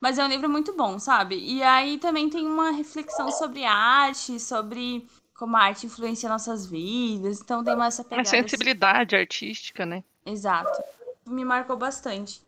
Mas 0.00 0.18
é 0.18 0.24
um 0.24 0.28
livro 0.28 0.48
muito 0.48 0.76
bom, 0.76 0.98
sabe? 0.98 1.36
E 1.36 1.62
aí 1.62 1.98
também 1.98 2.28
tem 2.30 2.46
uma 2.46 2.70
reflexão 2.70 3.30
sobre 3.32 3.64
arte, 3.64 4.38
sobre 4.38 5.08
como 5.38 5.56
a 5.56 5.60
arte 5.60 5.86
influencia 5.86 6.28
nossas 6.28 6.66
vidas. 6.66 7.40
Então 7.40 7.62
tem 7.62 7.74
uma 7.74 7.86
essa 7.86 8.02
a 8.02 8.04
pegada. 8.04 8.28
assim. 8.28 8.42
sensibilidade 8.42 9.14
artística, 9.14 9.86
né? 9.86 10.02
Exato. 10.26 10.82
Me 11.24 11.44
marcou 11.44 11.76
bastante. 11.76 12.42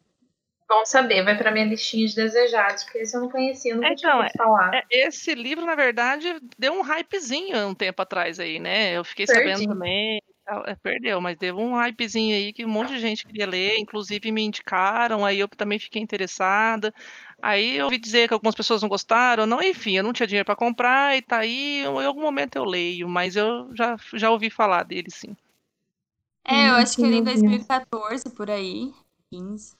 Bom 0.69 0.85
saber, 0.85 1.25
vai 1.25 1.37
pra 1.37 1.51
minha 1.51 1.65
listinha 1.65 2.07
de 2.07 2.15
desejados, 2.15 2.85
porque 2.85 2.99
esse 2.99 3.17
eu 3.17 3.23
não 3.23 3.29
conhecia, 3.29 3.75
nunca 3.75 3.95
tinha 3.95 4.11
Então, 4.11 4.19
ouvido 4.21 4.37
falar. 4.37 4.75
É, 4.75 4.85
Esse 4.91 5.35
livro, 5.35 5.67
na 5.67 5.75
verdade, 5.75 6.37
deu 6.59 6.73
um 6.73 6.83
hypezinho 6.83 7.67
um 7.67 7.75
tempo 7.75 8.01
atrás 8.03 8.39
aí, 8.39 8.61
né? 8.61 8.97
Eu 8.97 9.05
fiquei 9.05 9.27
Perdi. 9.27 9.51
sabendo 9.51 9.73
também. 9.73 10.19
e. 10.19 10.31
É, 10.67 10.75
perdeu, 10.75 11.21
mas 11.21 11.37
deu 11.39 11.57
um 11.57 11.75
hypezinho 11.77 12.35
aí 12.35 12.53
que 12.53 12.65
um 12.65 12.69
monte 12.69 12.89
de 12.89 12.99
gente 12.99 13.25
queria 13.25 13.47
ler, 13.47 13.79
inclusive 13.79 14.33
me 14.33 14.43
indicaram, 14.43 15.25
aí 15.25 15.39
eu 15.39 15.47
também 15.49 15.79
fiquei 15.79 16.03
interessada. 16.03 16.93
Aí 17.43 17.77
eu 17.77 17.87
ouvi 17.87 17.99
dizer 17.99 18.29
que 18.29 18.35
algumas 18.35 18.55
pessoas 18.55 18.83
não 18.83 18.89
gostaram, 18.89 19.47
não, 19.47 19.63
enfim, 19.63 19.97
eu 19.97 20.03
não 20.03 20.13
tinha 20.13 20.27
dinheiro 20.27 20.45
para 20.47 20.57
comprar 20.57 21.17
e 21.17 21.23
tá 21.23 21.39
aí, 21.39 21.81
em 21.83 22.07
algum 22.07 22.21
momento 22.21 22.57
eu 22.57 22.65
leio, 22.65 23.09
mas 23.09 23.37
eu 23.37 23.75
já, 23.75 23.97
já 24.15 24.31
ouvi 24.31 24.51
falar 24.51 24.83
dele, 24.85 25.11
sim. 25.11 25.37
É, 26.45 26.69
eu 26.69 26.75
Hum, 26.75 26.77
acho 26.77 26.99
que 26.99 27.07
ele 27.07 27.17
em 27.17 27.23
meu 27.23 27.33
Deus. 27.33 27.41
2014, 27.41 28.31
por 28.31 28.51
aí. 28.51 28.93
15. 29.31 29.80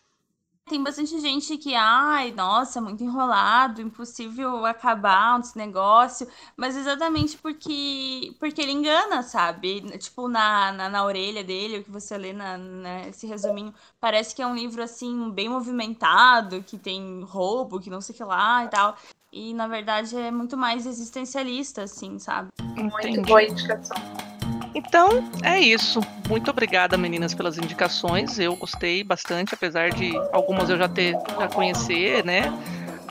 Tem 0.71 0.81
bastante 0.81 1.19
gente 1.19 1.59
que, 1.59 1.75
ai, 1.75 2.31
nossa, 2.31 2.81
muito 2.81 3.03
enrolado, 3.03 3.83
impossível 3.83 4.65
acabar 4.65 5.41
esse 5.41 5.59
negócio. 5.59 6.29
Mas 6.57 6.77
exatamente 6.77 7.37
porque, 7.39 8.33
porque 8.39 8.63
ele 8.63 8.71
engana, 8.71 9.25
sabe? 9.25 9.81
Tipo, 9.99 10.29
na, 10.29 10.71
na, 10.71 10.89
na 10.89 11.05
orelha 11.05 11.43
dele, 11.43 11.79
o 11.79 11.83
que 11.83 11.91
você 11.91 12.17
lê 12.17 12.33
na, 12.33 12.57
nesse 12.57 13.27
resuminho, 13.27 13.75
parece 14.01 14.33
que 14.33 14.43
é 14.43 14.47
um 14.47 14.55
livro, 14.55 14.81
assim, 14.81 15.29
bem 15.33 15.49
movimentado, 15.49 16.63
que 16.63 16.79
tem 16.79 17.21
roubo, 17.25 17.81
que 17.81 17.91
não 17.91 18.01
sei 18.01 18.15
o 18.15 18.19
que 18.19 18.23
lá 18.23 18.65
e 18.65 18.69
tal. 18.69 18.97
E, 19.33 19.53
na 19.53 19.67
verdade, 19.67 20.17
é 20.17 20.31
muito 20.31 20.57
mais 20.57 20.87
existencialista, 20.87 21.83
assim, 21.83 22.17
sabe? 22.21 22.51
Muito 22.77 23.09
Entendi. 23.09 23.23
boa 23.23 23.43
indicação. 23.43 24.30
Então, 24.75 25.29
é 25.43 25.59
isso. 25.59 26.01
Muito 26.29 26.51
obrigada, 26.51 26.97
meninas, 26.97 27.35
pelas 27.35 27.59
indicações. 27.59 28.39
Eu 28.39 28.55
gostei 28.57 29.03
bastante, 29.03 29.55
apesar 29.55 29.91
de 29.91 30.13
algumas 30.33 30.71
eu 30.71 30.79
já 30.79 30.89
ter 30.89 31.17
já 31.39 31.49
conhecer, 31.49 32.25
né? 32.25 32.43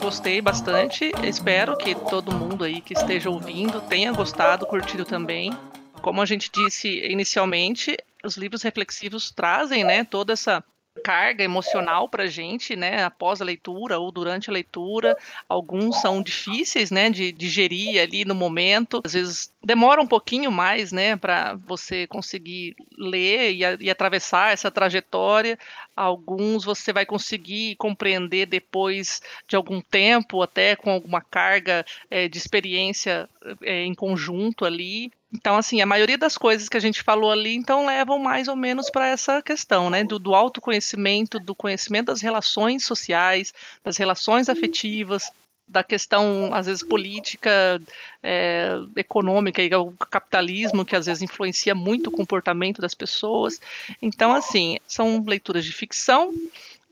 Gostei 0.00 0.40
bastante. 0.40 1.12
Espero 1.22 1.76
que 1.76 1.94
todo 1.94 2.32
mundo 2.32 2.64
aí 2.64 2.80
que 2.80 2.94
esteja 2.94 3.28
ouvindo 3.28 3.80
tenha 3.82 4.10
gostado, 4.12 4.66
curtido 4.66 5.04
também. 5.04 5.52
Como 6.00 6.22
a 6.22 6.26
gente 6.26 6.50
disse 6.50 6.88
inicialmente, 7.06 7.96
os 8.24 8.36
livros 8.36 8.62
reflexivos 8.62 9.30
trazem, 9.30 9.84
né, 9.84 10.02
toda 10.02 10.32
essa 10.32 10.64
carga 11.04 11.42
emocional 11.44 12.08
para 12.08 12.26
gente, 12.26 12.74
né, 12.76 13.04
após 13.04 13.40
a 13.40 13.44
leitura 13.44 13.98
ou 13.98 14.10
durante 14.10 14.50
a 14.50 14.52
leitura. 14.52 15.16
Alguns 15.48 16.00
são 16.00 16.22
difíceis, 16.22 16.90
né, 16.90 17.10
de 17.10 17.32
digerir 17.32 18.00
ali 18.00 18.24
no 18.24 18.34
momento. 18.34 19.00
Às 19.04 19.12
vezes 19.12 19.52
demora 19.62 20.00
um 20.00 20.06
pouquinho 20.06 20.50
mais, 20.50 20.90
né, 20.90 21.16
para 21.16 21.54
você 21.54 22.06
conseguir 22.06 22.74
ler 22.96 23.52
e, 23.52 23.84
e 23.84 23.90
atravessar 23.90 24.52
essa 24.52 24.70
trajetória. 24.70 25.58
Alguns 25.94 26.64
você 26.64 26.92
vai 26.92 27.04
conseguir 27.04 27.76
compreender 27.76 28.46
depois 28.46 29.20
de 29.46 29.56
algum 29.56 29.80
tempo, 29.80 30.42
até 30.42 30.74
com 30.74 30.90
alguma 30.90 31.20
carga 31.20 31.84
eh, 32.10 32.28
de 32.28 32.38
experiência 32.38 33.28
eh, 33.62 33.84
em 33.84 33.94
conjunto 33.94 34.64
ali. 34.64 35.12
Então, 35.32 35.56
assim, 35.56 35.80
a 35.80 35.86
maioria 35.86 36.18
das 36.18 36.36
coisas 36.36 36.68
que 36.68 36.76
a 36.76 36.80
gente 36.80 37.02
falou 37.02 37.30
ali, 37.30 37.54
então, 37.54 37.86
levam 37.86 38.18
mais 38.18 38.48
ou 38.48 38.56
menos 38.56 38.90
para 38.90 39.08
essa 39.08 39.40
questão, 39.40 39.88
né? 39.88 40.02
Do, 40.02 40.18
do 40.18 40.34
autoconhecimento, 40.34 41.38
do 41.38 41.54
conhecimento 41.54 42.06
das 42.06 42.20
relações 42.20 42.84
sociais, 42.84 43.54
das 43.84 43.96
relações 43.96 44.48
afetivas, 44.48 45.30
da 45.70 45.84
questão, 45.84 46.52
às 46.52 46.66
vezes, 46.66 46.82
política, 46.82 47.80
é, 48.22 48.72
econômica, 48.96 49.62
e 49.62 49.72
o 49.74 49.92
capitalismo, 49.92 50.84
que 50.84 50.96
às 50.96 51.06
vezes 51.06 51.22
influencia 51.22 51.74
muito 51.74 52.08
o 52.08 52.12
comportamento 52.12 52.82
das 52.82 52.94
pessoas. 52.94 53.60
Então, 54.02 54.34
assim, 54.34 54.78
são 54.86 55.24
leituras 55.24 55.64
de 55.64 55.72
ficção 55.72 56.34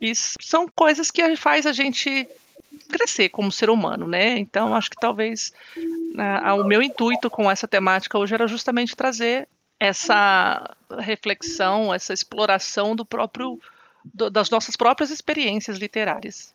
e 0.00 0.12
são 0.14 0.68
coisas 0.68 1.10
que 1.10 1.36
faz 1.36 1.66
a 1.66 1.72
gente 1.72 2.28
crescer 2.88 3.30
como 3.30 3.50
ser 3.50 3.68
humano, 3.68 4.06
né? 4.06 4.38
Então, 4.38 4.74
acho 4.74 4.90
que 4.90 4.96
talvez 4.96 5.52
né, 6.14 6.40
o 6.52 6.62
meu 6.62 6.80
intuito 6.80 7.28
com 7.28 7.50
essa 7.50 7.66
temática 7.66 8.16
hoje 8.16 8.34
era 8.34 8.46
justamente 8.46 8.94
trazer 8.94 9.48
essa 9.80 10.74
reflexão, 11.00 11.92
essa 11.92 12.12
exploração 12.12 12.94
do 12.94 13.04
próprio 13.04 13.60
das 14.14 14.48
nossas 14.48 14.74
próprias 14.74 15.10
experiências 15.10 15.76
literárias. 15.76 16.54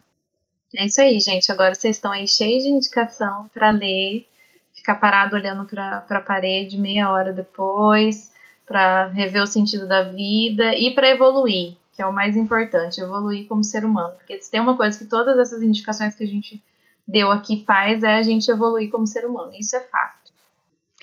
É 0.76 0.86
isso 0.86 1.02
aí, 1.02 1.20
gente. 1.20 1.52
Agora 1.52 1.76
vocês 1.76 1.96
estão 1.96 2.12
aí 2.12 2.28
cheios 2.28 2.64
de 2.64 2.70
indicação 2.70 3.50
para 3.54 3.70
ler, 3.70 4.28
ficar 4.74 4.96
parado 4.96 5.36
olhando 5.36 5.66
para 5.66 6.04
a 6.10 6.22
parede 6.22 6.78
meia 6.78 7.12
hora 7.12 7.32
depois, 7.32 8.32
para 8.66 9.08
rever 9.08 9.44
o 9.44 9.48
sentido 9.48 9.88
da 9.88 10.04
vida 10.04 10.76
e 10.76 10.94
para 10.96 11.10
evoluir, 11.10 11.76
que 11.96 12.02
é 12.02 12.06
o 12.06 12.14
mais 12.14 12.36
importante, 12.36 13.02
evoluir 13.02 13.48
como 13.48 13.64
ser 13.64 13.86
humano. 13.86 14.16
Porque 14.18 14.42
se 14.42 14.50
tem 14.50 14.60
uma 14.60 14.76
coisa 14.76 14.98
que 14.98 15.06
todas 15.06 15.38
essas 15.38 15.62
indicações 15.62 16.16
que 16.16 16.24
a 16.24 16.28
gente 16.28 16.62
deu 17.08 17.32
aqui 17.32 17.64
faz 17.66 18.02
é 18.04 18.16
a 18.16 18.24
gente 18.24 18.50
evoluir 18.50 18.90
como 18.90 19.06
ser 19.06 19.26
humano. 19.26 19.52
Isso 19.58 19.76
é 19.76 19.82
fato. 19.82 20.24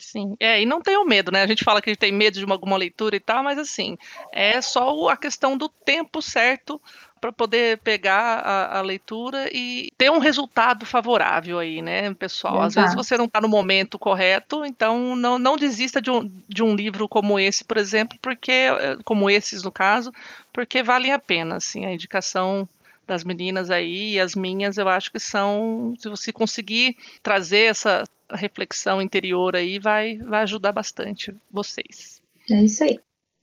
Sim, 0.00 0.34
é, 0.40 0.62
e 0.62 0.66
não 0.66 0.80
tenham 0.80 1.04
medo, 1.04 1.30
né? 1.30 1.42
A 1.42 1.46
gente 1.46 1.62
fala 1.62 1.80
que 1.80 1.90
a 1.90 1.92
gente 1.92 2.00
tem 2.00 2.10
medo 2.10 2.38
de 2.38 2.44
uma, 2.44 2.54
alguma 2.54 2.76
leitura 2.76 3.14
e 3.14 3.20
tal, 3.20 3.44
mas 3.44 3.58
assim, 3.58 3.98
é 4.32 4.60
só 4.62 5.08
a 5.08 5.16
questão 5.16 5.56
do 5.56 5.68
tempo 5.68 6.22
certo 6.22 6.80
para 7.20 7.32
poder 7.32 7.78
pegar 7.78 8.38
a, 8.38 8.78
a 8.78 8.82
leitura 8.82 9.48
e 9.52 9.90
ter 9.98 10.10
um 10.10 10.18
resultado 10.18 10.86
favorável 10.86 11.58
aí, 11.58 11.82
né, 11.82 12.12
pessoal? 12.14 12.62
Às 12.62 12.74
vezes 12.74 12.92
Exato. 12.92 13.04
você 13.04 13.18
não 13.18 13.26
está 13.26 13.40
no 13.40 13.48
momento 13.48 13.98
correto, 13.98 14.64
então 14.64 15.14
não, 15.14 15.38
não 15.38 15.56
desista 15.56 16.00
de 16.00 16.10
um, 16.10 16.30
de 16.48 16.62
um 16.62 16.74
livro 16.74 17.08
como 17.08 17.38
esse, 17.38 17.64
por 17.64 17.76
exemplo, 17.76 18.18
porque, 18.22 18.50
eh, 18.52 18.96
como 19.04 19.28
esses 19.28 19.62
no 19.62 19.70
caso, 19.70 20.12
porque 20.52 20.82
valem 20.82 21.12
a 21.12 21.18
pena, 21.18 21.56
assim, 21.56 21.84
a 21.84 21.92
indicação 21.92 22.68
das 23.06 23.24
meninas 23.24 23.70
aí 23.70 24.12
e 24.12 24.20
as 24.20 24.34
minhas, 24.34 24.78
eu 24.78 24.88
acho 24.88 25.10
que 25.10 25.18
são, 25.18 25.94
se 25.98 26.08
você 26.08 26.32
conseguir 26.32 26.96
trazer 27.22 27.64
essa 27.70 28.04
reflexão 28.32 29.02
interior 29.02 29.56
aí 29.56 29.78
vai, 29.78 30.16
vai 30.18 30.42
ajudar 30.42 30.72
bastante 30.72 31.34
vocês. 31.50 32.22
É 32.48 32.62
isso 32.62 32.84
aí. 32.84 33.00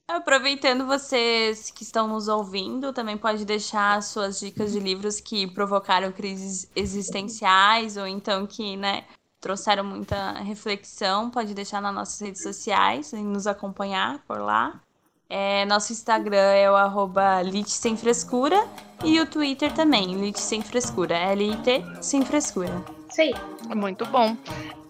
Aproveitando 0.08 0.86
vocês 0.86 1.70
que 1.70 1.82
estão 1.82 2.08
nos 2.08 2.28
ouvindo, 2.28 2.94
também 2.94 3.18
pode 3.18 3.44
deixar 3.44 4.02
suas 4.02 4.40
dicas 4.40 4.72
de 4.72 4.80
livros 4.80 5.20
que 5.20 5.46
provocaram 5.46 6.10
crises 6.10 6.66
existenciais 6.74 7.98
ou 7.98 8.06
então 8.06 8.46
que, 8.46 8.74
né, 8.74 9.04
trouxeram 9.38 9.84
muita 9.84 10.32
reflexão. 10.40 11.28
Pode 11.28 11.52
deixar 11.52 11.82
nas 11.82 11.94
nossas 11.94 12.20
redes 12.20 12.42
sociais 12.42 13.12
e 13.12 13.18
nos 13.18 13.46
acompanhar 13.46 14.18
por 14.26 14.40
lá. 14.40 14.80
É, 15.28 15.66
nosso 15.66 15.92
Instagram 15.92 16.54
é 16.54 16.70
o 16.70 16.74
arroba 16.74 17.42
Lit 17.42 17.70
Sem 17.70 17.94
Frescura 17.94 18.66
e 19.04 19.20
o 19.20 19.26
Twitter 19.26 19.70
também, 19.74 20.14
Lit 20.14 20.40
Sem 20.40 20.62
Frescura, 20.62 21.18
L-I-T 21.18 21.84
Sem 22.00 22.24
Frescura. 22.24 22.82
Isso 23.10 23.20
aí. 23.20 23.34
Muito 23.76 24.06
bom. 24.06 24.34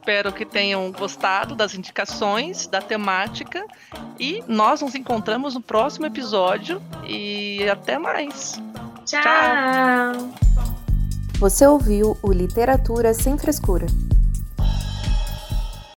Espero 0.08 0.32
que 0.32 0.46
tenham 0.46 0.90
gostado 0.90 1.54
das 1.54 1.74
indicações, 1.74 2.66
da 2.66 2.80
temática. 2.80 3.62
E 4.18 4.42
nós 4.48 4.80
nos 4.80 4.94
encontramos 4.94 5.52
no 5.52 5.60
próximo 5.60 6.06
episódio. 6.06 6.80
E 7.06 7.68
até 7.68 7.98
mais. 7.98 8.58
Tchau. 9.04 9.22
Você 11.38 11.66
ouviu 11.66 12.16
o 12.22 12.32
Literatura 12.32 13.12
Sem 13.12 13.36
Frescura 13.36 13.84